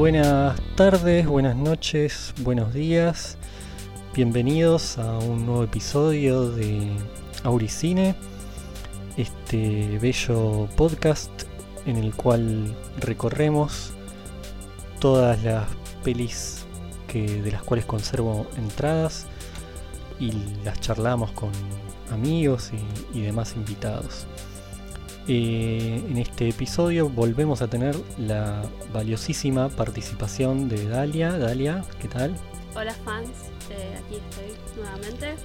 Buenas 0.00 0.58
tardes, 0.76 1.26
buenas 1.26 1.56
noches, 1.56 2.32
buenos 2.38 2.72
días. 2.72 3.36
Bienvenidos 4.14 4.96
a 4.96 5.18
un 5.18 5.44
nuevo 5.44 5.62
episodio 5.62 6.50
de 6.50 6.90
Auricine, 7.44 8.14
este 9.18 9.98
bello 9.98 10.70
podcast 10.74 11.30
en 11.84 11.98
el 11.98 12.14
cual 12.14 12.74
recorremos 12.98 13.92
todas 15.00 15.44
las 15.44 15.66
pelis 16.02 16.64
que, 17.06 17.42
de 17.42 17.52
las 17.52 17.62
cuales 17.62 17.84
conservo 17.84 18.46
entradas 18.56 19.26
y 20.18 20.32
las 20.64 20.80
charlamos 20.80 21.30
con 21.32 21.50
amigos 22.10 22.70
y, 23.12 23.18
y 23.18 23.20
demás 23.20 23.52
invitados. 23.54 24.26
Eh, 25.32 26.02
en 26.10 26.18
este 26.18 26.48
episodio 26.48 27.08
volvemos 27.08 27.62
a 27.62 27.68
tener 27.68 27.94
la 28.18 28.62
valiosísima 28.92 29.68
participación 29.68 30.68
de 30.68 30.88
Dalia. 30.88 31.30
Dalia, 31.38 31.84
¿qué 32.02 32.08
tal? 32.08 32.34
Hola 32.74 32.92
fans, 33.04 33.28
eh, 33.70 33.96
aquí 34.04 34.16
estoy 34.16 34.56
nuevamente. 34.76 35.26
Eh, 35.28 35.36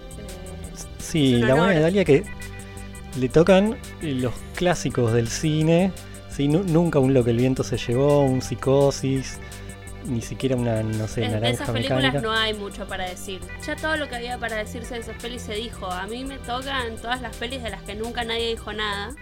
Sí, 0.97 1.35
la 1.35 1.53
buena 1.53 1.73
de 1.73 1.79
Dalia 1.81 2.03
que 2.03 2.23
le 3.19 3.29
tocan 3.29 3.77
los 4.01 4.33
clásicos 4.55 5.13
del 5.13 5.27
cine. 5.27 5.91
Sí, 6.31 6.47
nu- 6.47 6.63
nunca 6.63 6.97
un 6.97 7.13
Lo 7.13 7.23
que 7.23 7.29
el 7.29 7.37
viento 7.37 7.63
se 7.63 7.77
llevó, 7.77 8.21
un 8.23 8.41
Psicosis, 8.41 9.37
ni 10.07 10.21
siquiera 10.23 10.55
una, 10.55 10.81
no 10.81 11.07
sé, 11.07 11.25
es- 11.25 11.31
naranja 11.31 11.49
esas 11.63 11.69
películas 11.69 12.01
mecánica. 12.01 12.21
no 12.21 12.31
hay 12.33 12.55
mucho 12.55 12.87
para 12.87 13.07
decir. 13.07 13.39
Ya 13.67 13.75
todo 13.75 13.97
lo 13.97 14.09
que 14.09 14.15
había 14.15 14.39
para 14.39 14.55
decirse 14.57 14.95
de 14.95 15.01
esas 15.01 15.21
pelis 15.21 15.43
se 15.43 15.53
dijo. 15.53 15.85
A 15.85 16.07
mí 16.07 16.23
me 16.25 16.39
tocan 16.39 16.95
todas 16.99 17.21
las 17.21 17.35
pelis 17.37 17.61
de 17.61 17.69
las 17.69 17.83
que 17.83 17.93
nunca 17.93 18.23
nadie 18.23 18.49
dijo 18.49 18.73
nada. 18.73 19.15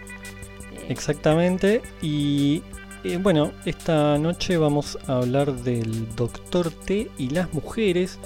Exactamente. 0.88 1.82
Y 2.02 2.62
eh, 3.04 3.18
bueno, 3.18 3.52
esta 3.64 4.18
noche 4.18 4.56
vamos 4.56 4.98
a 5.06 5.16
hablar 5.16 5.52
del 5.52 6.14
Doctor 6.14 6.70
T 6.70 7.10
y 7.18 7.30
las 7.30 7.52
mujeres. 7.52 8.18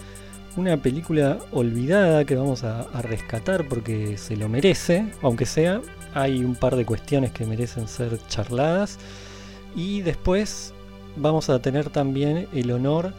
Una 0.56 0.76
película 0.76 1.38
olvidada 1.52 2.24
que 2.24 2.34
vamos 2.34 2.64
a, 2.64 2.80
a 2.80 3.02
rescatar 3.02 3.68
porque 3.68 4.16
se 4.18 4.36
lo 4.36 4.48
merece, 4.48 5.06
aunque 5.22 5.46
sea. 5.46 5.80
Hay 6.14 6.42
un 6.42 6.56
par 6.56 6.74
de 6.74 6.84
cuestiones 6.84 7.32
que 7.32 7.46
merecen 7.46 7.86
ser 7.86 8.18
charladas. 8.28 8.98
Y 9.76 10.00
después 10.02 10.72
vamos 11.16 11.50
a 11.50 11.60
tener 11.60 11.90
también 11.90 12.48
el 12.52 12.70
honor 12.72 13.12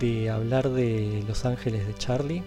de 0.00 0.30
hablar 0.30 0.70
de 0.70 1.22
Los 1.28 1.44
Ángeles 1.44 1.86
de 1.86 1.94
Charlie, 1.94 2.42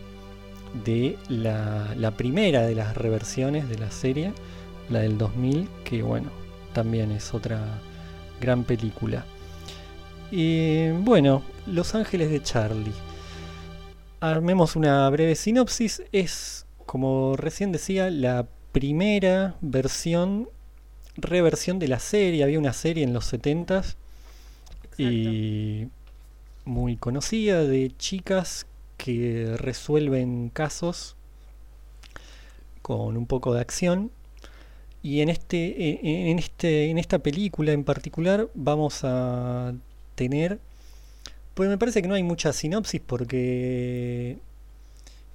de 0.83 1.17
la, 1.29 1.93
la 1.95 2.11
primera 2.11 2.63
de 2.63 2.75
las 2.75 2.97
reversiones 2.97 3.69
de 3.69 3.77
la 3.77 3.91
serie, 3.91 4.33
la 4.89 4.99
del 4.99 5.17
2000, 5.17 5.67
que 5.83 6.01
bueno, 6.01 6.29
también 6.73 7.11
es 7.11 7.33
otra 7.33 7.59
gran 8.39 8.63
película. 8.63 9.25
Y 10.31 10.89
bueno, 10.89 11.43
Los 11.65 11.95
Ángeles 11.95 12.29
de 12.29 12.41
Charlie. 12.41 12.93
Armemos 14.19 14.75
una 14.75 15.09
breve 15.09 15.35
sinopsis. 15.35 16.03
Es, 16.11 16.65
como 16.85 17.35
recién 17.37 17.71
decía, 17.71 18.09
la 18.09 18.47
primera 18.71 19.55
versión, 19.61 20.49
reversión 21.15 21.79
de 21.79 21.87
la 21.87 21.99
serie. 21.99 22.43
Había 22.43 22.59
una 22.59 22.73
serie 22.73 23.03
en 23.03 23.13
los 23.13 23.31
70s 23.31 23.95
exacto. 24.83 25.03
y 25.03 25.89
muy 26.65 26.97
conocida 26.97 27.63
de 27.63 27.93
chicas 27.97 28.67
que 28.97 29.55
resuelven 29.57 30.49
casos 30.49 31.15
con 32.81 33.15
un 33.15 33.25
poco 33.27 33.53
de 33.53 33.61
acción. 33.61 34.11
Y 35.03 35.21
en 35.21 35.29
este, 35.29 36.29
en 36.29 36.39
este, 36.39 36.89
en 36.89 36.97
esta 36.97 37.19
película 37.19 37.71
en 37.71 37.83
particular 37.83 38.49
vamos 38.53 39.01
a 39.03 39.73
tener, 40.15 40.59
pues 41.53 41.69
me 41.69 41.77
parece 41.77 42.01
que 42.01 42.07
no 42.07 42.15
hay 42.15 42.23
mucha 42.23 42.51
sinopsis 42.51 43.01
porque, 43.05 44.37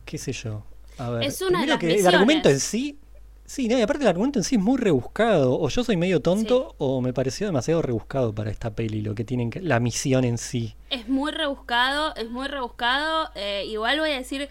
qué 0.05 0.19
sé 0.19 0.33
yo. 0.33 0.65
A 0.99 1.11
ver, 1.11 1.25
Es 1.25 1.41
una 1.41 1.61
de 1.61 1.67
primero 1.67 1.73
las 1.75 1.79
que 1.79 2.01
el 2.01 2.15
argumento 2.15 2.51
en 2.51 2.61
sí, 2.61 2.99
sí, 3.47 3.69
no, 3.69 3.79
y 3.79 3.83
aparte 3.83 4.03
el 4.03 4.09
argumento 4.09 4.39
en 4.39 4.45
sí 4.45 4.57
es 4.57 4.61
muy 4.61 4.79
rebuscado. 4.79 5.59
O 5.59 5.69
yo 5.69 5.85
soy 5.85 5.97
medio 5.97 6.21
tonto 6.21 6.75
o 6.79 7.01
me 7.01 7.13
pareció 7.13 7.47
demasiado 7.47 7.81
rebuscado 7.81 8.35
para 8.35 8.51
esta 8.51 8.71
peli 8.71 9.01
lo 9.01 9.15
que 9.15 9.25
tienen 9.25 9.51
que, 9.51 9.61
la 9.61 9.81
misión 9.81 10.25
en 10.25 10.39
sí. 10.39 10.75
Es 10.91 11.09
muy 11.09 11.33
rebuscado, 11.33 12.15
es 12.17 12.29
muy 12.29 12.49
rebuscado. 12.49 13.31
eh, 13.37 13.65
igual 13.67 14.01
voy 14.01 14.11
a 14.11 14.19
decir 14.19 14.49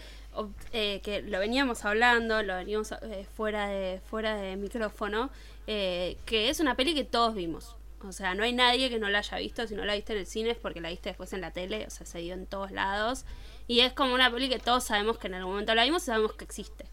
eh, 0.72 1.00
que 1.02 1.22
lo 1.22 1.38
veníamos 1.38 1.84
hablando, 1.84 2.42
lo 2.42 2.54
veníamos 2.54 2.92
eh, 2.92 3.26
fuera 3.34 3.68
de 3.68 4.00
fuera 4.08 4.36
de 4.36 4.56
micrófono, 4.56 5.30
eh, 5.66 6.16
que 6.24 6.48
es 6.48 6.60
una 6.60 6.74
peli 6.76 6.94
que 6.94 7.04
todos 7.04 7.34
vimos. 7.34 7.76
O 8.04 8.12
sea, 8.12 8.34
no 8.34 8.42
hay 8.42 8.52
nadie 8.52 8.90
que 8.90 8.98
no 8.98 9.08
la 9.08 9.18
haya 9.18 9.38
visto. 9.38 9.66
Si 9.66 9.74
no 9.74 9.84
la 9.84 9.94
viste 9.94 10.12
en 10.12 10.20
el 10.20 10.26
cine 10.26 10.50
es 10.50 10.58
porque 10.58 10.80
la 10.80 10.88
viste 10.88 11.10
después 11.10 11.32
en 11.32 11.40
la 11.40 11.52
tele. 11.52 11.86
O 11.86 11.90
sea, 11.90 12.06
se 12.06 12.18
dio 12.18 12.34
en 12.34 12.46
todos 12.46 12.72
lados. 12.72 13.24
Y 13.68 13.80
es 13.80 13.92
como 13.92 14.14
una 14.14 14.30
peli 14.30 14.48
que 14.48 14.58
todos 14.58 14.84
sabemos 14.84 15.18
que 15.18 15.28
en 15.28 15.34
algún 15.34 15.52
momento 15.52 15.74
la 15.74 15.84
vimos 15.84 16.02
y 16.02 16.06
sabemos 16.06 16.32
que 16.32 16.44
existe. 16.44 16.84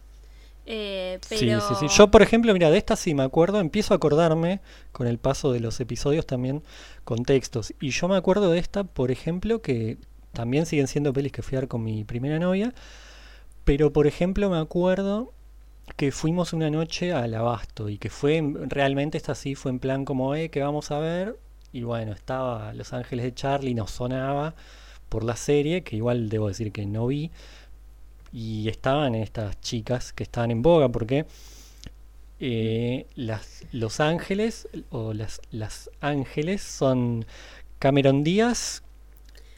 Eh, 0.66 1.18
pero... 1.28 1.60
Sí, 1.60 1.66
sí, 1.68 1.88
sí. 1.88 1.96
Yo, 1.96 2.12
por 2.12 2.22
ejemplo, 2.22 2.52
mira, 2.52 2.70
de 2.70 2.78
esta 2.78 2.94
sí 2.94 3.14
me 3.14 3.24
acuerdo, 3.24 3.58
empiezo 3.58 3.92
a 3.92 3.96
acordarme 3.96 4.60
con 4.92 5.08
el 5.08 5.18
paso 5.18 5.52
de 5.52 5.58
los 5.58 5.80
episodios 5.80 6.26
también 6.26 6.62
con 7.02 7.24
textos. 7.24 7.74
Y 7.80 7.90
yo 7.90 8.06
me 8.06 8.16
acuerdo 8.16 8.50
de 8.50 8.60
esta, 8.60 8.84
por 8.84 9.10
ejemplo, 9.10 9.62
que 9.62 9.98
también 10.32 10.66
siguen 10.66 10.86
siendo 10.86 11.12
pelis 11.12 11.32
que 11.32 11.42
fui 11.42 11.56
a 11.56 11.60
ver 11.60 11.68
con 11.68 11.82
mi 11.82 12.04
primera 12.04 12.38
novia. 12.38 12.72
Pero, 13.64 13.92
por 13.92 14.06
ejemplo, 14.06 14.50
me 14.50 14.58
acuerdo 14.58 15.32
que 15.96 16.12
fuimos 16.12 16.52
una 16.52 16.70
noche 16.70 17.12
al 17.12 17.34
Abasto 17.34 17.88
y 17.88 17.98
que 17.98 18.10
fue 18.10 18.36
en- 18.38 18.70
realmente 18.70 19.18
esta 19.18 19.34
sí 19.34 19.54
fue 19.54 19.70
en 19.72 19.78
plan 19.80 20.04
como, 20.04 20.34
eh, 20.34 20.50
que 20.50 20.62
vamos 20.62 20.90
a 20.90 20.98
ver. 20.98 21.38
Y 21.72 21.82
bueno, 21.82 22.12
estaba 22.12 22.72
Los 22.74 22.92
Ángeles 22.92 23.24
de 23.26 23.34
Charlie, 23.34 23.74
nos 23.74 23.90
sonaba 23.92 24.54
por 25.08 25.24
la 25.24 25.36
serie, 25.36 25.82
que 25.82 25.96
igual 25.96 26.28
debo 26.28 26.48
decir 26.48 26.72
que 26.72 26.86
no 26.86 27.06
vi. 27.08 27.30
Y 28.32 28.68
estaban 28.68 29.14
estas 29.14 29.60
chicas 29.60 30.12
que 30.12 30.22
estaban 30.22 30.50
en 30.50 30.62
boga 30.62 30.88
porque 30.88 31.26
eh, 32.38 33.06
las, 33.16 33.64
Los 33.72 34.00
Ángeles 34.00 34.68
o 34.90 35.12
las, 35.12 35.40
las 35.50 35.90
Ángeles 36.00 36.62
son 36.62 37.26
Cameron 37.78 38.24
Díaz, 38.24 38.82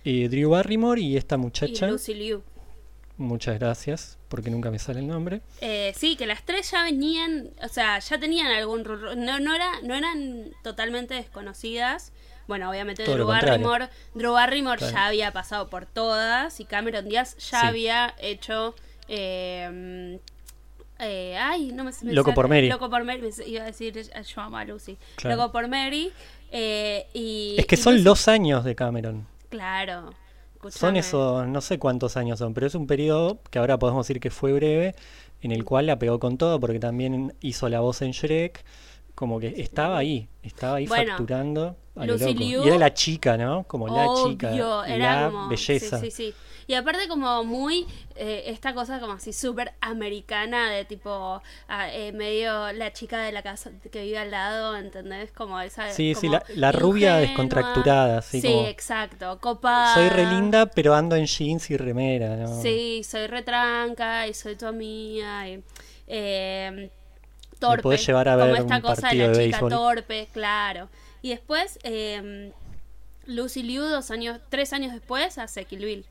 eh, 0.05 0.29
Drew 0.29 0.51
Barrymore 0.51 1.01
y 1.01 1.17
esta 1.17 1.37
Y 1.37 1.39
muchacha. 1.39 1.89
Lucy 1.89 2.15
Liu. 2.15 2.43
Muchas 3.23 3.59
gracias, 3.59 4.19
porque 4.29 4.51
nunca 4.51 4.71
me 4.71 4.79
sale 4.79 5.01
el 5.01 5.07
nombre. 5.07 5.41
Eh, 5.61 5.93
sí, 5.97 6.17
que 6.17 6.27
las 6.27 6.43
tres 6.45 6.71
ya 6.71 6.83
venían, 6.83 7.51
o 7.63 7.69
sea, 7.69 7.99
ya 7.99 8.19
tenían 8.19 8.49
algún 8.49 8.83
no 8.83 9.39
no 9.41 9.55
era 9.55 9.81
no 9.83 9.95
eran 9.95 10.51
totalmente 10.63 11.15
desconocidas. 11.15 12.13
Bueno, 12.49 12.69
obviamente 12.69 13.05
Todo 13.05 13.15
Drew. 13.15 13.27
Barrymore, 13.29 13.89
Drew 14.15 14.33
Barrymore 14.33 14.79
Claro. 14.79 14.93
ya 14.93 15.07
había 15.07 15.33
pasado 15.33 15.71
por 15.71 15.87
todas 15.87 16.59
y 16.61 16.65
Cameron 16.65 17.09
Díaz 17.09 17.37
ya 17.39 17.61
Sí. 17.61 17.67
había 17.67 18.15
hecho 18.21 18.75
eh, 19.09 20.19
eh, 20.99 21.37
ay, 21.41 21.73
no 21.73 21.85
me, 21.85 21.91
me 22.03 22.13
Loco 22.13 22.31
sale- 22.31 22.35
por 22.35 22.49
Mary. 22.49 22.69
Loco 22.69 22.91
por 22.91 23.05
Mary, 23.05 23.23
me- 23.23 23.47
iba 23.47 23.63
a 23.63 23.67
decir 23.67 23.97
eh, 23.99 24.23
yo 24.25 24.41
amo 24.41 24.57
a 24.57 24.65
Lucy. 24.65 24.99
Claro. 25.17 25.37
Loco 25.37 25.53
por 25.53 25.69
Mary 25.69 26.13
eh, 26.51 27.07
y 27.15 27.57
Es 27.59 27.67
que 27.67 27.77
y 27.77 27.79
son 27.79 28.03
los 28.05 28.27
años 28.29 28.65
de 28.65 28.75
Cameron. 28.75 29.27
claro. 29.49 30.13
Son 30.71 30.97
esos, 30.97 31.47
no 31.49 31.61
sé 31.61 31.79
cuántos 31.79 32.17
años 32.17 32.39
son, 32.39 32.55
pero 32.55 32.67
es 32.67 32.75
un 32.75 32.87
periodo 32.87 33.41
que 33.51 33.59
ahora 33.59 33.79
podemos 33.79 34.07
decir 34.07 34.21
que 34.21 34.31
fue 34.31 34.53
breve, 34.53 34.95
en 35.41 35.51
el 35.51 35.65
cual 35.65 35.87
la 35.87 35.99
pegó 35.99 36.21
con 36.21 36.39
todo, 36.39 36.61
porque 36.61 36.79
también 36.79 37.35
hizo 37.41 37.69
la 37.69 37.81
voz 37.81 38.03
en 38.03 38.13
Shrek, 38.13 38.65
como 39.15 39.41
que 39.41 39.61
estaba 39.61 39.99
ahí, 39.99 40.29
estaba 40.43 40.77
ahí 40.77 40.87
Bueno, 40.87 41.09
facturando 41.09 41.77
a 41.97 42.07
lo 42.07 42.17
loco. 42.17 42.43
Y 42.43 42.55
era 42.55 42.79
la 42.79 42.95
chica, 42.95 43.37
¿no? 43.37 43.65
Como 43.65 43.89
la 43.89 44.07
chica, 44.25 44.55
era 44.87 45.23
la 45.23 45.31
como, 45.31 45.49
belleza. 45.49 45.99
Sí, 45.99 46.11
sí, 46.11 46.29
sí. 46.29 46.35
Y 46.67 46.75
aparte 46.75 47.09
como 47.09 47.45
muy, 47.45 47.87
eh, 48.17 48.45
esta 48.47 48.75
cosa 48.75 49.01
como 49.01 49.15
así 49.15 49.33
súper 49.33 49.73
americana 49.81 50.71
de 50.71 50.85
tipo, 50.85 51.43
ah, 51.69 51.89
eh, 51.93 52.13
medio 52.13 52.73
la 52.73 52.93
chica 52.93 53.19
de 53.23 53.33
la 53.33 53.43
casa 53.43 53.71
que 53.91 54.03
vive 54.03 54.19
al 54.19 54.31
lado, 54.31 54.77
¿entendés? 54.77 55.33
Como 55.33 55.61
esa... 55.61 55.91
Sí, 55.91 56.15
sí, 56.15 56.29
como 56.29 56.33
la, 56.39 56.45
la 56.57 56.73
rubia 56.73 57.17
descontracturada, 57.17 58.19
así 58.19 58.41
Sí, 58.41 58.49
como 58.49 58.67
exacto, 58.67 59.39
copada. 59.41 59.95
soy 59.95 60.09
re 60.09 60.27
linda, 60.27 60.67
pero 60.67 60.95
ando 60.95 61.17
en 61.17 61.27
jeans 61.27 61.71
y 61.71 61.77
remera, 61.77 62.37
¿no? 62.37 62.61
Sí, 62.63 63.03
soy 63.05 63.27
retranca 63.27 64.27
y 64.29 64.35
soy 64.35 64.57
tu 64.57 64.67
amiga. 64.67 65.49
Y, 65.49 65.63
eh, 66.07 66.91
torpe. 67.59 67.83
podés 67.83 68.07
llevar 68.07 68.29
a 68.29 68.35
como 68.35 68.47
ver 68.53 68.61
esta 68.63 68.77
un 68.77 68.81
cosa 68.83 69.09
de 69.09 69.15
la 69.17 69.29
de 69.29 69.47
chica 69.47 69.63
béisbol. 69.63 69.71
torpe, 69.71 70.29
claro. 70.33 70.89
Y 71.23 71.31
después, 71.31 71.79
eh, 71.85 72.53
Lucy 73.27 73.63
Liu, 73.63 73.85
dos 73.85 74.11
años, 74.11 74.41
tres 74.49 74.73
años 74.73 74.93
después, 74.93 75.39
hace 75.39 75.65
Kill 75.65 75.85
Bill. 75.85 76.07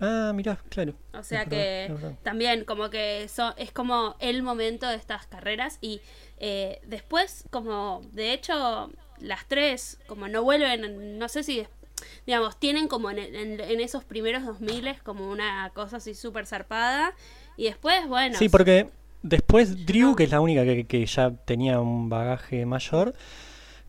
Ah, 0.00 0.32
mirá, 0.34 0.58
claro. 0.68 0.94
O 1.12 1.22
sea 1.22 1.42
Es 1.42 1.48
que 1.48 1.86
verdad, 1.90 2.14
también 2.22 2.64
como 2.64 2.90
que 2.90 3.28
so- 3.28 3.54
es 3.56 3.72
como 3.72 4.16
el 4.20 4.42
momento 4.42 4.88
de 4.88 4.96
estas 4.96 5.26
carreras 5.26 5.78
y 5.80 6.00
eh, 6.38 6.80
después 6.86 7.44
como 7.50 8.00
de 8.12 8.32
hecho 8.32 8.90
las 9.20 9.46
tres 9.46 9.98
como 10.06 10.26
no 10.28 10.42
vuelven, 10.42 11.18
no 11.18 11.28
sé 11.28 11.42
si 11.44 11.66
digamos 12.26 12.58
tienen 12.58 12.88
como 12.88 13.10
en, 13.10 13.18
en- 13.18 13.60
en 13.60 13.80
esos 13.80 14.02
primeros 14.02 14.44
2000 14.44 14.96
como 15.04 15.30
una 15.30 15.70
cosa 15.74 15.98
así 15.98 16.14
súper 16.14 16.46
zarpada 16.46 17.14
y 17.56 17.64
después 17.64 18.08
bueno 18.08 18.36
Sí, 18.38 18.48
porque 18.48 18.88
después 19.22 19.86
Drew, 19.86 20.16
que 20.16 20.24
es 20.24 20.30
la 20.30 20.40
única 20.40 20.64
que, 20.64 20.84
que 20.86 21.04
ya 21.06 21.30
tenía 21.30 21.78
un 21.80 22.08
bagaje 22.08 22.66
mayor, 22.66 23.14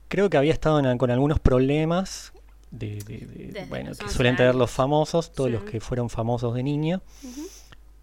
creo 0.09 0.29
que 0.29 0.37
había 0.37 0.53
estado 0.53 0.79
en- 0.79 0.97
con 0.99 1.09
algunos 1.09 1.39
problemas 1.39 2.32
de, 2.73 2.95
de- 3.03 3.51
de- 3.53 3.65
bueno, 3.69 3.91
que 3.93 4.03
11 4.05 4.15
suelen 4.15 4.35
tener 4.35 4.55
los 4.55 4.71
famosos, 4.71 5.31
todos 5.31 5.49
Sí. 5.49 5.53
los 5.53 5.63
que 5.63 5.79
fueron 5.79 6.09
famosos 6.09 6.53
de 6.55 6.63
niño. 6.63 7.01
Ujú. 7.23 7.41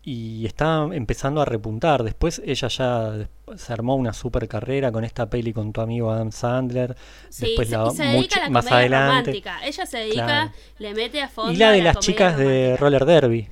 Y 0.03 0.47
está 0.47 0.89
empezando 0.93 1.43
a 1.43 1.45
repuntar. 1.45 2.03
Después 2.05 2.41
ella 2.47 2.69
ya 2.69 3.29
se 3.57 3.73
armó 3.73 3.97
una 3.97 4.15
super 4.15 4.49
carrera 4.49 4.91
con 4.91 5.05
esta 5.05 5.29
peli 5.29 5.53
con 5.53 5.73
tu 5.75 5.83
amigo 5.83 6.11
Adam 6.11 6.33
Sandler. 6.33 6.97
Sí, 7.29 7.47
Después 7.49 7.69
se, 7.69 7.77
la, 7.77 7.91
se 7.91 8.05
mucho- 8.17 8.39
a 8.41 8.45
la 8.45 8.51
más 8.51 8.67
adelante. 8.73 9.19
romántica. 9.33 9.59
Ella 9.67 9.85
se 9.87 9.99
dedica, 9.99 10.25
Claro. 10.25 10.53
le 10.79 10.95
mete 10.95 11.21
a 11.21 11.29
fondo 11.29 11.53
Y 11.53 11.57
la 11.57 11.69
a 11.69 11.73
de 11.73 11.79
la 11.79 11.85
las 11.93 11.99
chicas 11.99 12.39
de 12.39 12.77
romántica, 12.79 12.81
Roller 12.81 13.05
Derby. 13.05 13.49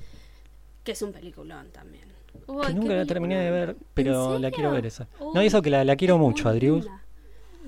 Que 0.84 0.92
es 0.92 1.02
un 1.02 1.12
peliculón 1.12 1.68
también. 1.70 2.04
Que 2.32 2.50
Uy, 2.50 2.74
nunca 2.74 2.88
qué 2.88 2.96
la 2.96 3.04
terminé 3.06 3.36
de 3.40 3.50
ver, 3.50 3.76
pero 3.92 4.36
¿En 4.36 4.42
la 4.42 4.50
quiero 4.50 4.70
ver 4.70 4.86
esa. 4.86 5.06
No, 5.20 5.32
Uy, 5.32 5.44
y 5.44 5.46
eso 5.48 5.60
que 5.60 5.68
la, 5.68 5.84
la 5.84 5.96
quiero 5.96 6.16
mucho 6.16 6.48
a 6.48 6.52
muy 6.52 6.60
Drew. 6.60 6.76
linda. 6.76 7.02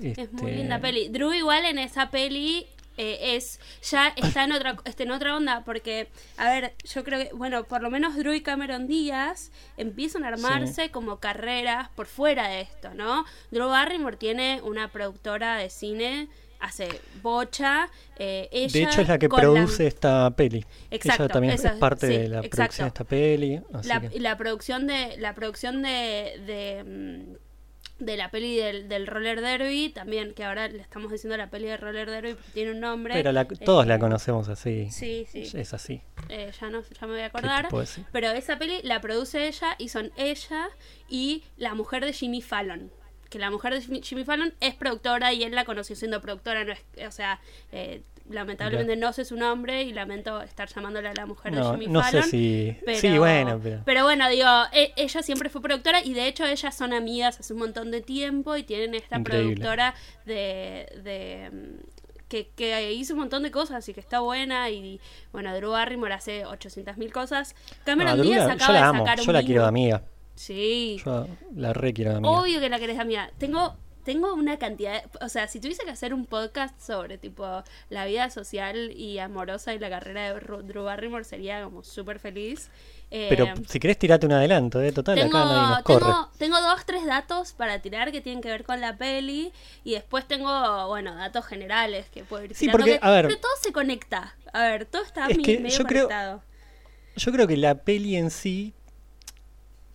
Es 0.01 0.17
muy 0.33 0.41
Este, 0.49 0.55
linda 0.57 0.79
peli. 0.79 1.09
Drew 1.09 1.33
igual 1.33 1.65
en 1.65 1.77
esa 1.77 2.09
peli 2.09 2.65
eh, 2.97 3.35
es 3.35 3.59
ya 3.89 4.09
está 4.15 4.43
en 4.43 4.51
otra 4.51 4.77
está 4.85 5.03
en 5.03 5.11
otra 5.11 5.35
onda 5.35 5.63
porque 5.63 6.09
a 6.37 6.49
ver 6.49 6.73
yo 6.83 7.03
creo 7.03 7.19
que 7.19 7.33
bueno 7.33 7.63
por 7.63 7.81
lo 7.81 7.89
menos 7.89 8.15
Drew 8.15 8.33
y 8.33 8.41
Cameron 8.41 8.87
Díaz 8.87 9.51
empiezan 9.77 10.23
a 10.25 10.29
armarse 10.29 10.91
como 10.91 11.19
carreras 11.19 11.89
por 11.95 12.05
fuera 12.07 12.47
de 12.49 12.61
esto 12.61 12.93
no 12.93 13.25
Drew 13.51 13.69
Barrymore 13.69 14.17
tiene 14.17 14.61
una 14.63 14.89
productora 14.89 15.55
de 15.55 15.69
cine 15.69 16.27
hace 16.59 16.89
bocha 17.23 17.89
eh, 18.17 18.47
ella 18.51 18.71
De 18.71 18.83
hecho 18.83 19.01
es 19.01 19.07
la 19.07 19.17
que 19.17 19.27
produce 19.29 19.87
esta 19.87 20.29
peli. 20.35 20.63
Exacto, 20.91 21.23
Ella 21.23 21.33
también 21.33 21.53
esa- 21.55 21.69
es 21.69 21.79
parte 21.79 22.05
sí, 22.07 22.17
de 22.17 22.27
la 22.27 22.39
exacto. 22.41 22.55
producción 22.75 22.85
de 22.85 22.87
esta 22.89 23.03
peli. 23.03 23.61
así 23.73 23.87
la, 23.87 24.01
que- 24.01 24.19
la 24.19 24.37
producción 24.37 24.85
de 24.85 25.17
la 25.17 25.33
producción 25.33 25.81
de, 25.81 26.39
de, 26.45 26.83
mm, 26.83 27.35
de 28.01 28.17
la 28.17 28.29
peli 28.31 28.55
del, 28.57 28.89
del 28.89 29.07
roller 29.07 29.41
derby 29.41 29.89
también 29.89 30.33
que 30.33 30.43
ahora 30.43 30.67
le 30.67 30.81
estamos 30.81 31.11
diciendo 31.11 31.37
la 31.37 31.49
peli 31.49 31.67
de 31.67 31.77
roller 31.77 32.09
derby 32.09 32.33
porque 32.33 32.51
tiene 32.53 32.71
un 32.71 32.79
nombre. 32.79 33.13
Pero 33.13 33.31
la- 33.31 33.41
eh, 33.41 33.47
todos 33.63 33.85
la 33.87 33.99
conocemos 33.99 34.49
así. 34.49 34.89
sí 34.91 35.25
sí. 35.31 35.43
Es 35.57 35.73
así. 35.73 36.01
eh, 36.29 36.51
ya 36.59 36.69
no 36.69 36.81
ya 36.81 37.07
me 37.07 37.13
voy 37.13 37.21
a 37.21 37.29
¿Qué 37.29 37.39
te 37.41 37.47
acordar 37.47 37.67
pero 38.11 38.29
esa 38.31 38.57
peli 38.57 38.79
la 38.83 38.99
produce 39.01 39.47
ella 39.47 39.75
y 39.77 39.89
son 39.89 40.11
ella 40.17 40.67
y 41.09 41.43
la 41.57 41.73
mujer 41.75 42.03
de 42.05 42.13
Jimmy 42.13 42.41
Fallon. 42.41 42.91
Que 43.29 43.39
la 43.39 43.49
mujer 43.49 43.73
de 43.73 43.81
Jimmy, 43.81 44.01
Jimmy 44.03 44.25
Fallon 44.25 44.53
es 44.59 44.75
productora 44.75 45.31
y 45.31 45.43
él 45.43 45.55
la 45.55 45.63
conoció 45.63 45.95
siendo 45.95 46.19
productora 46.19 46.65
no 46.65 46.73
es 46.73 46.79
o 47.07 47.11
sea 47.11 47.39
eh, 47.71 48.01
lamentablemente 48.29 48.95
no 48.95 49.11
sé 49.13 49.25
su 49.25 49.35
nombre 49.35 49.83
y 49.83 49.93
lamento 49.93 50.41
estar 50.41 50.67
llamándole 50.69 51.09
a 51.09 51.13
la 51.13 51.25
mujer 51.25 51.53
de 51.53 51.59
No, 51.59 51.71
Jimmy 51.71 51.87
no 51.87 52.03
sé 52.03 52.23
si. 52.23 52.77
pero, 52.85 52.97
sí, 52.99 53.17
bueno, 53.17 53.59
pero. 53.85 54.03
bueno, 54.03 54.29
digo, 54.29 54.47
e- 54.71 54.93
ella 54.95 55.21
siempre 55.21 55.49
fue 55.49 55.61
productora 55.61 56.03
y 56.03 56.13
de 56.13 56.27
hecho 56.27 56.45
ellas 56.45 56.75
son 56.75 56.93
amigas 56.93 57.39
hace 57.39 57.53
un 57.53 57.59
montón 57.59 57.91
de 57.91 58.01
tiempo 58.01 58.55
y 58.57 58.63
tienen 58.63 58.95
esta 58.95 59.17
Increíble. 59.17 59.55
productora 59.55 59.93
de... 60.25 60.87
de 61.03 61.49
mm, 61.51 62.01
que, 62.29 62.47
que 62.55 62.93
hizo 62.93 63.13
un 63.13 63.19
montón 63.19 63.43
de 63.43 63.51
cosas 63.51 63.89
y 63.89 63.93
que 63.93 63.99
está 63.99 64.21
buena 64.21 64.69
y 64.69 65.01
bueno, 65.33 65.53
Drew 65.53 65.71
Barrymore 65.71 66.13
hace 66.13 66.45
800.000 66.45 67.11
cosas. 67.11 67.55
Cameron 67.83 68.17
Drew 68.17 68.29
Díaz 68.31 68.49
acaba 68.49 68.67
yo 68.67 68.73
la 68.73 68.91
de 68.93 68.97
sacar 68.99 69.19
un 69.19 69.25
yo 69.25 69.31
la 69.33 69.43
quiero 69.43 69.61
de 69.63 69.67
amiga. 69.67 70.03
Sí, 70.33 71.01
Yo 71.05 71.27
la 71.53 71.73
re 71.73 71.91
quiero 71.93 72.11
de 72.11 72.17
amiga. 72.19 72.31
obvio 72.33 72.61
que 72.61 72.69
la 72.69 72.79
querés 72.79 72.99
amiga. 72.99 73.29
Tengo 73.37 73.75
tengo 74.03 74.33
una 74.33 74.57
cantidad, 74.57 75.01
de- 75.03 75.09
o 75.25 75.29
sea, 75.29 75.47
si 75.47 75.59
tuviese 75.59 75.83
que 75.83 75.91
hacer 75.91 76.13
un 76.13 76.25
podcast 76.25 76.79
sobre 76.79 77.17
tipo 77.17 77.63
la 77.89 78.05
vida 78.05 78.29
social 78.29 78.91
y 78.91 79.19
amorosa 79.19 79.73
y 79.73 79.79
la 79.79 79.89
carrera 79.89 80.33
de 80.33 80.39
Drew 80.63 80.83
Barrymore 80.83 81.23
sería 81.23 81.63
como 81.63 81.83
súper 81.83 82.19
feliz. 82.19 82.69
Eh, 83.13 83.27
Pero 83.29 83.45
si 83.67 83.79
querés, 83.79 83.97
tirate 83.99 84.25
un 84.25 84.31
adelanto, 84.31 84.81
¿eh? 84.81 84.91
Total, 84.93 85.15
tengo, 85.15 85.37
acá 85.37 85.45
nadie 85.45 85.69
nos 85.75 85.83
corre. 85.83 85.99
tengo, 86.05 86.29
tengo 86.37 86.61
dos, 86.61 86.85
tres 86.85 87.05
datos 87.05 87.51
para 87.51 87.79
tirar 87.79 88.11
que 88.13 88.21
tienen 88.21 88.41
que 88.41 88.47
ver 88.49 88.63
con 88.63 88.79
la 88.79 88.95
peli 88.97 89.51
y 89.83 89.93
después 89.95 90.25
tengo, 90.27 90.87
bueno, 90.87 91.13
datos 91.15 91.45
generales 91.45 92.05
que 92.09 92.23
puedo 92.23 92.45
ir 92.45 92.53
Sí, 92.53 92.61
tirando, 92.67 92.77
porque, 92.79 92.99
que- 92.99 93.05
a 93.05 93.11
ver- 93.11 93.27
pero 93.27 93.39
todo 93.39 93.51
se 93.61 93.73
conecta. 93.73 94.35
A 94.53 94.63
ver, 94.63 94.85
todo 94.85 95.03
está 95.03 95.27
Es 95.27 95.37
medio 95.37 95.67
yo 95.67 95.83
creo- 95.83 96.05
conectado. 96.07 96.43
Yo 97.17 97.31
creo 97.33 97.45
que 97.47 97.57
la 97.57 97.75
peli 97.75 98.15
en 98.15 98.31
sí, 98.31 98.73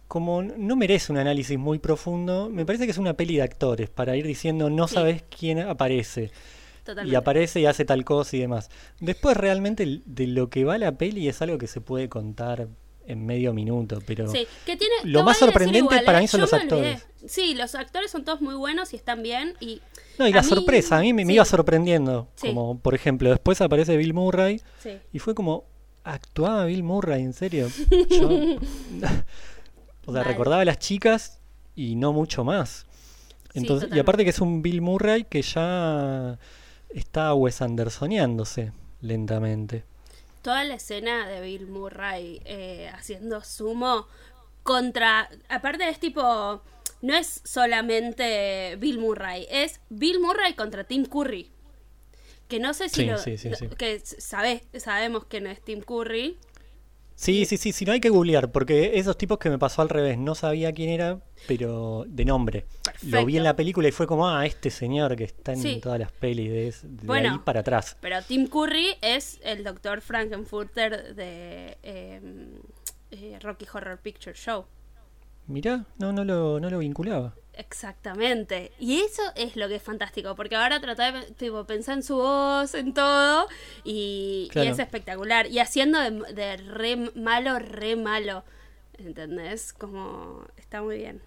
como 0.08 0.42
no 0.42 0.76
merece 0.76 1.12
un 1.12 1.18
análisis 1.18 1.58
muy 1.58 1.78
profundo, 1.78 2.48
me 2.50 2.64
parece 2.64 2.84
que 2.84 2.92
es 2.92 2.98
una 2.98 3.14
peli 3.14 3.36
de 3.36 3.42
actores, 3.42 3.90
para 3.90 4.16
ir 4.16 4.26
diciendo 4.26 4.70
no 4.70 4.86
Sí. 4.88 4.94
sabes 4.94 5.24
quién 5.36 5.58
aparece. 5.60 6.30
Totalmente. 6.84 7.12
Y 7.12 7.16
aparece 7.16 7.60
y 7.60 7.66
hace 7.66 7.84
tal 7.84 8.04
cosa 8.04 8.36
y 8.36 8.40
demás. 8.40 8.70
Después 9.00 9.36
realmente 9.36 10.02
de 10.04 10.26
lo 10.28 10.48
que 10.50 10.64
va 10.64 10.78
la 10.78 10.92
peli 10.96 11.26
es 11.28 11.42
algo 11.42 11.58
que 11.58 11.66
se 11.66 11.80
puede 11.80 12.08
contar 12.08 12.68
en 13.08 13.26
medio 13.26 13.52
minuto, 13.52 14.00
pero 14.06 14.28
Sí, 14.30 14.46
que 14.64 14.76
tiene, 14.76 14.94
Lo 15.04 15.22
más 15.24 15.38
sorprendente 15.38 15.78
igual, 15.78 16.04
para 16.04 16.18
¿eh? 16.18 16.22
mí 16.22 16.28
son 16.28 16.38
Yo 16.38 16.42
los 16.46 16.52
actores. 16.52 17.06
Sí, 17.26 17.54
los 17.54 17.74
actores 17.74 18.10
son 18.10 18.24
todos 18.24 18.40
muy 18.40 18.54
buenos 18.54 18.92
y 18.92 18.96
están 18.96 19.22
bien. 19.22 19.54
Y 19.60 19.80
no, 20.18 20.26
y 20.28 20.32
la 20.32 20.42
mí- 20.42 20.48
sorpresa, 20.48 20.98
a 20.98 21.00
mí 21.00 21.12
me, 21.12 21.22
iba 21.32 21.44
sorprendiendo. 21.44 22.28
Como 22.40 22.78
por 22.78 22.94
ejemplo, 22.94 23.30
después 23.30 23.60
aparece 23.60 23.96
Bill 23.96 24.14
Murray 24.14 24.60
sí. 24.80 24.90
y 25.12 25.18
fue 25.18 25.34
como, 25.34 25.64
¿actuaba 26.04 26.64
Bill 26.66 26.82
Murray? 26.84 27.22
¿En 27.22 27.32
serio? 27.32 27.68
Yo- 28.10 28.58
o 30.06 30.12
sea, 30.12 30.22
Mal. 30.22 30.30
recordaba 30.32 30.62
a 30.62 30.64
las 30.64 30.78
chicas 30.78 31.38
y 31.74 31.94
no 31.96 32.12
mucho 32.12 32.42
más. 32.44 32.86
Sí, 33.52 33.58
Entonces, 33.60 33.90
y 33.92 33.98
aparte 33.98 34.24
que 34.24 34.30
es 34.30 34.40
un 34.40 34.62
Bill 34.62 34.80
Murray 34.80 35.24
que 35.24 35.42
ya 35.42 36.38
está 36.90 37.34
Wes 37.34 37.60
Andersoniándose 37.62 38.72
lentamente. 39.00 39.84
Toda 40.42 40.64
la 40.64 40.74
escena 40.76 41.26
de 41.26 41.40
Bill 41.40 41.66
Murray 41.66 42.40
eh, 42.44 42.90
haciendo 42.94 43.42
sumo 43.42 44.06
contra. 44.62 45.28
Aparte 45.48 45.88
es 45.88 45.98
tipo. 45.98 46.62
No 47.02 47.14
es 47.14 47.42
solamente 47.44 48.76
Bill 48.78 48.98
Murray, 48.98 49.46
es 49.50 49.80
Bill 49.90 50.18
Murray 50.20 50.54
contra 50.54 50.84
Tim 50.84 51.04
Curry. 51.04 51.50
Que 52.48 52.58
no 52.60 52.72
sé 52.74 52.88
si 52.88 53.02
Sí, 53.02 53.06
lo. 53.06 53.18
sí. 53.18 53.36
Que 53.76 54.00
sabemos 54.00 55.24
que 55.26 55.40
no 55.40 55.50
es 55.50 55.60
Tim 55.62 55.80
Curry. 55.82 56.38
Sí, 57.18 57.46
sí, 57.46 57.56
sí, 57.56 57.72
sí, 57.72 57.86
no 57.86 57.92
hay 57.92 58.00
que 58.00 58.10
googlear, 58.10 58.52
porque 58.52 58.98
esos 58.98 59.16
tipos 59.16 59.38
que 59.38 59.48
me 59.48 59.58
pasó 59.58 59.80
al 59.80 59.88
revés, 59.88 60.18
no 60.18 60.34
sabía 60.34 60.72
quién 60.74 60.90
era, 60.90 61.18
pero 61.48 62.04
de 62.06 62.26
nombre. 62.26 62.66
Lo 63.02 63.24
vi 63.24 63.38
en 63.38 63.44
la 63.44 63.56
película 63.56 63.88
y 63.88 63.92
fue 63.92 64.06
como, 64.06 64.28
ah, 64.28 64.44
este 64.44 64.70
señor 64.70 65.16
que 65.16 65.24
está 65.24 65.54
en 65.54 65.62
Sí. 65.62 65.80
todas 65.82 65.98
las 65.98 66.12
pelis 66.12 66.50
de, 66.82 66.88
de 66.88 67.06
Bueno. 67.06 67.32
ahí 67.32 67.38
para 67.38 67.60
atrás. 67.60 67.96
Pero 68.02 68.20
Tim 68.22 68.46
Curry 68.48 68.96
es 69.00 69.40
el 69.42 69.64
doctor 69.64 70.02
Frankenfurter 70.02 71.14
de 71.14 71.78
eh, 71.82 72.20
eh, 73.12 73.38
Rocky 73.40 73.64
Horror 73.72 73.98
Picture 73.98 74.36
Show. 74.36 74.66
Mirá, 75.46 75.86
no, 75.98 76.12
no 76.12 76.22
lo, 76.24 76.60
no 76.60 76.68
lo 76.68 76.78
vinculaba. 76.80 77.34
Exactamente. 77.56 78.70
Y 78.78 79.00
eso 79.00 79.22
es 79.34 79.56
lo 79.56 79.68
que 79.68 79.76
es 79.76 79.82
fantástico, 79.82 80.34
porque 80.36 80.56
ahora 80.56 80.78
trata 80.80 81.10
de 81.10 81.22
tipo, 81.32 81.64
pensar 81.64 81.96
en 81.96 82.02
su 82.02 82.16
voz, 82.16 82.74
en 82.74 82.92
todo, 82.92 83.48
y, 83.82 84.50
es 84.54 84.78
espectacular. 84.78 85.46
Y 85.46 85.58
haciendo 85.58 85.98
de, 85.98 86.10
de 86.34 86.56
re 86.58 86.96
malo, 87.14 87.58
re 87.58 87.96
malo. 87.96 88.44
¿Entendés? 88.98 89.72
Como 89.72 90.42
está 90.56 90.82
muy 90.82 90.98
bien. 90.98 91.20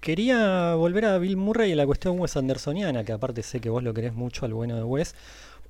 Quería 0.00 0.74
volver 0.74 1.04
a 1.06 1.18
Bill 1.18 1.36
Murray 1.36 1.70
y 1.70 1.72
a 1.72 1.76
la 1.76 1.86
cuestión 1.86 2.18
Wes 2.20 2.36
Andersoniana, 2.36 3.02
que 3.04 3.12
aparte 3.12 3.42
sé 3.42 3.60
que 3.60 3.68
vos 3.68 3.82
lo 3.82 3.92
querés 3.92 4.14
mucho 4.14 4.46
al 4.46 4.54
bueno 4.54 4.76
de 4.76 4.84
Wes, 4.84 5.16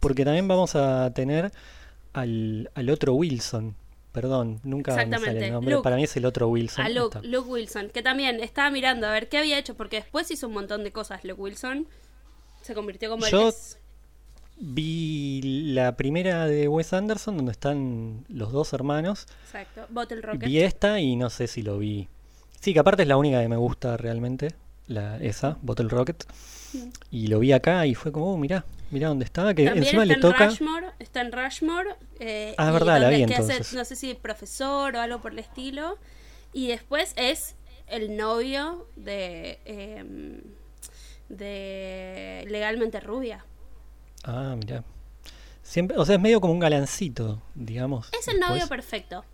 porque 0.00 0.24
también 0.24 0.46
vamos 0.46 0.76
a 0.76 1.10
tener 1.14 1.50
al, 2.12 2.70
al 2.74 2.90
otro 2.90 3.14
Wilson. 3.14 3.74
Perdón, 4.12 4.60
nunca 4.64 4.92
me 4.96 5.18
sale 5.18 5.46
el 5.46 5.52
nombre. 5.52 5.74
Luke. 5.74 5.84
Para 5.84 5.96
mí 5.96 6.04
es 6.04 6.16
el 6.16 6.24
otro 6.24 6.48
Wilson. 6.48 6.84
A 6.84 6.88
Luke, 6.88 7.18
Está. 7.18 7.28
Luke 7.28 7.48
Wilson, 7.48 7.90
que 7.90 8.02
también 8.02 8.40
estaba 8.40 8.70
mirando 8.70 9.06
a 9.06 9.12
ver 9.12 9.28
qué 9.28 9.38
había 9.38 9.58
hecho, 9.58 9.76
porque 9.76 9.96
después 9.96 10.30
hizo 10.30 10.48
un 10.48 10.54
montón 10.54 10.82
de 10.84 10.92
cosas 10.92 11.24
Luke 11.24 11.40
Wilson. 11.40 11.86
Se 12.62 12.74
convirtió 12.74 13.10
como 13.10 13.26
el 13.26 13.30
Yo- 13.32 13.48
ex- 13.48 13.78
Vi 14.60 15.40
la 15.72 15.96
primera 15.96 16.46
de 16.46 16.66
Wes 16.66 16.92
Anderson, 16.92 17.36
donde 17.36 17.52
están 17.52 18.24
los 18.28 18.50
dos 18.50 18.72
hermanos. 18.72 19.26
Exacto. 19.44 19.86
Bottle 19.88 20.20
Rocket. 20.20 20.40
Vi 20.48 20.58
esta 20.60 20.98
y 21.00 21.14
no 21.14 21.30
sé 21.30 21.46
si 21.46 21.62
lo 21.62 21.78
vi. 21.78 22.08
Sí, 22.60 22.72
que 22.74 22.80
aparte 22.80 23.02
es 23.02 23.08
la 23.08 23.16
única 23.16 23.40
que 23.40 23.48
me 23.48 23.56
gusta 23.56 23.96
realmente, 23.96 24.54
la, 24.88 25.18
esa, 25.18 25.56
Bottle 25.62 25.88
Rocket. 25.88 26.24
Y 27.10 27.28
lo 27.28 27.38
vi 27.38 27.52
acá 27.52 27.86
y 27.86 27.94
fue 27.94 28.12
como, 28.12 28.32
oh, 28.34 28.36
mirá, 28.36 28.64
mirá 28.90 29.08
dónde 29.08 29.24
está, 29.24 29.54
que 29.54 29.64
También 29.64 29.84
encima 29.84 30.02
está 30.02 30.06
le 30.06 30.14
en 30.14 30.20
toca... 30.20 30.46
Rushmore, 30.48 30.86
está 30.98 31.20
en 31.22 31.32
Rushmore. 31.32 31.94
eh, 32.20 32.54
Ah, 32.58 32.68
y 32.68 32.72
verdad, 32.72 33.00
la 33.00 33.08
vi 33.08 33.24
que 33.24 33.34
hace, 33.34 33.52
entonces. 33.52 33.74
no 33.74 33.84
sé 33.84 33.96
si 33.96 34.14
profesor 34.14 34.96
o 34.96 35.00
algo 35.00 35.20
por 35.20 35.32
el 35.32 35.38
estilo. 35.38 35.98
Y 36.52 36.68
después 36.68 37.12
es 37.16 37.54
el 37.86 38.16
novio 38.16 38.86
de, 38.96 39.60
em, 39.64 40.40
de 41.28 42.44
Legalmente 42.48 43.00
Rubia. 43.00 43.44
Ah, 44.24 44.54
mirá. 44.58 44.84
Siempre, 45.62 45.96
o 45.98 46.04
sea, 46.04 46.14
es 46.16 46.20
medio 46.20 46.40
como 46.40 46.52
un 46.54 46.60
galancito, 46.60 47.42
digamos. 47.54 48.08
Es 48.18 48.28
el 48.28 48.40
novio 48.40 48.66
perfecto. 48.68 49.24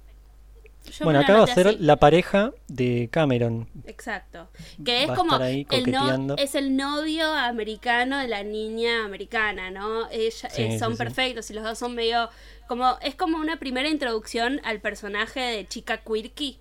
Yo 0.91 1.05
Bueno, 1.05 1.21
acá 1.21 1.35
va 1.39 1.45
a 1.45 1.47
ser 1.47 1.69
así. 1.69 1.77
la 1.81 1.97
pareja 1.97 2.53
de 2.69 3.09
Cameron. 3.11 3.69
Exacto. 3.87 4.49
Que 4.85 5.05
es 5.05 5.11
como 5.13 5.37
el 5.39 5.67
no- 5.91 6.35
es 6.37 6.55
el 6.55 6.77
novio 6.77 7.33
americano 7.33 8.19
de 8.19 8.29
la 8.29 8.43
niña 8.43 9.05
americana, 9.05 9.71
¿no? 9.71 10.09
Ella, 10.11 10.51
Sí, 10.51 10.63
eh, 10.63 10.79
son 10.79 10.93
sí, 10.93 10.97
sí. 10.97 11.05
perfectos 11.05 11.51
y 11.51 11.55
los 11.55 11.65
dos 11.65 11.79
son 11.79 11.95
medio 11.95 12.29
como 12.69 12.97
es 13.01 13.15
como 13.15 13.39
una 13.39 13.59
primera 13.59 13.89
introducción 13.89 14.61
al 14.65 14.81
personaje 14.81 15.41
de 15.41 15.67
chica 15.67 15.99
quirky. 16.03 16.59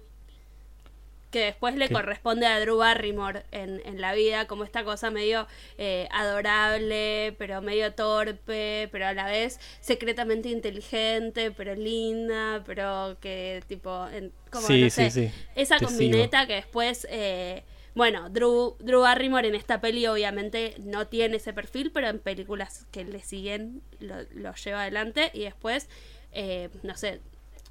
Que 1.33 1.45
después 1.45 1.75
le 1.75 1.89
¿Qué? 1.89 1.91
corresponde 1.91 2.45
a 2.47 2.59
Drew 2.61 2.77
Barrymore 2.77 3.43
en, 3.51 3.81
en 3.85 3.99
la 4.01 4.13
vida, 4.13 4.47
como 4.47 4.63
esta 4.63 4.85
cosa 4.85 5.11
medio 5.11 5.47
eh, 5.77 6.07
adorable, 6.11 7.35
pero 7.37 7.61
medio 7.61 7.93
torpe, 7.93 8.89
pero 8.91 9.07
a 9.07 9.13
la 9.13 9.25
vez 9.27 9.59
secretamente 9.81 10.49
inteligente, 10.49 11.51
pero 11.51 11.75
linda, 11.75 12.63
pero 12.65 13.17
que 13.21 13.63
tipo, 13.67 14.07
en- 14.09 14.31
como 14.51 14.69
Sí, 14.69 14.77
no 14.77 14.89
sí, 14.89 15.09
sé, 15.09 15.11
sí. 15.11 15.31
esa 15.55 15.81
Te 15.81 15.87
combineta 15.87 16.47
que 16.47 16.53
después, 16.55 17.07
eh, 17.09 17.63
bueno, 17.95 18.29
Drew, 18.29 18.75
Drew 18.79 19.01
Barrymore 19.01 19.47
en 19.47 19.55
esta 19.55 19.81
peli 19.81 20.07
obviamente 20.07 20.75
no 20.79 21.07
tiene 21.07 21.37
ese 21.37 21.53
perfil, 21.53 21.91
pero 21.93 22.07
en 22.07 22.19
películas 22.19 22.85
que 22.91 23.03
le 23.05 23.21
siguen 23.21 23.81
lo, 23.99 24.15
lo 24.33 24.53
lleva 24.55 24.81
adelante 24.81 25.31
y 25.33 25.43
después, 25.43 25.89
eh, 26.31 26.69
no 26.83 26.95
sé, 26.97 27.21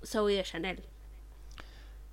Zoe 0.04 0.34
de 0.36 0.42
Chanel. 0.44 0.82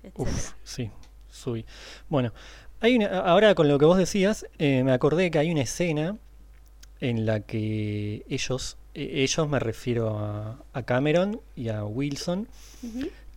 etcétera. 0.02 0.42
Uf, 0.42 0.54
sí, 0.62 0.90
subí. 1.30 1.64
Bueno, 2.08 2.32
hay 2.80 2.96
una, 2.96 3.20
ahora 3.20 3.54
con 3.54 3.68
lo 3.68 3.78
que 3.78 3.84
vos 3.84 3.98
decías, 3.98 4.46
eh, 4.58 4.82
me 4.84 4.92
acordé 4.92 5.30
que 5.30 5.38
hay 5.38 5.50
una 5.50 5.62
escena 5.62 6.16
en 7.00 7.26
la 7.26 7.40
que 7.40 8.24
ellos, 8.28 8.76
eh, 8.94 9.22
ellos 9.22 9.48
me 9.48 9.58
refiero 9.58 10.18
a, 10.18 10.62
a 10.72 10.82
Cameron 10.82 11.40
y 11.56 11.68
a 11.68 11.84
Wilson, 11.84 12.48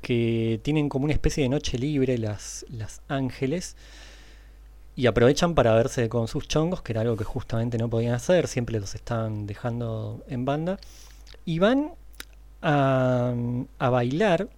que 0.02 0.60
tienen 0.64 0.90
como 0.90 1.06
una 1.06 1.14
especie 1.14 1.44
de 1.44 1.50
noche 1.50 1.78
libre 1.78 2.18
las, 2.18 2.66
las 2.70 3.02
ángeles 3.08 3.76
y 4.96 5.08
aprovechan 5.08 5.56
para 5.56 5.74
verse 5.74 6.08
con 6.10 6.28
sus 6.28 6.48
chongos, 6.48 6.82
que 6.82 6.92
era 6.94 7.02
algo 7.02 7.18
que 7.18 7.24
justamente 7.24 7.78
no 7.78 7.90
podían 7.90 8.14
hacer, 8.14 8.48
siempre 8.48 8.80
los 8.80 8.96
estaban 8.96 9.48
dejando 9.48 10.24
en 10.28 10.46
banda, 10.46 10.78
y 11.46 11.60
van 11.60 11.94
a, 12.62 13.34
a 13.80 13.90
bailar. 13.90 14.50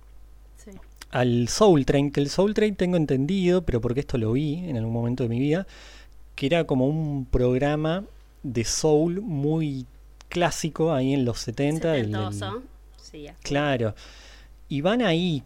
Al 1.20 1.48
Soul 1.48 1.86
Train, 1.86 2.12
que 2.12 2.20
el 2.20 2.30
Soul 2.30 2.54
Train 2.54 2.76
tengo 2.76 2.98
entendido, 2.98 3.64
pero 3.64 3.80
porque 3.82 4.02
esto 4.02 4.18
lo 4.18 4.34
vi 4.34 4.56
en 4.68 4.76
algún 4.78 4.94
momento 4.94 5.24
de 5.24 5.30
mi 5.30 5.40
vida, 5.40 5.66
que 6.36 6.46
era 6.48 6.66
como 6.66 6.88
un 6.88 7.26
programa 7.26 8.04
de 8.44 8.64
soul 8.66 9.22
muy 9.22 9.86
clásico 10.30 10.92
ahí 10.94 11.14
en 11.14 11.24
los 11.26 11.40
70. 11.40 11.92
del- 11.94 12.12
del- 12.12 12.22
Setentoso. 12.34 12.64
Sí, 13.02 13.22
ya. 13.24 13.36
Claro. 13.44 13.96
Y 14.68 14.82
van 14.82 15.02
ahí. 15.02 15.44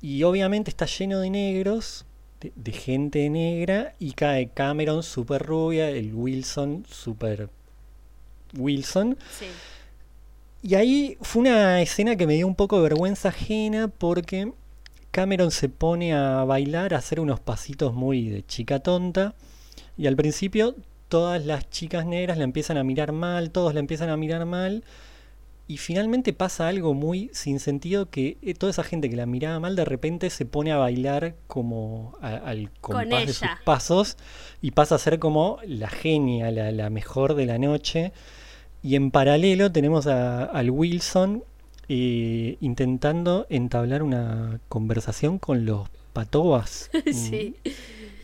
Y 0.00 0.22
obviamente 0.22 0.70
está 0.70 0.86
lleno 0.86 1.18
de 1.20 1.30
negros, 1.30 2.04
de, 2.40 2.52
de 2.54 2.72
gente 2.72 3.28
negra, 3.30 3.94
y 3.98 4.12
cae 4.12 4.48
Cameron 4.48 5.02
super 5.02 5.42
rubia, 5.42 5.88
el 5.88 6.14
Wilson 6.14 6.84
super 6.88 7.48
Wilson. 8.56 9.16
Sí. 9.38 9.46
Y 10.66 10.76
ahí 10.76 11.18
fue 11.20 11.40
una 11.42 11.82
escena 11.82 12.16
que 12.16 12.26
me 12.26 12.34
dio 12.34 12.46
un 12.46 12.54
poco 12.54 12.76
de 12.76 12.84
vergüenza 12.84 13.28
ajena 13.28 13.88
porque 13.88 14.50
Cameron 15.10 15.50
se 15.50 15.68
pone 15.68 16.14
a 16.14 16.42
bailar, 16.44 16.94
a 16.94 16.98
hacer 16.98 17.20
unos 17.20 17.38
pasitos 17.38 17.92
muy 17.92 18.30
de 18.30 18.46
chica 18.46 18.78
tonta. 18.80 19.34
Y 19.98 20.06
al 20.06 20.16
principio 20.16 20.74
todas 21.08 21.44
las 21.44 21.68
chicas 21.68 22.06
negras 22.06 22.38
la 22.38 22.44
empiezan 22.44 22.78
a 22.78 22.82
mirar 22.82 23.12
mal, 23.12 23.50
todos 23.50 23.74
la 23.74 23.80
empiezan 23.80 24.08
a 24.08 24.16
mirar 24.16 24.46
mal. 24.46 24.84
Y 25.68 25.76
finalmente 25.76 26.32
pasa 26.32 26.66
algo 26.68 26.94
muy 26.94 27.30
sin 27.34 27.60
sentido 27.60 28.08
que 28.08 28.38
eh, 28.40 28.54
toda 28.54 28.70
esa 28.70 28.84
gente 28.84 29.10
que 29.10 29.16
la 29.16 29.26
miraba 29.26 29.60
mal 29.60 29.76
de 29.76 29.84
repente 29.84 30.30
se 30.30 30.46
pone 30.46 30.72
a 30.72 30.78
bailar 30.78 31.34
como 31.46 32.16
a- 32.22 32.36
al 32.36 32.70
compás 32.80 33.08
de 33.26 33.32
sus 33.32 33.64
pasos 33.64 34.16
y 34.62 34.70
pasa 34.70 34.94
a 34.94 34.98
ser 34.98 35.18
como 35.18 35.58
la 35.66 35.88
genia, 35.90 36.50
la, 36.50 36.70
la 36.72 36.88
mejor 36.90 37.34
de 37.34 37.44
la 37.46 37.58
noche. 37.58 38.12
Y 38.84 38.94
en 38.96 39.10
paralelo 39.10 39.72
tenemos 39.72 40.06
a- 40.06 40.44
al 40.44 40.70
Wilson 40.70 41.42
eh, 41.88 42.56
intentando 42.60 43.46
entablar 43.50 44.02
una 44.02 44.60
conversación 44.68 45.38
con 45.38 45.66
los 45.66 45.88
patobas. 46.12 46.90
sí. 47.12 47.56
mm, 47.64 47.68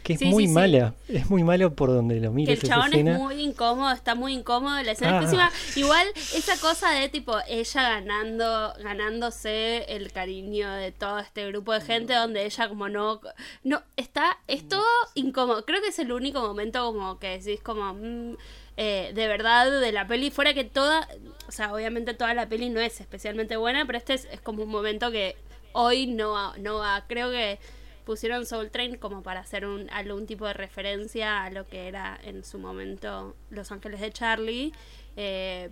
Que 0.02 0.14
es 0.14 0.18
Sí, 0.20 0.24
muy 0.26 0.44
sí, 0.44 0.48
sí. 0.48 0.54
mala. 0.54 0.94
Es 1.08 1.28
muy 1.28 1.42
malo 1.44 1.74
por 1.74 1.90
donde 1.90 2.16
lo 2.20 2.30
Que 2.30 2.34
mires 2.36 2.62
el 2.62 2.68
chabón 2.70 2.86
escena. 2.92 3.12
es 3.12 3.18
muy 3.18 3.34
incómodo, 3.42 3.92
está 3.92 4.14
muy 4.14 4.32
incómodo 4.32 4.82
la 4.82 4.92
escena. 4.92 5.18
Ah. 5.18 5.22
Encima, 5.24 5.50
igual 5.76 6.06
esa 6.34 6.56
cosa 6.58 6.90
de 6.90 7.08
tipo 7.10 7.34
ella 7.48 7.82
ganando, 8.00 8.72
ganándose 8.82 9.84
el 9.94 10.10
cariño 10.12 10.70
de 10.72 10.92
todo 10.92 11.18
este 11.18 11.46
grupo 11.48 11.72
de 11.74 11.80
gente 11.82 12.14
donde 12.14 12.44
ella 12.46 12.68
como 12.68 12.88
no, 12.88 13.20
no, 13.64 13.82
está, 13.96 14.38
es 14.46 14.66
todo 14.68 14.84
incómodo. 15.14 15.64
Creo 15.66 15.82
que 15.82 15.88
es 15.88 15.98
el 15.98 16.12
único 16.12 16.40
momento 16.40 16.84
como 16.86 17.18
que 17.18 17.38
decís 17.38 17.60
como 17.62 17.92
mm, 17.94 18.36
eh, 18.82 19.12
de 19.12 19.28
verdad 19.28 19.70
de 19.78 19.92
la 19.92 20.06
peli, 20.06 20.30
fuera 20.30 20.54
que 20.54 20.64
toda, 20.64 21.06
o 21.46 21.52
sea, 21.52 21.74
obviamente 21.74 22.14
toda 22.14 22.32
la 22.32 22.48
peli 22.48 22.70
no 22.70 22.80
es 22.80 22.98
especialmente 22.98 23.58
buena, 23.58 23.84
pero 23.84 23.98
este 23.98 24.14
es, 24.14 24.24
es 24.32 24.40
como 24.40 24.62
un 24.62 24.70
momento 24.70 25.10
que 25.10 25.36
hoy 25.72 26.06
no 26.06 26.32
va, 26.32 26.54
no 26.56 26.78
va, 26.78 27.04
creo 27.06 27.30
que 27.30 27.58
pusieron 28.06 28.46
Soul 28.46 28.70
Train 28.70 28.96
como 28.96 29.22
para 29.22 29.40
hacer 29.40 29.66
un, 29.66 29.90
algún 29.90 30.26
tipo 30.26 30.46
de 30.46 30.54
referencia 30.54 31.44
a 31.44 31.50
lo 31.50 31.66
que 31.66 31.88
era 31.88 32.18
en 32.24 32.42
su 32.42 32.58
momento 32.58 33.36
Los 33.50 33.70
Ángeles 33.70 34.00
de 34.00 34.12
Charlie, 34.12 34.72
eh, 35.14 35.68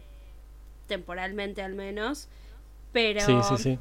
temporalmente 0.87 1.62
al 1.62 1.75
menos. 1.75 2.29
Pero 2.93 3.23
Sí, 3.23 3.38
sí, 3.49 3.57
sí. 3.57 3.79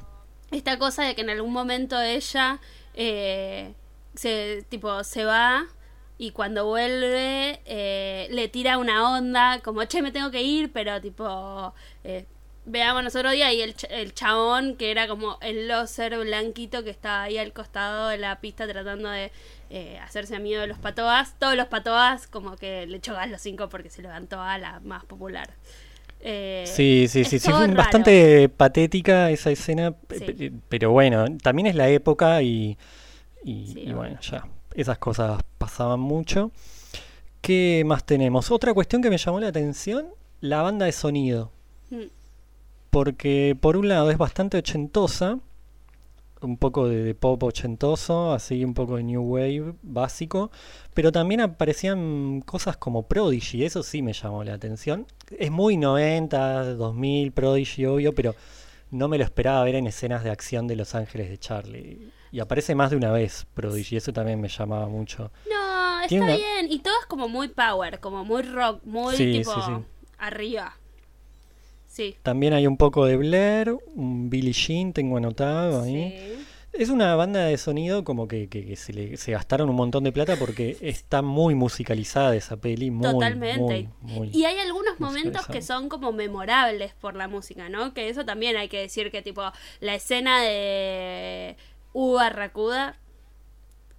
esta 0.51 0.79
cosa 0.79 1.03
de 1.03 1.15
que 1.15 1.21
en 1.21 1.31
algún 1.31 1.51
momento 1.51 1.99
ella 1.99 2.61
eh, 2.93 3.73
se 4.15 4.63
tipo 4.69 5.03
se 5.03 5.25
va 5.25 5.67
y 6.17 6.31
cuando 6.31 6.65
vuelve 6.65 7.59
eh, 7.65 8.27
le 8.31 8.47
tira 8.47 8.77
una 8.77 9.11
onda 9.17 9.59
como 9.63 9.83
che 9.85 10.01
me 10.01 10.11
tengo 10.11 10.31
que 10.31 10.41
ir 10.41 10.71
pero 10.71 10.99
tipo 11.01 11.73
eh, 12.03 12.25
veámonos 12.65 13.15
otro 13.15 13.31
día 13.31 13.53
y 13.53 13.61
el, 13.61 13.75
ch- 13.75 13.87
el 13.89 14.13
chabón 14.13 14.75
que 14.75 14.91
era 14.91 15.07
como 15.07 15.37
el 15.41 15.67
loser 15.67 16.17
blanquito 16.19 16.83
que 16.83 16.89
estaba 16.89 17.23
ahí 17.23 17.37
al 17.37 17.53
costado 17.53 18.09
de 18.09 18.17
la 18.17 18.39
pista 18.41 18.67
tratando 18.67 19.09
de 19.09 19.31
eh, 19.69 19.99
hacerse 19.99 20.35
amigo 20.35 20.59
de 20.61 20.67
los 20.67 20.77
patoas 20.79 21.35
todos 21.39 21.55
los 21.55 21.67
patoas 21.67 22.27
como 22.27 22.55
que 22.57 22.85
le 22.87 22.97
echó 22.97 23.13
gas 23.13 23.29
los 23.29 23.41
cinco 23.41 23.69
porque 23.69 23.89
se 23.89 24.01
levantó 24.01 24.41
a 24.41 24.57
la 24.57 24.79
más 24.81 25.05
popular 25.05 25.49
Eh, 26.19 26.63
Sí, 26.65 27.07
sí, 27.07 27.23
sí, 27.25 27.39
sí, 27.39 27.51
fue 27.51 27.67
raro. 27.67 27.77
bastante 27.77 28.49
patética 28.49 29.29
esa 29.31 29.51
escena, 29.51 29.93
Sí. 30.09 30.51
pero 30.67 30.91
bueno, 30.91 31.25
también 31.43 31.67
es 31.67 31.75
la 31.75 31.89
época 31.89 32.41
y, 32.41 32.77
y, 33.43 33.65
Sí, 33.73 33.79
y 33.85 33.93
obvio. 33.93 33.97
bueno, 33.97 34.19
ya, 34.21 34.47
esas 34.77 34.97
cosas 34.97 35.41
pasaban 35.57 35.99
mucho. 35.99 36.51
¿Qué 37.41 37.83
más 37.85 38.05
tenemos? 38.05 38.51
Otra 38.51 38.73
cuestión 38.73 39.01
que 39.01 39.09
me 39.09 39.17
llamó 39.17 39.39
la 39.39 39.47
atención, 39.49 40.07
la 40.39 40.61
banda 40.61 40.85
de 40.85 40.91
sonido, 40.91 41.51
Mm, 41.89 42.07
porque 42.89 43.57
por 43.59 43.77
un 43.77 43.87
lado 43.87 44.11
es 44.11 44.17
bastante 44.17 44.57
ochentosa, 44.57 45.39
un 46.41 46.57
poco 46.57 46.87
de, 46.87 47.03
de 47.03 47.15
pop 47.15 47.41
ochentoso, 47.43 48.33
así 48.33 48.63
un 48.63 48.73
poco 48.73 48.97
de 48.97 49.03
new 49.03 49.23
wave 49.23 49.73
básico, 49.81 50.51
pero 50.93 51.11
también 51.11 51.41
aparecían 51.41 52.41
cosas 52.41 52.77
como 52.77 53.07
Prodigy, 53.07 53.63
eso 53.65 53.83
sí 53.83 54.01
me 54.01 54.13
llamó 54.13 54.43
la 54.43 54.53
atención. 54.53 55.07
Es 55.37 55.51
muy 55.51 55.77
90, 55.77 56.75
2000 56.75 57.31
Prodigy, 57.31 57.85
obvio, 57.85 58.13
pero 58.13 58.35
no 58.91 59.07
me 59.07 59.17
lo 59.17 59.23
esperaba 59.23 59.63
ver 59.63 59.75
en 59.75 59.87
escenas 59.87 60.23
de 60.23 60.29
acción 60.31 60.67
de 60.67 60.75
Los 60.75 60.95
Ángeles 60.95 61.29
de 61.29 61.37
Charlie. 61.37 62.11
Y 62.31 62.39
aparece 62.39 62.75
más 62.75 62.89
de 62.91 62.97
una 62.97 63.11
vez 63.11 63.45
Prodigy, 63.53 63.97
eso 63.97 64.11
también 64.13 64.39
me 64.41 64.47
llamaba 64.49 64.87
mucho. 64.87 65.31
No, 65.49 66.01
está 66.01 66.15
una- 66.15 66.35
bien. 66.35 66.69
Y 66.69 66.79
todo 66.79 66.93
es 66.99 67.05
como 67.07 67.27
muy 67.29 67.47
power, 67.47 67.99
como 67.99 68.25
muy 68.25 68.41
rock, 68.43 68.81
muy 68.85 69.15
Sí, 69.15 69.31
tipo 69.31 69.53
sí, 69.53 69.61
sí. 69.65 69.71
arriba. 70.19 70.77
Sí. 71.87 72.15
También 72.21 72.53
hay 72.53 72.67
un 72.67 72.77
poco 72.77 73.05
de 73.05 73.17
Blair, 73.17 73.75
un 73.95 74.29
Billie 74.29 74.53
Jean, 74.53 74.93
tengo 74.93 75.17
anotado 75.17 75.81
ahí. 75.83 76.11
sí. 76.17 76.43
Es 76.73 76.89
una 76.89 77.15
banda 77.15 77.39
de 77.45 77.57
sonido 77.57 78.03
como 78.03 78.27
que, 78.27 78.49
que- 78.49 78.63
que 78.63 78.75
se, 78.75 78.93
le, 78.93 79.17
se 79.17 79.31
gastaron 79.31 79.67
un 79.67 79.75
montón 79.75 80.03
de 80.03 80.11
plata 80.11 80.35
porque 80.35 80.77
está 80.81 81.23
muy 81.23 81.55
musicalizada 81.55 82.35
esa 82.35 82.57
peli, 82.57 82.91
muy, 82.91 83.09
Totalmente. 83.13 83.59
muy, 83.59 83.89
muy- 84.01 84.29
Y 84.31 84.45
hay 84.45 84.59
algunos 84.59 84.99
momentos 84.99 85.47
que 85.47 85.63
son 85.63 85.89
como 85.89 86.11
memorables 86.11 86.93
por 86.93 87.15
la 87.15 87.27
música, 87.27 87.67
¿no? 87.67 87.95
Que 87.95 88.09
eso 88.09 88.25
también 88.25 88.57
hay 88.57 88.67
que 88.69 88.79
decir 88.79 89.09
que 89.09 89.23
tipo 89.23 89.41
la 89.79 89.95
escena 89.95 90.39
de 90.43 91.55
U 91.99 92.13
Barracuda, 92.13 92.95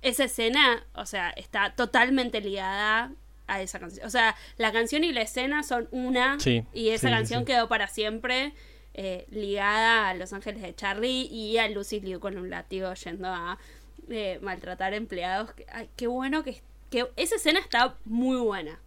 esa 0.03 0.23
escena, 0.23 0.87
o 0.95 1.05
sea, 1.05 1.31
está 1.31 1.75
totalmente 1.75 2.41
ligada 2.41 3.11
a 3.49 3.61
esa 3.61 3.81
canción. 3.81 4.07
O 4.07 4.11
sea, 4.11 4.37
la 4.57 4.71
canción 4.71 5.03
y 5.03 5.11
la 5.11 5.23
escena 5.23 5.65
son 5.65 5.89
una 5.91 6.39
Sí, 6.39 6.63
y 6.73 6.91
esa 6.91 7.09
sí, 7.09 7.13
canción 7.15 7.41
sí. 7.41 7.47
quedó 7.47 7.67
para 7.67 7.89
siempre 7.89 8.55
eh, 8.95 9.27
ligada 9.31 10.09
a 10.09 10.15
Los 10.15 10.33
Ángeles 10.33 10.63
de 10.63 10.77
Charlie 10.77 11.27
y 11.27 11.59
a 11.59 11.69
Lucy 11.69 11.99
Liu 11.99 12.21
con 12.21 12.39
un 12.39 12.51
látigo 12.51 12.95
yendo 12.95 13.27
a 13.27 13.59
eh, 14.09 14.39
maltratar 14.43 14.95
empleados. 14.95 15.51
Ay, 15.73 15.89
qué 15.97 16.07
bueno 16.07 16.45
que, 16.45 16.63
que 16.91 17.09
esa 17.17 17.35
escena 17.35 17.59
está 17.59 17.97
muy 18.05 18.37
buena. 18.37 18.79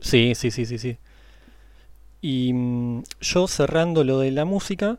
Sí, 0.00 0.34
sí, 0.34 0.50
sí, 0.50 0.66
sí, 0.66 0.78
sí. 0.78 0.98
Y 2.20 2.52
mm, 2.52 3.04
yo 3.20 3.46
cerrando 3.46 4.02
lo 4.02 4.18
de 4.18 4.32
la 4.32 4.44
música, 4.44 4.98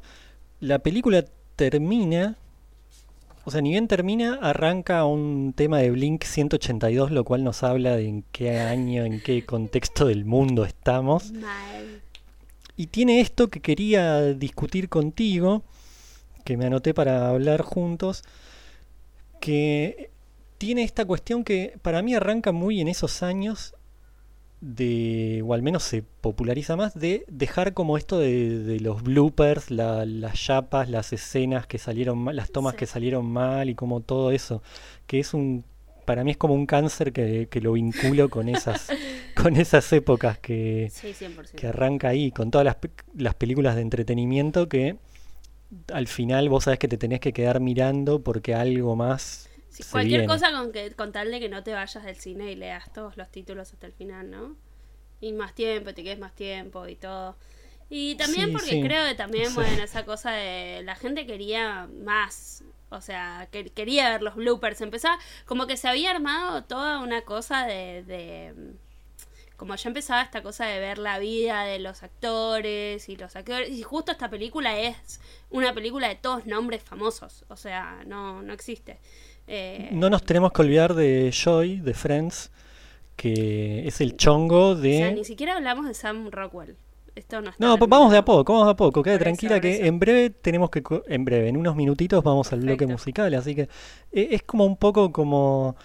la 0.62 0.80
película 0.80 1.26
termina, 1.58 2.38
o 3.50 3.52
sea, 3.52 3.62
ni 3.62 3.72
bien 3.72 3.88
termina, 3.88 4.38
arranca 4.44 5.06
un 5.06 5.54
tema 5.54 5.80
de 5.80 5.90
Blink 5.90 6.24
182, 6.24 7.10
lo 7.10 7.24
cual 7.24 7.44
nos 7.44 7.64
habla 7.64 7.96
de 7.96 8.08
en 8.08 8.24
qué 8.32 8.60
año, 8.60 9.06
en 9.06 9.22
qué 9.22 9.44
contexto 9.44 10.06
del 10.06 10.24
mundo 10.24 10.66
estamos. 10.66 11.32
Mal. 11.32 12.04
Y 12.78 12.86
tiene 12.86 13.22
esto 13.22 13.48
que 13.48 13.60
quería 13.60 14.22
discutir 14.36 14.88
contigo, 14.88 15.64
que 16.46 16.58
me 16.58 16.68
anoté 16.68 16.94
para 16.94 17.30
hablar 17.30 17.64
juntos, 17.64 18.22
que 19.42 20.12
tiene 20.60 20.84
esta 20.84 21.04
cuestión 21.06 21.44
que 21.44 21.74
para 21.82 22.04
mí 22.04 22.14
arranca 22.14 22.52
muy 22.52 22.82
en 22.82 22.88
esos 22.88 23.24
años 23.24 23.74
de, 24.62 25.42
o 25.46 25.54
al 25.54 25.62
menos 25.62 25.84
se 25.84 26.04
populariza 26.04 26.76
más, 26.76 26.94
de 26.94 27.24
dejar 27.30 27.74
como 27.74 27.98
esto 27.98 28.20
de, 28.20 28.60
de 28.60 28.80
los 28.82 29.04
bloopers, 29.04 29.72
la- 29.72 30.06
las 30.06 30.34
chapas, 30.36 30.90
las 30.90 31.14
escenas 31.14 31.66
que 31.68 31.78
salieron 31.78 32.18
mal, 32.18 32.36
las 32.36 32.52
tomas 32.52 32.74
Sí. 32.74 32.80
que 32.80 32.86
salieron 32.86 33.26
mal 33.26 33.70
y 33.70 33.76
como 33.76 34.02
todo 34.02 34.32
eso, 34.32 34.62
que 35.08 35.20
es 35.20 35.34
un, 35.34 35.64
para 36.06 36.24
mí 36.24 36.32
es 36.32 36.38
como 36.38 36.54
un 36.56 36.66
cáncer 36.66 37.14
que, 37.14 37.48
que 37.50 37.62
lo 37.62 37.74
vinculo 37.74 38.30
con 38.30 38.50
esas, 38.50 38.90
con 39.36 39.56
esas 39.56 39.92
épocas 39.94 40.40
que, 40.40 40.90
Sí, 40.92 41.14
100%. 41.14 41.56
que 41.56 41.68
arranca 41.68 42.10
ahí, 42.10 42.32
con 42.32 42.52
todas 42.52 42.66
las, 42.66 42.78
las 43.16 43.36
películas 43.36 43.76
de 43.76 43.82
entretenimiento 43.82 44.68
que 44.68 44.98
al 45.94 46.08
final 46.08 46.50
vos 46.50 46.64
sabés 46.64 46.80
que 46.80 46.88
te 46.88 46.98
tenés 46.98 47.20
que 47.20 47.32
quedar 47.32 47.60
mirando 47.60 48.24
porque 48.24 48.56
algo 48.56 48.96
más 48.96 49.49
Sí, 49.80 49.90
cualquier 49.90 50.22
viene. 50.22 50.28
cosa 50.28 50.52
con, 50.52 50.72
que, 50.72 50.92
con 50.96 51.12
tal 51.12 51.32
de 51.32 51.40
que 51.40 51.50
no 51.50 51.64
te 51.64 51.74
vayas 51.74 52.04
del 52.04 52.16
cine 52.18 52.52
y 52.52 52.56
leas 52.56 52.92
todos 52.94 53.18
los 53.18 53.30
títulos 53.32 53.72
hasta 53.74 53.88
el 53.88 53.94
final, 53.94 54.30
¿no? 54.30 54.58
Y 55.22 55.34
más 55.34 55.54
tiempo, 55.56 55.94
te 55.94 56.04
quedes 56.04 56.20
más 56.20 56.36
tiempo 56.36 56.88
y 56.88 56.96
todo. 56.96 57.38
Y 57.90 58.16
también 58.16 58.50
Sí, 58.50 58.52
porque 58.52 58.72
sí. 58.72 58.82
creo 58.82 59.06
que 59.08 59.16
también, 59.16 59.54
bueno, 59.56 59.84
esa 59.84 60.06
cosa 60.06 60.32
de 60.32 60.82
la 60.84 60.96
gente 60.96 61.26
quería 61.26 61.88
más. 62.04 62.64
O 62.90 63.02
sea, 63.02 63.48
que, 63.52 63.70
quería 63.72 64.10
ver 64.10 64.22
los 64.24 64.36
bloopers. 64.36 64.82
Empezaba, 64.82 65.18
como 65.46 65.68
que 65.68 65.78
se 65.78 65.88
había 65.90 66.12
armado 66.12 66.64
toda 66.66 67.00
una 67.00 67.24
cosa 67.24 67.66
de, 67.66 68.04
de 68.04 68.54
como 69.58 69.76
ya 69.76 69.90
empezaba 69.90 70.22
esta 70.22 70.42
cosa 70.42 70.66
de 70.66 70.80
ver 70.80 70.98
la 70.98 71.20
vida 71.20 71.64
de 71.64 71.80
los 71.80 72.02
actores 72.04 73.10
y 73.10 73.18
los 73.18 73.36
actores 73.36 73.70
y 73.70 73.84
justo 73.84 74.12
esta 74.12 74.30
película 74.30 74.80
es 74.80 75.20
una 75.50 75.74
película 75.74 76.08
de 76.08 76.16
todos 76.16 76.46
nombres 76.46 76.82
famosos 76.82 77.44
o 77.50 77.58
sea 77.58 78.04
no 78.06 78.42
no 78.42 78.54
existe 78.54 79.00
Eh, 79.50 79.90
No 79.92 80.10
nos 80.10 80.24
tenemos 80.24 80.52
que 80.52 80.62
olvidar 80.62 80.94
de 80.94 81.32
Joy, 81.32 81.80
de 81.80 81.94
Friends, 81.94 82.52
que 83.16 83.88
es 83.88 84.00
el 84.00 84.16
chongo 84.16 84.70
o 84.70 84.76
sea, 84.76 84.82
de... 84.82 85.12
ni 85.14 85.26
siquiera 85.26 85.56
hablamos 85.56 85.88
de 85.88 85.94
Sam 85.94 86.30
Rockwell 86.32 86.76
esto 87.20 87.42
no 87.42 87.50
está 87.50 87.86
vamos 87.86 88.12
de 88.12 88.18
a 88.18 88.26
poco, 88.26 88.54
vamos 88.54 88.68
de 88.68 88.72
a 88.72 88.76
poco. 88.76 89.06
Eso, 89.06 89.20
tranquila 89.20 89.60
que 89.60 89.76
eso. 89.76 89.84
en 89.84 90.00
breve 90.00 90.30
tenemos 90.30 90.70
que... 90.70 90.82
En 91.08 91.26
breve, 91.26 91.50
en 91.50 91.58
unos 91.58 91.76
minutitos 91.76 92.24
vamos 92.24 92.52
al 92.54 92.62
bloque 92.62 92.88
musical, 92.88 93.34
así 93.34 93.56
que 93.56 93.64
eh, 94.12 94.30
es 94.32 94.44
como 94.44 94.66
un 94.66 94.78
poco 94.78 95.12
como... 95.12 95.76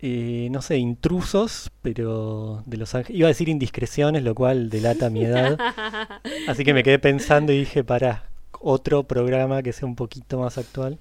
eh, 0.00 0.48
no 0.50 0.62
sé, 0.62 0.78
intrusos, 0.78 1.70
pero 1.82 2.62
de 2.66 2.76
Los 2.76 2.94
Ángeles. 2.94 3.18
Iba 3.18 3.28
a 3.28 3.28
decir 3.28 3.48
indiscreciones, 3.48 4.22
lo 4.22 4.34
cual 4.34 4.70
delata 4.70 5.10
mi 5.10 5.24
edad. 5.24 5.58
Así 6.48 6.64
que 6.64 6.72
me 6.72 6.82
quedé 6.82 6.98
pensando 6.98 7.52
y 7.52 7.58
dije, 7.60 7.84
para 7.84 8.24
otro 8.60 9.04
programa 9.04 9.62
que 9.62 9.72
sea 9.72 9.86
un 9.86 9.96
poquito 9.96 10.38
más 10.38 10.56
actual. 10.56 10.98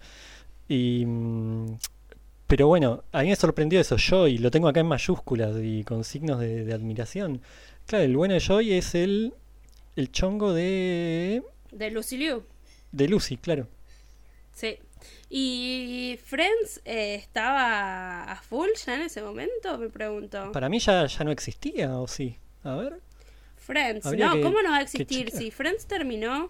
Y, 0.67 1.05
mm, 1.05 1.77
pero 2.47 2.67
bueno, 2.67 3.03
a 3.11 3.21
mí 3.23 3.29
me 3.29 3.35
sorprendió 3.35 3.79
eso, 3.79 3.97
Joy, 3.97 4.37
lo 4.37 4.51
tengo 4.51 4.67
acá 4.67 4.79
en 4.79 4.87
mayúsculas 4.87 5.55
y 5.61 5.83
con 5.83 6.03
signos 6.03 6.39
de, 6.39 6.63
de 6.65 6.73
admiración. 6.73 7.41
Claro, 7.85 8.05
el 8.05 8.15
bueno 8.17 8.33
de 8.33 8.39
Joy 8.39 8.73
es 8.73 8.95
el, 8.95 9.33
el 9.95 10.11
chongo 10.11 10.53
de, 10.53 11.43
de 11.71 11.91
Lucy 11.91 12.17
Liu 12.17 12.43
de 12.91 13.07
Lucy, 13.09 13.37
claro. 13.37 13.67
sí 14.53 14.77
y 15.29 16.17
Friends 16.23 16.81
eh, 16.85 17.15
estaba 17.15 18.23
a 18.23 18.35
full 18.41 18.69
ya 18.85 18.95
en 18.95 19.01
ese 19.03 19.21
momento 19.21 19.77
me 19.77 19.89
pregunto 19.89 20.51
Para 20.53 20.69
mí 20.69 20.79
ya, 20.79 21.05
ya 21.05 21.23
no 21.25 21.31
existía, 21.31 21.97
¿o 21.99 22.07
sí? 22.07 22.37
A 22.63 22.75
ver. 22.75 22.99
Friends 23.57 24.05
Habría 24.05 24.27
no 24.27 24.33
que- 24.35 24.41
cómo 24.41 24.61
no 24.61 24.71
va 24.71 24.77
a 24.77 24.81
existir 24.81 25.29
si 25.31 25.51
Friends 25.51 25.85
terminó 25.85 26.49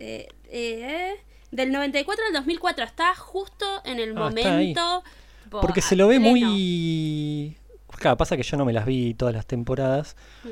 eh, 0.00 0.28
eh, 0.50 1.14
del 1.50 1.72
94 1.72 2.24
al 2.26 2.32
2004 2.32 2.84
está 2.84 3.14
justo 3.14 3.64
en 3.84 3.98
el 4.00 4.10
Ah, 4.16 4.20
momento 4.20 5.02
po, 5.50 5.60
Porque 5.60 5.80
se 5.80 5.96
lo 5.96 6.08
ve 6.08 6.16
pleno. 6.18 6.30
muy... 6.30 7.56
Claro, 7.98 8.16
pasa 8.16 8.36
que 8.36 8.42
yo 8.42 8.56
no 8.56 8.64
me 8.64 8.72
las 8.72 8.84
vi 8.84 9.14
todas 9.14 9.34
las 9.34 9.46
temporadas, 9.46 10.16
Mm. 10.44 10.48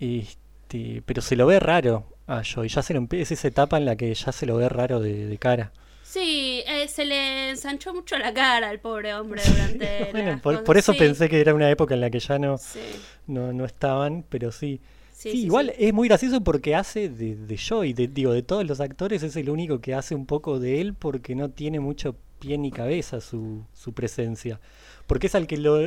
este, 0.00 1.02
pero 1.06 1.22
se 1.22 1.36
lo 1.36 1.46
ve 1.46 1.58
raro 1.60 2.06
a 2.26 2.42
Joy. 2.42 2.68
Ya 2.68 2.82
se 2.82 2.94
lo 2.94 3.06
es 3.10 3.32
esa 3.32 3.48
etapa 3.48 3.76
en 3.76 3.84
la 3.86 3.96
que 3.96 4.12
ya 4.14 4.32
se 4.32 4.46
lo 4.46 4.56
ve 4.56 4.68
raro 4.68 5.00
de, 5.00 5.26
de 5.26 5.38
cara. 5.38 5.72
Sí, 6.02 6.62
eh, 6.66 6.86
se 6.88 7.04
le 7.04 7.50
ensanchó 7.50 7.92
mucho 7.92 8.16
la 8.16 8.32
cara 8.32 8.68
al 8.68 8.78
pobre 8.78 9.12
hombre 9.14 9.42
durante 9.44 10.08
Bueno, 10.12 10.40
por, 10.40 10.76
eso 10.78 10.92
Sí, 10.92 10.98
pensé 10.98 11.28
que 11.28 11.40
era 11.40 11.52
una 11.52 11.68
época 11.68 11.94
en 11.94 12.00
la 12.00 12.10
que 12.10 12.20
ya 12.20 12.38
no, 12.38 12.58
Sí, 12.58 12.78
no, 13.26 13.52
no 13.52 13.64
estaban, 13.64 14.24
pero 14.28 14.52
sí. 14.52 14.80
Sí, 15.16 15.30
Sí, 15.30 15.30
sí, 15.30 15.44
igual 15.46 15.72
sí. 15.76 15.86
es 15.86 15.94
muy 15.94 16.08
gracioso 16.08 16.42
porque 16.42 16.74
hace 16.74 17.08
de, 17.08 17.36
de 17.36 17.56
Joy, 17.56 17.94
de, 17.94 18.06
digo, 18.08 18.32
de 18.32 18.42
todos 18.42 18.66
los 18.66 18.80
actores 18.80 19.22
es 19.22 19.34
el 19.36 19.48
único 19.48 19.80
que 19.80 19.94
hace 19.94 20.14
un 20.14 20.26
poco 20.26 20.60
de 20.60 20.80
él 20.80 20.94
porque 20.94 21.34
no 21.34 21.50
tiene 21.50 21.80
mucho 21.80 22.16
pie 22.38 22.58
ni 22.58 22.70
cabeza 22.70 23.20
su, 23.20 23.64
su 23.72 23.92
presencia. 23.94 24.60
Porque 25.06 25.28
es 25.28 25.34
al 25.34 25.46
que 25.46 25.56
lo... 25.56 25.80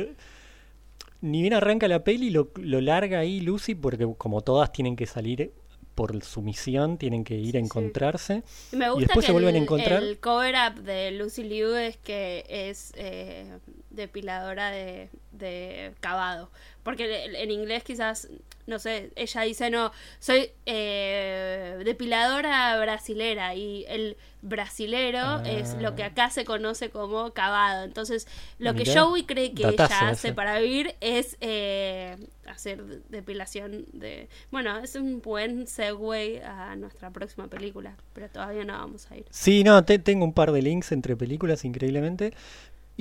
Ni 1.22 1.42
bien 1.42 1.54
arranca 1.54 1.86
la 1.86 2.02
peli, 2.02 2.30
lo, 2.30 2.50
lo 2.56 2.80
larga 2.80 3.18
ahí 3.20 3.40
Lucy 3.40 3.74
porque 3.74 4.08
como 4.16 4.40
todas 4.40 4.72
tienen 4.72 4.96
que 4.96 5.06
salir 5.06 5.52
por 5.94 6.24
su 6.24 6.40
misión, 6.40 6.96
tienen 6.96 7.24
que 7.24 7.34
ir 7.34 7.56
a 7.56 7.60
encontrarse. 7.60 8.42
Y 8.72 8.76
me 8.76 8.88
gusta 8.88 9.00
después 9.00 9.24
que 9.24 9.26
se 9.26 9.32
vuelven 9.32 9.54
a 9.54 9.58
encontrar. 9.58 10.02
el 10.02 10.18
cover 10.18 10.54
up 10.54 10.82
de 10.82 11.10
Lucy 11.10 11.44
Liu 11.44 11.74
es 11.74 11.98
que 11.98 12.46
es 12.48 12.92
eh, 12.96 13.58
depiladora 14.00 14.70
de, 14.70 15.08
de 15.32 15.92
cavado. 16.00 16.50
Porque 16.82 17.24
en 17.26 17.50
inglés 17.50 17.84
quizás, 17.84 18.28
no 18.66 18.78
sé, 18.78 19.10
ella 19.14 19.42
dice, 19.42 19.68
no, 19.70 19.92
soy 20.18 20.50
eh, 20.66 21.76
depiladora 21.84 22.78
brasilera 22.80 23.54
y 23.54 23.84
el 23.88 24.16
brasilero 24.42 25.40
es 25.44 25.74
lo 25.74 25.94
que 25.94 26.02
Ah. 26.04 26.06
acá 26.06 26.30
se 26.30 26.44
conoce 26.46 26.88
como 26.88 27.32
cavado. 27.32 27.84
Entonces, 27.84 28.26
lo 28.58 28.72
que 28.72 28.84
Mirá, 28.84 29.02
Joey 29.02 29.24
cree 29.24 29.52
que 29.52 29.68
ella 29.68 29.84
hace 29.84 30.28
ese. 30.28 30.32
para 30.32 30.58
vivir 30.58 30.94
es 31.02 31.36
eh, 31.42 32.16
hacer 32.46 32.82
depilación 33.10 33.84
de... 33.92 34.28
Bueno, 34.50 34.78
es 34.78 34.94
un 34.96 35.20
buen 35.20 35.66
segue 35.66 36.42
a 36.42 36.74
nuestra 36.76 37.10
próxima 37.10 37.48
película, 37.48 37.94
pero 38.14 38.30
todavía 38.30 38.64
no 38.64 38.72
vamos 38.72 39.10
a 39.10 39.16
ir. 39.18 39.26
Sí, 39.30 39.62
no, 39.64 39.84
te- 39.84 39.98
tengo 39.98 40.24
un 40.24 40.32
par 40.32 40.50
de 40.52 40.62
links 40.62 40.92
entre 40.92 41.14
películas, 41.16 41.64
increíblemente. 41.66 42.32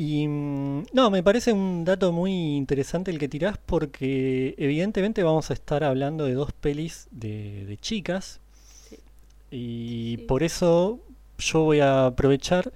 Y 0.02 0.28
mm, 0.30 0.84
no, 0.94 1.10
me 1.12 1.22
parece 1.24 1.52
un 1.52 1.84
dato 1.84 2.14
muy 2.14 2.32
interesante 2.56 3.12
el 3.12 3.20
que 3.20 3.28
tirás 3.28 3.58
porque 3.58 4.56
evidentemente 4.58 5.24
vamos 5.24 5.50
a 5.50 5.54
estar 5.54 5.84
hablando 5.84 6.24
de 6.26 6.34
dos 6.36 6.54
pelis 6.54 7.08
de, 7.12 7.66
de 7.66 7.76
chicas. 7.78 8.40
Sí. 8.90 8.96
Y 9.52 10.16
Sí. 10.20 10.26
por 10.26 10.44
eso 10.44 11.00
yo 11.38 11.64
voy 11.64 11.82
a 11.82 12.06
aprovechar 12.08 12.72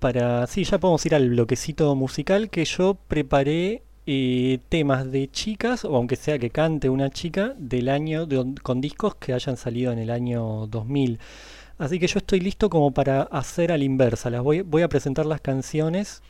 para... 0.00 0.46
Sí, 0.48 0.64
ya 0.64 0.78
podemos 0.78 1.04
ir 1.06 1.14
al 1.14 1.28
bloquecito 1.30 1.94
musical 1.94 2.50
que 2.50 2.64
yo 2.64 2.96
preparé 3.06 3.82
eh, 4.06 4.58
temas 4.68 5.12
de 5.12 5.30
chicas, 5.30 5.84
o 5.84 5.94
aunque 5.94 6.16
sea 6.16 6.38
que 6.40 6.50
cante 6.50 6.88
una 6.88 7.10
chica, 7.10 7.54
del 7.58 7.88
año, 7.88 8.26
de- 8.26 8.54
con 8.62 8.80
discos 8.80 9.14
que 9.16 9.32
hayan 9.32 9.56
salido 9.56 9.92
en 9.92 9.98
el 10.00 10.10
año 10.10 10.66
2000. 10.66 11.18
Así 11.78 11.98
que 12.00 12.06
yo 12.08 12.18
estoy 12.18 12.40
listo 12.40 12.68
como 12.70 12.90
para 12.92 13.22
hacer 13.22 13.70
a 13.70 13.78
la 13.78 13.84
inversa. 13.84 14.30
Las 14.30 14.42
voy, 14.42 14.62
voy 14.62 14.82
a 14.82 14.88
presentar 14.88 15.26
las 15.26 15.40
canciones 15.40 16.22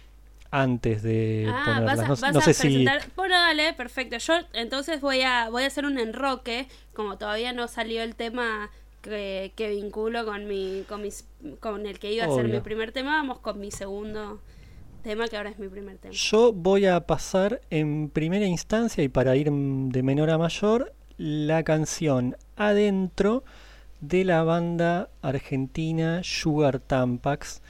antes 0.50 1.02
de 1.02 1.46
ah, 1.48 1.62
ponerlas. 1.64 2.08
vas 2.08 2.22
a, 2.22 2.32
No, 2.32 2.40
sé 2.40 2.54
si. 2.54 2.68
presentar... 2.68 3.02
Bueno, 3.16 3.34
dale, 3.34 3.72
perfecto. 3.74 4.16
Yo 4.18 4.34
entonces 4.52 5.00
voy 5.00 5.22
a, 5.22 5.50
voy 5.50 5.64
a 5.64 5.66
hacer 5.66 5.84
un 5.84 5.98
enroque, 5.98 6.68
como 6.94 7.18
todavía 7.18 7.52
no 7.52 7.68
salió 7.68 8.02
el 8.02 8.14
tema 8.14 8.70
que, 9.02 9.52
que 9.56 9.70
vinculo 9.70 10.24
con 10.24 10.46
mi, 10.46 10.84
con 10.88 11.02
mis, 11.02 11.26
con 11.60 11.86
el 11.86 11.98
que 11.98 12.12
iba 12.12 12.24
a 12.24 12.34
ser 12.34 12.48
mi 12.48 12.60
primer 12.60 12.92
tema, 12.92 13.12
vamos 13.12 13.38
con 13.38 13.60
mi 13.60 13.70
segundo 13.70 14.40
tema, 15.02 15.28
que 15.28 15.36
ahora 15.36 15.50
es 15.50 15.58
mi 15.58 15.68
primer 15.68 15.98
tema. 15.98 16.12
Yo 16.14 16.52
voy 16.52 16.86
a 16.86 17.00
pasar 17.00 17.60
en 17.70 18.10
primera 18.10 18.46
instancia 18.46 19.04
y 19.04 19.08
para 19.08 19.36
ir 19.36 19.50
de 19.50 20.02
menor 20.02 20.30
a 20.30 20.38
mayor 20.38 20.92
la 21.16 21.62
canción 21.62 22.36
Adentro 22.56 23.44
de 24.00 24.24
la 24.24 24.44
banda 24.44 25.10
argentina 25.22 26.20
Sugar 26.22 26.78
Tampax 26.78 27.62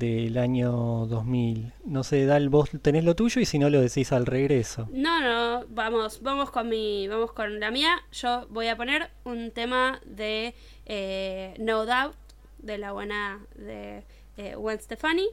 del 0.00 0.38
año 0.38 1.06
2000. 1.06 1.72
No 1.84 2.02
sé, 2.02 2.24
Dal, 2.24 2.48
vos 2.48 2.70
tenés 2.80 3.04
lo 3.04 3.14
tuyo 3.14 3.40
y 3.40 3.44
si 3.44 3.58
no 3.58 3.68
lo 3.68 3.80
decís 3.80 4.12
al 4.12 4.24
regreso. 4.24 4.88
No, 4.92 5.20
no, 5.20 5.66
vamos, 5.68 6.22
vamos 6.22 6.50
con 6.50 6.68
mi, 6.68 7.06
vamos 7.06 7.32
con 7.32 7.60
la 7.60 7.70
mía. 7.70 8.02
Yo 8.10 8.46
voy 8.48 8.68
a 8.68 8.76
poner 8.76 9.10
un 9.24 9.50
tema 9.50 10.00
de 10.06 10.54
eh, 10.86 11.54
No 11.58 11.84
Doubt, 11.84 12.16
de 12.58 12.78
la 12.78 12.92
buena 12.92 13.40
de 13.54 14.04
eh, 14.38 14.54
Gwen 14.56 14.80
Stefani, 14.80 15.28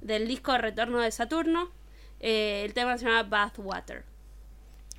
del 0.00 0.26
disco 0.26 0.58
Retorno 0.58 0.98
de 0.98 1.12
Saturno. 1.12 1.70
Eh, 2.18 2.64
el 2.64 2.74
tema 2.74 2.98
se 2.98 3.06
llama 3.06 3.22
Bathwater. 3.22 4.04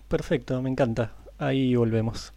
Perfecto, 0.08 0.62
me 0.62 0.70
encanta. 0.70 1.14
Ahí 1.38 1.76
volvemos. 1.76 2.32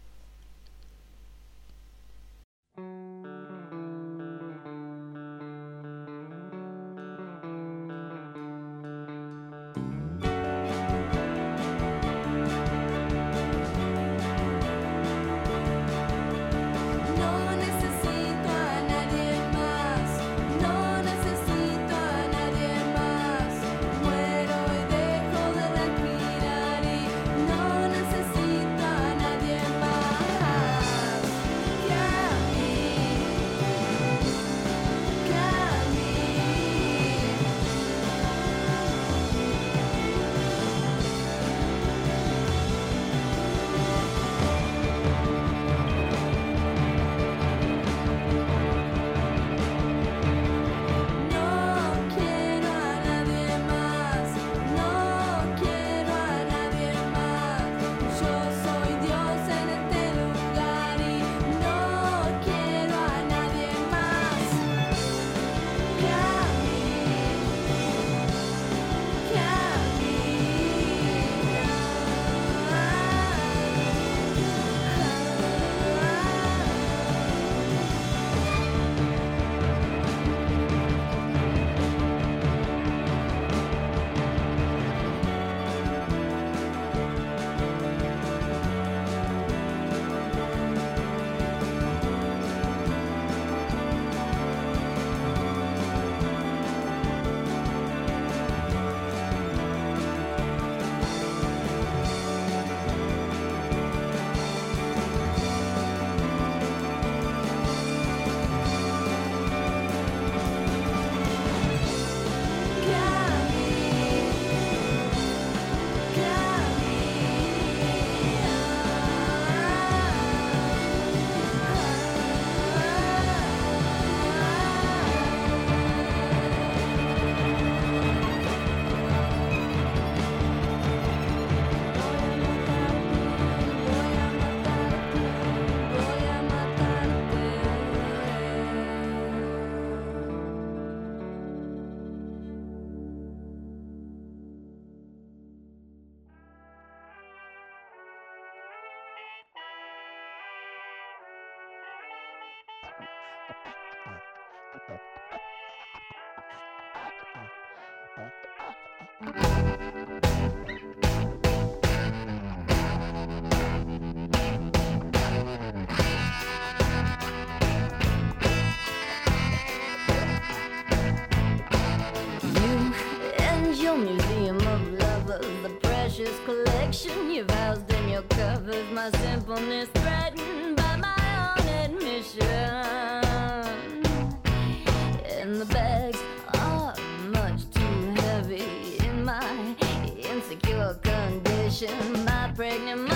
passion 191.73 192.25
by 192.25 192.51
pregnant 192.55 193.12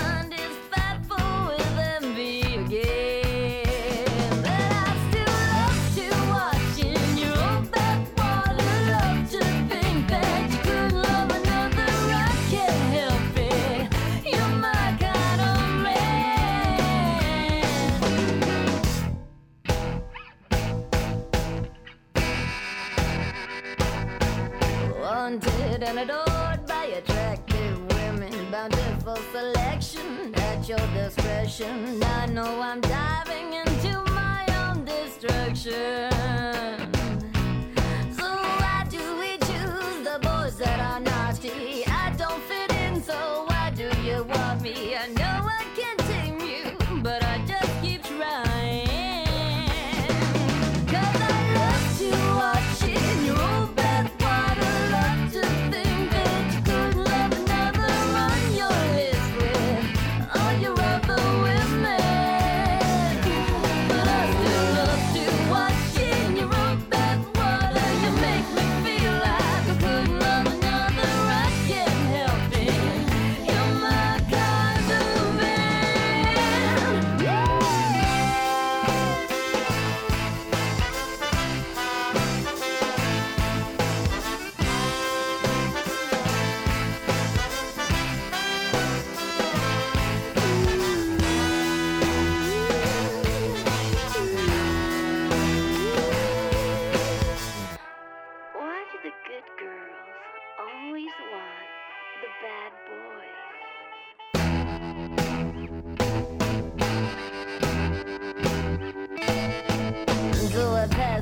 bountiful 29.38 29.38
selection 29.38 30.34
at 30.34 30.68
your 30.68 30.78
discretion. 30.94 32.02
I 32.02 32.26
know 32.26 32.60
I'm 32.60 32.80
diving 32.80 33.52
into 33.52 34.02
my 34.12 34.44
own 34.68 34.84
destruction. 34.84 36.97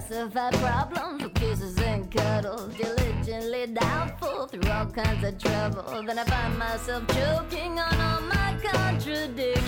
Pacify 0.09 0.51
problems 0.53 1.21
with 1.21 1.35
kisses 1.35 1.77
and 1.79 2.09
cuddles, 2.09 2.73
diligently 2.77 3.67
doubtful 3.67 4.47
through 4.47 4.71
all 4.71 4.87
kinds 4.87 5.25
of 5.25 5.37
trouble. 5.37 5.83
Then 6.07 6.21
I 6.21 6.25
find 6.25 6.57
myself 6.57 7.09
choking 7.09 7.81
on 7.81 8.01
all 8.01 8.21
my 8.21 8.57
contradictions. 8.63 9.67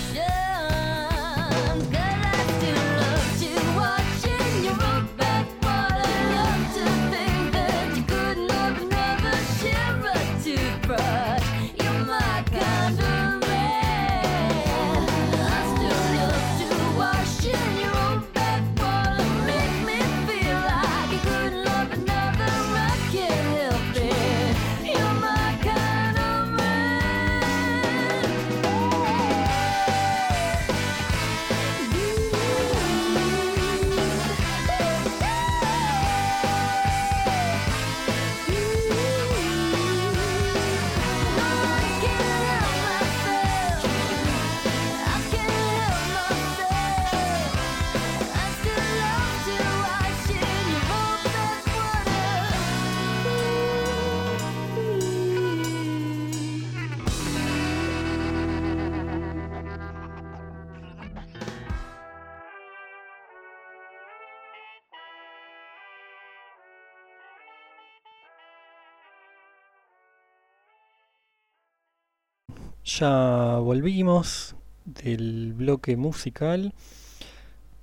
Ya 72.89 73.59
volvimos 73.59 74.57
del 74.87 75.53
bloque 75.53 75.95
musical. 75.99 76.73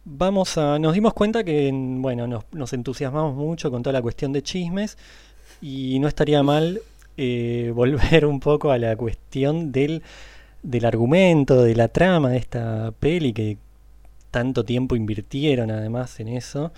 Vamos 0.03 0.57
a. 0.57 0.79
Nos 0.79 0.95
dimos 0.95 1.13
cuenta 1.13 1.43
que, 1.43 1.69
bueno, 1.71 2.25
nos, 2.51 2.73
entusiasmamos 2.73 3.35
mucho 3.35 3.69
con 3.69 3.83
toda 3.83 3.93
la 3.93 4.01
cuestión 4.01 4.33
de 4.33 4.41
chismes. 4.41 4.97
Y 5.61 5.99
no 5.99 6.07
estaría 6.07 6.41
mal 6.41 6.81
eh, 7.17 7.71
volver 7.75 8.25
un 8.25 8.39
poco 8.39 8.71
a 8.71 8.79
la 8.79 8.95
cuestión 8.95 9.71
del, 9.71 10.01
del 10.63 10.85
argumento, 10.85 11.61
de 11.63 11.75
la 11.75 11.87
trama 11.87 12.31
de 12.31 12.37
esta 12.37 12.91
peli, 12.99 13.31
que 13.31 13.59
tanto 14.31 14.63
tiempo 14.65 14.95
invirtieron 14.95 15.69
además 15.69 16.19
en 16.19 16.29
eso. 16.29 16.73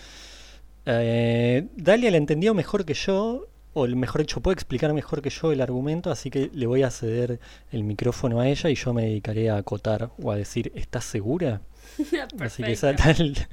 Eh, 0.85 1.65
Dalia 1.77 2.11
la 2.11 2.17
entendió 2.17 2.53
mejor 2.53 2.83
que 2.83 2.93
yo, 2.93 3.47
o 3.77 3.87
mejor 3.87 4.21
dicho, 4.21 4.41
puede 4.41 4.55
explicar 4.55 4.93
mejor 4.93 5.21
que 5.21 5.29
yo 5.29 5.51
el 5.51 5.61
argumento, 5.61 6.11
así 6.11 6.29
que 6.29 6.49
le 6.53 6.65
voy 6.65 6.83
a 6.83 6.89
ceder 6.89 7.39
el 7.71 7.83
micrófono 7.83 8.39
a 8.39 8.47
ella 8.47 8.69
y 8.69 8.75
yo 8.75 8.93
me 8.93 9.03
dedicaré 9.03 9.49
a 9.49 9.57
acotar 9.57 10.09
o 10.21 10.31
a 10.31 10.35
decir, 10.35 10.71
¿estás 10.75 11.05
segura? 11.05 11.61
Así 12.39 12.63
que 12.63 12.75
Perfecto. 12.75 12.75
Satal, 12.75 13.47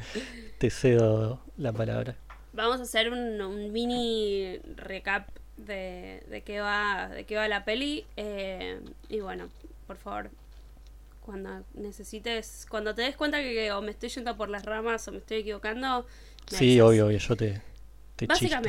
te 0.58 0.70
cedo 0.70 1.40
la 1.56 1.72
palabra. 1.72 2.16
Vamos 2.52 2.80
a 2.80 2.82
hacer 2.82 3.12
un, 3.12 3.40
un 3.40 3.72
mini 3.72 4.58
recap 4.76 5.28
de, 5.56 6.22
de 6.28 6.42
qué 6.42 6.60
va 6.60 7.08
de 7.08 7.24
qué 7.24 7.36
va 7.36 7.46
la 7.46 7.64
peli 7.64 8.04
eh, 8.16 8.80
y 9.08 9.20
bueno 9.20 9.48
por 9.86 9.96
favor 9.96 10.30
cuando 11.20 11.62
necesites 11.74 12.66
cuando 12.68 12.92
te 12.94 13.02
des 13.02 13.16
cuenta 13.16 13.38
que, 13.38 13.70
o 13.70 13.80
me 13.80 13.92
estoy 13.92 14.08
yendo 14.08 14.36
por 14.36 14.48
las 14.48 14.64
ramas 14.64 15.06
o 15.06 15.12
me 15.12 15.18
estoy 15.18 15.38
equivocando 15.38 16.06
me 16.50 16.58
Sí, 16.58 16.80
obvio, 16.80 17.06
obvio, 17.06 17.18
yo 17.18 17.36
te, 17.36 17.62
te 18.16 18.26
chisto. 18.28 18.60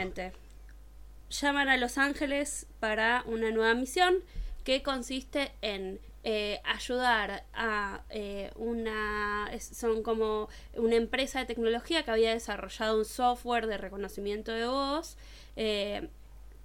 Llaman 1.29 1.69
a 1.69 1.77
Los 1.77 1.97
Ángeles 1.97 2.67
para 2.79 3.23
una 3.25 3.51
nueva 3.51 3.73
misión 3.73 4.15
que 4.63 4.81
consiste 4.83 5.51
en 5.61 5.99
eh, 6.23 6.59
ayudar 6.63 7.43
a 7.53 8.01
eh, 8.09 8.51
una. 8.55 9.49
son 9.59 10.01
como 10.01 10.49
una 10.75 10.95
empresa 10.95 11.39
de 11.39 11.45
tecnología 11.45 12.03
que 12.03 12.11
había 12.11 12.31
desarrollado 12.33 12.97
un 12.97 13.05
software 13.05 13.67
de 13.67 13.77
reconocimiento 13.77 14.51
de 14.51 14.65
voz 14.67 15.17
eh, 15.55 16.07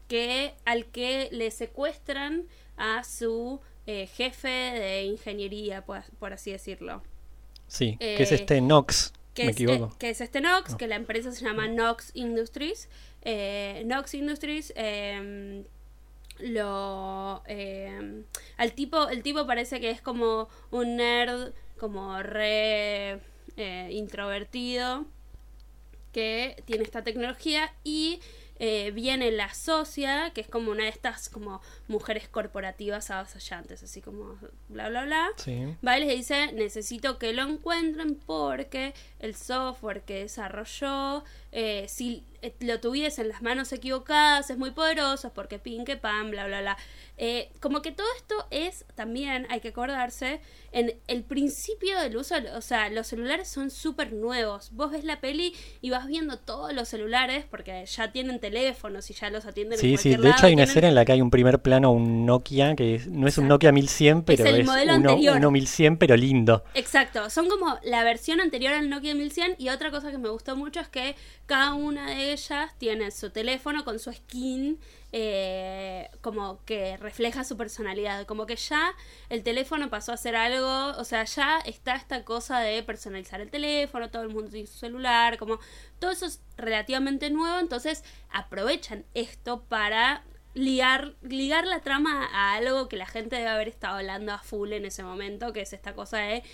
que, 0.09 0.55
al 0.65 0.87
que 0.87 1.29
le 1.33 1.51
secuestran 1.51 2.45
a 2.77 3.05
su 3.05 3.61
eh, 3.87 4.07
jefe 4.07 4.49
de 4.49 5.03
ingeniería, 5.05 5.85
por, 5.85 6.03
por 6.19 6.33
así 6.33 6.51
decirlo 6.53 7.03
Sí, 7.69 7.97
que 7.99 8.23
es 8.23 8.33
Eh, 8.33 8.37
este 8.37 8.61
Nox, 8.63 9.13
que 9.35 9.45
me 9.45 9.51
es, 9.51 9.57
equivoco. 9.57 9.97
que 9.99 10.11
es 10.11 10.21
este 10.21 10.41
Nox, 10.41 10.73
No. 10.73 10.77
que 10.79 10.89
la 10.89 10.97
empresa 10.97 11.31
se 11.33 11.45
llama 11.45 11.69
Nox 11.69 12.11
Industries. 12.15 12.89
Eh, 13.23 13.83
Nox 13.87 14.15
Industries 14.15 14.73
eh, 14.77 15.65
lo 16.39 17.43
eh, 17.47 18.23
al 18.57 18.73
tipo 18.73 19.09
el 19.09 19.23
tipo 19.23 19.47
parece 19.47 19.79
que 19.81 19.91
es 19.91 20.01
como 20.01 20.49
un 20.71 20.97
nerd 20.97 21.53
como 21.79 22.23
re 22.23 23.21
eh, 23.57 23.89
introvertido 23.91 25.05
que 26.13 26.63
tiene 26.65 26.83
esta 26.85 27.03
tecnología 27.05 27.73
y 27.85 28.21
eh, 28.63 28.91
viene 28.91 29.31
la 29.31 29.55
socia, 29.55 30.33
que 30.35 30.43
es 30.43 30.47
como 30.47 30.71
una 30.71 30.83
de 30.83 30.91
estas 30.91 31.31
como 31.31 31.63
mujeres 31.89 32.29
corporativas 32.29 33.11
avasallantes, 33.11 33.83
así 33.83 34.03
como 34.03 34.37
bla 34.69 34.91
bla 34.91 35.05
bla. 35.05 35.31
Sí. 35.37 35.75
Va 35.87 35.97
y 35.97 36.05
les 36.05 36.15
dice, 36.15 36.53
necesito 36.53 37.19
que 37.19 37.33
lo 37.33 37.43
encuentren 37.43 38.17
porque 38.17 38.93
el 39.19 39.35
software 39.35 40.03
que 40.03 40.21
desarrolló, 40.21 41.25
eh, 41.53 41.87
si 41.89 42.25
eh, 42.43 42.55
lo 42.61 42.81
tuviese 42.81 43.21
en 43.23 43.29
las 43.29 43.43
manos 43.43 43.73
equivocadas, 43.73 44.49
es 44.51 44.57
muy 44.57 44.71
poderoso, 44.71 45.33
porque 45.35 45.59
pin 45.59 45.85
que 45.85 45.97
pan, 45.97 46.31
bla 46.31 46.47
bla 46.47 46.61
bla. 46.61 46.77
Eh, 47.19 47.51
como 47.61 47.83
que 47.83 47.93
todo 47.93 48.07
esto 48.17 48.47
es 48.51 48.87
también, 48.95 49.47
hay 49.51 49.61
que 49.61 49.69
acordarse, 49.69 50.41
en 50.73 50.95
el 51.07 51.23
principio 51.23 51.99
del 52.01 52.17
uso, 52.17 52.37
o 52.57 52.61
sea, 52.63 52.89
los 52.89 53.09
celulares 53.09 53.47
son 53.49 53.71
súper 53.71 54.13
nuevos. 54.15 54.71
Vos 54.73 54.91
ves 54.93 55.05
la 55.05 55.21
peli 55.21 55.53
y 55.83 55.91
vas 55.91 56.07
viendo 56.07 56.39
todos 56.39 56.73
los 56.73 56.89
celulares 56.89 57.45
porque 57.51 57.85
ya 57.85 58.11
tienen 58.13 58.41
teléfonos 58.41 59.11
y 59.11 59.15
ya 59.15 59.29
los 59.29 59.45
atienden 59.45 59.75
en 59.75 59.81
Sí, 59.81 59.97
sí, 59.99 60.11
de 60.17 60.31
hecho 60.31 60.47
hay 60.47 60.55
una 60.55 60.63
tienen- 60.65 60.69
escena 60.69 60.89
en 60.89 60.95
la 60.95 61.05
que 61.05 61.13
hay 61.13 61.21
un 61.21 61.31
primer 61.31 61.61
plano, 61.61 61.91
un 61.93 62.25
Nokia, 62.25 62.75
que 62.75 62.95
es- 62.95 63.07
no 63.09 63.27
es 63.29 63.37
un. 63.37 63.49
Nokia 63.49 63.73
1100, 63.73 64.23
pero 64.23 64.47
el 64.47 64.61
es, 64.61 64.67
modelo 64.67 64.95
uno, 64.97 65.11
anterior. 65.11 65.37
uno 65.37 65.51
1100, 65.51 65.99
pero 65.99 66.17
lindo. 66.17 66.65
Exacto, 66.75 67.29
son 67.29 67.49
como 67.51 67.79
la 67.83 68.03
versión 68.05 68.41
anterior 68.41 68.73
al 68.73 68.89
Nokia 68.89 69.15
1100 69.15 69.57
y 69.59 69.69
otra 69.69 69.91
cosa 69.91 70.11
que 70.11 70.19
me 70.19 70.29
gustó 70.31 70.57
mucho 70.57 70.81
es 70.81 70.89
que 70.89 71.17
cada 71.51 71.75
una 71.75 72.11
de 72.11 72.33
ellas 72.33 72.71
tiene 72.79 73.11
su 73.11 73.31
teléfono 73.31 73.85
con 73.85 73.99
su 73.99 74.13
skin 74.13 74.79
eh, 75.11 76.09
como 76.21 76.65
que 76.65 76.97
refleja 76.97 77.43
su 77.43 77.57
personalidad, 77.57 78.25
como 78.25 78.47
que 78.47 78.55
ya 78.55 78.95
el 79.31 79.43
teléfono 79.43 79.91
pasó 79.91 80.13
a 80.13 80.17
ser 80.17 80.37
algo, 80.37 80.97
o 80.97 81.05
sea, 81.05 81.25
ya 81.25 81.59
está 81.67 81.97
esta 81.97 82.25
cosa 82.25 82.61
de 82.61 82.85
personalizar 82.85 83.41
el 83.41 83.51
teléfono, 83.51 84.11
todo 84.11 84.23
el 84.23 84.29
mundo 84.29 84.49
tiene 84.49 84.69
su 84.69 84.79
celular, 84.79 85.39
como 85.39 85.59
todo 85.99 86.13
eso 86.13 86.27
es 86.27 86.41
relativamente 86.57 87.31
nuevo, 87.31 87.59
entonces 87.59 88.05
aprovechan 88.31 89.05
esto 89.15 89.65
para 89.65 90.23
ligar, 90.55 91.17
ligar 91.21 91.67
la 91.67 91.81
trama 91.81 92.29
a 92.33 92.55
algo 92.55 92.89
que 92.89 92.97
la 92.97 93.07
gente 93.07 93.35
debe 93.35 93.49
haber 93.49 93.67
estado 93.67 93.97
hablando 93.97 94.33
a 94.33 94.39
full 94.39 94.73
en 94.73 94.85
ese 94.85 95.03
momento, 95.03 95.53
que 95.53 95.63
es 95.63 95.73
esta 95.73 95.95
cosa 95.95 96.19
de 96.19 96.45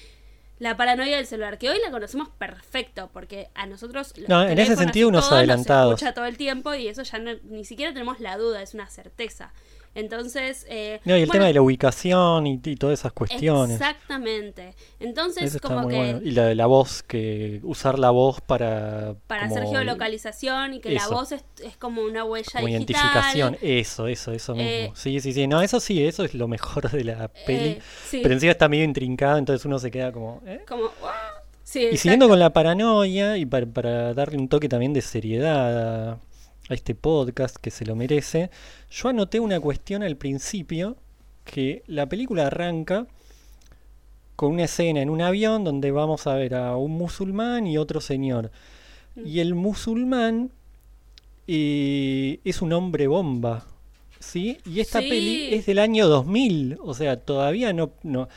la 0.59 0.77
paranoia 0.77 1.17
del 1.17 1.27
celular, 1.27 1.59
que 1.59 1.69
hoy 1.71 1.79
la 1.85 1.91
conocemos 1.91 2.29
perfecto, 2.31 3.11
porque 3.13 3.49
a 3.55 3.67
nosotros... 3.67 4.15
No, 4.27 4.43
en 4.49 4.59
ese 4.59 4.75
sentido 4.77 5.09
unos 5.09 5.25
todo 5.25 5.33
nos 5.33 5.39
adelantados. 5.39 5.95
escucha 5.95 6.15
todo 6.15 6.25
el 6.25 6.37
tiempo 6.39 6.75
y 6.75 6.89
eso 6.89 7.03
ya 7.03 7.19
no- 7.19 7.35
ni 7.45 7.65
siquiera 7.65 7.93
tenemos 7.93 8.21
la 8.21 8.37
duda, 8.39 8.63
es 8.63 8.73
una 8.75 8.87
certeza. 8.89 9.53
Entonces... 9.97 10.65
eh, 10.69 11.01
No, 11.05 11.17
y 11.17 11.21
el 11.23 11.27
bueno, 11.27 11.33
tema 11.33 11.47
de 11.47 11.55
la 11.55 11.63
ubicación 11.63 12.47
y, 12.47 12.61
y 12.65 12.77
todas 12.77 13.01
esas 13.01 13.13
cuestiones. 13.13 13.81
Exactamente. 13.81 14.75
Entonces, 15.01 15.43
Eso 15.45 15.57
está 15.57 15.69
como 15.69 15.81
muy 15.83 15.93
que... 15.95 15.99
bueno. 15.99 16.21
Y 16.23 16.31
la 16.31 16.45
de 16.47 16.55
la 16.55 16.67
voz, 16.67 17.03
que 17.03 17.61
usar 17.65 17.99
la 17.99 18.11
voz 18.11 18.41
para... 18.41 19.15
Para 19.27 19.49
como- 19.49 19.57
hacer 19.61 19.69
geolocalización 19.69 20.75
y 20.75 20.81
que 20.81 20.91
la 20.91 21.09
voz 21.09 21.33
es, 21.33 21.45
es 21.65 21.77
como 21.77 22.03
una 22.03 22.25
huella 22.25 22.47
Como 22.53 22.67
digital. 22.67 22.95
identificación, 22.95 23.57
eso, 23.63 24.07
eso, 24.07 24.33
eso 24.33 24.55
mismo. 24.55 24.71
Eh, 24.71 24.93
sí, 24.95 25.19
sí, 25.21 25.33
sí. 25.33 25.47
No, 25.47 25.63
eso 25.63 25.81
sí, 25.81 26.07
eso 26.07 26.25
es 26.25 26.35
lo 26.35 26.47
mejor 26.47 26.91
de 26.91 27.03
la 27.05 27.29
peli. 27.29 27.69
Eh, 27.71 27.83
sí, 28.09 28.21
Pero 28.23 28.35
encima 28.35 28.53
está 28.53 28.69
medio 28.69 28.85
intrincado, 28.85 29.39
entonces 29.39 29.65
uno 29.65 29.79
se 29.79 29.91
queda 29.91 30.13
como. 30.13 30.43
¿eh? 30.47 30.61
como... 30.69 30.91
Sí, 31.65 31.89
Y 31.91 31.97
siguiendo 31.97 32.29
con 32.29 32.39
la 32.39 32.51
paranoia, 32.51 33.37
y 33.39 33.45
para, 33.45 33.67
para 33.67 34.15
darle 34.15 34.39
un 34.39 34.49
toque 34.49 34.69
también 34.69 34.93
de 34.93 35.03
seriedad 35.03 36.19
a, 36.69 36.75
este 36.75 36.95
podcast 36.95 37.57
que 37.57 37.71
se 37.71 37.85
lo 37.85 37.97
merece, 37.97 38.51
yo 38.91 39.09
anoté 39.09 39.41
una 39.41 39.61
cuestión 39.61 40.03
al 40.03 40.17
principio, 40.17 40.97
que 41.45 41.83
la 41.87 42.09
película 42.09 42.47
arranca 42.49 43.07
con 44.35 44.53
una 44.53 44.65
escena 44.65 45.01
en 45.01 45.11
un 45.11 45.23
avión 45.23 45.65
donde 45.65 45.91
vamos 45.91 46.27
a 46.27 46.35
ver 46.35 46.55
a 46.55 46.77
un 46.77 46.93
musulmán 46.93 47.67
y 47.67 47.79
otro 47.79 48.01
señor. 48.01 48.51
Mm. 49.15 49.27
Y 49.27 49.41
el 49.41 49.55
musulmán 49.55 50.51
eh, 51.47 52.41
es 52.45 52.61
un 52.61 52.73
hombre 52.73 53.07
bomba, 53.07 53.67
¿sí? 54.19 54.59
Y 54.67 54.81
esta 54.81 55.01
Sí. 55.01 55.09
peli 55.09 55.55
es 55.55 55.67
del 55.67 55.79
año 55.79 56.09
2000, 56.09 56.79
o 56.83 56.95
sea, 56.95 57.17
todavía 57.17 57.73
no... 57.73 57.93
no 58.03 58.29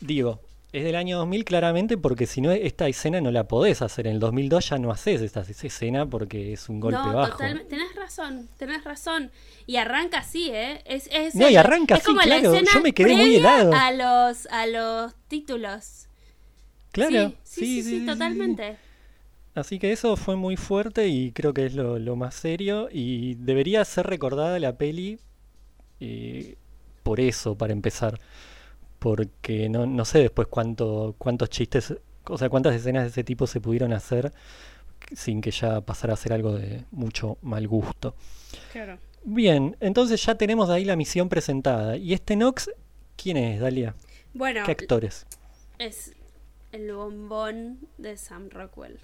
digo, 0.00 0.40
es 0.72 0.84
del 0.84 0.94
año 0.94 1.18
2000 1.18 1.44
claramente 1.44 1.98
porque 1.98 2.26
si 2.26 2.40
no 2.40 2.52
esta 2.52 2.86
escena 2.86 3.20
no 3.20 3.30
la 3.30 3.48
podés 3.48 3.82
hacer. 3.82 4.06
En 4.06 4.14
el 4.14 4.20
2002 4.20 4.68
ya 4.70 4.78
no 4.78 4.92
haces 4.92 5.20
esta 5.20 5.40
escena 5.40 6.06
porque 6.06 6.52
es 6.52 6.68
un 6.68 6.78
golpe 6.78 6.98
no, 6.98 7.12
bajo. 7.12 7.32
totalmente. 7.32 7.70
Tenés 7.70 7.94
razón, 7.96 8.48
tenés 8.56 8.84
razón. 8.84 9.30
Y 9.66 9.76
arranca 9.76 10.18
así, 10.18 10.50
¿eh? 10.50 10.82
Es, 10.84 11.08
es 11.12 11.34
No, 11.34 11.48
y 11.48 11.56
arranca 11.56 11.94
es 11.94 12.00
así, 12.00 12.06
como 12.06 12.20
la 12.20 12.26
claro. 12.26 12.54
escena 12.54 12.70
Yo 12.72 12.80
me 12.80 12.92
quedé 12.92 13.16
muy 13.16 13.36
helado. 13.36 13.72
A 13.74 13.90
los, 13.92 14.46
a 14.46 14.66
los 14.66 15.14
títulos. 15.28 16.06
Claro, 16.92 17.34
Sí, 17.42 17.82
sí, 17.82 17.82
sí, 17.82 18.00
sí, 18.00 18.06
totalmente. 18.06 18.76
Así 19.54 19.80
que 19.80 19.90
eso 19.90 20.16
fue 20.16 20.36
muy 20.36 20.56
fuerte 20.56 21.08
y 21.08 21.32
creo 21.32 21.52
que 21.52 21.66
es 21.66 21.74
lo, 21.74 21.98
lo 21.98 22.14
más 22.14 22.34
serio 22.34 22.88
y 22.92 23.34
debería 23.34 23.84
ser 23.84 24.06
recordada 24.06 24.58
la 24.60 24.76
peli 24.78 25.18
eh, 25.98 26.56
por 27.02 27.20
eso, 27.20 27.56
para 27.56 27.72
empezar. 27.72 28.20
Porque 29.00 29.68
no, 29.68 29.86
no 29.86 30.04
sé 30.04 30.20
después 30.20 30.46
cuánto, 30.46 31.16
cuántos 31.18 31.50
chistes, 31.50 31.94
o 32.24 32.38
sea, 32.38 32.48
cuántas 32.48 32.76
escenas 32.76 33.02
de 33.02 33.08
ese 33.08 33.24
tipo 33.24 33.48
se 33.48 33.60
pudieron 33.60 33.92
hacer 33.92 34.32
sin 35.12 35.40
que 35.40 35.50
ya 35.50 35.80
pasara 35.80 36.14
a 36.14 36.16
ser 36.16 36.32
algo 36.32 36.52
de 36.52 36.84
mucho 36.92 37.38
mal 37.42 37.66
gusto. 37.66 38.14
Claro. 38.72 38.98
Bien, 39.24 39.76
entonces 39.80 40.24
ya 40.24 40.36
tenemos 40.36 40.70
ahí 40.70 40.84
la 40.84 40.94
misión 40.94 41.28
presentada. 41.28 41.96
¿Y 41.96 42.12
este 42.12 42.36
Nox 42.36 42.70
quién 43.16 43.36
es, 43.36 43.60
Dalia? 43.60 43.94
Bueno, 44.32 44.62
¿Qué 44.64 44.72
actores? 44.72 45.26
es 45.78 46.12
el 46.72 46.92
bombón 46.92 47.78
de 47.96 48.16
Sam 48.16 48.50
Rockwell. 48.50 48.98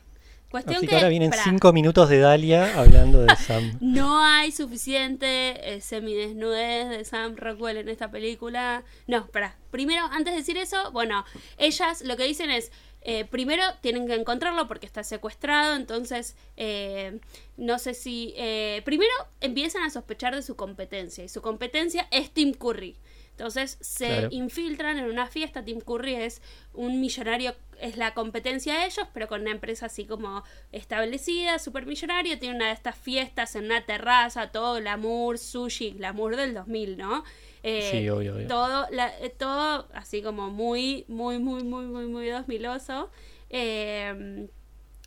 Cuestión 0.50 0.76
Así 0.76 0.86
que, 0.86 0.90
que 0.90 0.96
ahora 0.96 1.08
vienen 1.08 1.32
cinco 1.32 1.72
minutos 1.72 2.08
de 2.08 2.20
Dalia 2.20 2.78
hablando 2.78 3.22
de 3.22 3.34
Sam. 3.34 3.78
No 3.80 4.22
hay 4.22 4.52
suficiente 4.52 5.74
eh, 5.74 5.80
semidesnudez 5.80 6.88
de 6.88 7.04
Sam 7.04 7.34
Rockwell 7.36 7.78
en 7.78 7.88
esta 7.88 8.10
película. 8.10 8.84
No, 9.08 9.18
espera. 9.18 9.56
Primero, 9.76 10.06
antes 10.10 10.32
de 10.32 10.38
decir 10.38 10.56
eso, 10.56 10.90
bueno, 10.90 11.22
ellas 11.58 12.00
lo 12.00 12.16
que 12.16 12.24
dicen 12.24 12.48
es, 12.50 12.72
eh, 13.02 13.26
primero 13.26 13.62
tienen 13.82 14.06
que 14.06 14.14
encontrarlo 14.14 14.66
porque 14.68 14.86
está 14.86 15.04
secuestrado, 15.04 15.76
entonces 15.76 16.34
eh, 16.56 17.20
no 17.58 17.78
sé 17.78 17.92
si... 17.92 18.32
eh, 18.38 18.80
primero 18.86 19.12
empiezan 19.42 19.82
a 19.82 19.90
sospechar 19.90 20.34
de 20.34 20.40
su 20.40 20.56
competencia 20.56 21.22
y 21.24 21.28
su 21.28 21.42
competencia 21.42 22.08
es 22.10 22.30
Tim 22.30 22.54
Curry. 22.54 22.96
Entonces 23.32 23.76
se 23.82 24.06
Claro. 24.06 24.28
infiltran 24.30 24.96
en 24.98 25.04
una 25.10 25.26
fiesta. 25.26 25.62
Tim 25.62 25.80
Curry 25.82 26.14
es 26.14 26.40
un 26.72 27.02
millonario, 27.02 27.54
es 27.78 27.98
la 27.98 28.14
competencia 28.14 28.78
de 28.78 28.86
ellos, 28.86 29.06
pero 29.12 29.28
con 29.28 29.42
una 29.42 29.50
empresa 29.50 29.84
así 29.86 30.06
como 30.06 30.42
establecida, 30.72 31.58
súper 31.58 31.84
millonario. 31.84 32.38
Tiene 32.38 32.56
una 32.56 32.68
de 32.68 32.72
estas 32.72 32.96
fiestas 32.96 33.54
en 33.56 33.66
una 33.66 33.84
terraza, 33.84 34.50
todo 34.52 34.80
glamour, 34.80 35.36
sushi, 35.38 35.90
glamour 35.90 36.36
del 36.36 36.54
2000, 36.54 36.96
¿no? 36.96 37.24
Eh, 37.68 37.88
Sí, 37.90 38.08
obvio, 38.08 38.34
obvio. 38.34 38.46
Todo, 38.46 38.86
la- 38.90 39.18
eh, 39.20 39.30
todo 39.30 39.88
así 39.92 40.22
como 40.22 40.50
muy, 40.50 41.04
muy, 41.08 41.38
muy, 41.38 41.64
muy, 41.64 41.86
muy, 41.86 42.06
muy 42.06 42.26
2000oso. 42.28 43.10
Eh, 43.50 44.48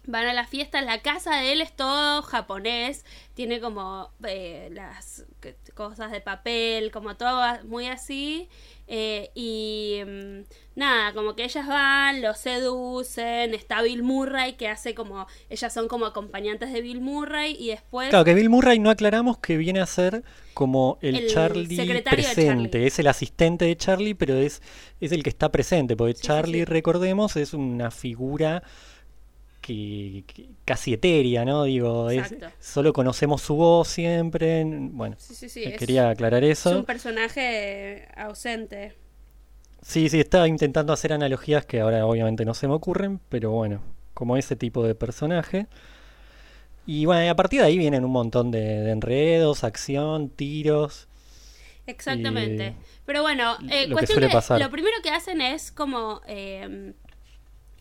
Van 0.05 0.25
a 0.25 0.33
la 0.33 0.47
fiesta, 0.47 0.81
la 0.81 1.01
casa 1.03 1.35
de 1.35 1.51
él 1.51 1.61
es 1.61 1.75
todo 1.75 2.23
japonés, 2.23 3.05
tiene 3.35 3.59
como 3.59 4.09
eh, 4.23 4.69
las 4.71 5.25
cosas 5.75 6.09
de 6.11 6.19
papel, 6.19 6.89
como 6.91 7.15
todo 7.15 7.43
muy 7.65 7.85
así. 7.87 8.49
Eh, 8.91 9.29
y 9.35 10.01
mm, 10.03 10.41
nada, 10.75 11.13
como 11.13 11.35
que 11.35 11.43
ellas 11.43 11.67
van, 11.67 12.23
lo 12.23 12.33
seducen, 12.33 13.53
está 13.53 13.83
Bill 13.83 14.01
Murray 14.01 14.53
que 14.53 14.67
hace 14.67 14.95
como, 14.95 15.27
ellas 15.47 15.71
son 15.71 15.87
como 15.87 16.07
acompañantes 16.07 16.73
de 16.73 16.81
Bill 16.81 16.99
Murray 16.99 17.55
y 17.59 17.67
después... 17.67 18.09
Claro, 18.09 18.25
que 18.25 18.33
Bill 18.33 18.49
Murray 18.49 18.79
no 18.79 18.89
aclaramos 18.89 19.37
que 19.37 19.57
viene 19.57 19.79
a 19.79 19.85
ser 19.85 20.23
como 20.55 20.97
el, 21.01 21.17
El 21.17 21.27
Charlie 21.27 22.01
presente. 22.01 22.71
Charlie. 22.71 22.87
Es 22.87 22.97
el 22.97 23.07
asistente 23.07 23.65
de 23.65 23.77
Charlie, 23.77 24.15
pero 24.15 24.35
es, 24.35 24.63
es 24.99 25.11
el 25.11 25.21
que 25.21 25.29
está 25.29 25.51
presente. 25.51 25.95
Porque 25.95 26.15
sí, 26.15 26.23
Charlie, 26.23 26.59
sí. 26.59 26.65
recordemos, 26.65 27.35
es 27.35 27.53
una 27.53 27.91
figura 27.91 28.63
que, 29.73 30.23
que- 30.25 30.49
casi 30.65 30.93
etérea, 30.93 31.45
¿no? 31.45 31.63
Digo, 31.63 32.09
es- 32.09 32.33
solo 32.59 32.93
conocemos 32.93 33.41
su 33.41 33.55
voz 33.55 33.87
siempre. 33.87 34.63
Bueno, 34.65 35.15
Sí, 35.19 35.35
sí, 35.35 35.49
sí, 35.49 35.63
es- 35.63 35.77
quería 35.77 36.09
aclarar 36.09 36.43
es 36.43 36.59
eso. 36.59 36.79
un 36.79 36.85
personaje 36.85 38.07
ausente. 38.15 38.95
Sí, 39.81 40.09
sí, 40.09 40.19
estaba 40.19 40.47
intentando 40.47 40.91
hacer 40.91 41.13
analogías 41.13 41.65
que 41.65 41.79
ahora 41.79 42.05
obviamente 42.05 42.43
no 42.45 42.53
se 42.53 42.67
me 42.67 42.73
ocurren, 42.73 43.19
pero 43.29 43.51
bueno, 43.51 43.81
como 44.13 44.35
ese 44.37 44.55
tipo 44.55 44.83
de 44.85 44.95
personaje. 44.95 45.67
Y 46.85 47.05
bueno, 47.05 47.29
a 47.31 47.35
partir 47.35 47.61
de 47.61 47.67
ahí 47.67 47.77
vienen 47.77 48.03
un 48.03 48.11
montón 48.11 48.51
de, 48.51 48.59
de 48.59 48.91
enredos, 48.91 49.63
acción, 49.63 50.29
tiros. 50.29 51.07
Exactamente. 51.85 52.67
Y 52.69 52.75
Pero 53.05 53.21
bueno, 53.21 53.57
eh, 53.69 53.87
lo 53.87 53.95
que 53.97 54.07
suele 54.07 54.29
pasar. 54.29 54.59
lo 54.59 54.69
primero 54.69 54.95
que 55.01 55.09
hacen 55.09 55.41
es 55.41 55.71
como 55.71 56.21
eh, 56.27 56.93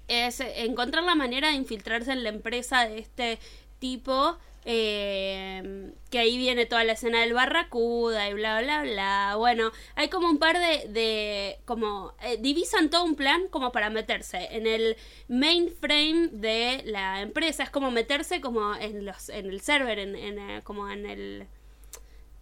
es 0.08 0.40
encontrar 0.40 1.04
la 1.04 1.14
manera 1.14 1.48
de 1.48 1.54
infiltrarse 1.54 2.12
en 2.12 2.22
la 2.22 2.30
empresa 2.30 2.88
de 2.88 2.98
este 2.98 3.38
tipo 3.78 4.38
eh, 4.70 5.92
que 6.10 6.18
ahí 6.18 6.36
viene 6.36 6.66
toda 6.66 6.84
la 6.84 6.92
escena 6.92 7.20
del 7.20 7.32
barracuda 7.32 8.28
y 8.28 8.34
bla, 8.34 8.60
bla, 8.60 8.82
bla. 8.82 9.34
Bueno, 9.36 9.72
hay 9.94 10.10
como 10.10 10.28
un 10.28 10.38
par 10.38 10.58
de, 10.58 10.88
de 10.88 11.58
como, 11.64 12.12
eh, 12.22 12.36
divisan 12.38 12.90
todo 12.90 13.04
un 13.04 13.14
plan 13.14 13.48
como 13.48 13.72
para 13.72 13.88
meterse 13.88 14.48
en 14.50 14.66
el 14.66 14.96
mainframe 15.28 16.28
de 16.32 16.82
la 16.84 17.22
empresa, 17.22 17.62
es 17.62 17.70
como 17.70 17.90
meterse 17.90 18.42
como 18.42 18.74
en 18.74 19.06
los, 19.06 19.30
en 19.30 19.46
el 19.46 19.60
server, 19.62 19.98
en, 19.98 20.16
en, 20.16 20.38
eh, 20.38 20.60
como 20.64 20.90
en 20.90 21.06
el, 21.06 21.46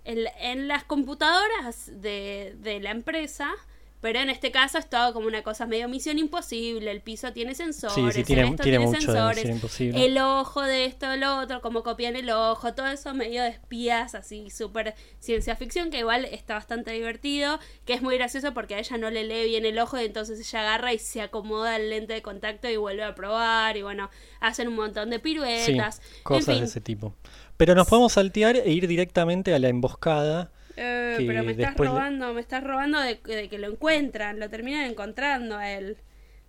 en, 0.05 0.27
en 0.41 0.67
las 0.67 0.83
computadoras 0.83 1.93
de, 2.01 2.57
de 2.59 2.81
la 2.81 2.91
empresa 2.91 3.55
pero 4.01 4.21
en 4.21 4.31
este 4.31 4.51
caso 4.51 4.79
es 4.79 4.89
todo 4.89 5.13
como 5.13 5.27
una 5.27 5.43
cosa 5.43 5.67
medio 5.67 5.89
misión 5.89 6.19
imposible. 6.19 6.91
El 6.91 7.01
piso 7.01 7.33
tiene 7.33 7.55
sensores, 7.55 7.95
Sí, 7.95 8.01
sí, 8.01 8.33
el 8.33 8.39
esto 8.41 8.63
tiene 8.63 8.79
tiene 8.79 9.01
sensores, 9.01 9.45
el 9.81 10.19
ojo 10.19 10.63
de 10.63 10.85
esto, 10.85 11.17
lo 11.17 11.39
otro, 11.39 11.61
como 11.61 11.83
copian 11.83 12.17
el 12.17 12.31
ojo, 12.31 12.75
todo 12.75 12.87
eso 12.87 13.15
medio 13.15 13.43
de 13.43 13.49
espías, 13.49 14.15
así 14.15 14.51
súper 14.51 14.95
ciencia 15.19 15.57
ficción, 15.57 15.91
que 15.91 15.99
igual 16.01 16.25
está 16.27 16.55
bastante 16.55 16.93
divertido, 16.93 17.59
que 17.85 17.95
es 17.95 18.03
muy 18.03 18.17
gracioso 18.17 18.55
porque 18.55 18.75
a 18.75 18.79
ella 18.79 18.99
no 18.99 19.11
le 19.11 19.25
lee 19.25 19.47
bien 19.47 19.65
el 19.65 19.79
ojo 19.79 20.01
y 20.01 20.05
entonces 20.05 20.39
ella 20.41 20.61
agarra 20.61 20.93
y 20.93 20.99
se 20.99 21.23
acomoda 21.23 21.77
el 21.77 21.91
lente 21.91 22.13
de 22.13 22.23
contacto 22.23 22.69
y 22.69 22.77
vuelve 22.77 23.05
a 23.05 23.15
probar 23.15 23.77
y 23.77 23.83
bueno, 23.83 24.11
hacen 24.41 24.69
un 24.69 24.77
montón 24.77 25.11
de 25.11 25.17
Sí, 25.17 25.23
piruetas. 25.23 26.01
cosas 26.23 26.49
en 26.49 26.55
fin, 26.55 26.61
de 26.63 26.67
ese 26.67 26.81
tipo. 26.81 27.15
Pero 27.57 27.75
nos 27.75 27.89
podemos 27.89 28.13
saltear 28.13 28.57
e 28.57 28.71
ir 28.71 28.87
directamente 28.87 29.55
a 29.55 29.59
la 29.59 29.69
emboscada. 29.69 30.53
Eh, 30.77 31.15
pero 31.27 31.43
me 31.43 31.53
estás 31.53 31.75
robando, 31.77 32.35
me 32.35 32.41
estás 32.41 32.63
robando 32.63 33.01
de, 33.01 33.15
de 33.17 33.49
que 33.49 33.59
lo 33.59 33.69
encuentran, 33.69 34.39
lo 34.39 34.49
terminan 34.51 34.83
encontrando 34.85 35.57
a 35.57 35.71
él. 35.73 35.97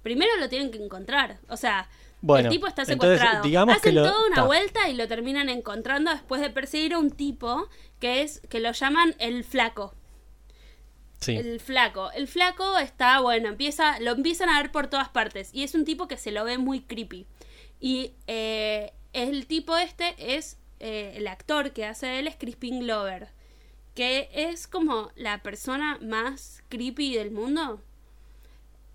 Primero 0.03 0.32
lo 0.39 0.49
tienen 0.49 0.69
que 0.71 0.84
encontrar, 0.84 1.38
o 1.49 1.57
sea, 1.57 1.89
Bueno, 2.21 2.49
el 2.49 2.53
tipo 2.55 2.67
está 2.67 2.84
secuestrado. 2.86 3.41
Hacen 3.73 3.95
lo- 3.95 4.03
toda 4.03 4.25
una 4.28 4.36
ta. 4.36 4.43
vuelta 4.43 4.89
y 4.89 4.93
lo 4.95 5.07
terminan 5.07 5.49
encontrando 5.49 6.11
después 6.11 6.41
de 6.41 6.49
perseguir 6.49 6.93
a 6.93 6.99
un 6.99 7.11
tipo 7.11 7.67
que 7.99 8.21
es 8.21 8.41
que 8.49 8.59
lo 8.59 8.71
llaman 8.71 9.15
el 9.19 9.43
flaco. 9.43 9.93
Sí, 11.19 11.36
El 11.36 11.59
flaco. 11.59 12.11
El 12.11 12.28
flaco 12.28 12.78
está, 12.78 13.19
bueno, 13.21 13.47
empieza, 13.49 13.99
lo 14.01 14.11
empiezan 14.11 14.49
a 14.49 14.61
ver 14.61 14.71
por 14.71 14.88
todas 14.88 15.09
partes. 15.09 15.49
Y 15.51 15.63
es 15.63 15.73
un 15.73 15.84
tipo 15.84 16.07
que 16.07 16.15
se 16.17 16.32
lo 16.32 16.43
ve 16.43 16.57
muy 16.59 16.82
creepy. 16.82 17.25
Y 17.80 18.11
eh, 18.28 18.93
el 19.13 19.47
tipo 19.47 19.75
este 19.78 20.13
es, 20.19 20.57
eh, 20.80 21.13
el 21.15 21.28
actor 21.28 21.71
que 21.71 21.86
hace 21.86 22.19
él 22.19 22.28
es 22.28 22.36
Crispin 22.36 22.82
Glover. 22.82 23.30
Que 23.97 24.29
es 24.31 24.67
como 24.67 25.11
la 25.15 25.41
persona 25.41 25.97
más 26.01 26.61
creepy 26.69 27.15
del 27.15 27.31
mundo. 27.31 27.81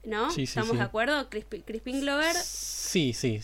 ¿No? 0.05 0.30
Sí, 0.30 0.46
sí, 0.46 0.61
¿Estamos 0.61 0.70
sí. 0.70 0.76
de 0.78 0.82
acuerdo? 0.84 1.28
Crispin, 1.28 1.62
Crispin 1.62 2.00
Glover, 2.00 2.34
sí, 2.36 3.12
sí. 3.12 3.40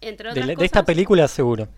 entre 0.00 0.32
De, 0.34 0.42
otras 0.42 0.46
de 0.46 0.56
cosas, 0.56 0.64
esta 0.66 0.84
película 0.84 1.28
seguro. 1.28 1.68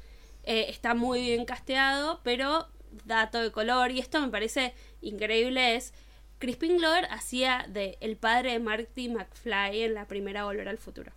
eh, 0.44 0.66
está 0.68 0.94
muy 0.94 1.20
bien 1.22 1.44
casteado, 1.44 2.20
pero 2.24 2.68
dato 3.04 3.40
de 3.40 3.52
color. 3.52 3.90
Y 3.90 3.98
esto 4.00 4.20
me 4.20 4.28
parece 4.28 4.74
increíble 5.02 5.76
es... 5.76 5.92
Crispin 6.38 6.78
Glover 6.78 7.06
hacía 7.10 7.66
de 7.68 7.98
el 8.00 8.16
padre 8.16 8.52
de 8.52 8.58
Marty 8.60 9.08
McFly 9.10 9.82
en 9.82 9.94
la 9.94 10.08
primera 10.08 10.44
Volver 10.44 10.68
al 10.68 10.78
Futuro. 10.78 11.12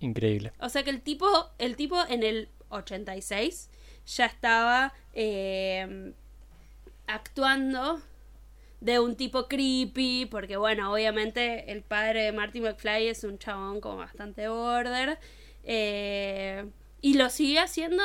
Increíble. 0.00 0.52
O 0.60 0.68
sea 0.68 0.82
que 0.82 0.90
el 0.90 1.00
tipo, 1.02 1.28
el 1.58 1.76
tipo 1.76 1.96
en 2.08 2.22
el 2.22 2.50
86 2.68 3.70
ya 4.06 4.26
estaba 4.26 4.92
eh, 5.14 6.12
actuando 7.08 8.00
de 8.80 9.00
un 9.00 9.16
tipo 9.16 9.48
creepy, 9.48 10.26
porque 10.30 10.56
bueno, 10.56 10.92
obviamente 10.92 11.72
el 11.72 11.82
padre 11.82 12.22
de 12.22 12.32
Marty 12.32 12.60
McFly 12.60 13.08
es 13.08 13.24
un 13.24 13.38
chabón 13.38 13.80
como 13.80 13.96
bastante 13.96 14.48
border. 14.48 15.18
eh, 15.64 16.64
y 17.00 17.14
lo 17.14 17.28
sigue 17.30 17.58
haciendo 17.60 18.02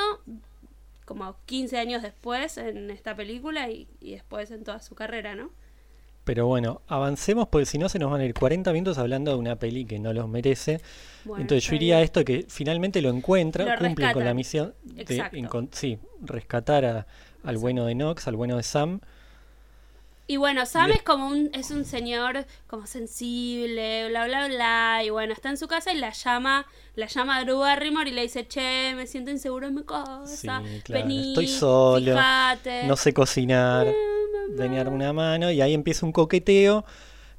como 1.05 1.35
15 1.45 1.77
años 1.77 2.01
después 2.01 2.57
en 2.57 2.89
esta 2.91 3.15
película 3.15 3.69
y, 3.69 3.87
y 3.99 4.11
después 4.13 4.51
en 4.51 4.63
toda 4.63 4.79
su 4.79 4.95
carrera, 4.95 5.35
¿no? 5.35 5.51
Pero 6.23 6.47
bueno, 6.47 6.81
avancemos 6.87 7.49
porque 7.49 7.65
si 7.65 7.77
no 7.77 7.89
se 7.89 7.99
nos 7.99 8.09
van 8.09 8.21
a 8.21 8.25
ir 8.25 8.33
40 8.33 8.71
minutos 8.71 8.97
hablando 8.97 9.31
de 9.31 9.37
una 9.37 9.57
peli 9.57 9.83
que 9.85 9.99
no 9.99 10.13
los 10.13 10.29
merece. 10.29 10.79
Bueno, 11.25 11.41
Entonces 11.41 11.65
yo 11.69 11.75
iría 11.75 11.97
a 11.97 12.01
esto 12.01 12.23
que 12.23 12.45
finalmente 12.47 13.01
lo 13.01 13.09
encuentra, 13.09 13.65
Lo 13.65 13.77
cumple 13.77 14.13
con 14.13 14.23
la 14.23 14.33
misión 14.33 14.73
de 14.83 15.05
sí, 15.71 15.99
rescatar 16.21 16.85
a- 16.85 17.07
al 17.43 17.57
bueno 17.57 17.85
de 17.85 17.95
Nox, 17.95 18.27
al 18.27 18.35
bueno 18.35 18.57
de 18.57 18.63
Sam. 18.63 18.99
Y 20.25 20.37
bueno, 20.37 20.65
Sam 20.65 20.91
es 20.91 21.03
como 21.03 21.27
un, 21.27 21.49
es 21.53 21.69
un 21.69 21.83
señor 21.83 22.45
como 22.67 22.87
sensible, 22.87 24.07
bla 24.07 24.25
bla 24.25 24.47
bla, 24.47 25.01
y 25.03 25.09
bueno, 25.09 25.33
está 25.33 25.49
en 25.49 25.57
su 25.57 25.67
casa 25.67 25.91
y 25.91 25.97
la 25.97 26.11
llama, 26.11 26.65
la 26.95 27.07
llama 27.07 27.37
a 27.37 27.43
Drew 27.43 27.59
Barrymore 27.59 28.09
y 28.09 28.13
le 28.13 28.21
dice, 28.21 28.47
che, 28.47 28.93
me 28.95 29.05
siento 29.05 29.31
inseguro 29.31 29.67
en 29.67 29.75
mi 29.75 29.83
casa, 29.83 30.25
Sí, 30.25 30.47
claro, 30.83 31.03
vení, 31.03 31.29
estoy 31.29 31.47
solo, 31.47 32.13
fíjate". 32.13 32.85
No 32.85 32.95
sé 32.95 33.13
cocinar, 33.13 33.87
a 33.87 33.93
darme 34.55 34.95
una 34.95 35.11
mano 35.11 35.51
y 35.51 35.59
ahí 35.59 35.73
empieza 35.73 36.05
un 36.05 36.13
coqueteo 36.13 36.85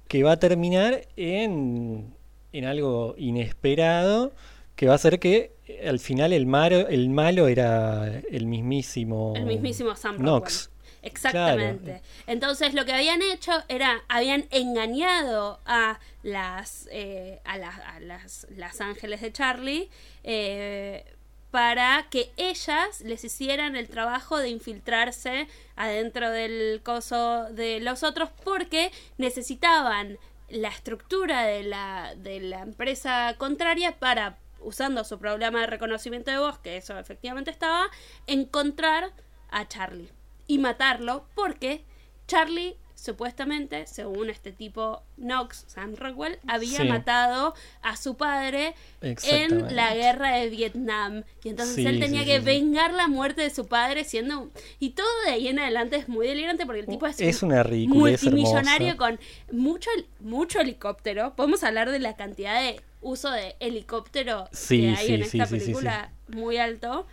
que 0.06 0.22
va 0.22 0.32
a 0.32 0.36
terminar 0.36 1.06
en, 1.16 2.14
en 2.52 2.64
algo 2.66 3.14
inesperado 3.16 4.32
que 4.76 4.86
va 4.86 4.92
a 4.92 4.96
hacer 4.96 5.18
que 5.20 5.52
eh, 5.66 5.88
al 5.88 5.98
final 5.98 6.32
el 6.32 6.46
malo, 6.46 6.88
el 6.88 7.08
malo 7.10 7.46
era 7.48 8.06
el 8.30 8.46
mismísimo 8.46 9.34
El 9.36 9.46
mismísimo 9.46 9.94
Sam 9.96 10.16
Nox. 10.20 10.64
Rockwell. 10.66 10.74
Exactamente. 11.02 12.00
Entonces 12.26 12.72
lo 12.74 12.84
que 12.86 12.92
habían 12.94 13.20
hecho 13.22 13.52
era, 13.68 14.02
habían 14.08 14.46
engañado 14.50 15.60
a 15.66 15.98
las, 16.22 16.88
eh, 16.90 17.40
a, 17.44 17.58
las- 17.58 17.78
a 17.80 18.00
las, 18.00 18.46
las 18.56 18.80
ángeles 18.80 19.20
de 19.20 19.30
Charlie 19.32 19.90
eh, 20.22 21.04
para 21.50 22.06
que 22.10 22.32
ellas 22.36 23.00
les 23.02 23.22
hicieran 23.22 23.76
el 23.76 23.88
trabajo 23.88 24.38
de 24.38 24.48
infiltrarse 24.48 25.46
adentro 25.76 26.30
del 26.30 26.80
coso 26.82 27.44
de 27.50 27.80
los 27.80 28.02
otros 28.02 28.30
porque 28.42 28.90
necesitaban 29.18 30.18
la 30.48 30.68
estructura 30.68 31.42
de 31.44 31.64
la, 31.64 32.14
de 32.16 32.40
la 32.40 32.60
empresa 32.62 33.34
contraria 33.38 33.92
para 33.98 34.38
usando 34.64 35.04
su 35.04 35.18
programa 35.18 35.60
de 35.60 35.66
reconocimiento 35.66 36.30
de 36.30 36.38
voz, 36.38 36.58
que 36.58 36.76
eso 36.76 36.98
efectivamente 36.98 37.50
estaba, 37.50 37.88
encontrar 38.26 39.12
a 39.50 39.68
Charlie 39.68 40.10
y 40.46 40.58
matarlo 40.58 41.26
porque 41.34 41.84
Charlie 42.26 42.76
supuestamente, 43.04 43.86
según 43.86 44.30
este 44.30 44.50
tipo 44.50 45.02
Knox, 45.16 45.64
Sam 45.66 45.94
Rockwell, 45.94 46.38
había 46.46 46.78
Sí. 46.80 46.88
matado 46.88 47.54
a 47.82 47.96
su 47.96 48.16
padre 48.16 48.74
en 49.02 49.76
la 49.76 49.94
guerra 49.94 50.36
de 50.36 50.48
Vietnam. 50.48 51.24
Y 51.42 51.50
entonces 51.50 51.74
Sí, 51.74 51.86
él 51.86 52.00
tenía 52.00 52.20
sí, 52.20 52.26
que 52.26 52.40
vengar 52.40 52.94
la 52.94 53.06
muerte 53.08 53.42
de 53.42 53.50
su 53.50 53.66
padre 53.66 54.04
siendo... 54.04 54.48
Y 54.78 54.90
todo 54.90 55.06
de 55.26 55.32
ahí 55.32 55.48
en 55.48 55.58
adelante 55.58 55.96
es 55.96 56.08
muy 56.08 56.26
delirante 56.26 56.64
porque 56.64 56.80
el 56.80 56.86
tipo 56.86 57.06
es, 57.06 57.20
Es 57.20 57.42
un 57.42 57.52
una 57.52 57.64
multimillonario 57.88 58.96
con 58.96 59.20
mucho, 59.52 59.90
mucho 60.20 60.60
helicóptero. 60.60 61.34
Podemos 61.34 61.62
hablar 61.62 61.90
de 61.90 61.98
la 61.98 62.16
cantidad 62.16 62.58
de 62.58 62.80
uso 63.04 63.30
de 63.30 63.54
helicóptero 63.60 64.48
Sí, 64.52 64.80
que 64.80 64.88
hay 64.96 65.06
sí, 65.06 65.14
en 65.14 65.22
esta 65.22 65.46
sí, 65.46 65.58
película 65.58 66.10
muy 66.28 66.56
alto. 66.56 67.06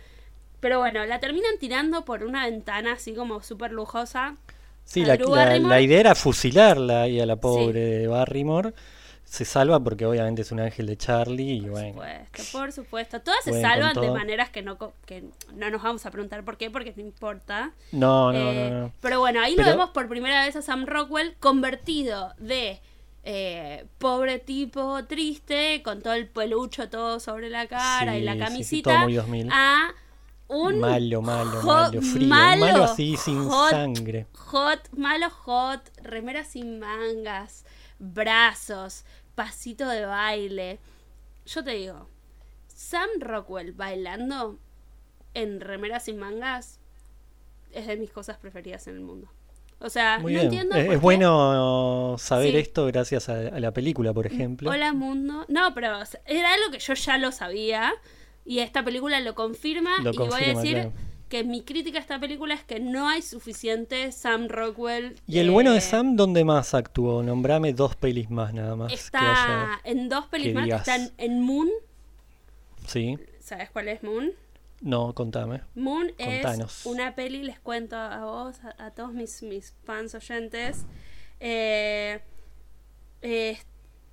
Pero 0.60 0.78
bueno, 0.78 1.04
la 1.06 1.20
terminan 1.20 1.58
tirando 1.58 2.04
por 2.04 2.24
una 2.24 2.46
ventana 2.46 2.92
así 2.92 3.14
como 3.14 3.42
súper 3.42 3.72
lujosa. 3.72 4.36
Sí, 4.84 5.04
la, 5.04 5.14
idea 5.80 6.00
era 6.00 6.14
fusilarla 6.14 7.06
y 7.08 7.20
a 7.20 7.26
la 7.26 7.36
pobre 7.36 8.06
Barrymore. 8.08 8.74
Se 9.24 9.44
salva 9.44 9.80
porque 9.80 10.04
obviamente 10.04 10.42
es 10.42 10.52
un 10.52 10.60
ángel 10.60 10.86
de 10.86 10.96
Charlie 10.96 11.54
y 11.54 11.60
Por 11.62 11.70
bueno. 11.70 11.92
supuesto, 11.94 12.42
por 12.58 12.72
supuesto. 12.72 13.20
Todas 13.22 13.42
se 13.44 13.60
salvan 13.60 13.94
de 13.98 14.10
maneras 14.10 14.50
que 14.50 14.60
no, 14.62 14.76
que 15.06 15.24
no 15.54 15.70
nos 15.70 15.82
vamos 15.82 16.04
a 16.04 16.10
preguntar 16.10 16.44
por 16.44 16.58
qué, 16.58 16.70
porque 16.70 16.92
no 16.96 17.02
importa. 17.02 17.72
No, 17.92 18.30
no, 18.32 18.38
Eh, 18.52 18.70
no, 18.70 18.80
no. 18.80 18.92
Pero 19.00 19.20
bueno, 19.20 19.40
ahí 19.40 19.54
Pero- 19.56 19.68
lo 19.70 19.76
vemos 19.76 19.90
por 19.90 20.08
primera 20.08 20.44
vez 20.44 20.54
a 20.56 20.62
Sam 20.62 20.84
Rockwell 20.86 21.34
convertido 21.40 22.34
de 22.38 22.80
eh, 23.24 23.86
pobre 23.98 24.38
tipo 24.40 25.04
triste, 25.04 25.82
con 25.84 26.02
todo 26.02 26.14
el 26.14 26.28
pelucho 26.28 26.88
todo 26.88 27.20
sobre 27.20 27.50
la 27.50 27.66
cara 27.68 28.16
y 28.18 28.22
la 28.22 28.32
Sí, 28.32 28.38
sí, 28.38 28.44
sí, 28.64 28.82
camisita, 28.82 28.90
todo 28.90 28.98
muy 29.04 29.14
2000. 29.14 29.48
a 29.52 29.94
un 30.48 30.80
Malo, 30.80 31.22
malo, 31.22 31.62
malo, 31.62 32.02
frío. 32.02 32.28
malo, 32.28 32.66
malo 32.66 32.84
así, 32.84 33.16
sin 33.16 33.44
hot, 33.48 33.70
sangre. 33.70 34.26
Hot, 34.34 34.80
malo 34.96 35.30
hot, 35.30 35.80
remera 36.02 36.44
sin 36.44 36.78
mangas, 36.78 37.64
brazos, 37.98 39.04
pasito 39.34 39.88
de 39.88 40.04
baile. 40.04 40.78
Yo 41.46 41.64
te 41.64 41.70
digo, 41.72 42.08
Sam 42.66 43.08
Rockwell 43.20 43.72
bailando 43.72 44.58
en 45.34 45.60
remera 45.60 46.00
sin 46.00 46.18
mangas 46.18 46.80
es 47.70 47.86
de 47.86 47.96
mis 47.96 48.10
cosas 48.10 48.36
preferidas 48.36 48.86
en 48.88 48.96
el 48.96 49.00
mundo. 49.00 49.28
O 49.84 49.90
sea, 49.90 50.18
Muy 50.20 50.32
no 50.34 50.40
bien. 50.40 50.52
entiendo 50.52 50.76
Es, 50.76 51.00
bueno 51.00 52.16
saber 52.18 52.52
Sí. 52.52 52.56
esto 52.58 52.86
gracias 52.86 53.28
a, 53.28 53.34
a 53.48 53.60
la 53.60 53.72
película, 53.72 54.12
por 54.12 54.26
ejemplo. 54.26 54.70
Hola 54.70 54.92
mundo. 54.92 55.44
No, 55.48 55.74
pero 55.74 55.98
o 55.98 56.04
sea, 56.06 56.20
era 56.26 56.52
algo 56.54 56.70
que 56.70 56.78
yo 56.78 56.94
ya 56.94 57.18
lo 57.18 57.32
sabía 57.32 57.92
y 58.44 58.58
esta 58.60 58.84
película 58.84 59.20
lo 59.20 59.34
confirma 59.34 59.98
Lo 60.02 60.12
y 60.12 60.16
voy 60.16 60.26
a 60.26 60.30
confirma, 60.30 60.60
decir 60.60 60.74
claro. 60.74 60.92
que 61.28 61.44
mi 61.44 61.62
crítica 61.62 61.98
a 61.98 62.00
esta 62.00 62.18
película 62.20 62.54
es 62.54 62.62
que 62.64 62.80
no 62.80 63.08
hay 63.08 63.22
suficiente 63.22 64.12
Sam 64.12 64.48
Rockwell. 64.48 65.16
Y 65.26 65.38
el 65.38 65.50
bueno 65.50 65.72
de 65.72 65.80
Sam, 65.80 66.16
¿dónde 66.16 66.44
más 66.44 66.74
actuó? 66.74 67.22
Nombrame 67.22 67.72
dos 67.72 67.96
pelis 67.96 68.30
más 68.30 68.52
nada 68.52 68.76
más. 68.76 68.92
Está 68.92 69.80
en 69.84 70.08
dos 70.08 70.26
pelis 70.26 70.54
más. 70.54 70.64
digas. 70.64 70.80
Están 70.88 71.10
en 71.18 71.40
Moon. 71.40 71.68
Sí. 72.86 73.18
¿Sabes 73.40 73.70
cuál 73.70 73.88
es 73.88 74.02
Moon? 74.02 74.32
No, 74.82 75.14
contame. 75.14 75.62
Moon 75.74 76.10
Contanos. 76.18 76.80
es 76.80 76.86
una 76.86 77.14
peli, 77.14 77.42
les 77.44 77.58
cuento 77.60 77.96
a 77.96 78.24
vos, 78.24 78.56
a, 78.64 78.86
a 78.86 78.90
todos 78.90 79.12
mis, 79.14 79.42
mis 79.42 79.74
fans 79.84 80.14
oyentes. 80.14 80.84
eh, 81.40 82.20
es 83.20 83.64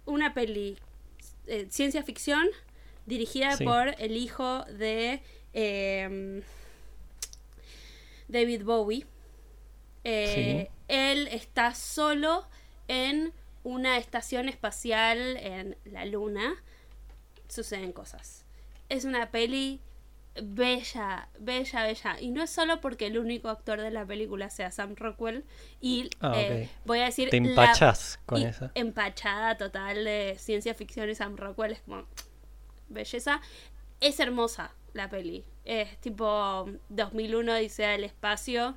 una 0.05 0.33
peli 0.35 0.77
eh, 1.47 1.67
ciencia 1.71 2.03
ficción 2.03 2.47
dirigida 3.07 3.57
Sí. 3.57 3.63
por 3.65 3.95
el 3.99 4.15
hijo 4.17 4.63
de 4.65 5.21
eh, 5.53 6.43
David 8.27 8.63
Bowie. 8.63 9.05
Eh, 10.03 10.67
Sí. 10.69 10.75
Él 10.87 11.27
está 11.27 11.73
solo 11.75 12.47
en 12.87 13.33
una 13.63 13.97
estación 13.97 14.49
espacial 14.49 15.37
en 15.37 15.75
la 15.85 16.05
luna. 16.05 16.55
Suceden 17.47 17.91
cosas. 17.91 18.45
Es 18.89 19.05
una 19.05 19.29
peli 19.31 19.81
bella, 20.41 21.27
bella, 21.39 21.83
bella. 21.83 22.19
Y 22.19 22.31
no 22.31 22.43
es 22.43 22.49
solo 22.49 22.79
porque 22.81 23.07
el 23.07 23.17
único 23.17 23.49
actor 23.49 23.81
de 23.81 23.91
la 23.91 24.05
película 24.05 24.49
sea 24.49 24.71
Sam 24.71 24.95
Rockwell. 24.95 25.43
Y 25.81 26.09
Ah, 26.21 26.33
eh, 26.35 26.69
voy 26.85 26.99
a 26.99 27.05
decir. 27.05 27.29
Te 27.29 27.39
la- 27.39 28.19
con 28.25 28.41
y 28.41 28.45
esa. 28.45 28.71
Empachada 28.75 29.57
total 29.57 30.03
de 30.05 30.35
ciencia 30.37 30.73
ficción 30.73 31.09
y 31.09 31.15
Sam 31.15 31.35
Rockwell. 31.37 31.73
Es 31.73 31.81
como. 31.81 32.05
Belleza. 32.89 33.41
Es 33.99 34.19
hermosa 34.19 34.73
la 34.93 35.09
peli. 35.09 35.43
Es 35.65 35.97
tipo 35.99 36.67
2001 36.89 37.55
dice 37.55 37.93
el 37.95 38.03
espacio. 38.03 38.75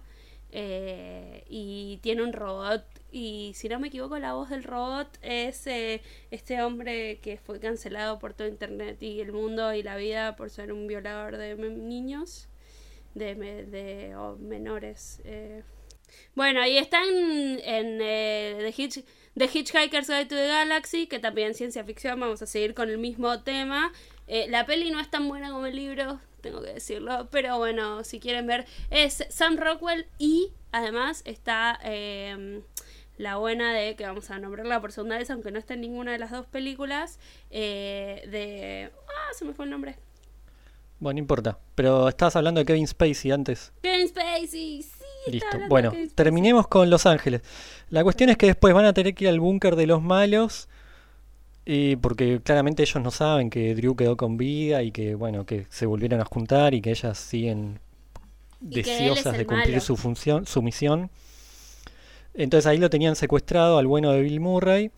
eh, 0.55 1.45
y 1.49 1.99
tiene 2.03 2.23
un 2.23 2.33
robot. 2.35 2.85
Y 3.15 3.53
si 3.55 3.69
no 3.69 3.79
me 3.79 3.89
equivoco, 3.89 4.19
la 4.19 4.33
voz 4.33 4.49
del 4.49 4.65
robot 4.65 5.19
es 5.21 5.67
eh, 5.67 6.01
este 6.31 6.63
hombre 6.63 7.21
que 7.21 7.37
fue 7.37 7.61
cancelado 7.61 8.19
por 8.19 8.33
todo 8.33 8.49
internet 8.49 9.03
y 9.03 9.21
el 9.21 9.33
mundo 9.33 9.75
y 9.75 9.83
la 9.83 9.97
vida 9.97 10.35
por 10.35 10.49
ser 10.49 10.73
un 10.73 10.87
violador 10.87 11.37
de 11.37 11.55
niños, 11.57 12.49
de, 13.15 13.35
de 13.35 14.17
menores. 14.41 15.21
eh. 15.25 15.63
Bueno, 16.35 16.67
y 16.67 16.79
están 16.79 17.05
en 17.07 17.99
eh, 18.01 18.57
The, 18.61 18.83
Hitch- 18.83 19.05
Hitchhiker's 19.37 20.09
Guide 20.09 20.27
to 20.27 20.35
the 20.35 20.47
Galaxy, 20.47 21.07
que 21.07 21.19
también 21.19 21.55
ciencia 21.55 21.85
ficción, 21.85 22.19
vamos 22.19 22.41
a 22.41 22.47
seguir 22.47 22.75
con 22.75 22.89
el 22.89 22.99
mismo 22.99 23.43
tema. 23.43 23.93
Eh, 24.27 24.47
la 24.49 24.65
peli 24.65 24.91
no 24.91 25.01
es 25.01 25.11
tan 25.11 25.29
buena 25.29 25.51
como 25.51 25.67
el 25.67 25.77
libro, 25.77 26.19
tengo 26.41 26.63
que 26.63 26.73
decirlo, 26.75 27.29
pero 27.31 27.59
bueno, 27.59 28.05
si 28.05 28.21
quieren 28.21 28.47
ver, 28.47 28.67
es 28.91 29.25
Sam 29.29 29.57
Rockwell 29.57 30.07
y 30.19 30.53
además 30.71 31.23
está 31.27 31.79
eh, 31.85 32.63
la 33.23 33.37
buena 33.37 33.73
de, 33.73 33.95
que 33.95 34.05
vamos 34.05 34.31
a 34.31 34.39
nombrarla 34.41 34.81
por 34.81 34.91
segunda 34.91 35.17
vez, 35.17 35.31
aunque 35.31 35.53
no 35.53 35.59
está 35.59 35.75
en 35.75 35.81
ninguna 35.81 36.11
de 36.11 36.19
las 36.19 36.33
dos 36.33 36.45
películas, 36.47 37.21
eh, 37.51 38.29
de... 38.29 38.91
Ah, 39.09 39.33
se 39.33 39.45
me 39.45 39.55
fue 39.55 39.65
el 39.65 39.71
nombre. 39.71 39.95
Bueno, 40.99 41.15
no 41.15 41.19
importa. 41.21 41.59
Pero 41.77 42.09
estabas 42.09 42.35
hablando 42.35 42.59
de 42.59 42.65
Kevin 42.65 42.87
Spacey 42.87 43.31
antes. 43.31 43.73
Kevin 43.81 44.09
Spacey, 44.09 44.83
sí. 44.83 44.85
Listo. 45.29 45.57
Bueno, 45.69 45.93
terminemos 46.17 46.67
con 46.67 46.91
Los 46.91 47.07
Ángeles. 47.07 47.43
La 47.91 48.03
cuestión 48.03 48.29
es 48.29 48.37
que 48.37 48.47
después 48.47 48.75
van 48.75 48.87
a 48.87 48.93
tener 48.93 49.15
que 49.15 49.25
ir 49.25 49.31
al 49.31 49.39
búnker 49.39 49.77
de 49.77 49.87
los 49.87 50.03
malos. 50.03 50.69
Y 51.65 51.95
porque 51.97 52.41
claramente 52.43 52.83
ellos 52.83 53.01
no 53.05 53.13
saben 53.13 53.51
que 53.51 53.73
Drew 53.77 53.95
quedó 53.95 54.17
con 54.17 54.37
vida 54.37 54.83
y 54.83 54.91
que, 54.91 55.15
bueno, 55.15 55.47
que 55.47 55.67
se 55.71 55.87
volvieron 55.87 56.21
a 56.21 56.25
juntar 56.25 56.75
y 56.75 56.83
que 56.83 56.91
ellas 56.91 57.19
siguen 57.19 57.79
deseosas 58.59 59.39
de 59.39 59.47
cumplir 59.47 59.77
malo. 59.77 59.81
su 59.81 59.97
función, 59.97 60.45
su 60.45 60.61
misión. 60.61 61.09
Entonces 62.35 62.67
ahí 62.67 62.79
lo 62.79 62.89
tenían 62.91 63.17
secuestrado 63.17 63.79
al 63.79 63.87
bueno 63.87 64.11
de 64.13 64.23
Bill 64.23 64.41
Murray 64.41 64.91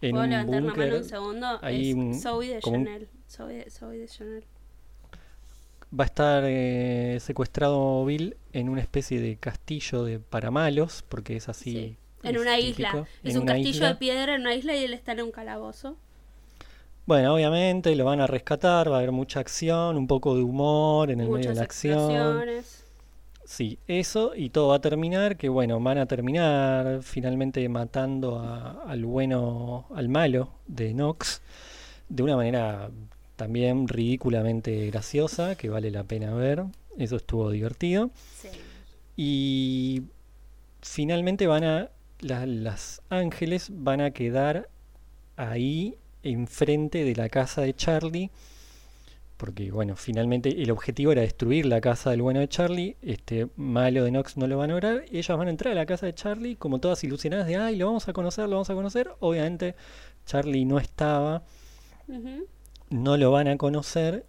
en 0.00 0.10
¿Puedo 0.12 0.24
un 0.24 0.30
levantar 0.30 0.62
la 0.62 0.74
mano 0.74 0.96
un 0.96 1.04
segundo? 1.04 1.58
ahí 1.62 1.90
es 1.90 1.96
un- 1.96 2.14
Zoe 2.20 2.48
de 2.54 2.60
Chanel. 2.60 3.08
Zoe, 3.28 3.70
Zoe 3.70 3.98
de 3.98 4.08
Chanel. 4.08 4.44
Va 5.98 6.04
a 6.04 6.06
estar 6.06 6.42
eh, 6.46 7.18
secuestrado 7.20 8.04
Bill 8.04 8.36
en 8.52 8.68
una 8.68 8.80
especie 8.80 9.20
de 9.20 9.36
castillo 9.36 10.04
de 10.04 10.18
para 10.18 10.50
malos, 10.50 11.04
porque 11.08 11.36
es 11.36 11.48
así. 11.48 11.72
Sí. 11.72 11.96
En 12.22 12.34
es 12.36 12.42
una 12.42 12.56
típico, 12.56 12.70
isla. 12.88 13.06
Es 13.22 13.36
un 13.36 13.46
castillo 13.46 13.70
isla. 13.70 13.88
de 13.88 13.94
piedra 13.96 14.34
en 14.34 14.40
una 14.42 14.54
isla 14.54 14.76
y 14.76 14.84
él 14.84 14.94
está 14.94 15.12
en 15.12 15.22
un 15.22 15.30
calabozo. 15.30 15.96
Bueno, 17.06 17.34
obviamente 17.34 17.94
lo 17.94 18.04
van 18.04 18.20
a 18.20 18.26
rescatar, 18.26 18.90
va 18.90 18.96
a 18.96 18.98
haber 18.98 19.12
mucha 19.12 19.38
acción, 19.38 19.96
un 19.96 20.08
poco 20.08 20.34
de 20.34 20.42
humor 20.42 21.10
en 21.12 21.20
el 21.20 21.28
medio 21.28 21.50
de 21.50 21.54
la 21.54 21.62
acción. 21.62 22.42
Sí, 23.46 23.78
eso 23.86 24.34
y 24.34 24.50
todo 24.50 24.68
va 24.68 24.76
a 24.76 24.80
terminar 24.80 25.36
que 25.36 25.48
bueno, 25.48 25.78
van 25.80 25.98
a 25.98 26.06
terminar 26.06 27.00
finalmente 27.02 27.66
matando 27.68 28.40
a- 28.40 28.82
al 28.86 29.04
bueno, 29.04 29.86
al 29.94 30.08
malo 30.08 30.50
de 30.66 30.92
Nox 30.94 31.40
de 32.08 32.22
una 32.24 32.34
manera 32.36 32.90
también 33.36 33.86
ridículamente 33.86 34.86
graciosa, 34.90 35.54
que 35.56 35.68
vale 35.68 35.90
la 35.92 36.02
pena 36.04 36.34
ver. 36.34 36.64
Eso 36.98 37.16
estuvo 37.16 37.50
divertido. 37.50 38.10
Sí. 38.36 38.48
Y 39.16 40.02
finalmente 40.82 41.46
van 41.46 41.64
a. 41.64 41.90
la- 42.20 42.46
las 42.46 43.02
ángeles 43.10 43.68
van 43.70 44.00
a 44.00 44.10
quedar 44.10 44.68
ahí 45.36 45.96
enfrente 46.22 47.04
de 47.04 47.14
la 47.14 47.28
casa 47.28 47.60
de 47.62 47.74
Charlie. 47.74 48.30
Porque, 49.36 49.70
bueno, 49.70 49.96
finalmente 49.96 50.62
el 50.62 50.70
objetivo 50.70 51.12
era 51.12 51.20
destruir 51.20 51.66
la 51.66 51.80
casa 51.80 52.10
del 52.10 52.22
bueno 52.22 52.40
de 52.40 52.48
Charlie. 52.48 52.96
Este 53.02 53.48
malo 53.56 54.04
de 54.04 54.10
Nox 54.10 54.36
no 54.36 54.46
lo 54.46 54.56
van 54.56 54.70
a 54.70 54.74
lograr. 54.74 55.04
Y 55.10 55.18
ellas 55.18 55.36
van 55.36 55.48
a 55.48 55.50
entrar 55.50 55.72
a 55.72 55.74
la 55.74 55.84
casa 55.84 56.06
de 56.06 56.14
Charlie 56.14 56.56
como 56.56 56.78
todas 56.78 57.04
ilusionadas 57.04 57.46
de, 57.46 57.56
ay, 57.56 57.76
lo 57.76 57.86
vamos 57.86 58.08
a 58.08 58.12
conocer, 58.14 58.44
lo 58.44 58.52
vamos 58.52 58.70
a 58.70 58.74
conocer. 58.74 59.10
Obviamente, 59.20 59.74
Charlie 60.24 60.64
no 60.64 60.78
estaba, 60.78 61.42
no 62.88 63.16
lo 63.16 63.30
van 63.30 63.48
a 63.48 63.56
conocer. 63.58 64.24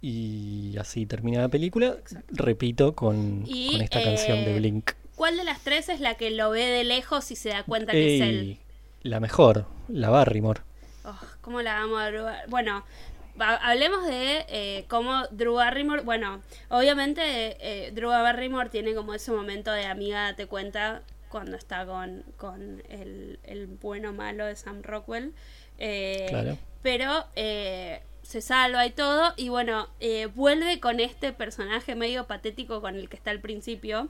Y 0.00 0.76
así 0.78 1.06
termina 1.06 1.40
la 1.40 1.48
película. 1.48 1.96
Repito, 2.28 2.94
con, 2.94 3.42
Y, 3.46 3.72
con 3.72 3.82
esta 3.82 4.02
canción 4.02 4.44
de 4.44 4.54
eh, 4.54 4.58
Blink. 4.60 4.92
¿Cuál 5.16 5.36
de 5.38 5.44
las 5.44 5.60
tres 5.62 5.88
es 5.88 6.00
la 6.00 6.14
que 6.14 6.30
lo 6.30 6.50
ve 6.50 6.66
de 6.66 6.84
lejos 6.84 7.30
y 7.32 7.36
se 7.36 7.48
da 7.48 7.64
cuenta 7.64 7.92
que 7.92 8.16
es 8.16 8.22
él? 8.22 8.38
Ey, 8.38 8.60
la 9.02 9.18
mejor, 9.18 9.66
la 9.88 10.10
Barrymore. 10.10 10.60
Oh, 11.04 11.18
¿Cómo 11.40 11.62
la 11.62 11.80
vamos 11.80 12.00
a 12.00 12.46
Bueno, 12.48 12.84
hablemos 13.38 14.06
de 14.06 14.44
eh, 14.48 14.84
cómo 14.88 15.26
Drew 15.30 15.54
Barrymore. 15.54 16.02
Bueno, 16.02 16.40
obviamente 16.68 17.22
eh, 17.60 17.90
Drew 17.92 18.08
Barrymore 18.10 18.70
tiene 18.70 18.94
como 18.94 19.14
ese 19.14 19.32
momento 19.32 19.70
de 19.72 19.84
amiga, 19.86 20.22
date 20.24 20.46
cuenta, 20.46 21.02
cuando 21.28 21.56
está 21.56 21.84
con, 21.86 22.22
con 22.36 22.82
el, 22.88 23.38
el 23.44 23.66
bueno 23.66 24.12
malo 24.12 24.46
de 24.46 24.56
Sam 24.56 24.82
Rockwell. 24.82 25.32
Eh, 25.78 26.26
Claro. 26.28 26.58
Pero 26.82 27.26
eh, 27.34 28.00
se 28.22 28.40
salva 28.40 28.86
y 28.86 28.90
todo. 28.92 29.32
Y 29.36 29.48
bueno, 29.48 29.88
eh, 30.00 30.26
vuelve 30.26 30.78
con 30.80 31.00
este 31.00 31.32
personaje 31.32 31.94
medio 31.96 32.26
patético 32.26 32.80
con 32.80 32.94
el 32.96 33.08
que 33.08 33.16
está 33.16 33.30
al 33.32 33.40
principio. 33.40 34.08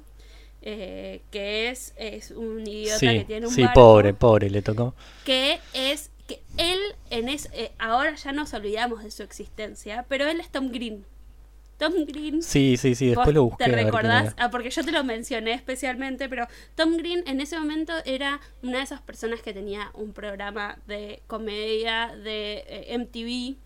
eh, 0.63 1.23
que 1.31 1.69
es, 1.71 1.95
es 1.97 2.31
un 2.33 2.67
idiota 2.67 3.15
que 3.17 3.25
tiene 3.25 3.47
un 3.47 3.53
sí, 3.55 3.63
barco 3.63 3.75
pobre, 3.75 4.15
pobre, 4.15 4.51
le 4.51 4.63
tocó. 4.63 4.95
que 5.25 5.61
es 5.73 6.11
que 6.27 6.43
él 6.57 6.79
en 7.11 7.29
es 7.29 7.49
eh, 7.53 7.73
ahora 7.79 8.15
ya 8.15 8.33
nos 8.33 8.53
olvidamos 8.55 9.03
de 9.03 9.11
su 9.11 9.23
existencia, 9.23 10.05
pero 10.09 10.27
él 10.27 10.41
es 10.41 10.51
Tom 10.51 10.71
Green. 10.71 11.05
Tom 11.79 11.93
Green. 12.07 12.43
Sí, 12.43 12.77
sí, 12.79 12.95
sí, 12.95 13.09
después 13.09 13.27
¿vos 13.27 13.35
lo 13.35 13.45
busqué. 13.45 13.65
¿Te 13.65 13.71
recordás? 13.71 14.35
Ah, 14.39 14.51
porque 14.51 14.71
yo 14.71 14.83
te 14.83 14.93
lo 14.93 15.05
mencioné 15.05 15.53
especialmente, 15.53 16.29
pero 16.29 16.47
Tom 16.75 16.97
Green 16.97 17.23
en 17.27 17.41
ese 17.41 17.59
momento 17.59 17.93
era 18.05 18.41
una 18.63 18.79
de 18.79 18.85
esas 18.85 19.03
personas 19.03 19.43
que 19.43 19.53
tenía 19.53 19.91
un 19.95 20.13
programa 20.13 20.79
de 20.87 21.23
comedia 21.27 22.17
de 22.17 22.65
eh, 22.67 22.99
MTV, 22.99 23.57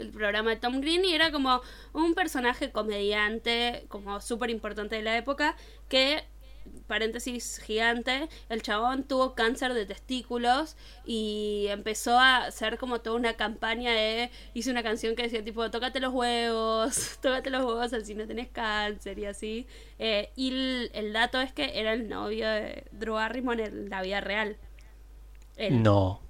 el 0.00 0.10
programa 0.10 0.50
de 0.50 0.56
Tom 0.56 0.80
Green, 0.80 1.04
y 1.04 1.14
era 1.14 1.30
como 1.30 1.60
un 1.92 2.14
personaje 2.14 2.72
comediante, 2.72 3.84
como 3.88 4.20
súper 4.20 4.50
importante 4.50 4.96
de 4.96 5.02
la 5.02 5.16
época, 5.16 5.54
que 5.88 6.24
paréntesis 6.86 7.58
gigante, 7.58 8.28
el 8.48 8.62
chabón 8.62 9.04
tuvo 9.04 9.34
cáncer 9.34 9.74
de 9.74 9.86
testículos 9.86 10.76
y 11.04 11.66
empezó 11.70 12.18
a 12.18 12.44
hacer 12.46 12.78
como 12.78 13.00
toda 13.00 13.16
una 13.16 13.34
campaña 13.34 13.92
de, 13.92 14.30
hizo 14.54 14.70
una 14.70 14.82
canción 14.82 15.14
que 15.16 15.22
decía 15.24 15.44
tipo, 15.44 15.70
tócate 15.70 16.00
los 16.00 16.12
huevos, 16.12 17.18
tócate 17.22 17.50
los 17.50 17.64
huevos 17.64 17.92
así 17.92 18.14
no 18.14 18.26
tenés 18.26 18.48
cáncer 18.48 19.18
y 19.18 19.24
así. 19.26 19.66
Eh, 19.98 20.30
y 20.36 20.50
el, 20.50 20.90
el 20.94 21.12
dato 21.12 21.40
es 21.40 21.52
que 21.52 21.78
era 21.80 21.92
el 21.92 22.08
novio 22.08 22.48
de 22.48 22.84
Drew 22.92 23.14
Barrymore 23.14 23.64
en 23.64 23.88
la 23.90 24.02
vida 24.02 24.20
real. 24.20 24.56
Él, 25.56 25.82
No, 25.82 26.20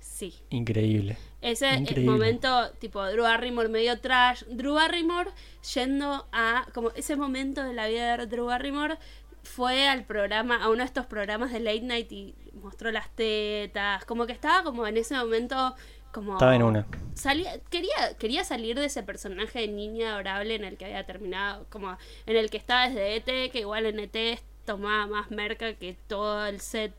Sí. 0.00 0.34
increíble. 0.50 1.16
Ese 1.40 1.74
Increíble. 1.74 2.04
momento, 2.04 2.70
tipo, 2.78 3.04
Drew 3.06 3.22
Barrymore 3.24 3.68
medio 3.68 3.98
trash. 4.00 4.44
Drew 4.48 4.74
Barrymore 4.74 5.30
yendo 5.74 6.28
a. 6.32 6.66
Como 6.72 6.90
ese 6.92 7.16
momento 7.16 7.64
de 7.64 7.72
la 7.72 7.88
vida 7.88 8.16
de 8.16 8.26
Drew 8.26 8.46
Barrymore 8.46 8.98
fue 9.42 9.88
al 9.88 10.04
programa, 10.04 10.62
a 10.62 10.68
uno 10.68 10.78
de 10.78 10.84
estos 10.84 11.06
programas 11.06 11.52
de 11.52 11.60
late 11.60 11.80
night 11.82 12.10
y 12.12 12.34
mostró 12.54 12.90
las 12.92 13.08
tetas. 13.14 14.04
Como 14.04 14.26
que 14.26 14.32
estaba 14.32 14.62
como 14.62 14.86
en 14.86 14.96
ese 14.96 15.14
momento. 15.16 15.74
Como 16.12 16.34
Estaba 16.34 16.54
en 16.54 16.62
una. 16.62 16.86
salía, 17.14 17.58
quería, 17.70 18.16
quería 18.18 18.44
salir 18.44 18.78
de 18.78 18.84
ese 18.84 19.02
personaje 19.02 19.60
de 19.60 19.68
niña 19.68 20.12
adorable 20.12 20.54
en 20.54 20.64
el 20.64 20.76
que 20.76 20.84
había 20.84 21.06
terminado, 21.06 21.66
como 21.70 21.96
en 22.26 22.36
el 22.36 22.50
que 22.50 22.58
estaba 22.58 22.86
desde 22.86 23.16
ET, 23.16 23.50
que 23.50 23.60
igual 23.60 23.86
en 23.86 23.98
ET 23.98 24.38
tomaba 24.66 25.06
más 25.06 25.30
merca 25.30 25.72
que 25.74 25.96
todo 26.08 26.44
el 26.46 26.60
set 26.60 26.92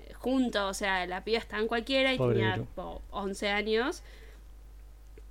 eh, 0.00 0.12
junto, 0.14 0.66
o 0.66 0.74
sea, 0.74 1.06
la 1.06 1.22
piba 1.22 1.38
estaba 1.38 1.62
en 1.62 1.68
cualquiera 1.68 2.12
y 2.12 2.18
Pobre 2.18 2.34
tenía 2.40 2.54
tipo, 2.56 3.02
11 3.10 3.48
años. 3.50 4.02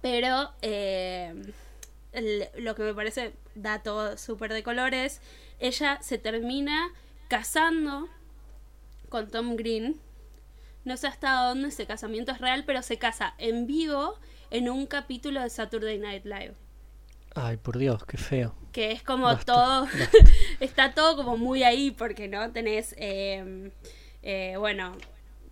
Pero, 0.02 0.52
eh, 0.62 1.34
el- 2.14 2.48
lo 2.58 2.74
que 2.76 2.84
me 2.84 2.94
parece 2.94 3.34
dato 3.56 4.18
súper 4.18 4.54
de 4.54 4.64
colores, 4.64 5.22
ella 5.60 6.00
se 6.02 6.18
termina 6.18 6.92
casando 7.28 8.08
con 9.10 9.30
Tom 9.30 9.56
Green. 9.56 10.00
No 10.86 10.98
sé 10.98 11.08
hasta 11.08 11.44
dónde 11.44 11.70
ese 11.70 11.86
casamiento 11.86 12.32
es 12.32 12.40
real, 12.40 12.64
pero 12.66 12.82
se 12.82 12.98
casa 12.98 13.34
en 13.38 13.68
vivo 13.68 14.18
en 14.52 14.70
un 14.70 14.88
capítulo 14.88 15.42
de 15.42 15.50
Saturday 15.50 15.98
Night 16.00 16.26
Live. 16.26 16.54
Ay, 17.36 17.58
por 17.58 17.78
Dios, 17.78 18.06
qué 18.06 18.18
feo. 18.18 18.56
Que 18.72 18.92
es 18.92 19.04
como 19.04 19.26
Basta, 19.26 19.54
todo, 19.54 19.88
está 20.60 20.94
todo 20.94 21.16
como 21.16 21.38
muy 21.38 21.64
ahí, 21.64 21.92
porque 21.92 22.28
no 22.28 22.52
tenés, 22.52 22.96
eh, 22.98 23.72
eh, 24.24 24.56
bueno, 24.58 24.96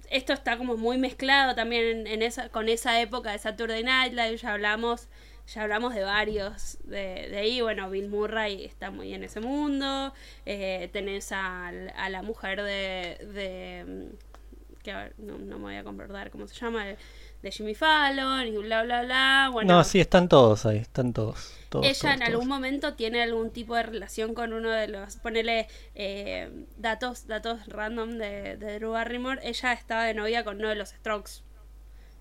esto 0.09 0.33
está 0.33 0.57
como 0.57 0.77
muy 0.77 0.97
mezclado 0.97 1.53
también 1.55 1.99
en, 1.99 2.07
en 2.07 2.21
esa, 2.21 2.49
con 2.49 2.69
esa 2.69 2.99
época 3.01 3.31
de 3.31 3.39
Saturday 3.39 3.83
Night 3.83 4.13
Live, 4.13 4.37
ya 4.37 4.53
hablamos, 4.53 5.07
ya 5.47 5.63
hablamos 5.63 5.95
de 5.95 6.03
varios 6.03 6.77
de, 6.83 7.27
de 7.29 7.37
ahí, 7.37 7.61
bueno, 7.61 7.89
Bill 7.89 8.09
Murray 8.09 8.65
está 8.65 8.91
muy 8.91 9.13
en 9.13 9.23
ese 9.23 9.39
mundo, 9.39 10.13
eh, 10.45 10.89
tenés 10.93 11.31
al- 11.31 11.93
a, 11.95 12.09
la 12.09 12.21
mujer 12.21 12.61
de, 12.63 13.17
de 13.33 13.85
mm, 14.11 14.83
que 14.83 14.93
no, 15.17 15.37
no 15.37 15.57
me 15.57 15.63
voy 15.63 15.75
a 15.75 15.79
acordar 15.81 16.31
cómo 16.31 16.47
se 16.47 16.55
llama, 16.55 16.85
de, 16.85 16.97
de 17.41 17.51
Jimmy 17.51 17.75
Fallon 17.75 18.47
y 18.47 18.57
bla 18.57 18.83
bla 18.83 19.03
bla, 19.03 19.49
bueno. 19.51 19.75
no, 19.77 19.83
sí, 19.83 19.99
están 19.99 20.27
todos 20.27 20.65
ahí, 20.65 20.77
están 20.79 21.13
todos. 21.13 21.53
todos, 21.69 21.85
Ella 21.85 21.99
todos, 21.99 22.15
en 22.15 22.23
algún 22.23 22.47
todos. 22.47 22.47
momento 22.47 22.93
tiene 22.95 23.21
algún 23.21 23.51
tipo 23.51 23.75
de 23.75 23.83
relación 23.83 24.33
con 24.33 24.53
uno 24.53 24.69
de 24.71 24.87
los, 24.87 25.17
ponele 25.17 25.67
eh, 25.95 26.49
datos, 26.77 27.27
datos 27.27 27.65
random 27.67 28.17
de, 28.17 28.57
de 28.57 28.79
Drew 28.79 28.91
Barrymore. 28.91 29.39
Ella 29.43 29.73
estaba 29.73 30.03
de 30.05 30.13
novia 30.13 30.43
con 30.43 30.57
uno 30.57 30.69
de 30.69 30.75
los 30.75 30.89
Strokes. 30.89 31.43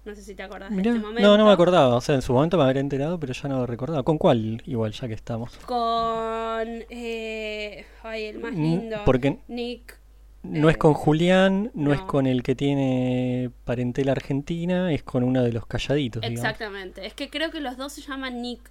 No 0.07 0.14
sé 0.14 0.22
si 0.22 0.34
te 0.36 0.42
acordás 0.44 0.70
Mirá, 0.70 0.92
de 0.92 0.96
este 0.98 1.07
momento. 1.07 1.28
no, 1.28 1.36
no 1.36 1.44
me 1.46 1.52
acordaba. 1.52 1.96
O 1.96 2.00
sea, 2.00 2.14
en 2.14 2.22
su 2.22 2.32
momento 2.32 2.57
me 2.57 2.62
habría 2.62 2.80
enterado, 2.80 3.18
pero 3.20 3.32
ya 3.32 3.48
no 3.48 3.59
lo 3.59 3.66
recordaba. 3.66 4.04
¿Con 4.04 4.18
cuál? 4.18 4.62
Igual, 4.64 4.92
ya 4.92 5.09
que 5.09 5.14
estamos. 5.14 5.57
Con 5.66 6.84
eh, 6.88 7.84
ay, 8.04 8.24
el 8.26 8.38
más 8.38 8.54
lindo. 8.54 8.98
porque 9.04 9.38
Nick. 9.48 9.98
No 10.44 10.68
es 10.68 10.76
Eh, 10.76 10.78
con 10.78 10.94
Julián, 10.94 11.72
no, 11.74 11.92
es 11.92 12.00
con 12.02 12.28
el 12.28 12.44
que 12.44 12.54
tiene 12.54 13.50
parentela 13.64 14.12
argentina, 14.12 14.92
es 14.92 15.02
con 15.02 15.24
uno 15.24 15.42
de 15.42 15.52
los 15.52 15.66
calladitos, 15.66 16.22
digamos. 16.22 16.38
Exactamente. 16.38 17.04
Es 17.04 17.14
que 17.14 17.28
creo 17.28 17.50
que 17.50 17.61
los 17.61 17.76
dos 17.76 17.92
se 17.92 18.00
llaman 18.00 18.40
Nick. 18.40 18.70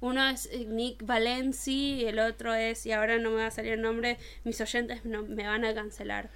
Uno 0.00 0.28
es 0.28 0.48
eh, 0.52 0.64
Nick 0.64 1.04
Valenci 1.04 1.94
y 2.02 2.04
el 2.04 2.20
otro 2.20 2.54
es, 2.54 2.86
y 2.86 2.92
ahora 2.92 3.18
no 3.18 3.30
me 3.30 3.38
va 3.38 3.46
a 3.46 3.50
salir 3.50 3.72
el 3.72 3.82
nombre, 3.82 4.16
mis 4.44 4.60
oyentes 4.60 5.04
no, 5.04 5.22
me 5.24 5.44
van 5.44 5.64
a 5.64 5.74
cancelar. 5.74 6.30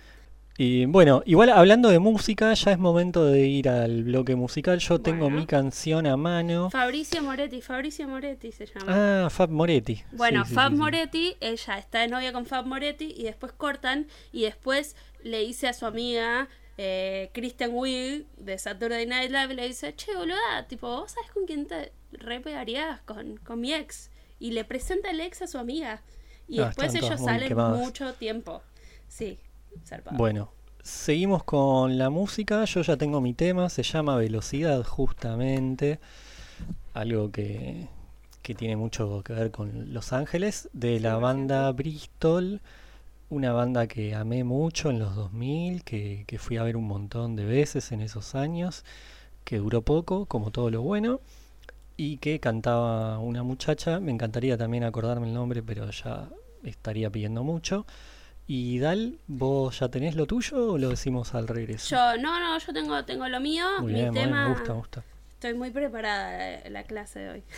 Y 0.59 0.85
bueno, 0.85 1.23
igual 1.25 1.49
hablando 1.49 1.89
de 1.89 1.99
música, 1.99 2.53
ya 2.53 2.73
es 2.73 2.79
momento 2.79 3.25
de 3.25 3.47
ir 3.47 3.69
al 3.71 4.05
bloque 4.05 4.37
musical. 4.37 4.79
Yo 4.81 5.01
tengo 5.01 5.31
mi 5.31 5.47
canción 5.47 6.07
a 6.07 6.17
mano. 6.17 6.69
Fabricio 6.71 7.23
Moretti, 7.23 7.63
Fabricio 7.63 8.07
Moretti 8.07 8.53
se 8.53 8.67
llama. 8.67 9.25
Ah, 9.25 9.31
Fab 9.31 9.51
Moretti. 9.51 10.03
Bueno, 10.13 10.45
Sí, 10.45 10.55
Fab 10.55 10.71
sí, 10.71 10.77
sí. 10.77 10.81
Moretti, 10.81 11.37
ella 11.41 11.79
está 11.79 12.01
de 12.01 12.09
novia 12.09 12.33
con 12.33 12.45
Fab 12.45 12.67
Moretti 12.67 13.15
y 13.17 13.23
después 13.25 13.53
cortan 13.53 14.07
y 14.31 14.43
después 14.43 14.95
le 15.23 15.39
dice 15.41 15.69
a 15.69 15.73
su 15.73 15.87
amiga 15.87 16.49
eh, 16.77 17.31
Kristen 17.33 17.71
Wiig 17.73 18.27
de 18.37 18.59
Saturday 18.59 19.07
Night 19.07 19.31
Live, 19.31 19.55
le 19.55 19.67
dice, 19.69 19.95
che, 19.95 20.15
boluda, 20.15 20.67
tipo, 20.69 20.87
¿vos 20.89 21.13
sabes 21.13 21.31
con 21.33 21.47
quién 21.47 21.67
te 21.67 21.93
re 22.13 22.41
pegarías? 22.41 23.01
Con, 23.03 23.39
con 23.39 23.59
mi 23.61 23.73
ex. 23.73 24.11
Y 24.39 24.51
le 24.51 24.65
presenta 24.65 25.11
el 25.11 25.21
ex 25.21 25.41
a 25.43 25.47
su 25.47 25.57
amiga. 25.57 26.03
Y 26.47 26.61
Ah, 26.61 26.67
después 26.67 26.95
ellos 26.95 27.21
salen 27.21 27.57
mucho 27.57 28.13
tiempo. 28.15 28.63
Sí, 29.09 29.39
zarpado. 29.85 30.17
Bueno, 30.17 30.53
seguimos 30.83 31.45
con 31.45 31.99
la 31.99 32.11
música. 32.11 32.65
Yo 32.65 32.83
ya 32.83 32.97
tengo 32.97 33.21
mi 33.21 33.35
tema, 33.35 33.69
se 33.69 33.83
llama 33.83 34.17
Velocidad, 34.17 34.83
justamente. 34.85 36.01
Algo 36.95 37.31
que, 37.31 37.89
que 38.43 38.55
tiene 38.55 38.77
mucho 38.77 39.23
que 39.23 39.33
ver 39.33 39.51
con 39.51 39.93
Los 39.95 40.13
Ángeles, 40.13 40.69
de 40.73 41.01
la 41.01 41.17
100%. 41.17 41.21
banda 41.21 41.73
Bristol. 41.73 42.61
Una 43.31 43.53
banda 43.53 43.87
que 43.87 44.15
amé 44.15 44.45
mucho 44.45 44.91
en 44.91 44.99
los 44.99 45.15
2000, 45.15 45.85
que, 45.85 46.25
que 46.27 46.39
fui 46.39 46.59
a 46.59 46.63
ver 46.65 46.77
un 46.77 46.87
montón 46.87 47.35
de 47.35 47.47
veces 47.47 47.91
en 47.91 48.03
esos 48.03 48.35
años, 48.35 48.85
que 49.45 49.57
duró 49.57 49.81
poco, 49.83 50.27
como 50.27 50.51
todo 50.51 50.71
lo 50.71 50.83
bueno, 50.83 51.21
y 51.97 52.19
que 52.19 52.41
cantaba 52.41 53.19
una 53.19 53.43
muchacha. 53.43 54.01
Me 54.01 54.13
encantaría 54.13 54.59
también 54.59 54.85
acordarme 54.85 55.29
el 55.29 55.33
nombre, 55.35 55.63
pero 55.63 55.91
ya 55.91 56.29
estaría 56.63 57.09
pidiendo 57.09 57.43
mucho. 57.43 57.87
Y 58.47 58.79
Dal, 58.81 59.19
¿vos 59.27 59.79
ya 59.79 59.89
tenés 59.89 60.15
lo 60.17 60.27
tuyo 60.27 60.73
o 60.73 60.79
lo 60.79 60.91
decimos 60.91 61.35
al 61.35 61.49
regreso? 61.49 61.89
Yo, 61.95 62.21
no, 62.21 62.39
no, 62.41 62.59
yo 62.59 62.73
tengo, 62.73 63.05
tengo 63.05 63.29
lo 63.29 63.41
mío. 63.41 63.65
Muy 63.81 63.93
mi 63.93 64.01
bien, 64.01 64.13
bien, 64.13 64.27
tema. 64.27 64.49
me 64.49 64.55
gusta, 64.55 64.73
me 64.73 64.79
gusta. 64.79 65.05
Estoy 65.35 65.55
muy 65.55 65.71
preparada 65.71 66.61
la, 66.65 66.71
la 66.71 66.85
clase 66.85 67.21
de 67.21 67.31
hoy. 67.31 67.43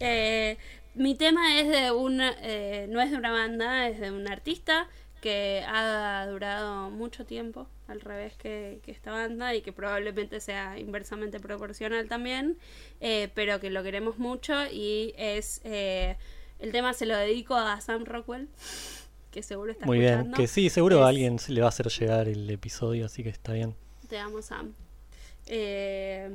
Eh, 0.00 0.58
mi 0.94 1.14
tema 1.14 1.58
es 1.60 1.68
de 1.68 1.90
un, 1.92 2.20
eh, 2.20 2.86
no 2.90 3.00
es 3.00 3.10
de 3.10 3.16
una 3.16 3.30
banda, 3.32 3.88
es 3.88 4.00
de 4.00 4.10
un 4.10 4.28
artista 4.28 4.88
que 5.20 5.64
ha 5.66 6.26
durado 6.30 6.90
mucho 6.90 7.24
tiempo, 7.24 7.66
al 7.88 8.00
revés 8.00 8.34
que, 8.36 8.80
que 8.82 8.92
esta 8.92 9.10
banda 9.10 9.54
y 9.54 9.62
que 9.62 9.72
probablemente 9.72 10.40
sea 10.40 10.78
inversamente 10.78 11.40
proporcional 11.40 12.08
también, 12.08 12.58
eh, 13.00 13.30
pero 13.34 13.60
que 13.60 13.70
lo 13.70 13.82
queremos 13.82 14.18
mucho 14.18 14.54
y 14.70 15.14
es 15.16 15.60
eh, 15.64 16.16
el 16.60 16.72
tema 16.72 16.92
se 16.94 17.06
lo 17.06 17.16
dedico 17.16 17.54
a 17.56 17.80
Sam 17.80 18.04
Rockwell, 18.04 18.48
que 19.36 19.42
seguro 19.42 19.70
está 19.70 19.84
Muy 19.84 19.98
bien, 19.98 20.12
escuchando. 20.14 20.36
que 20.38 20.46
sí, 20.46 20.70
seguro 20.70 20.96
Es- 20.96 21.02
a 21.04 21.08
alguien 21.08 21.36
le 21.48 21.60
va 21.60 21.66
a 21.66 21.68
hacer 21.68 21.88
llegar 21.88 22.26
el 22.26 22.48
episodio, 22.48 23.04
así 23.04 23.22
que 23.22 23.28
está 23.28 23.52
bien. 23.52 23.74
Te 24.08 24.18
amo, 24.18 24.40
Sam. 24.40 24.72
Eh, 25.46 26.30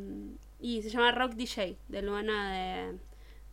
y 0.60 0.82
se 0.84 0.89
llama 0.91 1.12
Rock 1.12 1.34
DJ, 1.34 1.78
de 1.88 2.02
Luana 2.04 2.54
de 2.54 2.97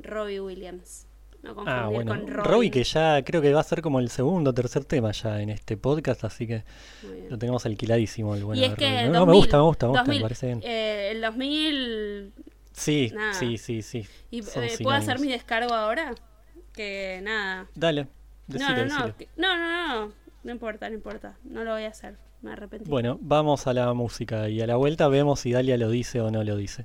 Robbie 0.07 0.41
Williams. 0.41 1.07
No 1.43 1.55
Ah, 1.67 1.89
bueno, 1.89 2.11
con 2.15 2.27
Robin. 2.27 2.45
Robbie 2.45 2.71
que 2.71 2.85
ya 2.85 3.23
creo 3.25 3.41
que 3.41 3.53
va 3.55 3.61
a 3.61 3.65
ser 3.65 3.81
como 3.81 4.01
el 4.01 4.11
segundo 4.11 4.51
o 4.51 4.55
tercer 4.55 4.85
tema 4.85 5.13
ya 5.13 5.41
en 5.41 5.49
este 5.51 5.77
podcast, 5.79 6.25
así 6.25 6.47
que 6.47 6.65
Muy 7.05 7.13
bien. 7.15 7.31
lo 7.31 7.39
tenemos 7.39 7.65
alquiladísimo 7.65 8.35
el 8.35 8.45
bueno 8.45 8.61
y 8.61 8.65
es 8.65 8.71
de 8.73 8.77
que 8.77 8.85
Robbie. 8.85 9.03
2000, 9.05 9.13
No, 9.13 9.27
me 9.27 9.33
gusta, 9.35 9.57
me 9.57 9.63
gusta, 9.63 9.87
me 9.87 9.91
gusta, 9.93 10.03
2000, 10.03 10.19
me 10.19 10.23
parece 10.25 10.47
bien. 10.47 10.61
eh, 10.65 11.09
el 11.13 11.21
2000... 11.23 12.33
Sí, 12.73 13.11
nada. 13.15 13.33
sí, 13.35 13.57
sí, 13.57 13.81
sí. 13.83 14.07
¿Y 14.31 14.41
eh, 14.41 14.77
puedo 14.83 14.97
hacer 14.97 15.19
mi 15.21 15.29
descargo 15.29 15.73
ahora? 15.75 16.15
Que 16.75 17.21
nada. 17.23 17.67
Dale, 17.75 18.09
decilo, 18.49 18.87
no, 18.87 19.07
no, 19.07 19.17
que- 19.17 19.29
no, 19.37 19.57
no, 19.57 20.07
no. 20.07 20.13
No 20.45 20.53
importa, 20.53 20.89
no 20.89 20.95
importa. 20.95 21.37
No 21.45 21.65
lo 21.65 21.73
voy 21.73 21.85
a 21.85 21.89
hacer. 21.89 22.17
Me 22.43 22.53
arrepentí. 22.53 22.89
Bueno, 22.89 23.19
vamos 23.21 23.67
a 23.67 23.73
la 23.73 23.93
música 23.95 24.49
y 24.49 24.61
a 24.61 24.67
la 24.67 24.77
vuelta 24.77 25.09
vemos 25.09 25.41
si 25.41 25.53
Dalia 25.53 25.77
lo 25.77 25.91
dice 25.91 26.21
o 26.21 26.31
no 26.31 26.45
lo 26.45 26.57
dice. 26.57 26.85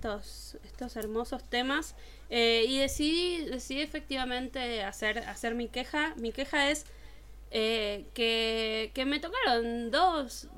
Estos, 0.00 0.56
estos 0.64 0.96
hermosos 0.96 1.44
temas 1.44 1.94
eh, 2.30 2.64
y 2.66 2.78
decidí, 2.78 3.82
efectivamente 3.82 4.82
hacer, 4.82 5.18
hacer 5.18 5.54
mi 5.54 5.68
queja. 5.68 6.14
Mi 6.16 6.32
queja 6.32 6.70
es 6.70 6.86
eh, 7.50 8.06
que, 8.14 8.92
que 8.94 9.04
me 9.04 9.20
tocaron 9.20 9.90
dos 9.90 10.48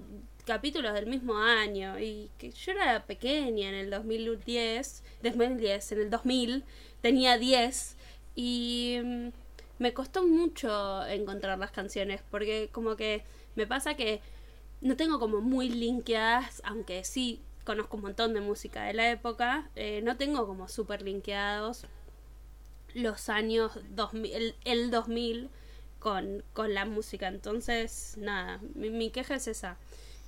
capítulos 0.46 0.94
del 0.94 1.06
mismo 1.06 1.38
año 1.38 1.98
y 1.98 2.30
que 2.38 2.52
yo 2.52 2.72
era 2.72 3.04
pequeña 3.04 3.68
en 3.68 3.74
el 3.74 3.90
2010, 3.90 5.02
2010 5.22 5.92
en 5.92 6.00
el 6.00 6.10
2000 6.10 6.64
tenía 7.00 7.38
10 7.38 7.96
y 8.34 8.98
mm, 9.02 9.28
me 9.78 9.92
costó 9.92 10.24
mucho 10.24 11.04
encontrar 11.06 11.58
las 11.58 11.70
canciones 11.70 12.20
porque 12.30 12.70
como 12.72 12.96
que 12.96 13.22
me 13.54 13.66
pasa 13.66 13.94
que 13.94 14.20
no 14.80 14.96
tengo 14.96 15.20
como 15.20 15.40
muy 15.40 15.68
linkeadas, 15.68 16.60
aunque 16.64 17.04
sí 17.04 17.40
conozco 17.64 17.96
un 17.96 18.02
montón 18.02 18.34
de 18.34 18.40
música 18.40 18.84
de 18.84 18.94
la 18.94 19.10
época, 19.10 19.68
eh, 19.76 20.00
no 20.02 20.16
tengo 20.16 20.46
como 20.46 20.68
súper 20.68 21.02
linkeados 21.02 21.86
los 22.94 23.28
años 23.28 23.72
2000, 23.90 24.34
el, 24.34 24.54
el 24.64 24.90
2000 24.90 25.48
con, 25.98 26.42
con 26.52 26.74
la 26.74 26.84
música. 26.84 27.28
Entonces, 27.28 28.16
nada, 28.18 28.60
mi, 28.74 28.90
mi 28.90 29.10
queja 29.10 29.36
es 29.36 29.46
esa, 29.48 29.76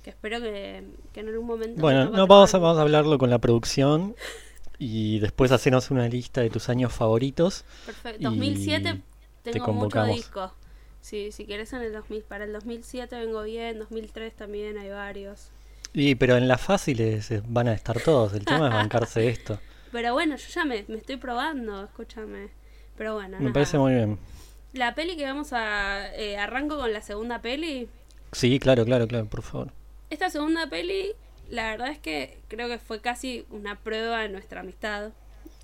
que 0.03 0.09
espero 0.09 0.39
que, 0.39 0.83
que 1.13 1.19
en 1.19 1.29
algún 1.29 1.47
momento... 1.47 1.75
me 1.75 1.81
Bueno, 1.81 2.05
no, 2.05 2.27
vamos 2.27 2.53
a, 2.53 2.57
vamos 2.57 2.77
a 2.77 2.81
hablarlo 2.81 3.17
con 3.17 3.29
la 3.29 3.39
producción 3.39 4.15
y 4.79 5.19
después 5.19 5.51
hacernos 5.51 5.91
una 5.91 6.07
lista 6.07 6.41
de 6.41 6.49
tus 6.49 6.69
años 6.69 6.93
favoritos. 6.93 7.65
Perfecto. 7.85 8.21
y 8.21 8.23
2007 8.23 9.01
te 9.43 9.51
tengo 9.51 9.67
mucho 9.67 9.79
convocamos. 9.79 10.15
disco. 10.15 10.51
Sí, 11.01 11.31
si 11.31 11.45
querés 11.45 11.71
en 11.73 11.81
el 11.81 11.93
2000, 11.93 12.23
para 12.23 12.45
el 12.45 12.53
2007 12.53 13.15
vengo 13.15 13.43
bien, 13.43 13.77
2003 13.77 14.33
también 14.35 14.77
hay 14.77 14.89
varios. 14.89 15.51
Y 15.95 16.15
pero 16.15 16.35
en 16.37 16.47
las 16.47 16.61
fáciles 16.61 17.31
eh, 17.31 17.41
van 17.47 17.67
a 17.69 17.73
estar 17.73 17.99
todos, 18.01 18.33
el 18.33 18.45
tema 18.45 18.67
es 18.67 18.73
bancarse 18.75 19.27
esto. 19.29 19.59
Pero 19.91 20.13
bueno, 20.13 20.35
yo 20.35 20.47
ya 20.49 20.65
me, 20.65 20.83
me 20.87 20.97
estoy 20.97 21.17
probando, 21.17 21.85
escúchame. 21.85 22.49
Pero 22.97 23.15
bueno, 23.15 23.37
Me 23.37 23.43
nada. 23.45 23.53
parece 23.53 23.77
muy 23.77 23.93
bien. 23.93 24.19
La 24.73 24.93
peli 24.93 25.15
que 25.15 25.23
vamos 25.23 25.53
a... 25.53 26.13
eh, 26.15 26.37
arranco 26.37 26.77
con 26.77 26.91
la 26.91 27.01
segunda 27.01 27.39
peli. 27.41 27.87
Sí, 28.33 28.59
claro, 28.59 28.83
claro, 28.85 29.07
claro, 29.07 29.25
por 29.25 29.41
favor. 29.41 29.71
Esta 30.09 30.29
segunda 30.29 30.67
peli, 30.69 31.13
la 31.49 31.71
verdad 31.71 31.87
es 31.89 31.99
que 31.99 32.39
creo 32.49 32.67
que 32.67 32.77
fue 32.77 32.99
casi 32.99 33.45
una 33.49 33.79
prueba 33.79 34.19
de 34.21 34.29
nuestra 34.29 34.61
amistad. 34.61 35.11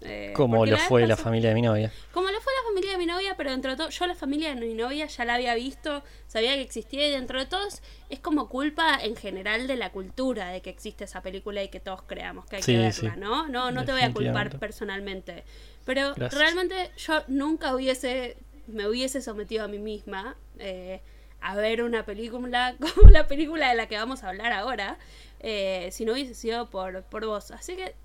Eh, 0.04 0.34
Como 0.36 0.66
lo 0.66 0.78
fue 0.78 1.06
la 1.06 1.16
familia 1.16 1.49
de 1.49 1.56
mi 1.56 1.62
novia. 1.62 1.91
Como 2.12 2.30
lo 2.32 2.41
fue 2.41 2.52
la 2.54 2.68
familia 2.70 2.91
de 2.93 2.97
mi 2.97 3.06
novia, 3.06 3.36
pero 3.38 3.52
dentro 3.52 3.72
de 3.72 3.78
todo, 3.78 3.89
yo 3.89 4.08
la 4.08 4.16
familia 4.16 4.54
de 4.54 4.60
mi 4.60 4.74
novia 4.74 5.06
ya 5.06 5.26
la 5.26 5.36
había 5.36 5.54
visto, 5.56 6.04
sabía 6.28 6.56
que 6.56 6.62
existía 6.62 7.08
y 7.08 7.12
dentro 7.12 7.38
de 7.39 7.45
todos 7.45 7.82
es 8.10 8.20
como 8.20 8.49
culpa 8.49 8.97
en 9.02 9.16
general 9.16 9.68
de 9.68 9.76
la 9.76 9.91
cultura 9.91 10.49
de 10.49 10.62
que 10.62 10.70
existe 10.72 11.04
esa 11.04 11.22
película 11.22 11.62
y 11.64 11.70
que 11.70 11.80
todos 11.80 12.02
creamos 12.04 12.45
que 12.45 12.56
hay 12.58 12.62
Sí, 12.64 12.72
que 12.74 12.78
verla, 12.80 13.14
sí. 13.14 13.20
¿no? 13.20 13.47
No, 13.47 13.72
no 13.72 13.86
te 13.86 13.91
voy 13.91 14.02
a 14.02 14.12
culpar 14.12 14.58
personalmente. 14.58 15.43
Pero 15.86 16.14
Gracias. 16.16 16.39
realmente 16.41 16.91
yo 16.97 17.24
nunca 17.28 17.76
hubiese, 17.76 18.38
me 18.68 18.88
hubiese 18.88 19.22
sometido 19.22 19.66
a 19.66 19.68
mí 19.68 19.78
misma 19.80 20.36
eh, 20.60 21.02
a 21.41 21.56
ver 21.56 21.84
una 21.84 22.06
película 22.06 22.76
como 22.95 23.10
la 23.10 23.28
película 23.28 23.70
de 23.70 23.76
la 23.76 23.88
que 23.88 23.97
vamos 23.97 24.24
a 24.24 24.30
hablar 24.30 24.52
ahora, 24.52 24.97
eh, 25.39 25.89
si 25.91 26.06
no 26.06 26.14
hubiese 26.14 26.34
sido 26.36 26.70
por, 26.70 27.04
por 27.04 27.26
vos. 27.26 27.52
Así 27.52 27.76
que 27.76 27.95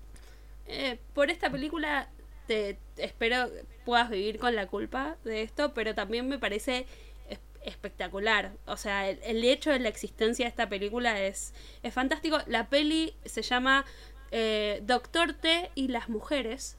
eh, 0.67 0.99
por 1.13 1.29
esta 1.31 1.49
película 1.49 2.09
te, 2.47 2.77
te 2.95 3.05
espero 3.05 3.49
puedas 3.85 4.09
vivir 4.09 4.39
con 4.39 4.55
la 4.55 4.67
culpa 4.67 5.17
de 5.23 5.41
esto, 5.43 5.73
pero 5.73 5.95
también 5.95 6.27
me 6.27 6.39
parece 6.39 6.85
es- 7.29 7.39
espectacular. 7.63 8.53
O 8.65 8.77
sea, 8.77 9.09
el, 9.09 9.19
el 9.23 9.43
hecho 9.43 9.71
de 9.71 9.79
la 9.79 9.89
existencia 9.89 10.45
de 10.45 10.49
esta 10.49 10.69
película 10.69 11.21
es, 11.21 11.53
es 11.83 11.93
fantástico. 11.93 12.39
La 12.47 12.69
peli 12.69 13.13
se 13.25 13.41
llama 13.41 13.85
eh, 14.31 14.81
Doctor 14.85 15.33
T 15.33 15.71
y 15.75 15.87
las 15.89 16.09
mujeres. 16.09 16.77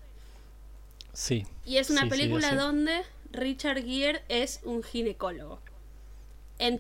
Sí. 1.12 1.46
Y 1.64 1.76
es 1.76 1.90
una 1.90 2.02
Sí, 2.02 2.08
película 2.08 2.54
donde 2.54 3.02
Richard 3.30 3.82
Gere 3.84 4.22
es 4.28 4.60
un 4.64 4.82
ginecólogo. 4.82 5.60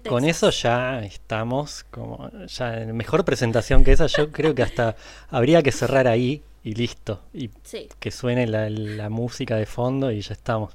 Con 0.06 0.24
eso 0.24 0.50
ya 0.50 1.00
estamos 1.04 1.84
como 1.90 2.30
ya 2.46 2.80
en 2.82 2.96
mejor 2.96 3.24
presentación 3.24 3.84
que 3.84 3.92
esa, 3.92 4.06
yo 4.06 4.32
creo 4.32 4.54
que 4.54 4.62
hasta 4.62 4.96
habría 5.28 5.62
que 5.62 5.70
cerrar 5.70 6.08
ahí 6.08 6.42
y 6.68 6.74
listo. 6.74 7.22
Y 7.32 7.50
Sí. 7.62 7.88
que 7.98 8.10
suene 8.10 8.46
la, 8.46 8.68
la 8.70 9.08
música 9.10 9.56
de 9.56 9.66
fondo 9.66 10.10
y 10.12 10.20
ya 10.20 10.34
estamos. 10.34 10.74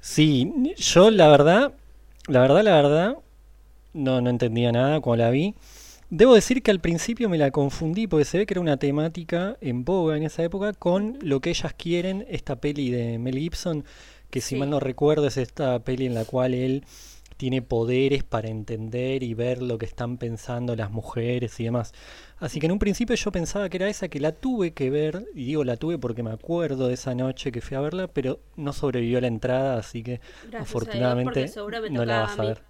Sí, 0.00 0.52
yo 0.76 1.10
la 1.10 1.28
verdad, 1.28 1.72
la 2.28 2.40
verdad, 2.40 2.62
la 2.62 2.74
verdad, 2.82 3.16
no, 3.92 4.20
no 4.20 4.30
entendía 4.30 4.72
nada 4.72 5.00
cuando 5.00 5.24
la 5.24 5.30
vi. 5.30 5.54
Debo 6.10 6.34
decir 6.34 6.62
que 6.62 6.70
al 6.70 6.80
principio 6.80 7.28
me 7.28 7.38
la 7.38 7.50
confundí 7.50 8.06
porque 8.06 8.24
se 8.26 8.38
ve 8.38 8.46
que 8.46 8.54
era 8.54 8.60
una 8.60 8.76
temática 8.76 9.56
en 9.60 9.84
boga 9.84 10.16
en 10.16 10.24
esa 10.24 10.42
época 10.42 10.72
con 10.74 11.18
lo 11.22 11.40
que 11.40 11.50
ellas 11.50 11.72
quieren, 11.74 12.26
esta 12.28 12.56
peli 12.56 12.90
de 12.90 13.18
Mel 13.18 13.38
Gibson, 13.38 13.84
que 14.30 14.40
si 14.40 14.50
Sí. 14.50 14.56
mal 14.56 14.68
no 14.70 14.80
recuerdo 14.80 15.26
es 15.26 15.36
esta 15.38 15.78
peli 15.78 16.06
en 16.06 16.14
la 16.14 16.24
cual 16.26 16.52
él 16.54 16.84
tiene 17.42 17.60
poderes 17.62 18.22
para 18.24 18.48
entender 18.48 19.22
y 19.24 19.34
ver 19.34 19.62
lo 19.62 19.76
que 19.78 19.86
están 19.86 20.16
pensando 20.18 20.76
las 20.76 20.90
mujeres 20.92 21.58
y 21.60 21.64
demás. 21.64 21.92
Así 22.38 22.60
que 22.60 22.66
en 22.66 22.72
un 22.72 22.78
principio 22.78 23.16
yo 23.16 23.32
pensaba 23.32 23.68
que 23.68 23.78
era 23.78 23.88
esa 23.88 24.08
que 24.08 24.20
la 24.20 24.32
tuve 24.32 24.72
que 24.74 24.90
ver, 24.90 25.26
y 25.34 25.46
digo 25.46 25.64
la 25.64 25.76
tuve 25.76 25.98
porque 25.98 26.22
me 26.22 26.30
acuerdo 26.32 26.88
de 26.88 26.94
esa 26.94 27.14
noche 27.14 27.50
que 27.52 27.60
fui 27.60 27.76
a 27.76 27.80
verla, 27.80 28.08
pero 28.08 28.40
no 28.56 28.72
sobrevivió 28.72 29.20
la 29.20 29.26
entrada, 29.28 29.78
así 29.78 30.02
que 30.02 30.20
Gracias 30.42 30.88
a 30.88 30.98
afortunadamente 30.98 31.52
no 31.88 32.04
la 32.04 32.18
vas 32.18 32.38
a 32.38 32.44
a 32.44 32.44
ver. 32.44 32.62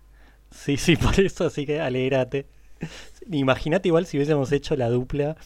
Sí, 0.51 0.77
sí, 0.77 0.97
por 0.99 1.19
eso, 1.21 1.47
así 1.47 1.67
que 1.67 1.81
alégrate. 1.81 2.47
Imagínate 3.31 3.89
igual 3.89 4.07
si 4.07 4.17
hubiésemos 4.19 4.53
hecho 4.53 4.77
la 4.77 4.89
dupla, 4.91 5.37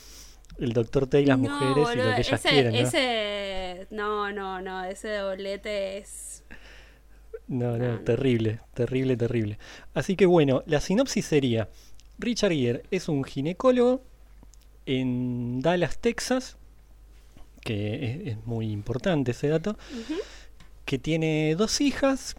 el 0.58 0.72
doctor 0.74 1.06
T 1.08 1.22
y 1.22 1.26
las 1.26 1.38
No, 1.38 1.40
mujeres 1.40 1.96
y 1.96 2.00
lo 2.02 2.14
que 2.14 2.22
ellas 2.22 2.40
ese, 2.40 2.42
quieren, 2.42 2.80
¿no? 2.80 2.96
ese- 2.96 3.86
no, 3.90 4.30
no, 4.32 4.60
no, 4.60 4.84
ese 4.84 5.10
doblete 5.16 5.98
es... 5.98 6.44
No, 7.48 7.76
No, 7.76 8.00
terrible, 8.00 8.60
terrible, 8.74 9.16
terrible. 9.16 9.58
Así 9.94 10.16
que 10.16 10.26
bueno, 10.26 10.62
la 10.66 10.80
sinopsis 10.80 11.24
sería, 11.24 11.68
Richard 12.18 12.52
Gere 12.52 12.82
es 12.90 13.08
un 13.08 13.22
ginecólogo 13.24 14.02
en 14.86 15.60
Dallas, 15.60 15.98
Texas, 15.98 16.56
que 17.60 18.04
es, 18.04 18.26
es 18.38 18.46
muy 18.46 18.70
importante 18.70 19.30
ese 19.32 19.48
dato, 19.48 19.76
que 20.84 20.98
tiene 20.98 21.54
dos 21.56 21.80
hijas, 21.80 22.36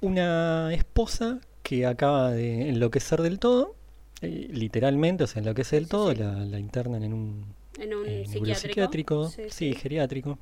una 0.00 0.72
esposa 0.74 1.40
que 1.62 1.86
acaba 1.86 2.30
de 2.30 2.68
enloquecer 2.70 3.20
del 3.22 3.38
todo, 3.38 3.74
eh, 4.22 4.48
literalmente, 4.52 5.24
o 5.24 5.26
sea, 5.26 5.40
enloquece 5.40 5.76
del 5.76 5.88
todo, 5.88 6.12
sí. 6.12 6.18
La, 6.18 6.32
la 6.44 6.58
internan 6.58 7.02
en 7.02 7.12
un 7.12 7.54
En 7.78 7.94
un 7.94 8.06
eh, 8.06 8.24
psiquiátrico. 8.26 8.44
neuropsiquiátrico, 8.44 9.28
Sí, 9.30 9.42
sí, 9.50 9.50
sí. 9.50 9.74
geriátrico. 9.74 10.38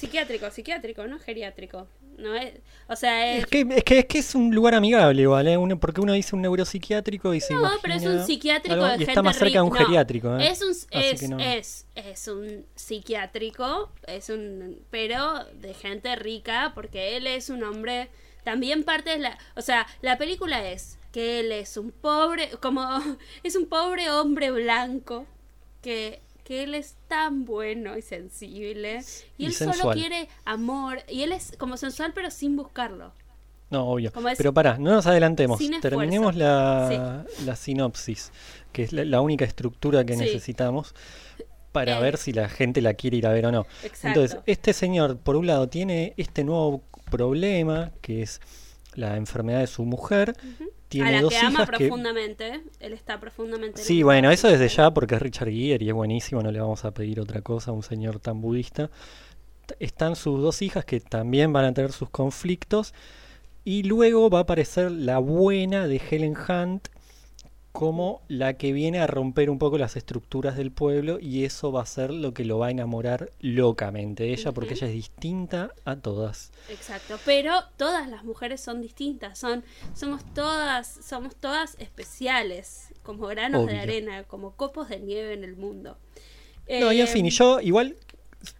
Psiquiátrico, 0.00 0.50
psiquiátrico, 0.50 1.06
no 1.06 1.18
geriátrico. 1.18 1.86
No 2.16 2.34
es, 2.34 2.54
o 2.88 2.96
sea, 2.96 3.34
es, 3.34 3.40
Es 3.44 3.46
que, 3.46 3.66
es 3.76 3.84
que 3.84 3.98
es 4.00 4.04
que 4.06 4.18
es 4.18 4.34
un 4.34 4.54
lugar 4.54 4.74
amigable 4.74 5.22
igual, 5.22 5.46
¿eh? 5.48 5.56
Uno- 5.56 5.78
porque 5.78 6.00
uno 6.00 6.12
dice 6.12 6.34
un 6.36 6.42
neuropsiquiátrico 6.42 7.32
y 7.34 7.40
se 7.40 7.54
no, 7.54 7.70
pero 7.82 7.94
es 7.94 8.04
un 8.04 8.24
psiquiátrico 8.24 8.74
algo- 8.74 8.86
de 8.86 8.94
y 8.94 8.98
gente 8.98 9.10
está 9.12 9.22
más 9.22 9.36
cerca 9.36 9.58
de 9.58 9.62
un. 9.62 9.70
No, 9.70 9.74
geriátrico, 9.76 10.36
¿eh? 10.38 10.48
Es 10.48 10.62
un 10.62 10.70
es, 10.90 11.28
no. 11.28 11.38
es 11.38 11.86
es 11.94 12.28
un 12.28 12.64
psiquiátrico, 12.74 13.90
es 14.06 14.28
un 14.28 14.78
pero 14.90 15.44
de 15.60 15.74
gente 15.74 16.14
rica 16.16 16.72
porque 16.74 17.16
él 17.16 17.26
es 17.26 17.50
un 17.50 17.62
hombre 17.64 18.08
también 18.44 18.84
parte 18.84 19.10
de 19.10 19.18
la, 19.18 19.38
o 19.56 19.62
sea, 19.62 19.86
la 20.02 20.16
película 20.18 20.66
es 20.70 20.98
que 21.12 21.40
él 21.40 21.52
es 21.52 21.76
un 21.76 21.90
pobre 21.90 22.50
como 22.62 22.82
es 23.42 23.56
un 23.56 23.66
pobre 23.66 24.10
hombre 24.10 24.50
blanco 24.50 25.26
que 25.82 26.20
que 26.44 26.62
él 26.62 26.74
es 26.74 26.96
tan 27.08 27.44
bueno 27.44 27.96
y 27.96 28.02
sensible 28.02 29.02
y, 29.38 29.44
Y 29.44 29.46
él 29.46 29.52
solo 29.54 29.90
quiere 29.92 30.28
amor 30.44 30.98
y 31.08 31.22
él 31.22 31.32
es 31.32 31.52
como 31.58 31.76
sensual 31.76 32.12
pero 32.14 32.30
sin 32.30 32.56
buscarlo. 32.56 33.12
No, 33.70 33.86
obvio. 33.88 34.10
Como 34.12 34.28
es- 34.28 34.36
Pero 34.36 34.52
pará, 34.52 34.78
no 34.78 34.90
nos 34.90 35.06
adelantemos. 35.06 35.60
Terminemos 35.80 36.34
la, 36.34 37.24
la 37.46 37.54
sinopsis, 37.56 38.32
que 38.72 38.82
es 38.82 38.92
la, 38.92 39.04
la 39.04 39.20
única 39.20 39.44
estructura 39.44 40.04
que 40.04 40.14
Sí. 40.14 40.20
necesitamos 40.20 40.92
para 41.70 41.98
Eh. 41.98 42.02
ver 42.02 42.16
si 42.16 42.32
la 42.32 42.48
gente 42.48 42.80
la 42.80 42.94
quiere 42.94 43.18
ir 43.18 43.26
a 43.28 43.30
ver 43.32 43.46
o 43.46 43.52
no. 43.52 43.66
Exacto. 43.84 44.08
Entonces, 44.08 44.38
este 44.46 44.72
señor, 44.72 45.18
por 45.18 45.36
un 45.36 45.46
lado, 45.46 45.68
tiene 45.68 46.14
este 46.16 46.42
nuevo 46.42 46.82
problema, 47.12 47.92
que 48.00 48.22
es 48.22 48.40
la 48.94 49.16
enfermedad 49.16 49.60
de 49.60 49.66
su 49.68 49.84
mujer. 49.84 50.34
Tiene 50.90 51.08
a 51.08 51.12
la 51.12 51.20
dos 51.22 51.32
que 51.32 51.38
ama 51.38 51.50
hijas 51.50 51.70
que... 51.70 51.76
profundamente, 51.76 52.62
él 52.80 52.92
está 52.92 53.20
profundamente 53.20 53.80
Sí, 53.80 54.02
bueno, 54.02 54.30
eso 54.32 54.48
desde 54.48 54.68
ya 54.68 54.92
porque 54.92 55.14
es 55.14 55.22
Richard 55.22 55.48
Gere 55.48 55.84
y 55.84 55.88
es 55.88 55.94
buenísimo, 55.94 56.42
no 56.42 56.50
le 56.50 56.60
vamos 56.60 56.84
a 56.84 56.90
pedir 56.92 57.20
otra 57.20 57.42
cosa 57.42 57.70
a 57.70 57.74
un 57.74 57.84
señor 57.84 58.18
tan 58.18 58.40
budista. 58.40 58.90
Están 59.78 60.16
sus 60.16 60.42
dos 60.42 60.62
hijas 60.62 60.84
que 60.84 60.98
también 60.98 61.52
van 61.52 61.64
a 61.64 61.72
tener 61.72 61.92
sus 61.92 62.10
conflictos 62.10 62.92
y 63.64 63.84
luego 63.84 64.30
va 64.30 64.40
a 64.40 64.42
aparecer 64.42 64.90
la 64.90 65.18
buena 65.18 65.86
de 65.86 66.02
Helen 66.10 66.36
Hunt 66.36 66.88
como 67.72 68.22
la 68.26 68.54
que 68.54 68.72
viene 68.72 68.98
a 68.98 69.06
romper 69.06 69.48
un 69.48 69.58
poco 69.58 69.78
las 69.78 69.94
estructuras 69.96 70.56
del 70.56 70.72
pueblo 70.72 71.18
y 71.20 71.44
eso 71.44 71.70
va 71.70 71.82
a 71.82 71.86
ser 71.86 72.10
lo 72.10 72.34
que 72.34 72.44
lo 72.44 72.58
va 72.58 72.66
a 72.66 72.70
enamorar 72.70 73.30
locamente 73.40 74.24
de 74.24 74.32
ella 74.32 74.52
porque 74.52 74.74
ella 74.74 74.88
es 74.88 74.92
distinta 74.92 75.70
a 75.84 75.96
todas. 75.96 76.50
Exacto, 76.68 77.16
pero 77.24 77.52
todas 77.76 78.08
las 78.08 78.24
mujeres 78.24 78.60
son 78.60 78.82
distintas, 78.82 79.38
son 79.38 79.64
somos 79.94 80.24
todas 80.34 80.88
somos 80.88 81.36
todas 81.36 81.76
especiales, 81.78 82.88
como 83.02 83.26
granos 83.28 83.66
de 83.66 83.78
arena, 83.78 84.24
como 84.24 84.56
copos 84.56 84.88
de 84.88 84.98
nieve 84.98 85.32
en 85.32 85.44
el 85.44 85.56
mundo. 85.56 85.96
No, 86.68 86.92
y 86.92 87.00
en 87.00 87.08
fin, 87.08 87.26
y 87.26 87.30
yo 87.30 87.60
igual... 87.60 87.96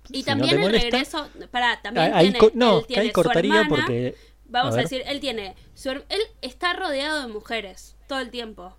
y 0.09 0.19
si 0.19 0.21
no 0.21 0.27
también 0.27 0.51
te 0.51 0.57
el 0.57 0.63
molesta, 0.63 0.91
regreso, 0.91 1.29
para 1.51 1.83
también 1.83 2.13
ahí 2.15 2.27
tiene, 2.27 2.39
co- 2.39 2.53
no, 2.55 2.83
tiene 2.83 3.03
ahí 3.03 3.13
cortaría 3.13 3.61
hermana, 3.63 3.69
porque... 3.69 4.17
vamos 4.47 4.75
a, 4.77 4.79
decir, 4.79 5.03
él 5.07 5.21
tiene 5.21 5.57
su 5.75 5.91
él 5.91 6.05
está 6.43 6.73
rodeado 6.75 7.23
de 7.23 7.29
mujeres 7.29 7.97
todo 8.07 8.21
el 8.21 8.31
tiempo. 8.31 8.77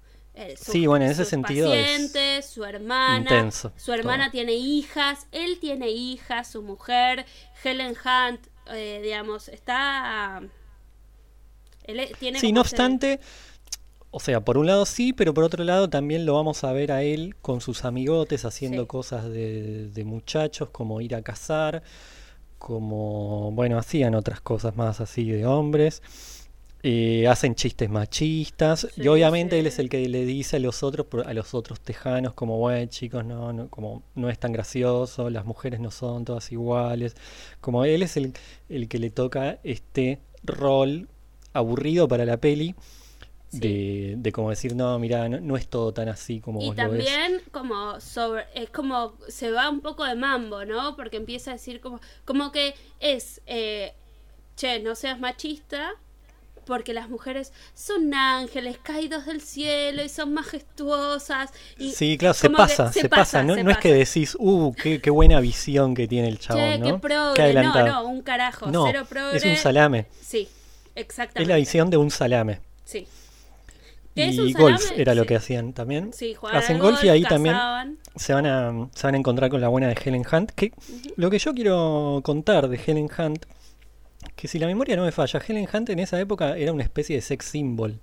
Su- 0.55 0.71
Sí, 0.71 0.88
bueno, 0.88 1.05
en 1.05 1.11
ese 1.11 1.25
sentido 1.25 1.73
es 1.73 2.11
su 2.45 2.63
hermana, 2.63 3.19
intenso 3.19 3.71
su 3.75 3.91
hermana 3.93 4.25
todo. 4.25 4.32
tiene 4.32 4.53
hijas, 4.53 5.27
él 5.32 5.59
tiene 5.59 5.89
hijas, 5.89 6.51
su 6.51 6.61
mujer, 6.61 7.25
Helen 7.63 7.95
Hunt, 8.03 8.47
eh, 8.67 8.99
digamos, 9.03 9.49
está 9.49 10.41
él 11.84 12.09
tiene 12.19 12.39
Sí, 12.39 12.51
no 12.53 12.61
obstante, 12.61 13.19
o 14.11 14.19
sea, 14.19 14.41
por 14.41 14.57
un 14.57 14.67
lado 14.67 14.86
sí, 14.86 15.13
pero 15.13 15.34
por 15.34 15.43
otro 15.43 15.63
lado 15.63 15.89
también 15.89 16.25
lo 16.25 16.36
vamos 16.36 16.63
a 16.63 16.71
ver 16.73 16.91
a 16.91 17.03
él 17.03 17.36
con 17.41 17.61
sus 17.61 17.86
amigotes 17.86 18.45
haciendo 18.45 18.84
Sí. 18.84 18.88
cosas 18.88 19.25
de, 19.29 19.89
de 19.89 20.03
muchachos, 20.05 20.69
como 20.71 21.01
ir 21.01 21.15
a 21.15 21.21
cazar, 21.23 21.84
como, 22.59 23.51
bueno, 23.53 23.77
hacían 23.79 24.15
otras 24.15 24.41
cosas 24.41 24.75
más 24.75 25.01
así 25.01 25.29
de 25.32 25.45
hombres. 25.45 26.01
Eh, 26.84 27.27
hacen 27.27 27.55
chistes 27.55 27.89
machistas 27.89 28.88
y 28.97 29.07
Sí, 29.07 29.07
obviamente 29.07 29.59
él 29.59 29.67
es 29.67 29.79
el 29.79 29.89
que 29.89 30.07
le 30.09 30.25
dice 30.25 30.57
a 30.57 30.59
los 30.59 30.84
otros 30.84 31.07
a 31.25 31.34
los 31.34 31.53
otros 31.53 31.79
tejanos 31.82 32.34
como 32.34 32.57
bueno 32.57 32.89
chicos 32.89 33.23
no, 33.25 33.53
no 33.53 33.69
como 33.69 34.03
no 34.15 34.29
es 34.29 34.39
tan 34.39 34.51
gracioso 34.51 35.29
las 35.29 35.45
mujeres 35.45 35.79
no 35.79 35.91
son 35.91 36.25
todas 36.25 36.51
iguales 36.51 37.15
como 37.61 37.86
él 37.86 38.01
es 38.03 38.17
el, 38.17 38.34
el 38.69 38.88
que 38.88 38.99
le 38.99 39.09
toca 39.11 39.59
este 39.63 40.19
rol 40.43 41.07
aburrido 41.53 42.07
para 42.07 42.25
la 42.25 42.38
peli. 42.38 42.75
Sí. 43.47 43.59
De, 43.59 44.15
de 44.17 44.32
como 44.32 44.49
decir, 44.49 44.75
no, 44.75 44.97
mira, 44.97 45.27
no, 45.27 45.39
no 45.41 45.57
es 45.57 45.67
todo 45.67 45.93
tan 45.93 46.07
así 46.07 46.39
como 46.39 46.61
Y 46.61 46.65
vos 46.65 46.77
lo 46.77 46.89
ves. 46.89 47.05
también 47.05 47.41
como 47.51 47.99
sobre, 47.99 48.45
es 48.55 48.69
como 48.69 49.17
se 49.27 49.51
va 49.51 49.69
un 49.69 49.82
poco 49.82 50.05
de 50.05 50.15
mambo, 50.15 50.63
¿no? 50.65 50.95
Porque 50.95 51.17
empieza 51.17 51.51
a 51.51 51.53
decir 51.55 51.82
como, 51.82 51.99
como 52.25 52.51
que 52.51 52.75
es, 52.99 53.41
eh, 53.47 53.93
che, 54.55 54.79
no 54.82 54.95
seas 54.95 55.19
machista, 55.19 55.93
porque 56.66 56.93
las 56.93 57.09
mujeres 57.09 57.51
son 57.74 58.14
ángeles 58.14 58.78
caídos 58.82 59.26
del 59.26 59.41
cielo 59.41 60.03
y 60.03 60.09
son 60.09 60.34
majestuosas. 60.34 61.51
Y 61.78 61.91
Sí, 61.91 62.18
claro, 62.18 62.34
se 62.34 62.49
pasa, 62.49 62.91
se, 62.91 63.09
pasa. 63.09 63.43
No, 63.43 63.55
se 63.55 63.64
no 63.64 63.72
es 63.72 63.78
que 63.78 63.93
decís, 63.93 64.36
uh, 64.39 64.74
qué, 64.74 65.01
qué 65.01 65.09
buena 65.09 65.39
visión 65.39 65.93
que 65.95 66.07
tiene 66.07 66.28
el 66.28 66.38
Che, 66.39 66.47
chabón, 66.47 66.82
qué 66.82 66.89
¿no? 66.91 66.99
progre. 67.01 67.34
Qué 67.36 67.41
No, 67.41 67.45
adelantado. 67.45 67.88
no, 67.88 68.07
un 68.07 68.22
carajo, 68.22 68.68
No, 68.68 68.86
cero 68.86 69.05
progre. 69.09 69.38
es 69.38 69.45
un 69.45 69.55
salame. 69.57 70.05
Sí, 70.22 70.47
Es 70.95 71.03
exactamente. 71.03 71.49
la 71.51 71.57
visión 71.57 71.89
de 71.89 71.97
un 71.97 72.12
salame. 72.12 72.59
Sí. 72.86 73.07
¿Qué 74.14 74.28
es 74.28 74.36
Y 74.36 74.39
un 74.41 74.51
golf 74.53 74.82
salame? 74.82 75.01
era 75.01 75.16
lo 75.16 75.22
Sí. 75.24 75.28
que 75.30 75.36
hacían 75.38 75.74
también. 75.74 76.12
Sí, 76.14 76.34
jugaban 76.34 76.62
Hacen 76.62 76.80
golf 76.80 77.01
y 77.03 77.09
ahí 77.09 77.24
también 77.24 77.55
se 78.18 78.34
van, 78.34 78.45
a, 78.45 78.89
se 78.93 79.07
van 79.07 79.16
a 79.16 79.18
encontrar 79.18 79.49
con 79.49 79.62
la 79.62 79.70
buena 79.70 79.88
de 79.88 79.95
Helen 80.03 80.26
Hunt. 80.30 80.51
Que 80.51 80.72
Lo 81.16 81.30
que 81.30 81.39
yo 81.39 81.53
quiero 81.53 82.20
contar 82.24 82.68
de 82.68 82.78
Helen 82.86 83.09
Hunt, 83.18 83.45
que 84.36 84.47
si 84.47 84.59
la 84.59 84.67
memoria 84.67 84.95
no 84.95 85.03
me 85.03 85.11
falla, 85.11 85.41
Helen 85.45 85.67
Hunt 85.72 85.89
en 85.89 85.99
esa 85.99 86.19
época 86.19 86.57
era 86.57 86.72
una 86.72 86.84
especie 86.84 87.15
de 87.15 87.22
sex 87.22 87.45
symbol. 87.45 87.99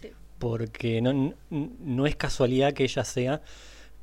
Sí. 0.00 0.10
Porque 0.38 1.00
no, 1.00 1.34
no 1.50 2.06
es 2.06 2.16
casualidad 2.16 2.72
que 2.72 2.84
ella 2.84 3.04
sea 3.04 3.42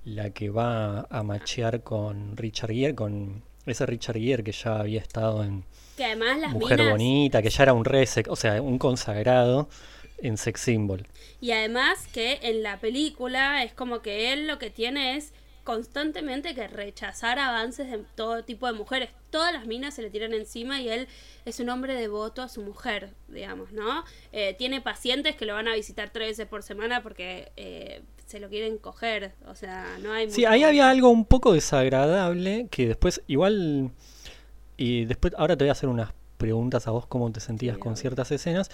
la 0.04 0.32
que 0.32 0.50
va 0.50 1.02
a 1.10 1.24
machear 1.24 1.84
con 1.84 2.36
Richard 2.38 2.72
Gere, 2.72 2.96
con 2.96 3.44
ese 3.66 3.86
Richard 3.86 4.18
Gere 4.18 4.44
que 4.44 4.52
ya 4.52 4.80
había 4.80 5.00
estado 5.00 5.44
en 5.44 5.64
Que 5.98 6.06
además 6.06 6.40
las 6.40 6.54
Mujer 6.54 6.80
minas 6.80 6.94
Bonita, 6.94 7.42
que 7.42 7.50
ya 7.50 7.64
era 7.64 7.74
un 7.74 7.86
resec, 7.86 8.28
o 8.30 8.36
sea, 8.36 8.62
un 8.62 8.78
consagrado 8.78 9.70
en 10.18 10.38
sex 10.38 10.62
symbol. 10.62 11.08
Y 11.40 11.52
además 11.52 12.08
que 12.12 12.40
en 12.44 12.64
la 12.64 12.80
película 12.80 13.64
es 13.64 13.74
como 13.74 14.02
que 14.02 14.34
él 14.34 14.48
lo 14.48 14.58
que 14.60 14.70
tiene 14.70 15.18
es 15.18 15.34
constantemente 15.64 16.56
que 16.56 16.68
rechazar 16.68 17.40
avances 17.40 17.90
de 17.90 18.00
todo 18.16 18.44
tipo 18.44 18.68
de 18.68 18.74
mujeres. 18.74 19.10
Todas 19.30 19.54
las 19.54 19.66
minas 19.68 19.94
se 19.94 20.02
le 20.02 20.10
tiran 20.10 20.34
encima 20.34 20.82
y 20.82 20.90
él 20.90 21.08
es 21.46 21.60
un 21.60 21.70
hombre 21.70 21.94
devoto 21.96 22.42
a 22.42 22.50
su 22.50 22.62
mujer, 22.62 23.10
digamos, 23.28 23.72
¿no? 23.72 24.04
Eh, 24.32 24.56
tiene 24.58 24.82
pacientes 24.82 25.36
que 25.36 25.46
lo 25.46 25.54
van 25.54 25.68
a 25.68 25.74
visitar 25.76 26.10
tres 26.12 26.30
veces 26.30 26.48
por 26.48 26.64
semana 26.64 27.02
porque 27.04 27.52
eh, 27.58 28.02
se 28.26 28.40
lo 28.40 28.50
quieren 28.50 28.78
coger. 28.78 29.34
O 29.48 29.56
sea, 29.56 29.98
no 30.02 30.12
hay... 30.14 30.30
Sí, 30.32 30.42
mucho- 30.42 30.50
ahí 30.52 30.64
había 30.64 30.90
algo 30.90 31.10
un 31.10 31.26
poco 31.26 31.54
desagradable 31.54 32.68
que 32.72 32.88
después, 32.88 33.22
igual, 33.28 33.92
y 34.78 35.06
después, 35.06 35.34
ahora 35.38 35.56
te 35.58 35.64
voy 35.64 35.70
a 35.70 35.74
hacer 35.74 35.90
unas 35.90 36.12
preguntas 36.38 36.88
a 36.88 36.92
vos 36.92 37.06
cómo 37.06 37.32
te 37.32 37.40
sentías 37.40 37.76
Sí, 37.76 37.80
con 37.82 37.96
ciertas 37.98 38.32
escenas, 38.32 38.70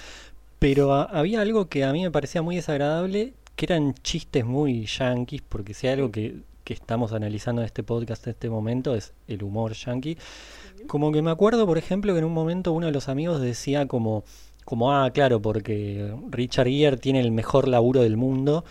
pero 0.60 0.94
a- 0.94 1.04
había 1.04 1.42
algo 1.42 1.68
que 1.68 1.84
a 1.84 1.92
mí 1.92 2.02
me 2.04 2.12
parecía 2.12 2.42
muy 2.42 2.56
desagradable, 2.56 3.34
que 3.56 3.66
eran 3.66 3.94
chistes 3.96 4.46
muy 4.46 4.86
yanquis, 4.86 5.42
porque 5.42 5.74
si 5.74 5.88
hay 5.88 5.94
algo 5.94 6.12
que, 6.12 6.36
que 6.68 6.74
estamos 6.74 7.14
analizando 7.14 7.62
en 7.62 7.66
este 7.66 7.82
podcast 7.82 8.28
en 8.28 8.32
este 8.32 8.50
momento 8.50 8.94
es 8.94 9.14
el 9.30 9.42
humor 9.42 9.72
yankee. 9.72 10.18
Como 10.88 11.14
que 11.14 11.22
me 11.22 11.32
acuerdo, 11.32 11.66
por 11.66 11.78
ejemplo, 11.78 12.12
que 12.12 12.20
en 12.20 12.26
un 12.26 12.34
momento 12.34 12.74
uno 12.74 12.88
de 12.88 12.92
los 12.92 13.08
amigos 13.08 13.40
decía 13.40 13.88
como, 13.88 14.26
como 14.66 14.92
ah, 14.92 15.10
claro, 15.12 15.42
porque 15.42 16.14
Richard 16.30 16.68
Gere 16.68 16.98
tiene 16.98 17.22
el 17.22 17.32
mejor 17.32 17.70
laburo 17.70 18.02
del 18.02 18.18
mundo. 18.18 18.66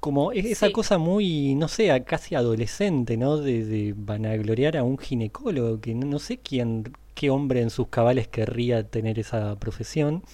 Como 0.00 0.32
esa 0.32 0.66
Sí. 0.66 0.72
cosa 0.72 0.98
muy, 0.98 1.54
no 1.54 1.68
sé, 1.68 2.02
casi 2.04 2.34
adolescente, 2.34 3.16
¿no? 3.16 3.36
De, 3.36 3.64
de 3.64 3.94
vanagloriar 3.96 4.76
a 4.76 4.82
un 4.82 4.98
ginecólogo, 4.98 5.80
que 5.80 5.94
no, 5.94 6.06
no 6.08 6.18
sé 6.18 6.38
quién, 6.38 6.92
qué 7.14 7.30
hombre 7.30 7.60
en 7.60 7.70
sus 7.70 7.86
cabales 7.86 8.26
querría 8.26 8.82
tener 8.82 9.20
esa 9.20 9.54
profesión. 9.54 10.24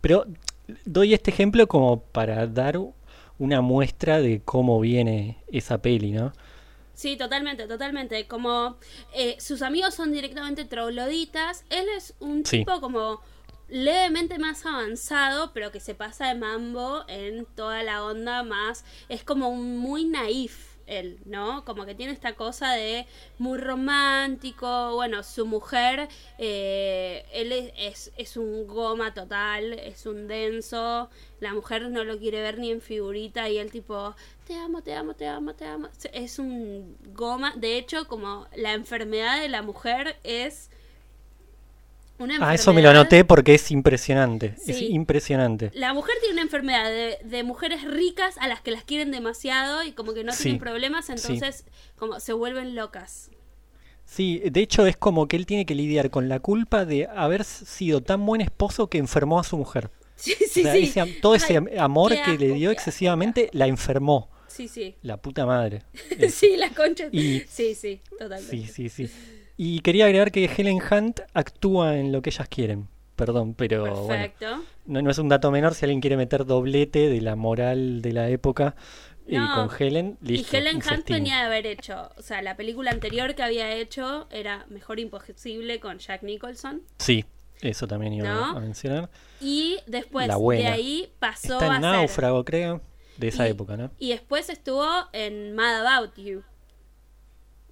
Pero 0.00 0.24
doy 0.84 1.14
este 1.14 1.32
ejemplo 1.32 1.66
como 1.66 1.98
para 2.00 2.46
dar 2.46 2.78
una 3.38 3.60
muestra 3.60 4.20
de 4.20 4.42
cómo 4.44 4.80
viene 4.80 5.38
esa 5.48 5.78
peli, 5.80 6.12
¿no? 6.12 6.32
Sí, 6.94 7.16
totalmente, 7.16 7.66
totalmente. 7.68 8.26
Como 8.26 8.76
eh, 9.14 9.36
sus 9.40 9.62
amigos 9.62 9.94
son 9.94 10.12
directamente 10.12 10.64
trogloditas, 10.64 11.64
él 11.70 11.86
es 11.96 12.14
un 12.18 12.44
Sí. 12.44 12.58
tipo 12.58 12.80
como 12.80 13.20
levemente 13.68 14.38
más 14.38 14.64
avanzado, 14.66 15.52
pero 15.52 15.70
que 15.70 15.78
se 15.78 15.94
pasa 15.94 16.26
de 16.28 16.34
mambo 16.34 17.04
en 17.08 17.44
toda 17.54 17.82
la 17.82 18.02
onda 18.04 18.42
más. 18.42 18.84
Es 19.08 19.22
como 19.22 19.48
un 19.48 19.76
muy 19.78 20.04
naif 20.04 20.67
él, 20.88 21.18
¿no? 21.24 21.64
Como 21.64 21.86
que 21.86 21.94
tiene 21.94 22.12
esta 22.12 22.34
cosa 22.34 22.72
de 22.72 23.06
muy 23.38 23.58
romántico. 23.58 24.94
Bueno, 24.94 25.22
su 25.22 25.46
mujer, 25.46 26.08
eh, 26.38 27.24
él 27.32 27.52
es, 27.52 27.72
es, 27.76 28.12
es 28.16 28.36
un 28.36 28.66
goma 28.66 29.14
total, 29.14 29.74
es 29.74 30.06
un 30.06 30.26
denso. 30.26 31.10
La 31.40 31.54
mujer 31.54 31.90
no 31.90 32.04
lo 32.04 32.18
quiere 32.18 32.40
ver 32.40 32.58
ni 32.58 32.70
en 32.70 32.80
figurita 32.80 33.48
y 33.48 33.58
él 33.58 33.70
tipo, 33.70 34.14
te 34.46 34.54
amo, 34.56 34.82
te 34.82 34.94
amo, 34.94 35.14
te 35.14 35.26
amo, 35.26 35.54
te 35.54 35.66
amo. 35.66 35.88
Es 36.12 36.38
un 36.38 36.96
goma. 37.14 37.52
De 37.56 37.76
hecho, 37.78 38.08
como 38.08 38.46
la 38.56 38.72
enfermedad 38.72 39.40
de 39.40 39.48
la 39.48 39.62
mujer 39.62 40.16
es... 40.24 40.70
Una 42.18 42.36
Ah, 42.40 42.54
eso 42.54 42.72
me 42.72 42.82
lo 42.82 42.90
anoté 42.90 43.24
porque 43.24 43.54
es 43.54 43.70
impresionante. 43.70 44.54
Es 44.66 44.82
impresionante. 44.82 45.70
La 45.74 45.94
mujer 45.94 46.16
tiene 46.20 46.32
una 46.34 46.42
enfermedad 46.42 46.84
de, 46.90 47.18
de 47.22 47.42
mujeres 47.44 47.84
ricas 47.84 48.36
a 48.38 48.48
las 48.48 48.60
que 48.60 48.72
las 48.72 48.82
quieren 48.82 49.10
demasiado 49.12 49.84
y 49.84 49.92
como 49.92 50.14
que 50.14 50.24
no 50.24 50.32
Sí, 50.32 50.42
tienen 50.44 50.60
problemas, 50.60 51.06
sí. 51.06 51.12
entonces 51.12 51.64
como 51.96 52.18
se 52.18 52.32
vuelven 52.32 52.74
locas. 52.74 53.30
Sí, 54.04 54.42
de 54.50 54.60
hecho 54.60 54.86
es 54.86 54.96
como 54.96 55.28
que 55.28 55.36
él 55.36 55.46
tiene 55.46 55.66
que 55.66 55.74
lidiar 55.74 56.10
con 56.10 56.28
la 56.28 56.40
culpa 56.40 56.84
de 56.84 57.06
haber 57.14 57.44
sido 57.44 58.00
tan 58.02 58.24
buen 58.24 58.40
esposo 58.40 58.88
que 58.88 58.98
enfermó 58.98 59.38
a 59.38 59.44
su 59.44 59.56
mujer. 59.56 59.90
Sí, 60.16 60.32
O 60.32 60.44
sí, 60.48 60.62
sea, 60.62 60.72
sí. 60.72 60.82
ese 60.84 61.04
todo 61.20 61.34
ese 61.36 61.58
Ay, 61.58 61.78
amor 61.78 62.12
que 62.24 62.36
le 62.38 62.54
dio 62.54 62.70
excesivamente 62.72 63.48
la 63.52 63.66
enfermó. 63.68 64.28
Sí, 64.48 64.66
sí. 64.66 64.96
La 65.02 65.18
puta 65.18 65.46
madre. 65.46 65.82
sí, 66.32 66.56
la 66.56 66.70
concha. 66.70 67.08
Y- 67.12 67.40
Sí, 67.48 67.76
sí, 67.76 68.00
totalmente. 68.18 68.66
Sí, 68.66 68.66
sí, 68.66 68.88
sí. 68.88 69.10
Y 69.58 69.80
quería 69.80 70.06
agregar 70.06 70.30
que 70.32 70.44
Helen 70.46 70.78
Hunt 70.90 71.20
actúa 71.34 71.98
en 71.98 72.12
lo 72.12 72.22
que 72.22 72.30
ellas 72.30 72.48
quieren. 72.48 72.88
Perdón, 73.16 73.54
pero 73.54 74.04
bueno, 74.04 74.32
no, 74.86 75.02
no 75.02 75.10
es 75.10 75.18
un 75.18 75.28
dato 75.28 75.50
menor 75.50 75.74
si 75.74 75.84
alguien 75.84 76.00
quiere 76.00 76.16
meter 76.16 76.46
doblete 76.46 77.08
de 77.08 77.20
la 77.20 77.34
moral 77.34 78.00
de 78.00 78.12
la 78.12 78.28
época 78.28 78.76
eh, 79.26 79.36
No, 79.36 79.52
con 79.68 79.76
Helen. 79.76 80.16
Listo, 80.22 80.56
y 80.56 80.60
Helen 80.60 80.76
un 80.76 80.82
Hunt 80.82 81.08
venía 81.10 81.38
de 81.38 81.42
haber 81.46 81.66
hecho, 81.66 82.10
o 82.16 82.22
sea, 82.22 82.40
la 82.42 82.56
película 82.56 82.92
anterior 82.92 83.34
que 83.34 83.42
había 83.42 83.72
hecho 83.74 84.28
era 84.30 84.64
Mejor 84.68 85.00
Imposible 85.00 85.80
con 85.80 85.98
Jack 85.98 86.22
Nicholson. 86.22 86.82
Sí, 86.98 87.24
eso 87.60 87.88
también 87.88 88.12
iba 88.12 88.28
¿No? 88.32 88.56
a 88.56 88.60
mencionar. 88.60 89.10
Y 89.40 89.78
después 89.88 90.28
La 90.28 90.38
de 90.38 90.66
ahí 90.68 91.12
pasó 91.18 91.54
Está 91.54 91.64
a 91.72 91.76
en 91.76 91.82
ser- 91.82 91.90
Náufrago, 91.90 92.44
creo, 92.44 92.80
de 93.16 93.26
esa 93.28 93.48
y, 93.48 93.50
época, 93.50 93.76
¿no? 93.76 93.90
Y 93.98 94.10
después 94.10 94.48
estuvo 94.48 94.86
en 95.12 95.56
Mad 95.56 95.84
About 95.84 96.14
You. 96.16 96.44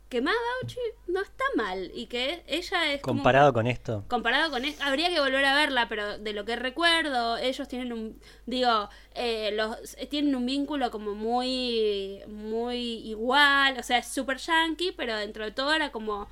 Que 0.08 0.20
Mad 0.20 0.32
About 0.60 0.72
You 0.72 1.12
no 1.12 1.20
está 1.20 1.42
mal. 1.56 1.90
Y 1.92 2.06
que 2.06 2.42
ella 2.46 2.92
es. 2.92 3.00
como- 3.00 3.18
Comparado 3.18 3.52
con 3.52 3.66
esto. 3.66 4.04
comparado 4.08 4.50
con 4.52 4.64
esto, 4.64 4.84
habría 4.84 5.08
que 5.10 5.18
volver 5.18 5.44
a 5.44 5.54
verla, 5.54 5.88
pero 5.88 6.16
de 6.18 6.32
lo 6.32 6.44
que 6.44 6.54
recuerdo, 6.54 7.36
ellos 7.38 7.66
tienen 7.66 7.92
un, 7.92 8.20
digo, 8.46 8.88
eh, 9.14 9.50
los 9.54 9.96
tienen 10.08 10.36
un 10.36 10.46
vínculo 10.46 10.90
como 10.92 11.14
muy, 11.14 12.20
muy 12.28 12.76
igual, 13.08 13.78
o 13.78 13.82
sea, 13.82 13.98
es 13.98 14.06
super 14.06 14.36
yankee, 14.38 14.92
pero 14.96 15.16
dentro 15.16 15.44
de 15.44 15.50
todo 15.50 15.74
era 15.74 15.90
como 15.90 16.28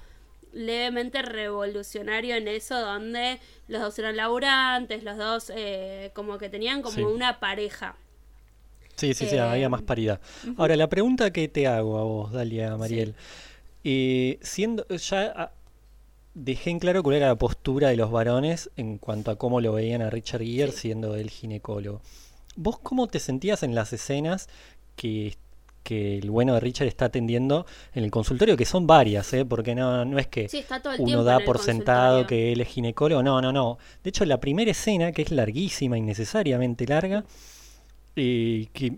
levemente 0.52 1.20
revolucionario 1.22 2.36
en 2.36 2.46
eso, 2.46 2.78
donde 2.78 3.40
los 3.66 3.80
dos 3.82 3.98
eran 3.98 4.16
laburantes, 4.16 5.02
los 5.02 5.16
dos 5.16 5.50
eh, 5.54 6.12
como 6.14 6.38
que 6.38 6.48
tenían 6.48 6.80
como 6.80 6.94
Sí. 6.94 7.02
una 7.02 7.40
pareja. 7.40 7.96
Sí, 8.94 9.14
sí, 9.14 9.26
sí, 9.26 9.34
Eh, 9.34 9.40
había 9.40 9.68
más 9.68 9.82
paridad. 9.82 10.20
Ahora, 10.56 10.76
la 10.76 10.88
pregunta 10.88 11.32
que 11.32 11.48
te 11.48 11.66
hago 11.66 11.98
a 11.98 12.04
vos, 12.04 12.30
Dalia 12.32 12.76
Mariel. 12.76 13.16
Eh, 13.84 14.38
siendo, 14.42 14.86
ya 14.88 15.32
ah, 15.36 15.52
dejé 16.34 16.70
en 16.70 16.78
claro 16.80 17.02
cuál 17.02 17.16
era 17.16 17.28
la 17.28 17.36
postura 17.36 17.88
de 17.88 17.96
los 17.96 18.10
varones 18.10 18.70
en 18.76 18.98
cuanto 18.98 19.30
a 19.30 19.36
cómo 19.36 19.60
lo 19.60 19.72
veían 19.72 20.02
a 20.02 20.10
Richard 20.10 20.42
Gere 20.42 20.72
Sí. 20.72 20.78
siendo 20.78 21.14
el 21.14 21.30
ginecólogo. 21.30 22.00
¿Vos 22.56 22.78
cómo 22.78 23.06
te 23.06 23.20
sentías 23.20 23.62
en 23.62 23.74
las 23.74 23.92
escenas 23.92 24.48
que, 24.96 25.36
que 25.82 26.18
el 26.18 26.30
bueno 26.30 26.54
de 26.54 26.60
Richard 26.60 26.86
está 26.88 27.06
atendiendo 27.06 27.66
en 27.94 28.04
el 28.04 28.10
consultorio? 28.10 28.56
Que 28.56 28.64
son 28.64 28.86
varias, 28.86 29.32
¿eh? 29.32 29.44
Porque 29.44 29.74
no, 29.74 30.04
no 30.04 30.18
es 30.18 30.26
que 30.28 30.48
Sí, 30.48 30.64
uno 30.98 31.24
da 31.24 31.40
por 31.40 31.58
sentado 31.58 32.26
que 32.26 32.52
él 32.52 32.60
es 32.60 32.68
ginecólogo. 32.68 33.22
No, 33.22 33.40
no, 33.40 33.52
no. 33.52 33.78
De 34.02 34.10
hecho, 34.10 34.24
la 34.24 34.38
primera 34.40 34.70
escena, 34.70 35.12
que 35.12 35.22
es 35.22 35.30
larguísima, 35.30 35.98
innecesariamente 35.98 36.86
larga, 36.86 37.24
eh, 38.16 38.68
que 38.72 38.96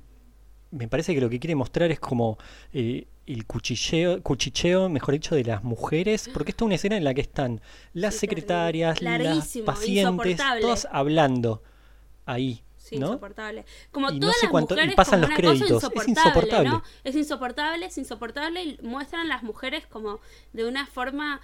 me 0.71 0.89
parece 0.89 1.15
que 1.15 1.21
lo 1.21 1.31
que 1.31 1.39
quiere 1.41 1.55
mostrar 1.55 1.91
es 1.91 1.99
como 2.01 2.37
eh, 2.73 3.07
el 3.27 3.45
cuchilleo, 3.47 4.23
cuchicheo, 4.23 4.89
mejor 4.89 5.15
dicho, 5.15 5.35
de 5.35 5.45
las 5.45 5.65
mujeres, 5.65 6.31
porque 6.33 6.51
esta 6.53 6.65
es 6.65 6.67
una 6.67 6.75
escena 6.77 6.97
en 6.97 7.05
la 7.05 7.13
que 7.15 7.21
están 7.23 7.61
las 7.93 8.15
Sí, 8.15 8.21
secretarias, 8.21 9.01
las 9.03 9.59
pacientes, 9.65 10.41
todas 10.61 10.87
hablando 10.91 11.63
ahí. 12.25 12.63
Sí, 12.77 12.99
¿no? 13.01 13.07
insoportable. 13.09 13.65
Como 13.91 14.11
Y 14.13 14.21
no 14.21 14.31
sé 14.31 14.39
las 14.45 14.51
cuánto- 14.53 14.81
y 14.81 14.91
pasan 14.95 15.21
como 15.23 15.33
los 15.33 15.37
créditos. 15.37 15.83
Es 15.83 16.07
insoportable. 16.09 16.71
Es 17.03 17.17
insoportable, 17.17 17.87
es 17.87 17.99
insoportable 17.99 18.63
y 18.63 18.79
muestran 18.81 19.29
las 19.29 19.43
mujeres 19.43 19.89
como 19.89 20.21
de 20.53 20.69
una 20.69 20.87
forma 20.87 21.41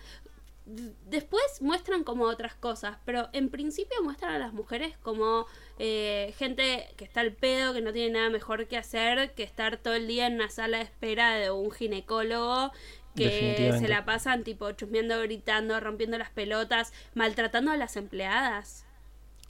después 0.65 1.43
muestran 1.61 2.05
como 2.05 2.25
otras 2.25 2.55
cosas, 2.55 2.97
pero 3.05 3.29
en 3.33 3.49
principio 3.49 3.97
muestran 4.03 4.35
a 4.35 4.39
las 4.39 4.53
mujeres 4.53 4.97
como 4.99 5.47
eh, 5.79 6.35
gente 6.39 6.89
que 6.97 7.05
está 7.05 7.21
al 7.21 7.33
pedo, 7.33 7.75
que 7.75 7.81
no 7.81 7.93
tiene 7.93 8.15
nada 8.15 8.31
mejor 8.31 8.67
que 8.69 8.77
hacer 8.77 9.33
que 9.33 9.43
estar 9.43 9.77
todo 9.79 9.95
el 9.95 10.07
día 10.07 10.27
en 10.27 10.35
una 10.35 10.51
sala 10.51 10.79
de 10.79 10.85
espera 10.85 11.35
de 11.35 11.51
un 11.51 11.71
ginecólogo 11.71 12.71
que 13.17 13.75
se 13.79 13.89
la 13.89 14.05
pasan 14.05 14.43
tipo 14.43 14.71
chusmeando, 14.73 15.21
gritando, 15.21 15.79
rompiendo 15.81 16.17
las 16.17 16.31
pelotas, 16.31 16.93
maltratando 17.15 17.71
a 17.71 17.77
las 17.77 17.97
empleadas. 17.97 18.87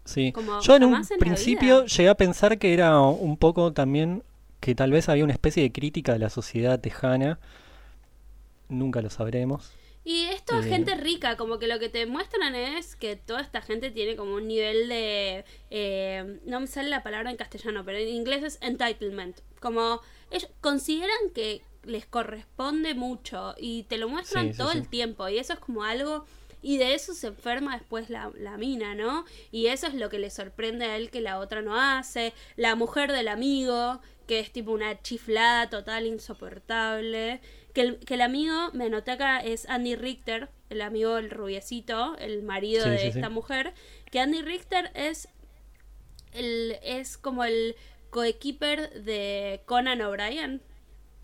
Sí. 0.05 0.33
Como 0.33 0.61
Yo 0.63 0.77
en 0.77 0.85
un 0.85 0.95
en 0.95 1.19
principio 1.19 1.87
llegué 1.87 2.09
a 2.09 2.17
pensar 2.17 2.59
que 2.59 2.75
era 2.75 2.99
un 3.01 3.37
poco 3.37 3.73
también 3.73 4.25
que 4.59 4.75
tal 4.75 4.91
vez 4.91 5.09
había 5.09 5.25
una 5.25 5.33
especie 5.33 5.63
de 5.63 5.71
crítica 5.73 6.13
de 6.13 6.19
la 6.19 6.31
sociedad 6.31 6.81
tejana. 6.81 7.39
Nunca 8.69 9.01
lo 9.01 9.11
sabremos. 9.11 9.73
Y 10.05 10.25
esto 10.25 10.59
es 10.59 10.67
Eh. 10.67 10.69
gente 10.69 10.95
rica, 10.97 11.37
como 11.37 11.59
que 11.59 11.69
lo 11.69 11.79
que 11.79 11.89
te 11.89 12.07
muestran 12.07 12.55
es 12.57 12.97
que 12.97 13.15
toda 13.17 13.41
esta 13.41 13.63
gente 13.63 13.91
tiene 13.91 14.17
como 14.17 14.35
un 14.35 14.49
nivel 14.49 14.89
de... 14.89 15.45
eh, 15.71 16.41
no 16.45 16.59
me 16.61 16.67
sale 16.67 16.89
la 16.89 17.03
palabra 17.03 17.31
en 17.31 17.37
castellano, 17.37 17.85
pero 17.85 17.99
en 17.99 18.09
inglés 18.09 18.43
es 18.43 18.59
entitlement. 18.63 19.41
Como 19.61 20.01
ellos 20.31 20.51
consideran 20.61 21.31
que 21.35 21.63
les 21.85 22.07
corresponde 22.07 22.95
mucho 22.95 23.55
y 23.59 23.85
te 23.85 23.97
lo 23.99 24.09
muestran 24.09 24.47
Sí, 24.49 24.53
sí, 24.53 24.59
todo 24.59 24.73
sí. 24.73 24.79
el 24.79 24.89
tiempo 24.89 25.29
y 25.29 25.39
eso 25.39 25.53
es 25.53 25.59
como 25.61 25.85
algo... 25.85 26.25
Y 26.65 26.79
de 26.79 26.95
eso 26.95 27.13
se 27.13 27.27
enferma 27.27 27.77
después 27.77 28.09
la, 28.09 28.31
la 28.39 28.57
mina, 28.57 28.95
¿no? 28.95 29.25
Y 29.51 29.67
eso 29.67 29.89
es 29.89 29.95
lo 29.95 30.09
que 30.09 30.21
le 30.21 30.31
sorprende 30.31 30.85
a 30.85 30.97
él 30.97 31.11
que 31.11 31.21
la 31.21 31.41
otra 31.41 31.61
no 31.61 31.75
hace. 31.77 32.33
La 32.55 32.77
mujer 32.77 33.11
del 33.11 33.27
amigo, 33.27 34.01
que 34.29 34.39
es 34.39 34.53
tipo 34.53 34.71
una 34.71 35.03
chiflada 35.03 35.69
total 35.71 36.07
insoportable. 36.07 37.41
Que 37.73 37.81
el, 37.83 37.99
que 38.01 38.15
el 38.15 38.21
amigo, 38.21 38.71
me 38.73 38.87
anoté 38.87 39.13
acá, 39.13 39.41
es 39.41 39.69
Andy 39.69 39.97
Richter, 39.97 40.49
el 40.69 40.83
amigo 40.83 41.17
el 41.19 41.31
rubiecito, 41.31 42.17
el 42.19 42.43
marido 42.43 42.85
Sí, 42.85 42.91
de 42.91 42.99
sí, 42.99 43.03
sí. 43.13 43.19
esta 43.19 43.31
mujer. 43.31 43.73
Que 44.11 44.21
Andy 44.21 44.43
Richter 44.43 44.91
es, 44.95 45.29
el, 46.33 46.77
es 46.83 47.17
como 47.17 47.45
el 47.45 47.77
coequiper 48.11 49.03
de 49.03 49.63
Conan 49.65 50.03
O'Brien. 50.03 50.61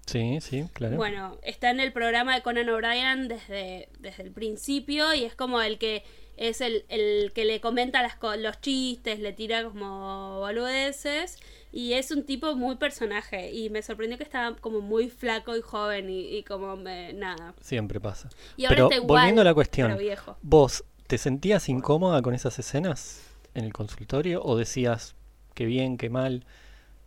Sí, 0.06 0.38
sí, 0.40 0.64
claro. 0.72 0.96
Bueno, 0.96 1.38
está 1.42 1.68
en 1.70 1.80
el 1.80 1.92
programa 1.92 2.34
de 2.34 2.40
Conan 2.42 2.68
O'Brien 2.70 3.28
desde, 3.28 3.90
desde 3.98 4.22
el 4.22 4.32
principio 4.32 5.12
y 5.12 5.24
es 5.24 5.34
como 5.34 5.60
el 5.60 5.78
que 5.78 6.02
es 6.38 6.60
el, 6.62 6.84
el 6.88 7.32
que 7.34 7.44
le 7.44 7.60
comenta 7.60 8.00
las, 8.00 8.16
los 8.38 8.60
chistes, 8.62 9.18
le 9.18 9.32
tira 9.34 9.64
como 9.64 10.38
boludeces 10.38 11.36
y 11.72 11.92
es 11.94 12.10
un 12.10 12.24
tipo 12.24 12.54
muy 12.56 12.76
personaje 12.76 13.52
y 13.52 13.70
me 13.70 13.82
sorprendió 13.82 14.16
que 14.18 14.24
estaba 14.24 14.56
como 14.56 14.80
muy 14.80 15.10
flaco 15.10 15.56
y 15.56 15.60
joven 15.60 16.08
y, 16.10 16.36
y 16.38 16.42
como 16.42 16.76
me, 16.76 17.12
nada. 17.12 17.54
Siempre 17.60 18.00
pasa. 18.00 18.28
Y 18.56 18.64
ahora 18.64 18.74
Pero 18.76 18.84
está 18.90 18.96
igual, 18.96 19.20
volviendo 19.20 19.40
a 19.42 19.44
la 19.44 19.54
cuestión, 19.54 19.88
pero 19.88 19.98
viejo. 20.00 20.36
¿vos 20.42 20.84
te 21.06 21.18
sentías 21.18 21.68
incómoda 21.68 22.20
con 22.22 22.34
esas 22.34 22.58
escenas 22.58 23.22
en 23.54 23.64
el 23.64 23.72
consultorio 23.72 24.42
o 24.42 24.56
decías 24.56 25.14
que 25.54 25.64
bien, 25.66 25.96
que 25.98 26.10
mal 26.10 26.44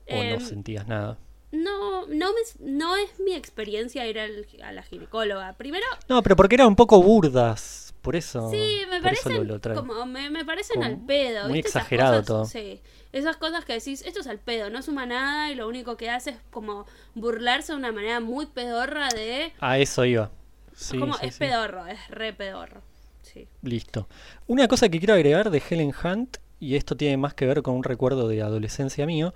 o 0.08 0.16
no 0.24 0.36
Em, 0.36 0.40
sentías 0.40 0.88
nada? 0.88 1.18
No, 1.52 2.08
no, 2.08 2.32
me, 2.32 2.42
no 2.72 2.96
es 2.96 3.20
mi 3.20 3.34
experiencia 3.34 4.08
ir 4.08 4.20
al- 4.20 4.48
a 4.64 4.72
la 4.72 4.84
ginecóloga. 4.84 5.54
Primero, 5.58 5.86
No, 6.08 6.24
pero 6.24 6.36
porque 6.38 6.56
eran 6.56 6.68
un 6.68 6.76
poco 6.78 7.02
burdas, 7.04 7.94
por 8.02 8.16
eso. 8.16 8.50
Sí, 8.50 8.82
me 8.90 9.02
parecen 9.02 9.48
lo- 9.48 9.60
como 9.76 10.06
me, 10.06 10.30
me 10.30 10.46
parecen 10.46 10.82
al 10.84 10.98
pedo. 11.06 11.50
muy 11.50 11.60
exagerado 11.60 12.24
todo. 12.24 12.46
Sí, 12.46 12.82
esas 13.14 13.38
cosas 13.38 13.66
que 13.66 13.74
decís, 13.74 14.04
esto 14.06 14.22
es 14.22 14.28
al 14.28 14.40
pedo, 14.40 14.70
no 14.70 14.82
suma 14.82 15.06
nada 15.06 15.52
y 15.52 15.56
lo 15.56 15.68
único 15.68 15.98
que 15.98 16.10
hace 16.10 16.32
es 16.32 16.38
como 16.50 16.86
burlarse 17.14 17.74
de 17.74 17.78
una 17.78 17.92
manera 17.92 18.20
muy 18.20 18.46
pedorra 18.46 19.10
de... 19.10 19.54
A 19.60 19.80
eso 19.80 20.06
iba. 20.06 20.32
Sí, 20.74 20.98
como 20.98 21.16
sí, 21.16 21.28
es 21.28 21.36
sí. 21.36 21.40
pedorro, 21.40 21.86
es 21.88 22.00
re 22.10 22.34
pedorro. 22.34 22.82
Sí. 23.22 23.48
Listo. 23.62 24.08
Una 24.48 24.68
cosa 24.68 24.90
que 24.90 25.00
quiero 25.00 25.14
agregar 25.14 25.52
de 25.52 25.62
Helen 25.70 25.94
Hunt, 26.04 26.38
y 26.60 26.76
esto 26.76 26.96
tiene 26.96 27.18
más 27.18 27.34
que 27.34 27.46
ver 27.46 27.62
con 27.62 27.76
un 27.76 27.84
recuerdo 27.84 28.28
de 28.28 28.42
adolescencia 28.42 29.06
mío, 29.06 29.34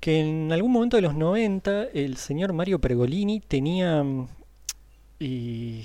que 0.00 0.20
en 0.20 0.52
algún 0.52 0.72
momento 0.72 0.96
de 0.96 1.02
los 1.02 1.14
90 1.14 1.84
el 1.94 2.16
señor 2.16 2.52
Mario 2.52 2.80
Pergolini 2.80 3.40
tenía... 3.40 4.04
Y... 5.22 5.84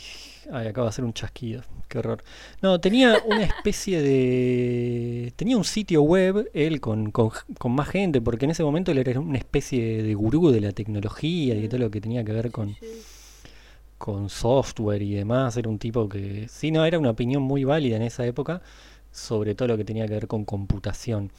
Ay, 0.52 0.68
acaba 0.68 0.86
de 0.86 0.90
hacer 0.90 1.04
un 1.04 1.14
chasquido, 1.14 1.62
qué 1.90 2.00
horror. 2.00 2.24
No, 2.62 2.80
tenía 2.80 3.18
una 3.26 3.44
especie 3.44 4.02
de... 4.02 5.34
Tenía 5.36 5.58
un 5.58 5.66
sitio 5.66 6.02
web, 6.04 6.50
él 6.54 6.80
con, 6.80 7.12
con, 7.12 7.32
con 7.58 7.74
más 7.74 7.90
gente, 7.90 8.22
porque 8.22 8.46
en 8.46 8.52
ese 8.52 8.64
momento 8.64 8.92
él 8.92 8.98
era 9.00 9.20
una 9.20 9.38
especie 9.38 10.04
de 10.04 10.14
gurú 10.16 10.50
de 10.52 10.62
la 10.62 10.72
tecnología 10.72 11.54
y 11.56 11.62
de 11.62 11.68
todo 11.68 11.80
lo 11.82 11.92
que 11.92 12.00
tenía 12.02 12.24
que 12.24 12.32
ver 12.32 12.52
con, 12.52 12.78
Sí. 12.80 12.86
con 13.98 14.30
software 14.30 15.02
y 15.02 15.14
demás. 15.16 15.58
Era 15.58 15.70
un 15.70 15.80
tipo 15.80 16.08
que, 16.10 16.48
sí, 16.50 16.72
no, 16.72 16.86
era 16.86 17.00
una 17.00 17.12
opinión 17.12 17.42
muy 17.44 17.64
válida 17.64 17.96
en 17.98 18.04
esa 18.04 18.26
época 18.26 18.62
sobre 19.12 19.56
todo 19.56 19.70
lo 19.70 19.78
que 19.78 19.86
tenía 19.86 20.06
que 20.08 20.14
ver 20.14 20.28
con 20.28 20.46
computación. 20.46 21.32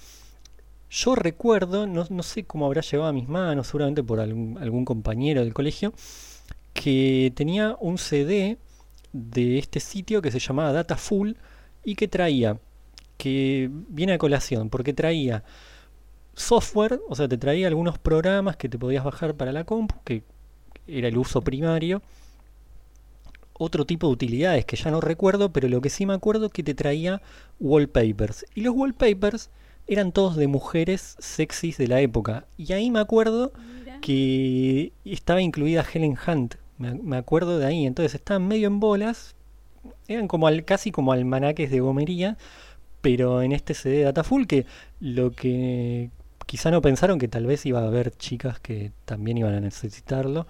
Yo 0.90 1.14
recuerdo, 1.14 1.86
no, 1.86 2.06
no 2.08 2.22
sé 2.22 2.44
cómo 2.44 2.66
habrá 2.66 2.80
llegado 2.80 3.08
a 3.08 3.12
mis 3.12 3.28
manos, 3.28 3.66
seguramente 3.68 4.02
por 4.02 4.20
algún, 4.20 4.56
algún 4.58 4.84
compañero 4.84 5.42
del 5.42 5.52
colegio, 5.54 5.92
que 6.72 7.32
tenía 7.34 7.76
un 7.80 7.98
CD 7.98 8.58
de 9.12 9.58
este 9.58 9.80
sitio 9.80 10.22
que 10.22 10.30
se 10.30 10.38
llamaba 10.38 10.72
Data 10.72 10.96
Full 10.96 11.32
y 11.84 11.94
que 11.94 12.08
traía, 12.08 12.58
que 13.16 13.70
viene 13.72 14.12
a 14.12 14.18
colación, 14.18 14.70
porque 14.70 14.92
traía 14.92 15.44
software, 16.34 17.00
o 17.08 17.16
sea, 17.16 17.28
te 17.28 17.36
traía 17.36 17.66
algunos 17.66 17.98
programas 17.98 18.56
que 18.56 18.68
te 18.68 18.78
podías 18.78 19.04
bajar 19.04 19.34
para 19.34 19.52
la 19.52 19.64
compu, 19.64 19.96
que 20.04 20.22
era 20.86 21.08
el 21.08 21.18
uso 21.18 21.42
primario, 21.42 22.02
otro 23.58 23.84
tipo 23.84 24.06
de 24.06 24.12
utilidades 24.12 24.64
que 24.64 24.76
ya 24.76 24.90
no 24.90 25.00
recuerdo, 25.00 25.52
pero 25.52 25.68
lo 25.68 25.80
que 25.80 25.90
sí 25.90 26.06
me 26.06 26.14
acuerdo 26.14 26.46
es 26.46 26.52
que 26.52 26.62
te 26.62 26.74
traía 26.74 27.20
wallpapers. 27.58 28.46
Y 28.54 28.60
los 28.60 28.74
wallpapers 28.74 29.50
eran 29.88 30.12
todos 30.12 30.36
de 30.36 30.46
mujeres 30.46 31.16
sexys 31.18 31.78
de 31.78 31.88
la 31.88 32.00
época. 32.00 32.46
Y 32.58 32.74
ahí 32.74 32.90
me 32.90 33.00
acuerdo 33.00 33.52
Mira. 33.80 33.98
que 34.00 34.92
estaba 35.04 35.40
incluida 35.40 35.84
Helen 35.92 36.16
Hunt. 36.26 36.56
Me, 36.76 36.94
me 36.94 37.16
acuerdo 37.16 37.58
de 37.58 37.66
ahí. 37.66 37.86
Entonces 37.86 38.14
estaban 38.14 38.46
medio 38.46 38.68
en 38.68 38.80
bolas. 38.80 39.34
Eran 40.06 40.28
como 40.28 40.46
al, 40.46 40.64
casi 40.66 40.92
como 40.92 41.12
almanaques 41.12 41.70
de 41.70 41.80
gomería. 41.80 42.36
Pero 43.00 43.40
en 43.40 43.52
este 43.52 43.72
CD 43.72 44.02
Datafull 44.02 44.46
que 44.46 44.66
lo 45.00 45.30
que 45.32 46.10
quizá 46.44 46.70
no 46.70 46.82
pensaron 46.82 47.18
que 47.18 47.28
tal 47.28 47.46
vez 47.46 47.64
iba 47.64 47.80
a 47.80 47.86
haber 47.86 48.10
chicas 48.10 48.60
que 48.60 48.92
también 49.06 49.38
iban 49.38 49.54
a 49.54 49.60
necesitarlo. 49.60 50.46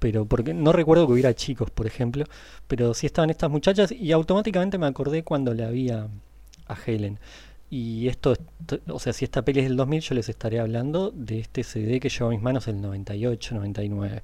Pero 0.00 0.24
porque 0.26 0.52
no 0.52 0.72
recuerdo 0.72 1.06
que 1.06 1.12
hubiera 1.12 1.34
chicos, 1.34 1.70
por 1.70 1.86
ejemplo. 1.86 2.24
Pero 2.66 2.92
sí 2.94 3.06
estaban 3.06 3.30
estas 3.30 3.50
muchachas 3.50 3.92
y 3.92 4.10
automáticamente 4.10 4.78
me 4.78 4.86
acordé 4.86 5.22
cuando 5.22 5.54
la 5.54 5.70
vi 5.70 5.90
a, 5.90 6.08
a 6.66 6.76
Helen. 6.84 7.20
Y 7.70 8.08
esto, 8.08 8.32
est- 8.32 8.42
o 8.88 8.98
sea, 8.98 9.12
si 9.12 9.24
esta 9.24 9.42
peli 9.42 9.60
es 9.60 9.66
del 9.68 9.76
2000, 9.76 10.00
yo 10.00 10.14
les 10.16 10.28
estaré 10.28 10.58
hablando 10.60 11.12
de 11.14 11.38
este 11.38 11.62
CD 11.62 12.00
que 12.00 12.08
llegó 12.08 12.26
a 12.26 12.30
mis 12.30 12.42
manos 12.42 12.66
el 12.68 12.80
98, 12.80 13.54
99. 13.54 14.22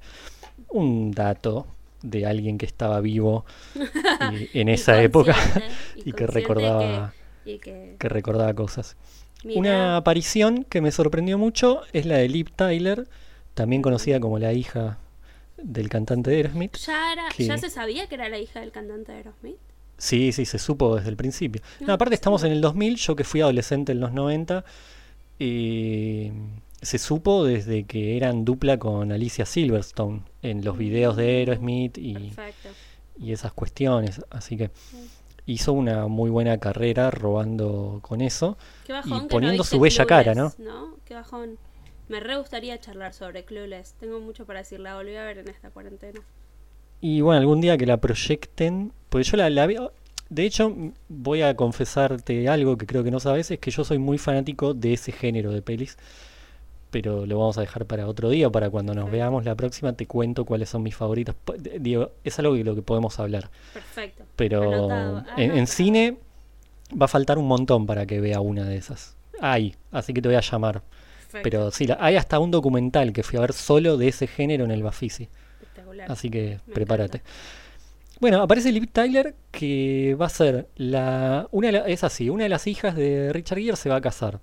Un 0.69 1.11
dato 1.11 1.65
de 2.01 2.25
alguien 2.25 2.57
que 2.57 2.65
estaba 2.65 2.99
vivo 2.99 3.45
eh, 4.33 4.49
en 4.53 4.69
Y 4.69 4.73
esa 4.73 5.01
época 5.01 5.35
y 5.95 6.11
que 6.13 6.27
recordaba, 6.27 7.13
que- 7.45 7.53
y 7.53 7.57
que, 7.59 7.95
que 7.97 8.09
recordaba 8.09 8.53
cosas. 8.53 8.97
mira, 9.45 9.59
Una 9.59 9.97
aparición 9.97 10.65
que 10.65 10.81
me 10.81 10.91
sorprendió 10.91 11.37
mucho 11.37 11.81
es 11.93 12.05
la 12.05 12.17
de 12.17 12.27
Liv 12.27 12.51
Tyler, 12.53 13.07
también 13.53 13.81
conocida 13.81 14.19
como 14.19 14.39
la 14.39 14.51
hija 14.51 14.97
del 15.57 15.87
cantante 15.89 16.29
de 16.31 16.37
Aerosmith. 16.37 16.75
ya, 16.77 17.13
era, 17.13 17.29
que- 17.35 17.45
ya 17.45 17.57
se 17.57 17.69
sabía 17.69 18.07
que 18.07 18.15
era 18.15 18.27
la 18.27 18.37
hija 18.39 18.59
del 18.59 18.71
cantante 18.71 19.13
de 19.13 19.19
Aerosmith. 19.19 19.55
Sí, 19.97 20.31
sí, 20.31 20.45
se 20.45 20.59
supo 20.59 20.95
desde 20.95 21.09
el 21.09 21.17
principio. 21.17 21.61
No, 21.79 21.87
No, 21.87 21.93
aparte 21.93 22.15
estamos 22.15 22.43
en 22.43 22.51
el 22.51 22.61
2000, 22.61 22.95
yo 22.97 23.15
que 23.15 23.23
fui 23.23 23.41
adolescente 23.41 23.91
en 23.91 23.99
los 23.99 24.13
90, 24.13 24.63
eh, 25.39 26.31
se 26.81 26.97
supo 26.99 27.43
desde 27.43 27.85
que 27.85 28.17
eran 28.17 28.45
dupla 28.45 28.77
con 28.77 29.11
Alicia 29.11 29.45
Silverstone 29.45 30.21
en 30.41 30.63
los 30.63 30.77
videos 30.77 31.15
de 31.15 31.37
Aerosmith 31.37 31.97
y, 31.97 32.33
y 33.19 33.31
esas 33.31 33.53
cuestiones. 33.53 34.21
Así 34.29 34.57
que 34.57 34.69
hizo 35.47 35.73
una 35.73 36.07
muy 36.07 36.29
buena 36.29 36.59
carrera 36.59 37.09
robando 37.09 37.99
con 38.03 38.21
eso. 38.21 38.57
Qué 38.85 38.93
bajón 38.93 39.11
que 39.11 39.23
no 39.23 39.27
poniendo 39.27 39.63
su 39.63 39.79
bella 39.79 40.05
cara, 40.05 40.33
Clueless, 40.33 40.59
¿no? 40.59 40.97
Qué 41.05 41.15
bajón. 41.15 41.57
Me 42.09 42.19
re 42.19 42.37
gustaría 42.37 42.79
charlar 42.79 43.13
sobre 43.13 43.43
Clueless. 43.43 43.93
Tengo 43.99 44.19
mucho 44.19 44.45
para 44.45 44.59
decir. 44.59 44.79
La 44.79 44.95
volví 44.95 45.15
a 45.15 45.23
ver 45.25 45.39
en 45.39 45.49
esta 45.49 45.69
cuarentena. 45.71 46.21
Y 47.01 47.21
bueno, 47.21 47.39
algún 47.39 47.61
día 47.61 47.77
que 47.77 47.85
la 47.85 47.97
proyecten, 47.97 48.91
pues 49.09 49.29
yo 49.31 49.37
la, 49.37 49.49
la 49.49 49.65
veo... 49.67 49.91
De 50.29 50.45
hecho, 50.45 50.75
voy 51.07 51.41
a 51.41 51.55
confesarte 51.55 52.49
algo 52.49 52.77
que 52.77 52.85
creo 52.85 53.01
que 53.03 53.11
no 53.11 53.19
sabes, 53.21 53.49
es 53.49 53.59
que 53.59 53.71
yo 53.71 53.85
soy 53.85 53.97
muy 53.97 54.17
fanático 54.17 54.73
de 54.73 54.91
ese 54.93 55.13
género 55.13 55.51
de 55.53 55.61
pelis, 55.61 55.97
pero 56.91 57.25
lo 57.25 57.39
vamos 57.39 57.57
a 57.57 57.61
dejar 57.61 57.85
para 57.85 58.07
otro 58.07 58.29
día, 58.29 58.49
para 58.49 58.69
cuando 58.69 58.93
nos 58.93 59.09
veamos 59.09 59.45
la 59.45 59.55
próxima 59.55 59.93
te 59.93 60.05
cuento 60.05 60.43
cuáles 60.43 60.67
son 60.67 60.83
mis 60.83 60.95
de- 61.59 61.79
Digo, 61.79 62.11
es 62.25 62.37
algo 62.39 62.55
de 62.55 62.65
lo 62.65 62.75
que 62.75 62.81
podemos 62.81 63.17
hablar, 63.19 63.49
Perfecto. 63.73 64.25
pero 64.35 65.23
en, 65.37 65.65
cine 65.67 66.17
va 66.99 67.05
a 67.05 67.09
faltar 67.09 67.37
un 67.37 67.47
montón 67.47 67.85
para 67.85 68.05
que 68.05 68.19
vea 68.19 68.41
una 68.41 68.65
de 68.65 68.75
esas. 68.75 69.15
Hay, 69.39 69.75
así 69.91 70.13
que 70.13 70.21
te 70.21 70.27
voy 70.27 70.35
a 70.35 70.41
llamar. 70.41 70.81
Perfecto. 71.21 71.39
Pero 71.43 71.71
sí, 71.71 71.87
la- 71.87 71.97
hay 72.01 72.17
hasta 72.17 72.37
un 72.39 72.51
documental 72.51 73.13
que 73.13 73.23
fui 73.23 73.37
a 73.37 73.41
ver 73.41 73.53
solo 73.53 73.95
de 73.95 74.09
ese 74.09 74.27
género 74.27 74.65
en 74.65 74.71
el 74.71 74.83
Bafisi. 74.83 75.29
Espectacular. 76.03 76.11
Así 76.11 76.29
que 76.29 76.59
Me 76.67 76.73
prepárate. 76.73 77.21
bueno, 78.19 78.41
aparece 78.41 78.71
Liv 78.71 78.87
Tyler 78.91 79.35
que 79.51 80.15
va 80.19 80.27
a 80.27 80.29
ser 80.29 80.67
la. 80.75 81.47
Una 81.51 81.69
es 81.69 82.03
así, 82.03 82.29
una 82.29 82.43
de 82.43 82.49
las 82.49 82.67
hijas 82.67 82.95
de 82.95 83.31
Richard 83.33 83.59
Gere 83.59 83.75
se 83.75 83.89
va 83.89 83.97
a 83.97 84.01
casar. 84.01 84.39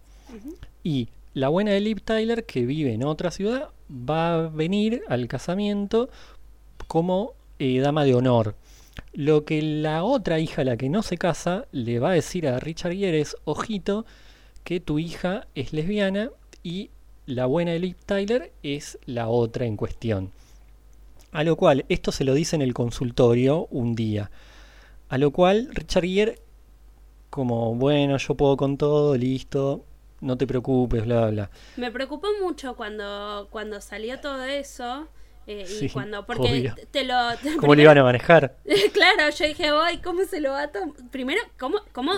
Y 0.83 1.09
la 1.33 1.49
buena 1.49 1.73
de 1.73 1.81
Liv 1.81 2.03
Tyler, 2.03 2.45
que 2.45 2.65
vive 2.67 2.93
en 2.93 3.05
otra 3.05 3.31
ciudad, 3.31 3.71
va 3.91 4.35
a 4.35 4.49
venir 4.49 5.03
al 5.09 5.27
casamiento 5.29 6.09
como 6.87 7.35
eh, 7.59 7.81
dama 7.81 8.05
de 8.05 8.15
honor. 8.15 8.57
Lo 9.13 9.45
que 9.45 9.61
la 9.63 10.05
otra 10.05 10.39
hija, 10.39 10.63
la 10.65 10.77
que 10.77 10.89
no 10.89 11.03
se 11.03 11.17
casa, 11.17 11.67
le 11.73 11.99
va 11.99 12.11
a 12.11 12.15
decir 12.15 12.47
a 12.47 12.61
Richard 12.61 12.93
Gere 12.95 13.21
es, 13.21 13.37
ojito, 13.45 14.07
que 14.63 14.81
tu 14.81 14.99
hija 14.99 15.47
es 15.55 15.73
lesbiana 15.73 16.31
y 16.63 16.91
la 17.27 17.47
buena 17.47 17.73
de 17.73 17.81
Liv 17.81 17.97
Tyler 18.07 18.53
es 18.63 18.99
la 19.07 19.29
otra 19.29 19.67
en 19.67 19.77
cuestión. 19.77 20.33
A 21.35 21.45
lo 21.45 21.57
cual, 21.57 21.85
esto 21.91 22.13
se 22.13 22.25
lo 22.25 22.33
dice 22.33 22.57
en 22.57 22.63
el 22.63 22.73
consultorio 22.73 23.67
un 23.71 23.95
día. 23.95 24.31
A 25.09 25.19
lo 25.19 25.31
cual, 25.33 25.69
Richard 25.73 26.05
Gere, 26.07 26.39
como, 27.31 27.75
bueno, 27.75 28.17
yo 28.17 28.35
puedo 28.37 28.57
con 28.57 28.79
todo, 28.79 29.17
listo, 29.17 29.85
no 30.21 30.39
te 30.39 30.47
preocupes, 30.47 31.05
bla, 31.05 31.27
bla. 31.31 31.51
Me 31.77 31.91
preocupó 31.91 32.29
mucho 32.41 32.77
cuando, 32.77 33.49
cuando 33.51 33.81
salió 33.81 34.21
todo 34.21 34.45
eso. 34.45 35.09
eh, 35.47 35.65
Sí, 35.67 35.87
y 35.87 35.89
cuando, 35.91 36.25
porque 36.25 36.43
obvio. 36.43 36.75
te 36.91 37.05
lo. 37.05 37.15
te- 37.43 37.57
¿Cómo 37.57 37.75
le 37.75 37.83
iban 37.83 37.99
a 37.99 38.05
manejar? 38.05 38.57
claro, 38.93 39.31
yo 39.31 39.47
dije, 39.47 39.73
voy, 39.73 39.99
¿cómo 39.99 40.25
se 40.25 40.41
lo 40.41 40.51
va 40.51 40.63
a 40.63 40.69
tomar? 40.69 40.95
Primero, 41.11 41.41
¿cómo, 41.59 41.79
cómo, 41.93 42.13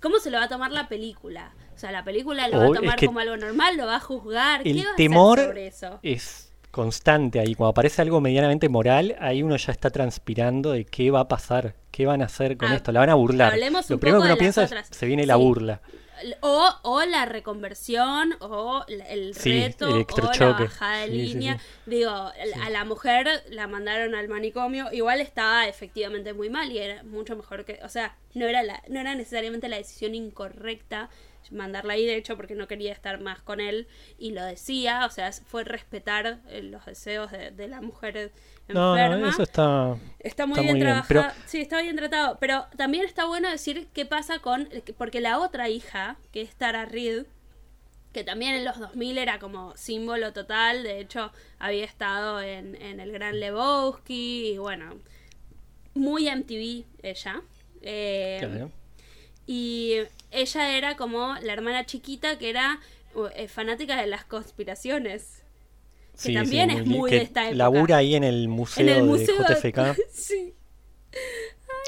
¿cómo 0.00 0.18
se 0.18 0.30
lo 0.30 0.38
va 0.38 0.44
a 0.44 0.48
tomar 0.48 0.72
la 0.72 0.88
película? 0.88 1.52
O 1.74 1.78
sea, 1.78 1.92
la 1.92 2.04
película 2.04 2.48
lo 2.48 2.56
va 2.58 2.64
a 2.64 2.66
es 2.68 2.72
tomar 2.72 2.96
que 2.96 3.06
como 3.06 3.20
algo 3.20 3.36
normal, 3.36 3.76
lo 3.76 3.86
va 3.86 3.96
a 3.96 4.00
juzgar. 4.00 4.62
¿Qué 4.62 4.70
El 4.70 4.78
va 4.78 4.80
a 4.80 4.84
hacer 4.94 4.96
temor 4.96 5.38
sobre 5.38 5.66
eso? 5.66 5.98
es 6.02 6.45
constante 6.76 7.40
ahí. 7.40 7.54
Cuando 7.54 7.70
aparece 7.70 8.02
algo 8.02 8.20
medianamente 8.20 8.68
moral, 8.68 9.16
ahí 9.18 9.42
uno 9.42 9.56
ya 9.56 9.72
está 9.72 9.88
transpirando 9.90 10.72
de 10.72 10.84
qué 10.84 11.10
va 11.10 11.20
a 11.20 11.28
pasar, 11.28 11.74
qué 11.90 12.04
van 12.04 12.20
a 12.20 12.26
hacer 12.26 12.58
con 12.58 12.70
Ah, 12.70 12.76
esto. 12.76 12.92
La 12.92 13.00
van 13.00 13.08
a 13.10 13.14
burlar. 13.14 13.52
hablemos 13.54 13.88
Lo 13.88 13.96
un 13.96 14.00
primero 14.00 14.18
poco 14.18 14.26
que 14.26 14.32
uno 14.34 14.38
piensa 14.38 14.64
es, 14.64 14.74
se 14.90 15.06
viene 15.06 15.24
la 15.26 15.36
burla. 15.36 15.80
O, 16.40 16.68
o 16.82 17.04
la 17.04 17.24
reconversión, 17.26 18.34
o 18.40 18.84
el 18.88 19.34
Sí, 19.34 19.60
reto, 19.60 19.88
o 19.90 20.18
la 20.38 20.52
bajada 20.52 21.00
de 21.00 21.06
Sí, 21.08 21.12
línea. 21.12 21.58
Digo, 21.86 22.10
a 22.10 22.70
la 22.70 22.84
mujer 22.84 23.26
la 23.50 23.66
mandaron 23.66 24.14
al 24.14 24.28
manicomio, 24.28 24.90
igual 24.92 25.20
estaba 25.20 25.66
efectivamente 25.68 26.32
muy 26.34 26.48
mal 26.50 26.70
y 26.72 26.78
era 26.78 27.02
mucho 27.04 27.36
mejor 27.36 27.64
que, 27.64 27.80
o 27.82 27.88
sea, 27.88 28.16
no 28.34 28.46
era 28.46 28.62
la, 28.62 28.82
no 28.88 29.00
era 29.00 29.14
necesariamente 29.14 29.68
la 29.68 29.76
decisión 29.76 30.14
incorrecta 30.14 31.08
mandarla 31.52 31.94
ahí, 31.94 32.06
de 32.06 32.16
hecho, 32.16 32.36
porque 32.36 32.54
no 32.54 32.66
quería 32.68 32.92
estar 32.92 33.20
más 33.20 33.42
con 33.42 33.60
él 33.60 33.86
y 34.18 34.32
lo 34.32 34.44
decía, 34.44 35.04
o 35.06 35.10
sea, 35.10 35.30
fue 35.32 35.64
respetar 35.64 36.40
eh, 36.48 36.62
los 36.62 36.84
deseos 36.86 37.30
de, 37.30 37.50
de 37.50 37.68
la 37.68 37.80
mujer 37.80 38.32
No, 38.68 38.96
enferma. 38.96 39.16
no, 39.26 39.28
eso 39.30 39.42
está... 39.42 39.96
Está 40.18 40.46
muy 40.46 40.54
Está 40.54 40.62
bien 40.62 40.72
muy 40.72 40.80
bien, 40.80 40.86
trabajado. 41.04 41.06
pero- 41.34 41.46
Sí, 41.46 41.60
está 41.60 41.80
bien 41.82 41.96
tratado. 41.96 42.38
Pero 42.40 42.66
también 42.76 43.04
está 43.04 43.26
bueno 43.26 43.50
decir 43.50 43.88
qué 43.92 44.06
pasa 44.06 44.40
con. 44.40 44.68
Porque 44.98 45.20
la 45.20 45.38
otra 45.38 45.68
hija, 45.68 46.16
que 46.32 46.42
es 46.42 46.54
Tara 46.56 46.84
Reid, 46.84 47.24
que 48.12 48.24
también 48.24 48.54
en 48.54 48.64
los 48.64 48.78
2000 48.78 49.18
era 49.18 49.38
como 49.38 49.76
símbolo 49.76 50.32
total. 50.32 50.82
De 50.82 50.98
hecho, 51.00 51.30
había 51.58 51.84
estado 51.84 52.40
en, 52.42 52.74
en 52.82 52.98
el 52.98 53.12
Gran 53.12 53.38
Lebowski. 53.38 54.52
Y 54.54 54.58
bueno, 54.58 54.94
muy 55.94 56.28
MTV 56.28 56.84
ella. 57.02 57.42
Eh, 57.82 58.38
claro. 58.40 58.70
Y 59.46 59.94
ella 60.30 60.76
era 60.76 60.96
como 60.96 61.34
la 61.42 61.52
hermana 61.52 61.86
chiquita 61.86 62.38
que 62.38 62.50
era 62.50 62.80
eh, 63.34 63.48
fanática 63.48 63.96
de 64.00 64.06
las 64.06 64.24
conspiraciones. 64.24 65.42
que 66.22 66.32
también 66.34 66.70
es 66.70 66.86
muy 66.86 67.10
que 67.10 67.16
de 67.16 67.22
esta 67.22 67.42
época. 67.44 67.56
Labura 67.56 67.96
ahí 67.98 68.14
en 68.14 68.24
el 68.24 68.48
museo, 68.48 68.82
en 68.82 68.88
el 68.88 68.96
de 68.96 69.02
museo 69.02 69.36
de- 69.44 69.54
JFK 69.54 69.96
sí. 70.12 70.54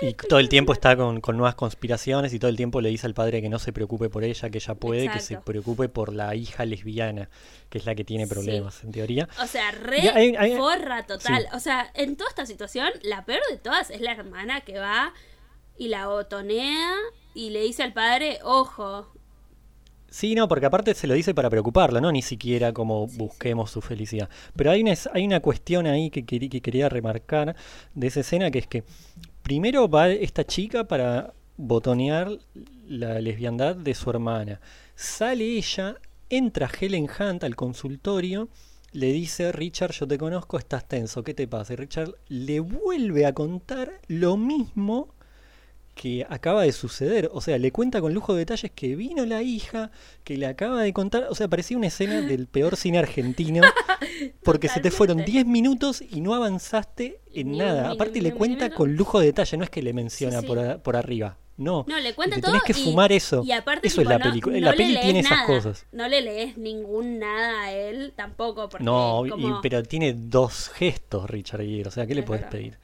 y 0.01 0.13
todo 0.15 0.39
el 0.39 0.49
tiempo 0.49 0.73
está 0.73 0.97
con, 0.97 1.21
con 1.21 1.37
nuevas 1.37 1.55
conspiraciones 1.57 2.33
y 2.33 2.39
todo 2.39 2.49
el 2.51 2.57
tiempo 2.57 2.81
le 2.81 2.89
dice 2.89 3.07
al 3.07 3.15
padre 3.15 3.43
que 3.43 3.49
no 3.49 3.59
se 3.59 3.73
preocupe 3.73 4.09
por 4.09 4.23
ella, 4.23 4.49
que 4.51 4.59
ella 4.59 4.75
puede, 4.75 5.09
que 5.11 5.19
se 5.21 5.39
preocupe 5.39 5.89
por 5.89 6.13
la 6.15 6.35
hija 6.37 6.65
lesbiana, 6.65 7.29
que 7.69 7.79
es 7.79 7.87
la 7.87 7.95
que 7.97 8.05
tiene 8.05 8.27
Sí. 8.27 8.31
problemas 8.33 8.85
en 8.85 8.93
teoría. 8.93 9.29
O 9.43 9.47
sea, 9.47 9.71
re 9.73 9.99
Y 10.05 10.09
hay- 10.09 10.37
hay- 10.37 10.57
forra 10.57 11.05
total. 11.07 11.43
sí. 11.43 11.57
O 11.57 11.61
sea, 11.61 11.91
en 11.95 12.17
toda 12.17 12.31
esta 12.31 12.47
situación, 12.47 12.89
la 13.03 13.25
peor 13.25 13.41
de 13.51 13.57
todas 13.57 13.91
es 13.91 14.01
la 14.01 14.13
hermana 14.13 14.61
que 14.61 14.79
va 14.79 15.13
y 15.77 15.89
la 15.89 16.07
botonea 16.09 16.95
y 17.39 17.51
le 17.51 17.62
dice 17.62 17.85
al 17.85 17.93
padre, 17.93 18.40
ojo. 18.43 19.06
Sí, 20.10 20.35
no, 20.35 20.48
porque 20.48 20.66
aparte 20.66 20.93
se 20.94 21.06
lo 21.06 21.15
dice 21.15 21.35
para 21.35 21.48
preocuparla, 21.48 22.01
¿no? 22.01 22.10
Ni 22.10 22.20
siquiera 22.20 22.73
como 22.73 23.06
busquemos 23.06 23.70
su 23.70 23.81
felicidad. 23.81 24.28
Pero 24.56 24.73
hay 24.73 24.82
una, 24.82 24.94
hay 25.15 25.24
una 25.24 25.39
cuestión 25.39 25.86
ahí 25.86 26.10
que, 26.10 26.24
que 26.27 26.60
quería 26.60 26.89
remarcar 26.89 27.55
de 27.94 28.06
esa 28.09 28.20
escena, 28.20 28.51
que 28.51 28.59
es 28.59 28.66
que 28.66 28.82
primero 29.44 29.89
va 29.89 30.09
esta 30.09 30.44
chica 30.44 30.89
para 30.89 31.32
botonear 31.56 32.28
la 32.89 33.20
lesbiandad 33.20 33.77
de 33.77 33.94
su 33.94 34.10
hermana. 34.10 34.60
Sale 34.97 35.44
ella, 35.44 35.94
entra 36.28 36.69
Helen 36.69 37.09
Hunt 37.09 37.44
al 37.44 37.55
consultorio, 37.55 38.48
le 38.90 39.12
dice, 39.12 39.52
Richard, 39.52 39.93
yo 39.93 40.09
te 40.09 40.19
conozco, 40.19 40.59
estás 40.59 40.89
tenso, 40.89 41.23
¿qué 41.23 41.35
te 41.35 41.47
pasa? 41.47 41.74
Y 41.74 41.77
Richard 41.77 42.16
le 42.27 42.59
vuelve 42.59 43.27
a 43.27 43.32
contar 43.32 44.01
lo 44.09 44.36
mismo 44.36 45.15
que 46.01 46.25
acaba 46.31 46.62
de 46.62 46.70
suceder. 46.73 47.29
O 47.33 47.41
sea, 47.41 47.59
le 47.59 47.73
cuenta 47.73 48.01
con 48.01 48.15
lujo 48.15 48.33
de 48.33 48.41
detalles 48.41 48.70
que 48.73 48.95
vino 48.95 49.27
la 49.27 49.43
hija, 49.43 49.91
que 50.23 50.37
le 50.39 50.47
acaba 50.47 50.81
de 50.83 50.93
contar. 50.93 51.27
O 51.29 51.35
sea, 51.35 51.49
parecía 51.49 51.77
una 51.77 51.89
escena 51.89 52.20
del 52.23 52.47
peor 52.47 52.77
cine 52.77 52.99
argentino. 52.99 53.62
Porque 54.45 54.69
se 54.69 54.81
te 54.81 54.91
fueron 54.91 55.16
Totalmente. 55.19 55.45
10 55.45 55.47
minutos 55.47 56.01
y 56.03 56.20
no 56.20 56.35
avanzaste 56.35 57.20
en 57.35 57.51
Ni 57.53 57.59
nada. 57.59 57.91
Aparte, 57.91 58.20
le 58.23 58.31
un 58.33 58.39
cuenta 58.39 58.70
con 58.70 58.95
lujo 58.95 59.19
de 59.20 59.27
detalle. 59.27 59.57
No 59.57 59.65
es 59.65 59.70
que 59.70 59.83
le 59.83 59.93
menciona 59.93 60.41
Sí, 60.41 60.47
Por, 60.47 60.59
sí. 60.61 60.73
por 60.83 60.97
arriba. 60.97 61.37
No. 61.57 61.85
No, 61.89 61.99
le 61.99 62.15
cuenta 62.15 62.37
te 62.37 62.43
todo. 62.43 62.53
tenés 62.53 62.62
que 62.62 62.81
y- 62.81 62.85
fumar 62.85 63.11
eso. 63.11 63.43
Y 63.45 63.51
aparte, 63.51 63.89
eso 63.89 64.01
tipo, 64.01 64.12
es 64.12 64.19
la 64.19 64.23
película. 64.25 64.61
no 64.61 64.66
la 64.66 64.73
peli 64.75 64.97
tiene 65.01 65.20
esas 65.20 65.45
cosas. 65.45 65.87
No 65.91 66.07
le 66.07 66.20
lees 66.23 66.57
ningún 66.57 67.19
nada 67.19 67.62
a 67.65 67.73
él 67.73 68.12
tampoco. 68.15 68.69
Porque 68.69 68.85
No, 68.85 69.27
y- 69.27 69.33
pero 69.61 69.83
tiene 69.83 70.12
dos 70.16 70.69
gestos, 70.69 71.29
Richard 71.29 71.62
Gere. 71.62 71.89
O 71.89 71.91
sea, 71.91 72.07
¿qué 72.07 72.15
le 72.15 72.20
Es 72.20 72.27
puedes 72.27 72.45
pedir? 72.45 72.79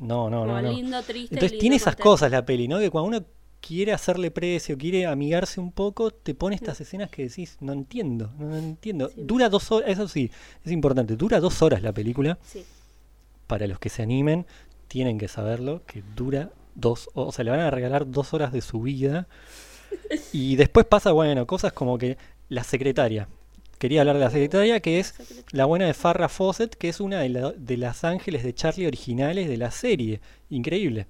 No, 0.00 0.28
no, 0.30 0.40
como 0.40 0.52
no. 0.54 0.62
no. 0.62 0.72
lindo, 0.72 1.02
triste. 1.02 1.34
Entonces 1.34 1.52
lindo, 1.52 1.60
tiene 1.60 1.76
esas 1.76 1.94
contento. 1.94 2.10
cosas 2.10 2.30
la 2.32 2.44
peli, 2.44 2.66
¿no? 2.66 2.78
Que 2.78 2.90
cuando 2.90 3.08
uno 3.08 3.26
quiere 3.60 3.92
hacerle 3.92 4.30
precio, 4.30 4.76
quiere 4.78 5.06
amigarse 5.06 5.60
un 5.60 5.72
poco, 5.72 6.10
te 6.10 6.34
pone 6.34 6.56
estas 6.56 6.80
escenas 6.80 7.10
que 7.10 7.24
decís, 7.24 7.58
no 7.60 7.72
entiendo, 7.72 8.32
no, 8.38 8.56
entiendo. 8.56 9.10
Sí. 9.10 9.22
Dura 9.24 9.48
dos 9.48 9.70
horas, 9.70 9.90
eso 9.90 10.08
sí, 10.08 10.30
es 10.64 10.72
importante, 10.72 11.16
dura 11.16 11.38
dos 11.40 11.60
horas 11.62 11.82
la 11.82 11.92
película. 11.92 12.38
Sí. 12.42 12.64
Para 13.46 13.66
los 13.66 13.78
que 13.78 13.90
se 13.90 14.02
animen, 14.02 14.46
tienen 14.88 15.18
que 15.18 15.28
saberlo, 15.28 15.82
que 15.86 16.02
dura 16.16 16.50
dos 16.74 17.10
o 17.14 17.30
sea, 17.32 17.44
le 17.44 17.50
van 17.50 17.60
a 17.60 17.70
regalar 17.70 18.10
dos 18.10 18.32
horas 18.34 18.52
de 18.52 18.60
su 18.60 18.80
vida. 18.82 19.28
Y 20.32 20.54
después 20.54 20.86
pasa, 20.86 21.10
bueno, 21.10 21.48
cosas 21.48 21.72
como 21.72 21.98
que 21.98 22.16
la 22.48 22.62
secretaria. 22.62 23.28
Quería 23.80 24.02
hablar 24.02 24.16
de 24.18 24.24
la 24.24 24.30
secretaria, 24.30 24.78
que 24.80 25.00
es 25.00 25.14
la 25.52 25.64
buena 25.64 25.86
de 25.86 25.94
Farrah 25.94 26.28
Fawcett, 26.28 26.74
que 26.76 26.90
es 26.90 27.00
una 27.00 27.20
de, 27.20 27.30
la- 27.30 27.52
de 27.52 27.76
las 27.78 28.04
ángeles 28.04 28.42
de 28.44 28.52
Charlie 28.54 28.86
originales 28.86 29.48
de 29.48 29.56
la 29.56 29.70
serie. 29.70 30.20
Increíble. 30.50 31.06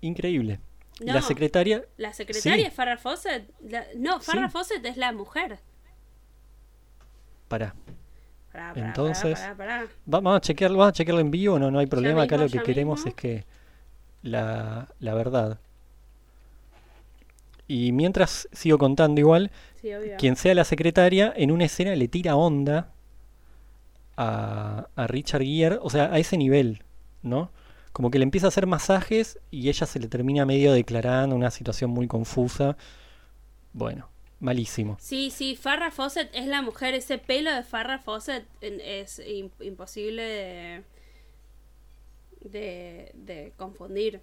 Increíble. 0.00 0.60
Y 1.00 1.04
La 1.06 1.14
No. 1.14 1.22
secretaria, 1.22 1.82
La 1.96 2.12
secretaria 2.12 2.54
Sí. 2.56 2.62
es 2.68 2.72
Farrah 2.72 2.98
Fawcett. 2.98 3.50
La- 3.68 3.84
no, 3.96 4.20
Farrah 4.20 4.46
Sí. 4.46 4.52
Fawcett 4.52 4.84
es 4.86 4.96
la 4.96 5.12
mujer. 5.12 5.58
para, 7.48 7.74
Pará, 8.52 8.72
pará, 8.74 8.86
Entonces- 8.86 9.40
pará, 9.40 9.56
pará, 9.56 9.78
pará. 9.80 9.90
vamos 10.06 10.36
a 10.36 10.40
chequearlo, 10.40 10.78
vamos 10.78 10.90
a 10.90 10.92
chequearlo 10.92 11.20
en 11.20 11.32
vivo, 11.32 11.58
no, 11.58 11.68
no 11.72 11.80
hay 11.80 11.86
problema. 11.86 12.22
Acá 12.22 12.36
lo 12.36 12.48
que 12.48 12.62
queremos 12.62 12.98
mismo. 13.00 13.08
es 13.08 13.14
que 13.16 13.44
la, 14.22 14.86
la 15.00 15.14
verdad. 15.14 15.58
Y 17.66 17.92
mientras 17.92 18.48
sigo 18.52 18.78
contando 18.78 19.20
igual, 19.20 19.50
Sí, 19.80 19.92
obvio. 19.94 20.16
quien 20.18 20.36
sea 20.36 20.54
la 20.54 20.64
secretaria, 20.64 21.32
en 21.36 21.50
una 21.50 21.64
escena 21.64 21.94
le 21.96 22.08
tira 22.08 22.36
onda 22.36 22.92
a, 24.16 24.88
a 24.96 25.06
Richard 25.06 25.42
Gere, 25.42 25.78
o 25.80 25.88
sea, 25.90 26.12
a 26.12 26.18
ese 26.18 26.36
nivel, 26.36 26.82
¿no? 27.22 27.50
Como 27.92 28.10
que 28.10 28.18
le 28.18 28.24
empieza 28.24 28.46
a 28.46 28.48
hacer 28.48 28.66
masajes 28.66 29.38
y 29.50 29.68
ella 29.68 29.86
se 29.86 29.98
le 29.98 30.08
termina 30.08 30.46
medio 30.46 30.72
declarando 30.72 31.34
una 31.34 31.50
situación 31.50 31.90
muy 31.90 32.06
confusa. 32.06 32.76
Bueno, 33.72 34.08
malísimo. 34.38 34.96
Sí, 35.00 35.30
sí, 35.30 35.56
Farrah 35.56 35.90
Fawcett 35.90 36.30
es 36.34 36.46
la 36.46 36.62
mujer. 36.62 36.94
Ese 36.94 37.18
pelo 37.18 37.52
de 37.52 37.62
Farrah 37.62 37.98
Fawcett 37.98 38.44
es 38.60 39.18
im- 39.20 39.50
imposible 39.60 40.22
de, 40.22 40.84
de, 42.42 43.10
de 43.14 43.52
confundir. 43.56 44.20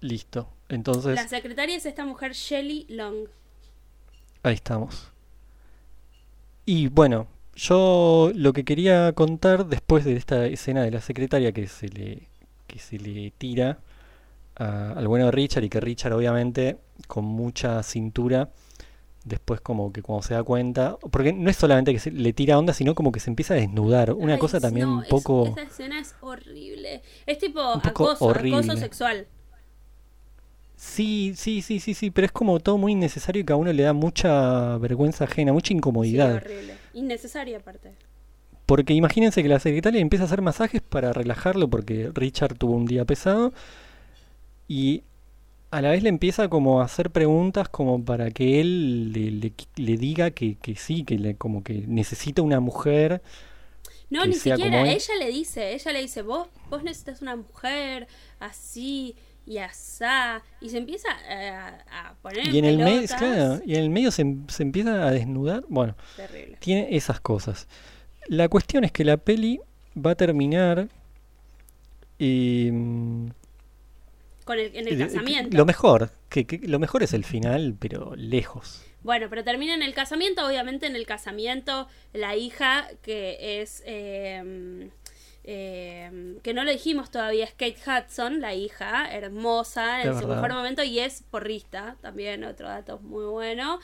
Listo. 0.00 0.48
Entonces, 0.68 1.14
La 1.14 1.28
secretaria 1.28 1.76
es 1.76 1.86
esta 1.86 2.04
mujer 2.04 2.32
Shelley 2.32 2.86
Long. 2.88 3.28
Ahí 4.48 4.54
estamos. 4.54 5.12
Y 6.64 6.88
bueno, 6.88 7.26
yo 7.54 8.32
lo 8.34 8.52
que 8.52 8.64
quería 8.64 9.12
contar 9.12 9.66
después 9.66 10.04
de 10.04 10.16
esta 10.16 10.46
escena 10.46 10.82
de 10.82 10.90
la 10.90 11.00
secretaria 11.00 11.52
que 11.52 11.68
se 11.68 11.88
le, 11.88 12.28
que 12.66 12.78
se 12.78 12.98
le 12.98 13.32
tira 13.38 13.78
a- 14.56 14.92
al 14.92 15.06
bueno 15.08 15.26
de 15.26 15.32
Richard 15.32 15.64
y 15.64 15.68
que 15.68 15.80
Richard 15.80 16.12
obviamente 16.12 16.78
con 17.06 17.24
mucha 17.24 17.82
cintura 17.82 18.50
después 19.24 19.60
como 19.60 19.92
que 19.92 20.02
cuando 20.02 20.22
se 20.22 20.34
da 20.34 20.42
cuenta, 20.44 20.96
porque 21.10 21.32
no 21.32 21.50
es 21.50 21.56
solamente 21.56 21.92
que 21.92 21.98
se 21.98 22.12
le 22.12 22.32
tira 22.32 22.56
onda, 22.58 22.72
sino 22.72 22.94
como 22.94 23.10
que 23.10 23.18
se 23.20 23.28
empieza 23.28 23.54
a 23.54 23.56
desnudar. 23.56 24.12
Una 24.12 24.34
Ay, 24.34 24.38
cosa 24.38 24.60
también 24.60 24.86
no, 24.86 24.98
un 24.98 25.02
es- 25.02 25.08
poco... 25.08 25.46
esa 25.48 25.62
escena 25.62 25.98
es 26.00 26.14
horrible. 26.20 27.02
Es 27.26 27.38
tipo 27.38 27.60
acoso, 27.60 28.24
horrible. 28.24 28.58
acoso 28.58 28.76
sexual. 28.76 29.26
Sí, 30.76 31.32
sí, 31.36 31.62
sí, 31.62 31.80
sí, 31.80 31.94
sí, 31.94 32.10
pero 32.10 32.26
es 32.26 32.32
como 32.32 32.60
todo 32.60 32.76
muy 32.78 32.92
innecesario 32.92 33.40
y 33.42 33.44
que 33.44 33.52
a 33.52 33.56
uno 33.56 33.72
le 33.72 33.82
da 33.82 33.92
mucha 33.94 34.76
vergüenza 34.78 35.24
ajena, 35.24 35.52
mucha 35.52 35.72
Sí, 35.72 35.74
incomodidad. 35.74 36.34
horrible. 36.34 36.80
Innecesaria 36.92 37.58
aparte. 37.58 37.96
Porque 38.66 38.94
imagínense 38.94 39.42
que 39.42 39.48
la 39.48 39.60
secretaria 39.60 40.00
empieza 40.00 40.24
a 40.24 40.26
hacer 40.26 40.42
masajes 40.42 40.82
para 40.82 41.12
relajarlo 41.12 41.68
porque 41.68 42.10
Richard 42.14 42.56
tuvo 42.58 42.74
un 42.74 42.86
día 42.86 43.04
pesado 43.04 43.52
y 44.68 45.02
a 45.70 45.82
la 45.82 45.90
vez 45.90 46.02
le 46.02 46.08
empieza 46.08 46.48
como 46.48 46.80
a 46.80 46.84
hacer 46.84 47.10
preguntas 47.10 47.68
como 47.68 48.04
para 48.04 48.30
que 48.30 48.60
él 48.60 49.12
le, 49.12 49.30
le- 49.30 49.52
le 49.76 49.96
diga 49.96 50.30
que, 50.30 50.56
que 50.56 50.76
sí, 50.76 51.04
que 51.04 51.18
le, 51.18 51.36
como 51.36 51.62
que 51.64 51.84
necesita 51.86 52.42
una 52.42 52.60
mujer. 52.60 53.22
No, 54.10 54.24
ni 54.26 54.34
siquiera. 54.34 54.82
Ella 54.90 55.14
le 55.18 55.28
dice, 55.30 55.74
ella 55.74 55.92
le 55.92 56.00
dice, 56.02 56.22
vos, 56.22 56.48
vos 56.70 56.82
necesitas 56.84 57.22
una 57.22 57.36
mujer 57.36 58.06
así 58.38 59.16
y 59.46 59.58
asá. 59.58 60.42
Y 60.60 60.68
se 60.70 60.78
empieza 60.78 61.08
a, 61.10 62.08
a 62.10 62.14
poner 62.22 62.46
Y 62.52 62.58
en 62.58 62.64
el 62.64 62.78
medio, 62.78 63.06
claro, 63.16 63.60
y 63.64 63.74
en 63.76 63.82
el 63.82 63.90
medio 63.90 64.10
se, 64.10 64.22
em- 64.22 64.46
se 64.48 64.62
empieza 64.64 65.06
a 65.06 65.10
desnudar. 65.12 65.64
Bueno, 65.68 65.96
Terrible. 66.16 66.56
tiene 66.60 66.96
esas 66.96 67.20
cosas. 67.20 67.68
La 68.26 68.48
cuestión 68.48 68.84
es 68.84 68.92
que 68.92 69.04
la 69.04 69.16
peli 69.16 69.60
va 69.96 70.10
a 70.10 70.14
terminar 70.16 70.88
em, 72.18 73.30
Con 74.44 74.58
el, 74.58 74.74
en 74.76 74.88
el 74.88 74.98
de- 74.98 75.06
casamiento. 75.06 75.56
Lo 75.56 75.64
mejor, 75.64 76.10
que, 76.28 76.46
que 76.46 76.58
lo 76.66 76.78
mejor 76.78 77.02
es 77.02 77.12
el 77.14 77.24
final, 77.24 77.76
pero 77.78 78.14
lejos. 78.16 78.82
Bueno, 79.02 79.28
pero 79.30 79.44
termina 79.44 79.74
en 79.74 79.82
el 79.82 79.94
casamiento. 79.94 80.44
Obviamente 80.46 80.86
en 80.86 80.96
el 80.96 81.06
casamiento 81.06 81.86
la 82.12 82.34
hija 82.36 82.88
que 83.02 83.60
es... 83.62 83.82
eh, 83.86 84.90
eh, 85.48 86.38
que 86.42 86.52
no 86.52 86.64
lo 86.64 86.72
dijimos 86.72 87.10
todavía, 87.12 87.44
es 87.44 87.52
Kate 87.52 87.76
Hudson, 87.86 88.40
la 88.40 88.54
hija, 88.54 89.14
hermosa 89.14 90.02
en 90.02 90.12
su 90.14 90.26
verdad. 90.26 90.42
mejor 90.42 90.54
momento 90.54 90.82
y 90.82 90.98
es 90.98 91.22
porrista, 91.30 91.96
también 92.02 92.42
otro 92.42 92.68
dato 92.68 92.98
muy 92.98 93.24
bueno. 93.26 93.78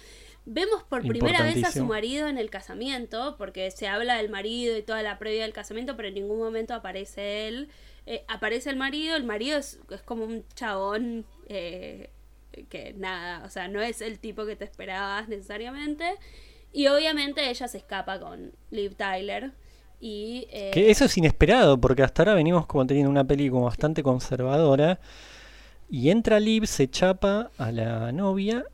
Vemos 0.45 0.83
por 0.83 1.07
primera 1.07 1.45
vez 1.45 1.63
a 1.65 1.71
su 1.71 1.85
marido 1.85 2.27
en 2.27 2.37
el 2.37 2.51
casamiento, 2.51 3.37
porque 3.39 3.71
se 3.71 3.87
habla 3.87 4.17
del 4.17 4.29
marido 4.29 4.77
y 4.77 4.83
toda 4.83 5.01
la 5.03 5.21
previa 5.21 5.43
del 5.43 5.53
casamiento, 5.53 5.97
pero 5.97 6.09
en 6.09 6.15
ningún 6.15 6.39
momento 6.39 6.75
aparece 6.75 7.47
él. 7.47 7.69
Eh, 8.07 8.25
aparece 8.27 8.69
el 8.71 8.77
marido, 8.77 9.15
el 9.15 9.23
marido 9.23 9.57
es, 9.59 9.79
es 9.89 10.03
como 10.03 10.25
un 10.25 10.45
chabón 10.57 11.25
eh, 11.49 12.11
que 12.69 12.93
nada, 12.95 13.45
o 13.45 13.51
sea, 13.51 13.69
no 13.69 13.81
es 13.81 14.01
el 14.01 14.19
tipo 14.19 14.45
que 14.45 14.57
te 14.57 14.65
esperabas 14.65 15.29
necesariamente. 15.29 16.13
Y 16.73 16.89
obviamente 16.89 17.49
ella 17.49 17.69
se 17.69 17.79
escapa 17.79 18.19
con 18.19 18.53
Liv 18.71 18.97
Tyler. 18.97 19.53
Y, 20.05 20.49
eh, 20.51 20.73
Que 20.75 20.91
eso 20.91 21.05
es 21.05 21.17
inesperado, 21.17 21.81
porque 21.81 22.03
hasta 22.03 22.23
ahora 22.23 22.35
venimos 22.35 22.67
como 22.67 22.85
teniendo 22.85 23.09
una 23.09 23.23
peli 23.25 23.49
como 23.49 23.67
bastante 23.67 24.03
conservadora. 24.03 24.99
Y 25.89 26.11
entra 26.11 26.41
Liv, 26.41 26.67
se 26.67 26.91
chapa 26.91 27.53
a 27.57 27.71
la 27.71 28.11
novia 28.11 28.65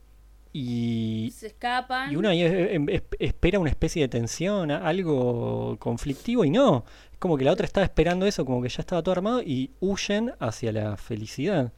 y, 0.51 1.31
se 1.35 1.45
escapan. 1.47 2.11
y 2.11 2.15
uno 2.15 2.29
ahí 2.29 2.41
em- 2.41 2.89
es- 2.89 3.03
espera 3.19 3.59
una 3.59 3.69
especie 3.69 4.01
de 4.01 4.07
tensión, 4.07 4.71
algo 4.71 5.77
conflictivo, 5.77 6.43
y 6.45 6.49
no. 6.49 6.83
Es 7.13 7.19
como 7.19 7.37
que 7.37 7.43
la 7.45 7.51
otra 7.51 7.67
estaba 7.67 7.85
esperando 7.85 8.25
eso, 8.25 8.43
como 8.43 8.63
que 8.63 8.69
ya 8.69 8.81
estaba 8.81 9.03
todo 9.03 9.11
armado, 9.11 9.43
y 9.43 9.69
huyen 9.81 10.33
hacia 10.39 10.71
la 10.71 10.97
felicidad. 10.97 11.71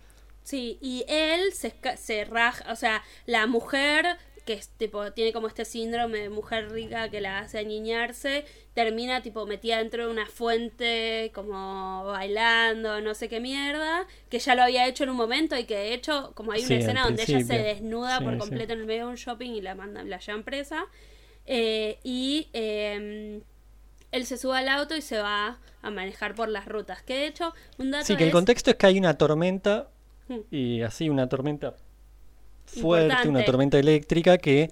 Sí, 0.43 0.77
y 0.81 1.03
él 1.09 1.51
se 1.53 2.23
raja, 2.25 2.71
o 2.71 2.75
sea, 2.77 3.01
la 3.25 3.45
mujer 3.47 4.05
que 4.45 4.53
es, 4.53 4.69
tipo, 4.69 5.11
tiene 5.13 5.33
como 5.33 5.47
este 5.47 5.65
síndrome 5.65 6.19
de 6.19 6.29
mujer 6.29 6.71
rica 6.71 7.09
que 7.09 7.21
la 7.21 7.39
hace 7.39 7.59
aniñarse, 7.59 8.45
termina 8.73 9.21
tipo 9.21 9.45
metida 9.45 9.77
dentro 9.79 10.05
de 10.05 10.11
una 10.11 10.25
fuente, 10.25 11.31
como 11.33 12.05
bailando, 12.05 13.01
no 13.01 13.13
sé 13.15 13.29
qué 13.29 13.39
mierda, 13.39 14.07
que 14.29 14.39
ya 14.39 14.55
lo 14.55 14.63
había 14.63 14.87
hecho 14.87 15.03
en 15.03 15.11
un 15.11 15.17
momento 15.17 15.57
y 15.57 15.65
que 15.65 15.75
de 15.77 15.93
hecho, 15.93 16.31
como 16.35 16.51
hay 16.53 16.65
una 16.65 16.67
Sí, 16.67 16.75
escena 16.77 17.03
donde 17.05 17.23
ella 17.23 17.39
se 17.41 17.57
desnuda 17.57 18.17
Sí, 18.17 18.23
por 18.23 18.33
sí. 18.33 18.39
completo 18.39 18.73
en 18.73 18.79
el 18.81 18.85
medio 18.85 19.05
de 19.05 19.11
un 19.11 19.15
shopping 19.17 19.51
y 19.51 19.61
la 19.61 19.75
mandan, 19.75 20.09
la 20.09 20.19
llevan 20.19 20.43
presa, 20.43 20.85
eh, 21.45 21.99
y 22.03 22.49
eh, 22.53 23.41
él 24.11 24.25
se 24.25 24.37
sube 24.37 24.57
al 24.57 24.69
auto 24.69 24.95
y 24.95 25.01
se 25.01 25.19
va 25.21 25.59
a 25.81 25.89
manejar 25.91 26.35
por 26.35 26.49
las 26.49 26.65
rutas, 26.67 27.01
que 27.03 27.15
de 27.15 27.27
hecho, 27.27 27.53
un 27.77 27.91
dato 27.91 28.05
Sí, 28.05 28.15
que 28.17 28.23
el 28.25 28.31
contexto 28.31 28.71
es 28.71 28.75
que 28.77 28.85
hay 28.87 28.97
una 28.99 29.17
tormenta, 29.17 29.89
Hmm. 30.27 30.41
y 30.51 30.81
así 30.81 31.09
una 31.09 31.27
tormenta 31.29 31.75
fuerte, 32.79 33.27
una 33.27 33.43
tormenta 33.45 33.77
eléctrica, 33.79 34.37
que 34.37 34.63
eh, 34.63 34.69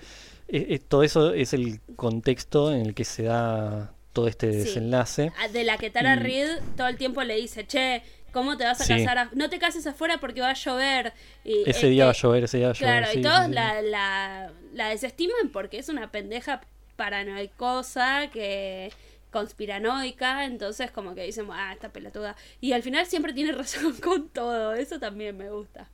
eh, 0.48 0.80
todo 0.80 1.04
eso 1.04 1.34
es 1.34 1.54
el 1.54 1.80
contexto 1.96 2.72
en 2.74 2.82
el 2.86 2.94
que 2.96 3.06
se 3.06 3.24
da 3.24 3.94
todo 4.14 4.28
este 4.28 4.52
Sí. 4.52 4.58
desenlace. 4.60 5.32
a- 5.40 5.48
de 5.50 5.64
la 5.64 5.78
que 5.78 5.90
Tara 5.90 6.16
Reid 6.16 6.48
todo 6.76 6.88
el 6.88 6.98
tiempo 6.98 7.24
le 7.24 7.36
dice, 7.36 7.68
che, 7.68 8.02
¿cómo 8.34 8.58
te 8.58 8.64
vas 8.64 8.82
a 8.82 8.84
Sí. 8.86 8.94
casar? 8.98 9.18
a- 9.20 9.30
No 9.34 9.50
te 9.50 9.60
cases 9.60 9.86
afuera 9.86 10.20
porque 10.20 10.42
va 10.42 10.50
a 10.50 10.54
llover. 10.54 11.14
Y, 11.44 11.70
Ese 11.70 11.88
día 11.90 12.06
va 12.06 12.12
a 12.12 12.16
llover, 12.16 12.44
ese 12.46 12.58
día 12.58 12.68
va 12.68 12.72
a 12.72 12.74
llover. 12.76 12.94
Claro, 13.00 13.08
sí, 13.14 13.20
y 13.20 13.22
todos 13.22 13.46
sí. 13.46 13.52
La, 13.54 13.82
la, 13.84 14.52
la 14.74 14.90
desestiman 14.90 15.50
porque 15.54 15.78
es 15.78 15.90
una 15.90 16.10
pendeja 16.12 16.62
paranoicosa 16.96 18.30
que 18.32 18.92
conspiranoica, 19.32 20.46
entonces 20.46 20.90
como 20.90 21.14
que 21.14 21.24
dicen, 21.24 21.46
ah, 21.52 21.72
esta 21.74 21.90
pelotuda. 21.90 22.36
Y 22.62 22.72
al 22.74 22.82
final 22.82 23.06
siempre 23.06 23.34
tiene 23.34 23.52
razón 23.54 23.94
con 24.02 24.30
todo, 24.30 24.74
eso 24.74 25.00
también 25.00 25.38
me 25.38 25.52
gusta. 25.52 25.88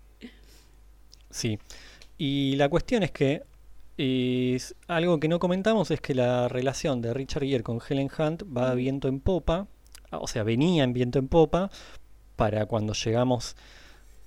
Sí. 1.30 1.60
Y 2.18 2.56
la 2.56 2.70
cuestión 2.70 3.04
es 3.04 3.12
que 3.12 3.44
es 3.98 4.76
algo 4.88 5.20
que 5.20 5.28
no 5.28 5.40
comentamos 5.40 5.90
es 5.92 6.02
que 6.02 6.14
la 6.14 6.48
relación 6.48 7.02
de 7.02 7.14
Richard 7.14 7.44
Gere 7.46 7.64
con 7.64 7.80
Helen 7.88 8.10
Hunt 8.18 8.44
va 8.56 8.72
a 8.72 8.76
viento 8.76 9.08
en 9.08 9.20
popa, 9.22 9.68
ah, 10.12 10.18
o 10.20 10.28
sea, 10.28 10.44
venía 10.44 10.84
en 10.84 10.94
viento 10.94 11.20
en 11.20 11.28
popa 11.28 11.70
para 12.36 12.66
cuando 12.66 12.94
llegamos 12.94 13.56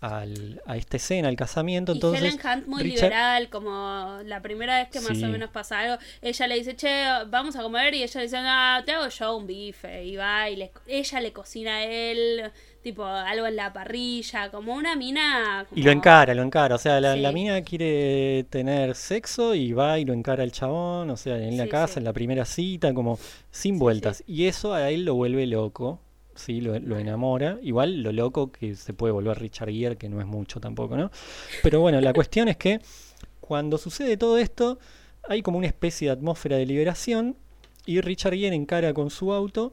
al- 0.00 0.62
a 0.64 0.76
esta 0.76 0.96
escena, 0.96 1.28
al 1.28 1.34
casamiento. 1.36 1.90
Entonces, 1.92 2.22
y 2.22 2.26
Helen 2.28 2.40
Hunt 2.46 2.66
muy 2.68 2.82
Richard- 2.84 3.08
liberal, 3.10 3.50
como 3.50 4.20
la 4.24 4.40
primera 4.40 4.78
vez 4.78 4.88
que 4.90 5.00
más 5.00 5.18
Sí. 5.18 5.24
o 5.24 5.28
menos 5.28 5.50
pasa 5.50 5.80
algo, 5.80 5.96
ella 6.22 6.46
le 6.46 6.54
dice, 6.54 6.76
che, 6.76 7.04
vamos 7.28 7.56
a 7.56 7.62
comer, 7.62 7.92
y 7.94 8.04
ella 8.04 8.20
le 8.20 8.26
dice, 8.26 8.36
ah, 8.38 8.80
te 8.86 8.92
hago 8.92 9.08
yo 9.08 9.36
un 9.36 9.46
bife, 9.46 10.04
y 10.04 10.14
va, 10.16 10.48
y 10.48 10.56
le- 10.56 10.70
ella 10.86 11.20
le 11.20 11.32
cocina 11.32 11.78
a 11.78 11.84
él, 11.84 12.50
tipo, 12.82 13.04
algo 13.04 13.46
en 13.46 13.56
la 13.56 13.72
parrilla, 13.72 14.50
como 14.50 14.74
una 14.74 14.96
mina... 14.96 15.66
Y 15.74 15.82
lo 15.82 15.90
encara, 15.90 16.34
lo 16.34 16.42
encara. 16.42 16.74
O 16.74 16.78
sea, 16.78 17.00
la, 17.00 17.16
la 17.16 17.32
mina 17.32 17.60
quiere 17.62 18.44
tener 18.50 18.94
sexo 18.94 19.54
y 19.54 19.72
va 19.72 19.98
y 19.98 20.04
lo 20.04 20.12
encara 20.14 20.42
el 20.44 20.52
chabón, 20.52 21.10
o 21.10 21.16
sea, 21.16 21.36
en 21.38 21.56
la 21.56 21.64
Sí, 21.64 21.70
casa, 21.70 21.94
sí. 21.94 21.98
en 22.00 22.04
la 22.04 22.12
primera 22.12 22.44
cita, 22.44 22.94
como 22.94 23.18
sin 23.50 23.78
vueltas. 23.78 24.22
Y 24.26 24.46
eso 24.46 24.72
a 24.74 24.90
él 24.90 25.04
lo 25.04 25.14
vuelve 25.14 25.46
loco, 25.46 26.00
sí, 26.34 26.60
lo, 26.60 26.78
lo 26.78 26.98
enamora. 26.98 27.58
Igual 27.62 28.02
lo 28.02 28.12
loco 28.12 28.50
que 28.52 28.74
se 28.74 28.94
puede 28.94 29.12
volver 29.12 29.38
Richard 29.38 29.70
Gere, 29.70 29.96
que 29.96 30.08
no 30.08 30.20
es 30.20 30.26
mucho 30.26 30.60
tampoco, 30.60 30.96
¿no? 30.96 31.10
Pero 31.62 31.80
bueno, 31.80 32.00
la 32.00 32.12
cuestión 32.12 32.48
es 32.48 32.56
que 32.56 32.80
cuando 33.40 33.76
sucede 33.78 34.16
todo 34.16 34.38
esto, 34.38 34.78
hay 35.28 35.42
como 35.42 35.58
una 35.58 35.66
especie 35.66 36.08
de 36.08 36.12
atmósfera 36.12 36.56
de 36.56 36.66
liberación 36.66 37.36
y 37.86 38.00
Richard 38.00 38.34
Gere 38.34 38.54
encara 38.54 38.92
con 38.94 39.10
su 39.10 39.32
auto 39.32 39.72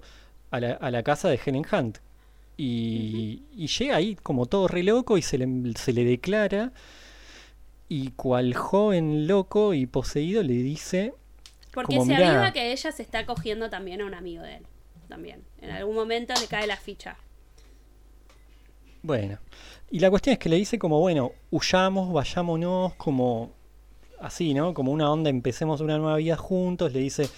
a 0.51 0.59
la, 0.59 0.71
a 0.73 0.91
la 0.91 1.03
casa 1.03 1.29
de 1.29 1.39
Helen 1.45 1.65
Hunt. 1.71 1.99
Y, 2.57 3.43
y 3.55 3.67
llega 3.67 3.97
ahí 3.97 4.15
como 4.15 4.45
todo 4.45 4.67
re 4.67 4.83
loco 4.83 5.17
y 5.17 5.21
se 5.21 5.37
le, 5.37 5.73
se 5.75 5.93
le 5.93 6.05
declara. 6.05 6.71
Y 7.87 8.11
cual 8.11 8.53
joven 8.55 9.27
loco 9.27 9.73
y 9.73 9.85
poseído 9.85 10.41
le 10.41 10.53
dice: 10.53 11.13
Porque 11.73 11.97
como, 11.97 12.05
se 12.05 12.17
mirá. 12.17 12.29
aviva 12.31 12.51
que 12.53 12.71
ella 12.71 12.91
se 12.91 13.03
está 13.03 13.25
cogiendo 13.25 13.69
también 13.69 14.01
a 14.01 14.05
un 14.05 14.13
amigo 14.13 14.43
de 14.43 14.57
él, 14.57 14.63
también. 15.07 15.43
En 15.61 15.69
algún 15.71 15.95
momento 15.95 16.33
le 16.39 16.47
cae 16.47 16.65
la 16.65 16.77
ficha. 16.77 17.17
Bueno. 19.03 19.37
Y 19.91 19.99
la 19.99 20.09
cuestión 20.09 20.33
es 20.33 20.39
que 20.39 20.49
le 20.49 20.55
dice 20.55 20.79
como, 20.79 20.99
bueno, 20.99 21.31
huyamos, 21.51 22.11
vayámonos, 22.11 22.95
como 22.95 23.51
así, 24.19 24.53
¿no? 24.55 24.73
Como 24.73 24.91
una 24.91 25.11
onda, 25.11 25.29
empecemos 25.29 25.79
una 25.79 25.97
nueva 25.99 26.17
vida 26.17 26.37
juntos. 26.37 26.91
Le 26.91 26.99
dice, 27.01 27.29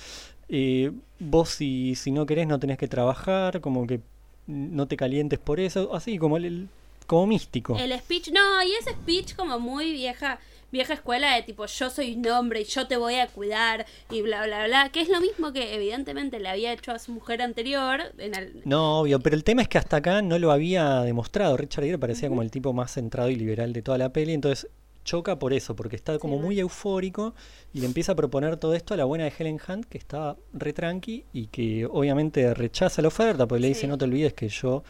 eh, 0.48 0.91
vos 1.19 1.49
si, 1.49 1.95
si 1.95 2.11
no 2.11 2.26
querés 2.26 2.48
no 2.48 2.57
tenés 2.57 2.77
que 2.77 2.88
trabajar, 2.88 3.60
como 3.60 3.85
que 3.85 3.99
no 4.47 4.87
te 4.87 4.97
calientes 4.97 5.39
por 5.39 5.59
eso, 5.59 5.93
así, 5.93 6.17
como, 6.17 6.37
el- 6.37 6.45
el- 6.45 6.67
como 7.05 7.27
místico. 7.27 7.77
El 7.77 7.97
speech, 7.99 8.31
no, 8.31 8.63
y 8.63 8.71
ese 8.79 8.91
speech 8.91 9.35
como 9.35 9.59
muy 9.59 9.91
vieja, 9.93 10.39
vieja 10.71 10.93
escuela 10.93 11.33
de 11.35 11.43
tipo 11.43 11.65
yo 11.65 11.89
soy 11.89 12.15
un 12.15 12.27
hombre 12.27 12.59
y 12.61 12.63
yo 12.65 12.87
te 12.87 12.97
voy 12.97 13.15
a 13.15 13.27
cuidar 13.27 13.85
y 14.11 14.21
bla 14.21 14.45
bla 14.45 14.65
bla, 14.67 14.89
que 14.89 14.99
es 14.99 15.07
lo 15.07 15.21
mismo 15.21 15.53
que 15.53 15.73
evidentemente 15.75 16.39
le 16.41 16.49
había 16.49 16.73
hecho 16.73 16.91
a 16.91 16.99
su 16.99 17.13
mujer 17.13 17.41
anterior 17.41 18.01
en 18.17 18.35
el 18.35 18.61
No, 18.65 18.99
obvio, 18.99 19.19
pero 19.21 19.35
el 19.37 19.45
tema 19.45 19.61
es 19.61 19.69
que 19.69 19.77
hasta 19.77 19.97
acá 19.97 20.21
no 20.21 20.37
lo 20.39 20.51
había 20.51 21.01
demostrado. 21.03 21.55
Richard 21.55 21.85
Gere 21.85 21.97
parecía 21.97 22.27
como 22.27 22.41
el 22.41 22.51
tipo 22.51 22.73
más 22.73 22.91
centrado 22.93 23.29
y 23.29 23.35
liberal 23.37 23.71
de 23.71 23.81
toda 23.81 23.97
la 23.97 24.09
peli, 24.11 24.33
entonces 24.33 24.69
choca 25.07 25.39
por 25.39 25.53
eso, 25.53 25.73
porque 25.75 25.95
está 25.95 26.19
como 26.19 26.35
Sí, 26.38 26.41
muy 26.43 26.59
eufórico 26.59 27.34
y 27.73 27.79
le 27.79 27.85
empieza 27.85 28.11
a 28.11 28.15
proponer 28.15 28.57
todo 28.57 28.73
esto 28.75 28.93
a 28.93 28.97
la 28.97 29.05
buena 29.05 29.23
de 29.23 29.31
Helen 29.39 29.57
Hunt, 29.65 29.85
que 29.85 29.97
está 29.97 30.35
re 30.53 30.73
tranqui 30.73 31.23
y 31.31 31.47
que 31.47 31.85
obviamente 31.85 32.53
rechaza 32.53 33.01
la 33.01 33.07
oferta, 33.07 33.47
porque 33.47 33.61
le 33.61 33.67
dice, 33.69 33.81
Sí. 33.81 33.88
no 33.88 33.97
te 33.97 34.03
olvides 34.05 34.34
que 34.34 34.49
yo... 34.49 34.84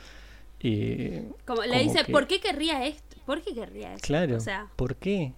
eh, 0.60 1.24
como 1.46 1.62
le 1.62 1.68
como 1.70 1.82
dice, 1.82 2.04
que- 2.04 2.12
¿por 2.12 2.26
qué 2.28 2.40
querría 2.40 2.84
esto? 2.86 3.16
¿Por 3.28 3.42
qué 3.44 3.54
querría 3.54 3.94
esto? 3.94 4.08
Claro, 4.08 4.38
O 4.38 4.40
sea, 4.40 4.68
¿por 4.76 4.96
qué? 4.96 5.34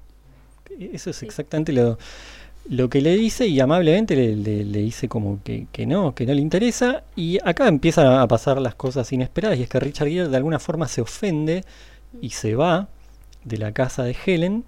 Eso 0.79 1.09
es 1.09 1.17
Sí. 1.17 1.25
exactamente 1.25 1.73
lo, 1.73 1.97
lo 2.69 2.89
que 2.89 3.01
le 3.01 3.17
dice 3.17 3.47
y 3.47 3.59
amablemente 3.59 4.15
le, 4.15 4.35
le- 4.35 4.63
le 4.63 4.79
dice 4.79 5.09
como 5.09 5.43
que, 5.43 5.67
que 5.73 5.85
no, 5.85 6.15
que 6.15 6.25
no 6.25 6.33
le 6.33 6.39
interesa. 6.41 7.03
Y 7.17 7.37
acá 7.43 7.67
empiezan 7.67 8.07
a 8.07 8.25
pasar 8.29 8.61
las 8.61 8.75
cosas 8.75 9.11
inesperadas 9.11 9.57
y 9.59 9.63
es 9.63 9.69
que 9.69 9.79
Richard 9.79 10.07
Gere 10.07 10.29
de 10.29 10.37
alguna 10.37 10.59
forma 10.59 10.87
se 10.87 11.01
ofende 11.01 11.65
y 12.21 12.29
se 12.29 12.55
va 12.55 12.87
de 13.43 13.57
la 13.57 13.71
casa 13.73 14.03
de 14.03 14.15
Helen, 14.25 14.65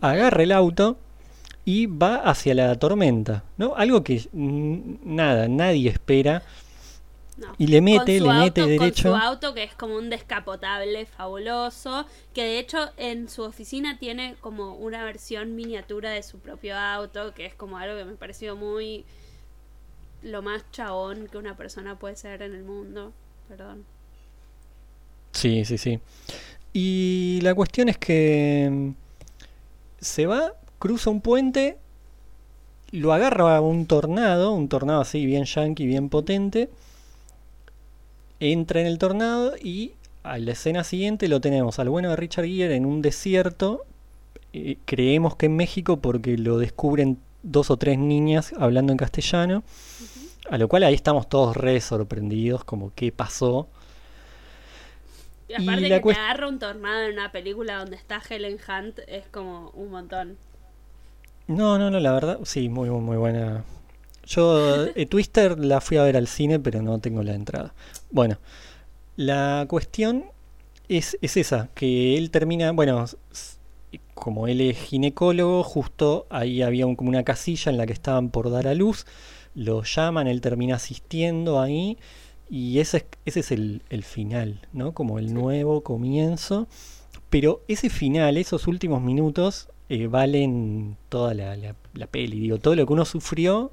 agarra 0.00 0.42
el 0.42 0.52
auto 0.52 0.98
y 1.64 1.86
va 1.86 2.16
hacia 2.16 2.54
la 2.54 2.74
tormenta, 2.78 3.44
¿no? 3.56 3.74
Algo 3.76 4.02
que 4.02 4.26
nada, 4.32 5.48
nadie 5.48 5.90
espera. 5.90 6.42
No. 7.38 7.54
Y 7.56 7.66
le 7.68 7.80
mete, 7.80 8.20
le 8.20 8.28
mete 8.32 8.60
auto- 8.60 8.70
derecho. 8.70 9.10
Con 9.10 9.20
su 9.20 9.26
auto 9.26 9.54
que 9.54 9.62
es 9.62 9.74
como 9.74 9.96
un 9.96 10.10
descapotable 10.10 11.06
fabuloso, 11.06 12.06
que 12.34 12.42
de 12.44 12.58
hecho 12.58 12.90
en 12.96 13.28
su 13.28 13.42
oficina 13.42 13.98
tiene 13.98 14.36
como 14.40 14.74
una 14.74 15.02
versión 15.04 15.54
miniatura 15.56 16.10
de 16.10 16.22
su 16.22 16.38
propio 16.38 16.76
auto, 16.76 17.32
que 17.34 17.46
es 17.46 17.54
como 17.54 17.78
algo 17.78 17.96
que 17.96 18.04
me 18.04 18.14
pareció 18.14 18.54
muy 18.54 19.04
lo 20.22 20.42
más 20.42 20.62
chabón 20.72 21.26
que 21.26 21.38
una 21.38 21.56
persona 21.56 21.98
puede 21.98 22.16
ser 22.16 22.42
en 22.42 22.54
el 22.54 22.64
mundo. 22.64 23.12
Perdón. 23.48 23.84
Sí, 25.32 25.64
sí, 25.64 25.78
sí. 25.78 26.00
Y 26.72 27.40
la 27.42 27.54
cuestión 27.54 27.88
es 27.88 27.98
que 27.98 28.68
mm, 28.70 28.90
se 30.00 30.26
va, 30.26 30.54
cruza 30.78 31.10
un 31.10 31.20
puente, 31.20 31.78
lo 32.90 33.12
agarra 33.12 33.60
un 33.60 33.86
tornado, 33.86 34.52
un 34.52 34.68
tornado 34.68 35.00
así 35.00 35.24
bien 35.26 35.44
yankee, 35.44 35.86
bien 35.86 36.08
potente, 36.08 36.70
entra 38.40 38.80
en 38.80 38.86
el 38.86 38.98
tornado 38.98 39.54
y 39.56 39.92
a 40.22 40.38
la 40.38 40.52
escena 40.52 40.84
siguiente 40.84 41.28
lo 41.28 41.40
tenemos 41.40 41.78
al 41.78 41.88
bueno 41.88 42.10
de 42.10 42.16
Richard 42.16 42.46
Gere 42.46 42.76
en 42.76 42.86
un 42.86 43.02
desierto, 43.02 43.84
eh, 44.52 44.76
creemos 44.84 45.36
que 45.36 45.46
en 45.46 45.56
México 45.56 45.98
porque 45.98 46.36
lo 46.36 46.58
descubren 46.58 47.18
dos 47.42 47.70
o 47.70 47.76
tres 47.76 47.98
niñas 47.98 48.52
hablando 48.58 48.92
en 48.92 48.98
castellano, 48.98 49.62
a 50.50 50.58
lo 50.58 50.68
cual 50.68 50.84
ahí 50.84 50.94
estamos 50.94 51.28
todos 51.28 51.56
re 51.56 51.80
sorprendidos, 51.80 52.64
como 52.64 52.92
qué 52.94 53.12
pasó. 53.12 53.68
Y 55.56 55.56
aparte 55.56 55.92
que 55.92 56.00
te 56.00 56.12
agarra 56.12 56.48
un 56.48 56.58
tornado 56.58 57.02
en 57.04 57.12
una 57.14 57.32
película 57.32 57.78
donde 57.78 57.96
está 57.96 58.22
Helen 58.28 58.58
Hunt 58.68 59.00
es 59.06 59.28
como 59.28 59.70
un 59.70 59.90
montón. 59.90 60.38
No, 61.46 61.78
no, 61.78 61.90
no, 61.90 62.00
la 62.00 62.12
verdad, 62.12 62.38
sí, 62.44 62.68
muy, 62.68 62.88
muy, 62.90 63.00
muy 63.00 63.16
buena. 63.16 63.64
Yo, 64.26 64.86
eh, 64.94 65.06
Twister 65.06 65.58
la 65.58 65.80
fui 65.80 65.96
a 65.98 66.04
ver 66.04 66.16
al 66.16 66.28
cine, 66.28 66.60
pero 66.60 66.82
no 66.82 67.00
tengo 67.00 67.22
la 67.22 67.34
entrada. 67.34 67.74
Bueno, 68.10 68.38
la 69.16 69.66
cuestión 69.68 70.26
es, 70.88 71.18
es 71.22 71.36
esa, 71.36 71.70
que 71.74 72.18
él 72.18 72.30
termina, 72.30 72.72
bueno, 72.72 73.06
como 74.14 74.46
él 74.48 74.60
es 74.60 74.78
ginecólogo, 74.78 75.62
justo 75.64 76.26
ahí 76.30 76.62
había 76.62 76.86
un- 76.86 76.96
como 76.96 77.10
una 77.10 77.24
casilla 77.24 77.70
en 77.72 77.78
la 77.78 77.86
que 77.86 77.92
estaban 77.92 78.30
por 78.30 78.50
dar 78.50 78.68
a 78.68 78.74
luz, 78.74 79.06
lo 79.54 79.82
llaman, 79.84 80.28
él 80.28 80.40
termina 80.40 80.76
asistiendo 80.76 81.60
ahí, 81.60 81.98
y 82.50 82.80
ese 82.80 82.98
es, 82.98 83.04
ese 83.26 83.40
es 83.40 83.50
el, 83.52 83.82
el 83.90 84.02
final, 84.04 84.60
¿no? 84.72 84.92
Como 84.92 85.18
el 85.18 85.32
nuevo 85.34 85.82
comienzo. 85.82 86.68
Pero 87.30 87.62
ese 87.68 87.88
final, 87.90 88.36
esos 88.36 88.66
últimos 88.66 89.02
minutos, 89.02 89.68
eh, 89.88 90.06
valen 90.08 90.96
toda 91.08 91.34
la, 91.34 91.56
la- 91.56 91.76
la 91.94 92.06
peli. 92.06 92.40
Digo, 92.40 92.58
todo 92.58 92.74
lo 92.76 92.86
que 92.86 92.92
uno 92.92 93.04
sufrió, 93.06 93.72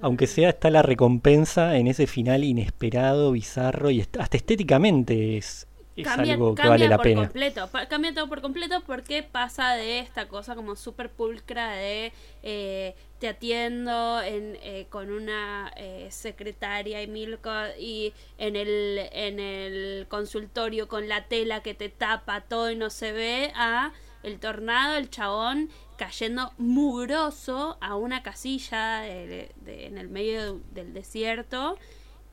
aunque 0.00 0.26
sea, 0.26 0.50
está 0.50 0.70
la 0.70 0.82
recompensa 0.82 1.76
en 1.78 1.86
ese 1.86 2.06
final 2.06 2.44
inesperado, 2.44 3.32
bizarro 3.32 3.90
y 3.90 4.00
hasta 4.02 4.36
estéticamente 4.36 5.38
es, 5.38 5.67
es 6.02 6.06
algo 6.32 6.54
que 6.54 6.68
vale 6.68 6.88
la 6.88 6.96
por 6.96 7.04
pena. 7.04 7.20
completo. 7.22 7.68
cambia 7.88 8.14
todo 8.14 8.28
por 8.28 8.40
completo 8.40 8.82
porque 8.86 9.22
pasa 9.22 9.74
de 9.74 9.98
esta 10.00 10.28
cosa 10.28 10.54
como 10.54 10.76
súper 10.76 11.10
pulcra 11.10 11.72
de 11.72 12.12
eh, 12.42 12.94
te 13.18 13.28
atiendo 13.28 14.20
en, 14.22 14.56
eh, 14.62 14.86
con 14.90 15.10
una 15.10 15.72
eh, 15.76 16.08
secretaria 16.10 17.02
y 17.02 17.06
mil 17.08 17.38
y 17.78 18.12
en 18.38 18.54
el, 18.56 19.00
en 19.12 19.40
el 19.40 20.06
consultorio 20.08 20.86
con 20.88 21.08
la 21.08 21.24
tela 21.26 21.62
que 21.62 21.74
te 21.74 21.88
tapa 21.88 22.42
todo 22.42 22.70
y 22.70 22.76
no 22.76 22.90
se 22.90 23.12
ve 23.12 23.52
a 23.56 23.92
el 24.22 24.38
tornado, 24.40 24.96
el 24.96 25.10
chabón 25.10 25.68
cayendo 25.96 26.52
mugroso 26.58 27.76
a 27.80 27.96
una 27.96 28.22
casilla 28.22 29.00
de- 29.00 29.50
de- 29.56 29.86
en 29.86 29.98
el 29.98 30.08
medio 30.08 30.54
de- 30.54 30.60
del 30.82 30.94
desierto 30.94 31.76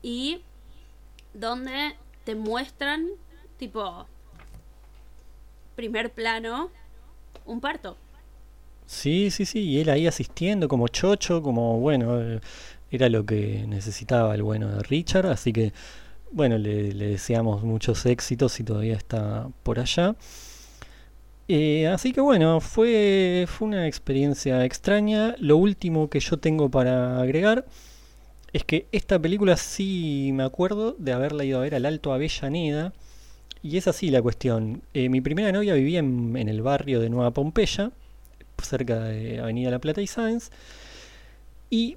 y 0.02 0.40
donde 1.34 1.96
te 2.24 2.34
muestran 2.34 3.08
tipo 3.58 4.06
primer 5.74 6.10
plano 6.10 6.70
un 7.44 7.60
parto. 7.60 7.96
Sí, 8.86 9.30
sí, 9.30 9.44
sí, 9.44 9.60
y 9.60 9.80
él 9.80 9.90
ahí 9.90 10.06
asistiendo 10.06 10.68
como 10.68 10.88
chocho, 10.88 11.42
como 11.42 11.80
bueno, 11.80 12.20
eh, 12.20 12.40
era 12.90 13.08
lo 13.08 13.26
que 13.26 13.64
necesitaba 13.66 14.34
el 14.34 14.42
bueno 14.42 14.68
de 14.68 14.82
Richard, 14.84 15.26
así 15.26 15.52
que 15.52 15.72
bueno, 16.30 16.58
le, 16.58 16.92
deseamos 16.94 17.62
muchos 17.62 18.06
éxitos 18.06 18.52
si 18.52 18.64
todavía 18.64 18.94
está 18.94 19.48
por 19.62 19.78
allá. 19.80 20.16
Eh, 21.48 21.86
así 21.86 22.12
que 22.12 22.20
bueno, 22.20 22.60
fue, 22.60 23.46
fue 23.48 23.68
una 23.68 23.86
experiencia 23.86 24.64
extraña. 24.64 25.36
Lo 25.38 25.56
último 25.56 26.10
que 26.10 26.20
yo 26.20 26.38
tengo 26.38 26.70
para 26.70 27.20
agregar 27.20 27.66
es 28.52 28.64
que 28.64 28.86
esta 28.92 29.18
película 29.18 29.56
sí 29.56 30.30
me 30.32 30.42
acuerdo 30.42 30.96
de 30.98 31.12
haberla 31.12 31.44
ido 31.44 31.58
a 31.58 31.62
ver 31.62 31.74
al 31.74 31.86
Alto 31.86 32.12
Avellaneda. 32.12 32.92
Y 33.62 33.76
es 33.76 33.88
así 33.88 34.10
la 34.10 34.22
cuestión. 34.22 34.82
Eh, 34.94 35.08
mi 35.08 35.20
primera 35.20 35.52
novia 35.52 35.74
vivía 35.74 35.98
en, 35.98 36.36
en 36.36 36.48
el 36.48 36.62
barrio 36.62 37.00
de 37.00 37.10
Nueva 37.10 37.32
Pompeya, 37.32 37.90
cerca 38.62 39.00
de 39.00 39.40
Avenida 39.40 39.70
La 39.70 39.78
Plata 39.78 40.00
y 40.00 40.06
Sáenz. 40.06 40.50
Y 41.70 41.96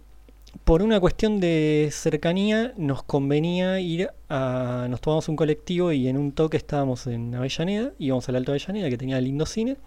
por 0.64 0.82
una 0.82 1.00
cuestión 1.00 1.40
de 1.40 1.90
cercanía 1.92 2.74
nos 2.78 3.04
convenía 3.04 3.80
ir 3.80 4.10
a... 4.30 4.88
Nos 4.90 5.02
tomamos 5.02 5.30
un 5.30 5.36
colectivo 5.36 5.92
y 5.92 6.08
en 6.08 6.18
un 6.18 6.32
toque 6.32 6.58
estábamos 6.58 7.08
en 7.08 7.36
Avellaneda, 7.36 7.94
íbamos 8.00 8.28
al 8.30 8.36
Alto 8.38 8.52
Avellaneda 8.52 8.90
que 8.90 8.98
tenía 8.98 9.22
lindo 9.22 9.46
cine. 9.46 9.78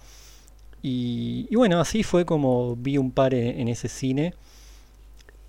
Y, 0.83 1.47
y 1.51 1.57
bueno, 1.57 1.81
así 1.81 2.03
fue 2.03 2.25
como 2.25 2.77
vi 2.77 2.99
un 2.99 3.11
par 3.11 3.35
en, 3.35 3.61
en 3.61 3.69
ese 3.69 3.89
cine. 3.89 4.35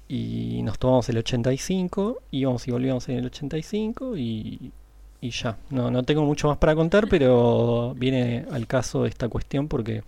Y 0.08 0.62
nos 0.64 0.78
tomamos 0.80 1.08
el 1.10 1.18
85, 1.18 2.22
íbamos 2.32 2.68
y 2.68 2.72
volvíamos 2.72 3.08
en 3.10 3.18
el 3.18 3.26
85 3.28 4.18
y, 4.18 4.72
y 5.24 5.32
ya. 5.32 5.58
No, 5.70 5.90
no 5.90 6.04
tengo 6.04 6.24
mucho 6.26 6.50
más 6.50 6.58
para 6.58 6.76
contar, 6.76 7.08
pero 7.08 7.95
viene 7.98 8.45
al 8.52 8.68
caso 8.68 9.06
esta 9.06 9.30
cuestión 9.30 9.70
porque 9.70 10.04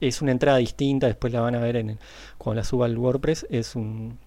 es 0.00 0.20
una 0.20 0.32
entrada 0.32 0.58
distinta, 0.58 1.06
después 1.06 1.32
la 1.32 1.40
van 1.40 1.54
a 1.54 1.60
ver 1.60 1.76
en, 1.76 1.98
cuando 2.36 2.60
la 2.60 2.64
suba 2.64 2.84
al 2.84 2.98
WordPress, 2.98 3.46
es 3.48 3.74
un, 3.74 4.18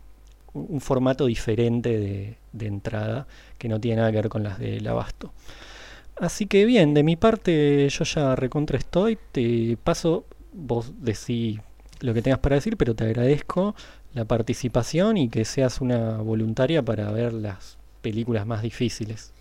un 0.53 0.81
formato 0.81 1.27
diferente 1.27 1.99
de, 1.99 2.37
de 2.51 2.65
entrada 2.67 3.27
que 3.59 3.69
no 3.69 3.79
tiene 3.79 3.97
nada 3.97 4.11
que 4.11 4.17
ver 4.17 4.29
con 4.29 4.41
las 4.41 4.57
del 4.57 4.87
abasto. 4.87 5.31
Así 6.15 6.47
que 6.47 6.65
bien, 6.65 6.95
de 6.95 7.03
mi 7.03 7.15
parte 7.15 7.87
yo 7.89 8.03
ya 8.03 8.35
recontra 8.35 8.79
estoy, 8.79 9.19
te 9.31 9.77
paso, 9.83 10.25
vos 10.51 10.93
decís 10.99 11.59
lo 11.99 12.13
que 12.15 12.23
tengas 12.23 12.39
para 12.39 12.55
decir, 12.55 12.75
pero 12.75 12.95
te 12.95 13.03
agradezco 13.03 13.75
la 14.13 14.25
participación 14.25 15.17
y 15.17 15.29
que 15.29 15.45
seas 15.45 15.79
una 15.79 16.17
voluntaria 16.17 16.81
para 16.81 17.11
ver 17.11 17.33
las 17.33 17.77
películas 18.01 18.47
más 18.47 18.63
difíciles. 18.63 19.31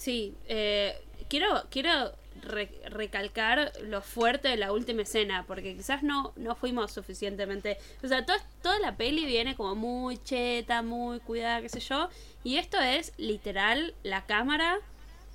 Sí, 0.00 0.34
eh, 0.48 0.98
quiero, 1.28 1.62
quiero 1.70 2.12
re- 2.40 2.72
recalcar 2.88 3.70
lo 3.82 4.00
fuerte 4.00 4.48
de 4.48 4.56
la 4.56 4.72
última 4.72 5.02
escena, 5.02 5.44
porque 5.46 5.76
quizás 5.76 6.02
no, 6.02 6.32
no 6.36 6.54
fuimos 6.54 6.90
suficientemente... 6.90 7.76
O 8.02 8.08
sea, 8.08 8.24
to- 8.24 8.32
toda 8.62 8.78
la 8.78 8.96
peli 8.96 9.26
viene 9.26 9.54
como 9.56 9.74
muy 9.74 10.16
cheta, 10.16 10.80
muy 10.80 11.20
cuidada, 11.20 11.60
qué 11.60 11.68
sé 11.68 11.80
yo, 11.80 12.08
y 12.44 12.56
esto 12.56 12.80
es 12.80 13.12
literal 13.18 13.92
la 14.02 14.24
cámara 14.24 14.78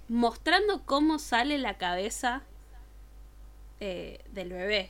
mostrando 0.09 0.81
cómo 0.83 1.19
sale 1.19 1.59
la 1.59 1.75
cabeza 1.77 2.41
eh, 3.79 4.19
del 4.31 4.49
bebé. 4.49 4.89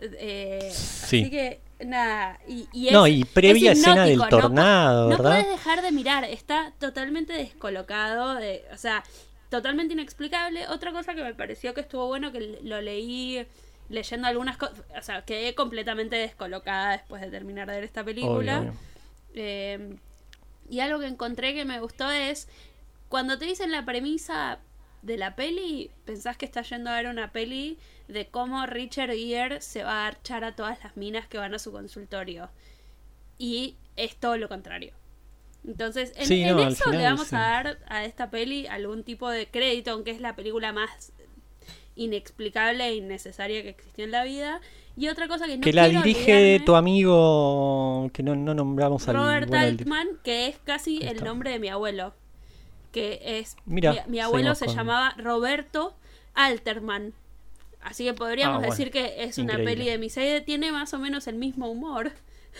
Eh, 0.00 0.70
Sí. 0.72 1.22
Así 1.22 1.30
que, 1.30 1.60
nada, 1.84 2.38
y, 2.46 2.68
y 2.72 2.88
es, 2.88 2.92
No, 2.92 3.06
y 3.06 3.24
previa 3.24 3.72
es 3.72 3.78
escena 3.78 4.04
del 4.04 4.18
no 4.18 4.28
tornado, 4.28 5.04
no 5.04 5.16
¿verdad? 5.16 5.30
puedes 5.30 5.48
dejar 5.48 5.82
de 5.82 5.90
mirar, 5.92 6.24
está 6.24 6.72
totalmente 6.78 7.32
descolocado, 7.32 8.34
de, 8.34 8.64
o 8.72 8.76
sea, 8.76 9.02
totalmente 9.50 9.94
inexplicable. 9.94 10.68
Otra 10.68 10.92
cosa 10.92 11.14
que 11.14 11.22
me 11.22 11.34
pareció 11.34 11.74
que 11.74 11.80
estuvo 11.80 12.06
bueno, 12.06 12.30
que 12.32 12.58
lo 12.62 12.80
leí 12.80 13.46
leyendo 13.88 14.28
algunas 14.28 14.56
cosas, 14.58 14.80
o 14.98 15.02
sea, 15.02 15.22
quedé 15.24 15.54
completamente 15.54 16.16
descolocada 16.16 16.92
después 16.92 17.22
de 17.22 17.30
terminar 17.30 17.66
de 17.68 17.74
ver 17.76 17.84
esta 17.84 18.04
película. 18.04 18.58
Obvio, 18.60 18.70
obvio. 18.70 18.80
Eh, 19.34 19.96
y 20.70 20.80
algo 20.80 21.00
que 21.00 21.06
encontré 21.06 21.54
que 21.54 21.64
me 21.64 21.80
gustó 21.80 22.10
es 22.10 22.48
cuando 23.08 23.38
te 23.38 23.46
dicen 23.46 23.70
la 23.72 23.84
premisa 23.86 24.58
de 25.00 25.16
la 25.16 25.34
peli, 25.34 25.90
pensás 26.04 26.36
que 26.36 26.44
estás 26.44 26.68
yendo 26.68 26.90
a 26.90 26.96
ver 26.96 27.06
una 27.06 27.32
peli 27.32 27.78
de 28.08 28.26
cómo 28.28 28.64
Richard 28.66 29.10
Gere 29.12 29.60
se 29.60 29.84
va 29.84 30.04
a 30.04 30.06
archar 30.08 30.42
a 30.44 30.56
todas 30.56 30.82
las 30.82 30.96
minas 30.96 31.26
que 31.28 31.38
van 31.38 31.54
a 31.54 31.58
su 31.58 31.70
consultorio. 31.72 32.48
Y 33.38 33.76
es 33.96 34.16
todo 34.16 34.36
lo 34.36 34.48
contrario. 34.48 34.92
Entonces, 35.66 36.12
en, 36.16 36.26
Sí, 36.26 36.42
en 36.42 36.56
no, 36.56 36.62
al 36.62 36.72
eso 36.72 36.84
le 36.90 36.96
final, 36.98 37.12
vamos 37.14 37.28
sí. 37.28 37.36
a 37.36 37.38
dar 37.40 37.78
a 37.88 38.04
esta 38.04 38.30
peli 38.30 38.66
algún 38.66 39.04
tipo 39.04 39.28
de 39.28 39.46
crédito, 39.48 39.90
aunque 39.90 40.10
es 40.12 40.20
la 40.20 40.34
película 40.34 40.72
más 40.72 41.12
inexplicable 41.96 42.84
e 42.86 42.94
innecesaria 42.94 43.62
que 43.62 43.70
existió 43.70 44.04
en 44.04 44.12
la 44.12 44.24
vida. 44.24 44.60
Y 44.96 45.08
otra 45.08 45.28
cosa 45.28 45.46
que 45.46 45.56
no 45.56 45.62
que 45.62 45.72
la 45.72 45.84
quiero 45.88 46.02
dirige 46.02 46.32
olvidarme, 46.36 46.64
tu 46.66 46.74
amigo, 46.76 48.10
que 48.12 48.22
no, 48.22 48.34
no 48.34 48.54
nombramos 48.54 49.06
al 49.08 49.16
Robert 49.16 49.48
bueno, 49.48 49.64
el 49.66 49.76
di- 49.76 49.82
Altman, 49.82 50.08
que 50.24 50.48
es 50.48 50.58
casi 50.58 50.98
el 51.06 51.22
nombre 51.22 51.50
de 51.52 51.58
mi 51.58 51.68
abuelo. 51.68 52.14
Que 52.92 53.20
es. 53.22 53.56
Mira, 53.66 53.92
mi, 54.06 54.12
mi 54.12 54.20
abuelo 54.20 54.54
se 54.54 54.66
con- 54.66 54.74
llamaba 54.74 55.14
Roberto 55.18 55.94
Alterman. 56.34 57.12
Así 57.80 58.04
que 58.04 58.12
podríamos 58.14 58.56
Ah, 58.56 58.58
bueno. 58.58 58.72
decir 58.72 58.90
que 58.90 59.22
es 59.24 59.38
una 59.38 59.56
peli 59.56 59.86
de 59.86 59.98
Miseide. 59.98 60.40
Tiene 60.40 60.72
más 60.72 60.92
o 60.94 60.98
menos 60.98 61.26
el 61.26 61.36
mismo 61.36 61.70
humor. 61.70 62.12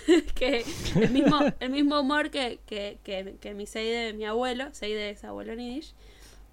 que 0.34 0.64
el 0.96 1.10
mismo, 1.10 1.40
el 1.60 1.70
mismo 1.70 2.00
humor 2.00 2.30
que, 2.30 2.60
que, 2.66 2.98
que, 3.02 3.36
que 3.40 3.54
mi 3.54 3.66
Seide 3.66 4.06
de 4.06 4.12
mi 4.12 4.24
abuelo. 4.24 4.68
Seide 4.72 5.10
es 5.10 5.24
abuelo 5.24 5.52
en 5.52 5.58
Yiddish. 5.60 5.94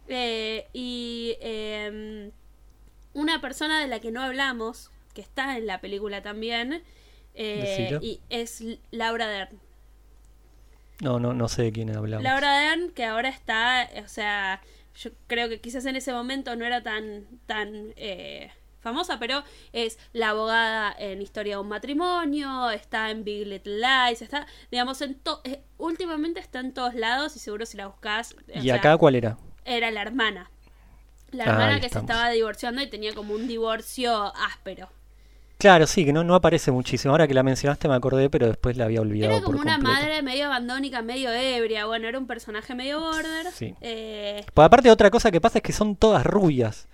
Eh, 0.08 0.68
y 0.74 1.36
em, 1.42 2.32
una 3.14 3.42
persona 3.42 3.80
de 3.82 3.88
la 3.88 4.00
que 4.00 4.12
no 4.12 4.22
hablamos, 4.22 4.92
que 5.14 5.22
está 5.22 5.58
en 5.58 5.68
la 5.68 5.80
película 5.82 6.22
también, 6.22 6.84
eh, 7.34 7.98
y 8.02 8.20
es 8.30 8.64
Laura 8.92 9.28
Dern. 9.28 9.60
No, 11.02 11.20
no, 11.20 11.34
no 11.34 11.48
sé 11.50 11.64
de 11.64 11.72
quién 11.72 11.96
hablamos. 11.96 12.24
Laura 12.24 12.58
Dern, 12.60 12.92
que 12.92 13.04
ahora 13.06 13.30
está, 13.30 13.90
o 14.04 14.08
sea, 14.08 14.62
yo 14.96 15.12
creo 15.28 15.50
que 15.50 15.60
quizás 15.62 15.86
en 15.86 15.96
ese 15.96 16.12
momento 16.14 16.56
no 16.56 16.66
era 16.66 16.82
tan, 16.84 17.26
tan 17.46 17.94
eh, 17.98 18.52
famosa, 18.80 19.20
pero 19.20 19.44
es 19.74 19.98
la 20.14 20.30
abogada 20.30 20.96
en 20.98 21.22
Historia 21.22 21.56
de 21.56 21.62
un 21.62 21.68
matrimonio, 21.68 22.70
está 22.72 23.10
en 23.12 23.24
Big 23.24 23.48
Little 23.48 23.78
Lies, 23.80 24.22
está, 24.22 24.46
digamos, 24.72 25.02
en 25.02 25.16
to 25.16 25.42
eh, 25.44 25.62
últimamente 25.78 26.40
está 26.40 26.60
en 26.60 26.74
todos 26.74 26.94
lados 26.96 27.36
y 27.36 27.40
seguro 27.40 27.66
si 27.66 27.78
la 27.78 27.88
buscas. 27.88 28.36
¿Y 28.54 28.62
sea, 28.62 28.76
acá 28.76 28.98
cuál 28.98 29.16
era? 29.16 29.38
Era 29.66 29.92
la 29.92 30.02
hermana. 30.02 30.50
La 31.32 31.46
Ah, 31.46 31.50
hermana 31.50 31.80
que 31.80 31.88
estamos. 31.88 32.08
se 32.08 32.14
estaba 32.14 32.30
divorciando 32.30 32.82
y 32.82 32.88
tenía 32.90 33.14
como 33.14 33.34
un 33.34 33.48
divorcio 33.48 34.34
áspero. 34.36 34.90
Claro, 35.58 35.88
sí, 35.88 36.04
que 36.06 36.12
no, 36.12 36.24
no 36.24 36.36
aparece 36.36 36.72
muchísimo. 36.72 37.14
Ahora 37.14 37.28
que 37.28 37.34
la 37.34 37.42
mencionaste 37.44 37.88
me 37.88 37.96
acordé, 37.96 38.30
pero 38.30 38.48
después 38.48 38.76
la 38.76 38.86
había 38.86 39.00
olvidado 39.02 39.34
Era 39.34 39.42
como 39.42 39.58
por 39.58 39.66
una 39.66 39.76
completo. 39.76 40.00
madre 40.02 40.22
medio 40.22 40.46
abandónica, 40.48 41.02
medio 41.02 41.32
ebria. 41.32 41.86
Bueno, 41.86 42.08
era 42.08 42.20
un 42.20 42.28
personaje 42.28 42.76
medio 42.76 43.00
border. 43.00 43.48
Sí. 43.54 43.74
Eh, 43.82 44.44
Pues 44.54 44.66
aparte 44.66 44.92
otra 44.92 45.10
cosa 45.10 45.32
que 45.32 45.40
pasa 45.40 45.60
es 45.60 45.64
que 45.64 45.72
son 45.72 45.96
todas 45.96 46.26
rubias. 46.26 46.88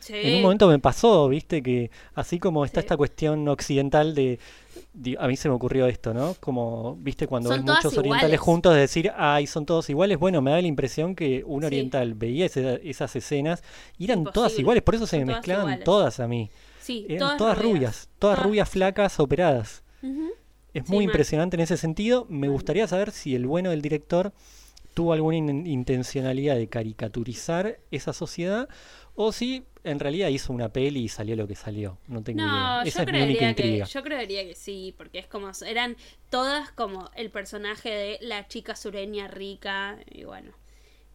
sí. 0.00 0.14
En 0.14 0.36
un 0.36 0.42
momento 0.42 0.66
me 0.68 0.78
pasó, 0.80 1.28
viste, 1.28 1.62
que 1.62 1.90
así 2.14 2.38
como 2.38 2.64
está 2.64 2.80
Sí. 2.80 2.84
esta 2.86 2.96
cuestión 2.96 3.46
occidental 3.48 4.14
de, 4.14 4.38
A 5.18 5.26
mí 5.28 5.36
se 5.36 5.48
me 5.48 5.54
ocurrió 5.54 5.86
esto, 5.86 6.12
¿no? 6.14 6.34
Como, 6.40 6.96
viste, 6.96 7.26
cuando 7.28 7.50
Son 7.50 7.58
ves 7.58 7.66
todas 7.66 7.84
muchos 7.84 7.98
orientales 7.98 8.40
juntos, 8.40 8.74
de 8.74 8.80
decir, 8.80 9.12
ay, 9.16 9.46
son 9.46 9.64
todos 9.64 9.88
iguales. 9.90 10.18
Bueno, 10.18 10.40
me 10.42 10.50
da 10.50 10.60
la 10.60 10.66
impresión 10.66 11.14
que 11.14 11.44
un 11.46 11.60
Sí. 11.62 11.66
oriental 11.66 12.14
veía 12.14 12.46
ese- 12.46 12.80
esas 12.88 13.14
escenas 13.14 13.62
y 13.96 14.04
eran 14.04 14.24
todas 14.24 14.58
iguales, 14.58 14.82
por 14.82 14.94
eso 14.96 15.06
se 15.06 15.10
Son 15.16 15.20
me 15.20 15.26
todas 15.26 15.38
mezclaban 15.40 15.64
iguales. 15.66 15.84
todas 15.84 16.20
a 16.20 16.26
mí. 16.28 16.50
Sí, 16.88 17.04
Eran 17.08 17.36
todas, 17.36 17.58
rubias, 17.58 18.08
todas, 18.18 18.42
rubias 18.42 18.68
flacas 18.68 19.20
operadas. 19.20 19.82
Es 20.72 20.88
muy 20.88 21.04
impresionante 21.04 21.56
en 21.56 21.60
ese 21.60 21.76
sentido. 21.76 22.26
Me 22.30 22.48
gustaría 22.48 22.86
saber 22.88 23.10
si 23.10 23.34
el 23.34 23.46
bueno 23.46 23.70
del 23.70 23.82
director 23.82 24.32
tuvo 24.94 25.12
alguna 25.12 25.36
in- 25.36 25.66
intencionalidad 25.66 26.56
de 26.56 26.68
caricaturizar 26.68 27.78
esa 27.90 28.12
sociedad 28.12 28.68
o 29.14 29.32
si 29.32 29.64
en 29.84 29.98
realidad 30.00 30.28
hizo 30.28 30.52
una 30.52 30.70
peli 30.70 31.00
y 31.04 31.08
salió 31.08 31.36
lo 31.36 31.46
que 31.46 31.54
salió. 31.56 31.98
No 32.06 32.22
tengo 32.22 32.42
No, 32.42 32.46
idea. 32.46 32.82
Esa 32.84 33.02
es 33.02 33.12
mi 33.12 33.20
única 33.20 33.38
creería, 33.38 33.54
que, 33.54 33.62
intriga. 33.66 33.84
yo 33.86 34.02
creería 34.02 34.44
que 34.44 34.54
sí, 34.54 34.94
porque 34.96 35.18
es 35.18 35.26
como, 35.26 35.50
eran 35.66 35.96
todas 36.30 36.70
como 36.72 37.10
el 37.16 37.30
personaje 37.30 37.90
de 37.90 38.18
la 38.22 38.48
chica 38.48 38.74
sureña 38.76 39.28
rica, 39.28 39.98
y 40.10 40.24
bueno. 40.24 40.52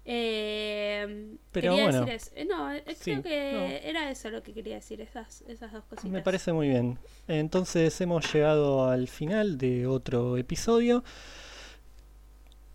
Eh, 0.05 1.35
Pero 1.51 1.71
quería 1.71 1.83
bueno. 1.85 2.05
decir 2.05 2.13
eso. 2.15 2.31
Eh, 2.35 2.45
No, 2.45 2.71
eh, 2.73 2.83
Sí, 2.99 3.11
creo 3.11 3.23
que 3.23 3.51
no. 3.53 3.89
era 3.89 4.09
eso 4.11 4.29
lo 4.29 4.43
que 4.43 4.53
quería 4.53 4.75
decir, 4.75 4.99
esas, 5.01 5.43
esas 5.47 5.71
dos 5.71 5.83
cositas. 5.85 6.11
Me 6.11 6.21
parece 6.21 6.51
muy 6.53 6.67
bien. 6.69 6.97
Entonces 7.27 7.99
hemos 8.01 8.31
llegado 8.33 8.89
al 8.89 9.07
final 9.07 9.57
de 9.57 9.87
otro 9.87 10.37
episodio. 10.37 11.03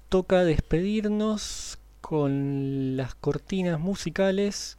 Toca 0.08 0.44
despedirnos 0.44 1.78
con 2.00 2.96
las 2.96 3.14
cortinas 3.14 3.78
musicales. 3.78 4.78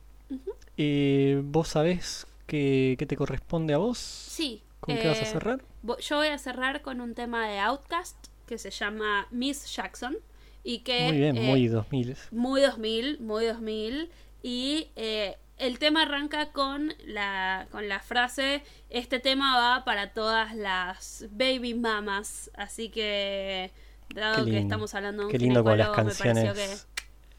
Eh, 0.78 1.42
¿Vos 1.44 1.68
sabés 1.70 2.26
qué, 2.48 2.96
qué 2.98 3.06
te 3.06 3.16
corresponde 3.16 3.74
a 3.74 3.78
vos? 3.78 3.98
Sí. 4.00 4.64
¿Con 4.80 4.98
qué 4.98 5.08
vas 5.08 5.22
a 5.22 5.26
cerrar? 5.26 5.62
Yo 6.00 6.16
voy 6.18 6.28
a 6.30 6.38
cerrar 6.38 6.82
con 6.82 7.00
un 7.02 7.14
tema 7.14 7.48
de 7.48 7.60
Outcast 7.60 8.16
que 8.48 8.58
se 8.58 8.72
llama 8.72 9.28
Miss 9.30 9.72
Jackson. 9.76 10.18
Y 10.64 10.80
que, 10.80 11.08
Muy 11.08 11.18
bien, 11.18 11.38
eh, 11.38 11.48
muy 11.48 11.68
2000. 11.68 12.16
muy 12.32 12.62
2000, 12.62 13.20
muy 13.22 13.46
2000. 13.46 14.10
Y 14.44 14.88
eh, 14.96 15.38
el 15.58 15.80
tema 15.80 16.04
arranca 16.04 16.52
con 16.52 16.94
la, 17.06 17.68
con 17.72 17.90
la 17.90 18.00
frase, 18.00 18.64
este 18.90 19.20
tema 19.20 19.58
va 19.58 19.86
para 19.86 20.14
todas 20.14 20.56
las 20.56 21.28
baby 21.32 21.74
mamas. 21.74 22.52
Así 22.56 22.90
que, 22.90 23.72
dado 24.14 24.46
que 24.46 24.60
estamos 24.60 24.94
hablando 24.96 25.24
de 25.24 25.26
un 25.28 25.32
Qué 25.32 25.40
lindo 25.40 25.64
con 25.64 25.78
las 25.78 25.90
canciones 25.90 26.88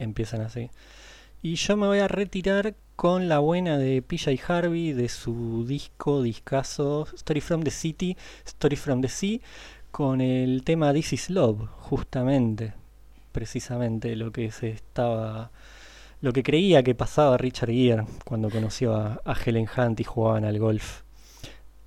empiezan 0.01 0.40
así. 0.40 0.70
Y 1.42 1.55
yo 1.55 1.76
me 1.76 1.86
voy 1.86 2.01
a 2.01 2.09
retirar 2.09 2.74
con 2.97 3.28
la 3.28 3.38
buena 3.38 3.78
de 3.78 4.02
PJ 4.02 4.38
Harvey 4.47 4.92
de 4.92 5.09
su 5.09 5.64
disco, 5.66 6.22
discazo 6.22 7.06
Story 7.14 7.40
from 7.40 7.62
the 7.62 7.70
City, 7.70 8.16
Story 8.44 8.76
from 8.76 9.01
the 9.01 9.09
Sea, 9.09 9.40
con 9.90 10.20
el 10.20 10.62
tema 10.64 10.92
This 10.92 11.14
is 11.14 11.30
Love, 11.30 11.66
justamente, 11.78 12.74
precisamente 13.32 14.16
lo 14.16 14.32
que 14.32 14.51
se 14.51 14.70
estaba, 14.70 15.51
lo 16.20 16.32
que 16.32 16.43
creía 16.43 16.82
que 16.82 16.94
pasaba 16.94 17.36
Richard 17.36 17.70
Gere 17.70 18.05
cuando 18.24 18.51
conoció 18.51 18.94
a, 18.94 19.20
a 19.24 19.35
Helen 19.35 19.69
Hunt 19.77 20.01
y 20.01 20.05
jugaban 20.05 20.44
al 20.44 20.59
golf. 20.59 21.02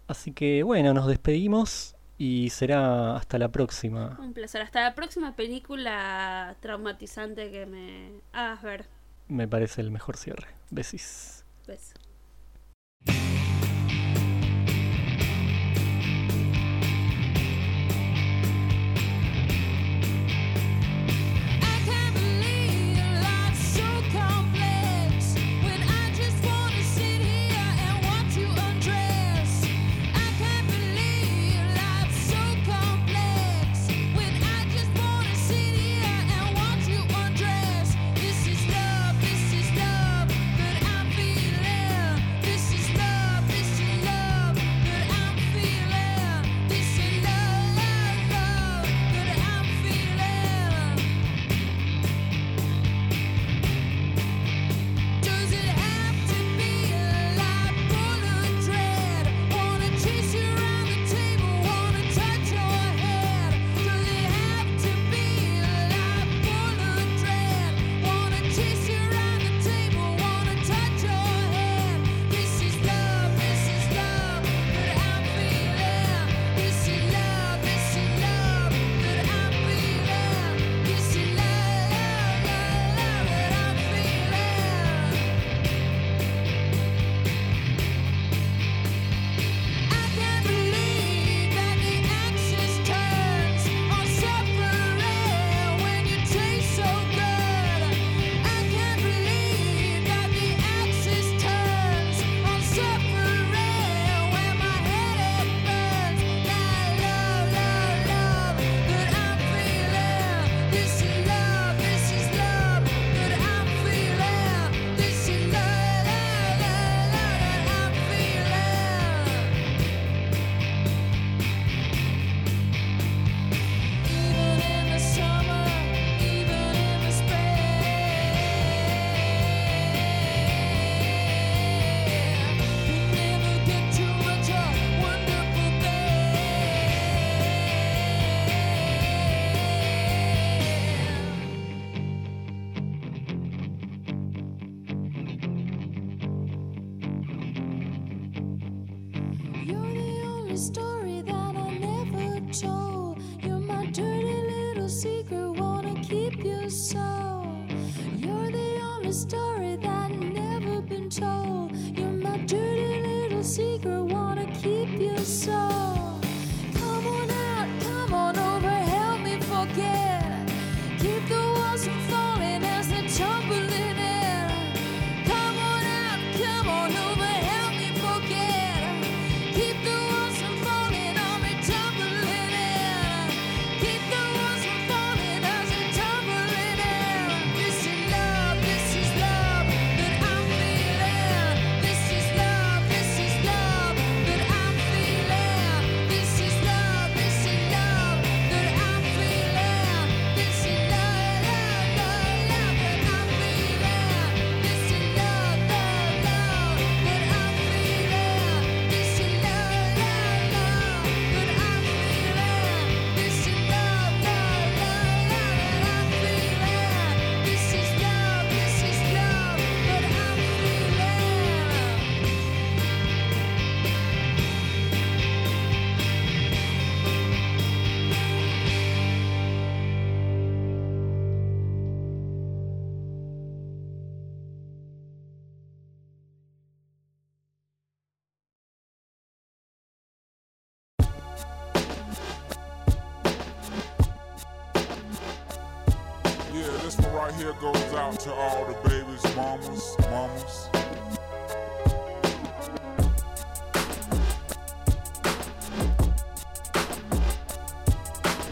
Así 0.08 0.32
que 0.32 0.64
bueno, 0.64 0.94
nos 0.94 1.08
despedimos 1.08 1.96
y 2.18 2.50
será 2.50 3.16
hasta 3.16 3.38
la 3.38 3.50
próxima. 3.50 4.18
un 4.22 4.34
placer. 4.34 4.62
Hasta 4.62 4.82
la 4.82 4.96
próxima 4.96 5.36
película 5.36 6.56
traumatizante 6.62 7.52
que 7.52 7.66
me 7.66 8.12
hagas 8.32 8.62
ver. 8.62 8.86
Me 9.28 9.48
parece 9.48 9.82
el 9.82 9.92
mejor 9.92 10.18
cierre. 10.18 10.48
Besis. 10.70 11.46
Beso. 11.68 11.96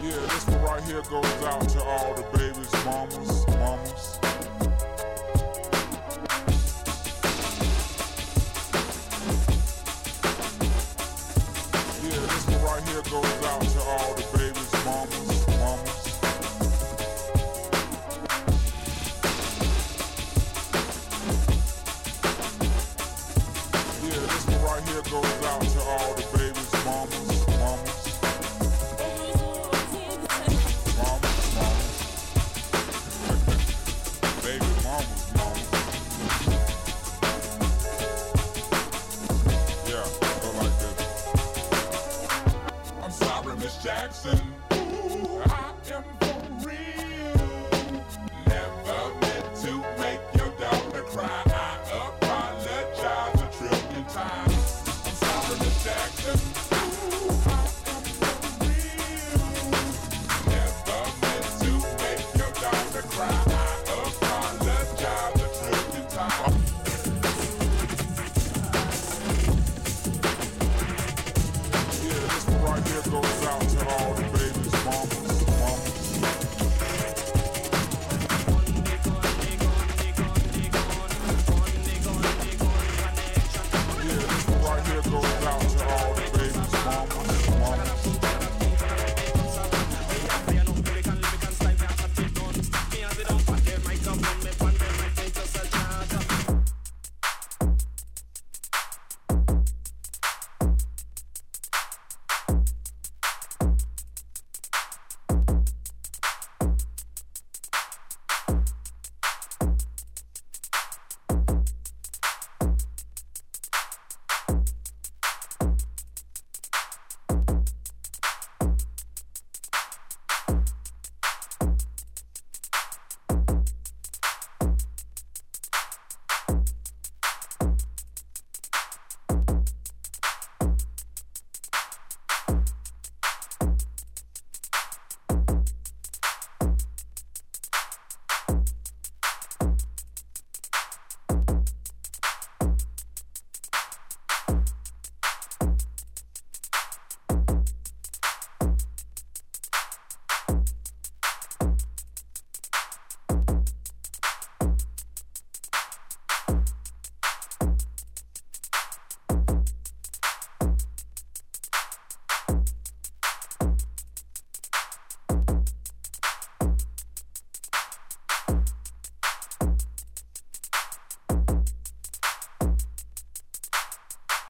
Yeah, 0.02 0.10
this 0.10 0.46
one 0.48 0.62
right 0.62 0.82
here 0.82 1.02
goes 1.02 1.24
out 1.44 1.68
to 1.68 1.84
all 1.84 2.14
the 2.14 2.22
babies, 2.36 2.72
mamas, 2.84 3.46
mamas. 3.46 4.18
Yeah, 12.02 12.18
this 12.18 12.46
one 12.48 12.62
right 12.64 12.82
here 12.88 13.02
goes 13.02 13.44
out 13.46 13.62
to 13.62 13.80
all 13.80 14.14
the 14.16 14.26
babies, 14.36 14.84
mamas. 14.84 15.21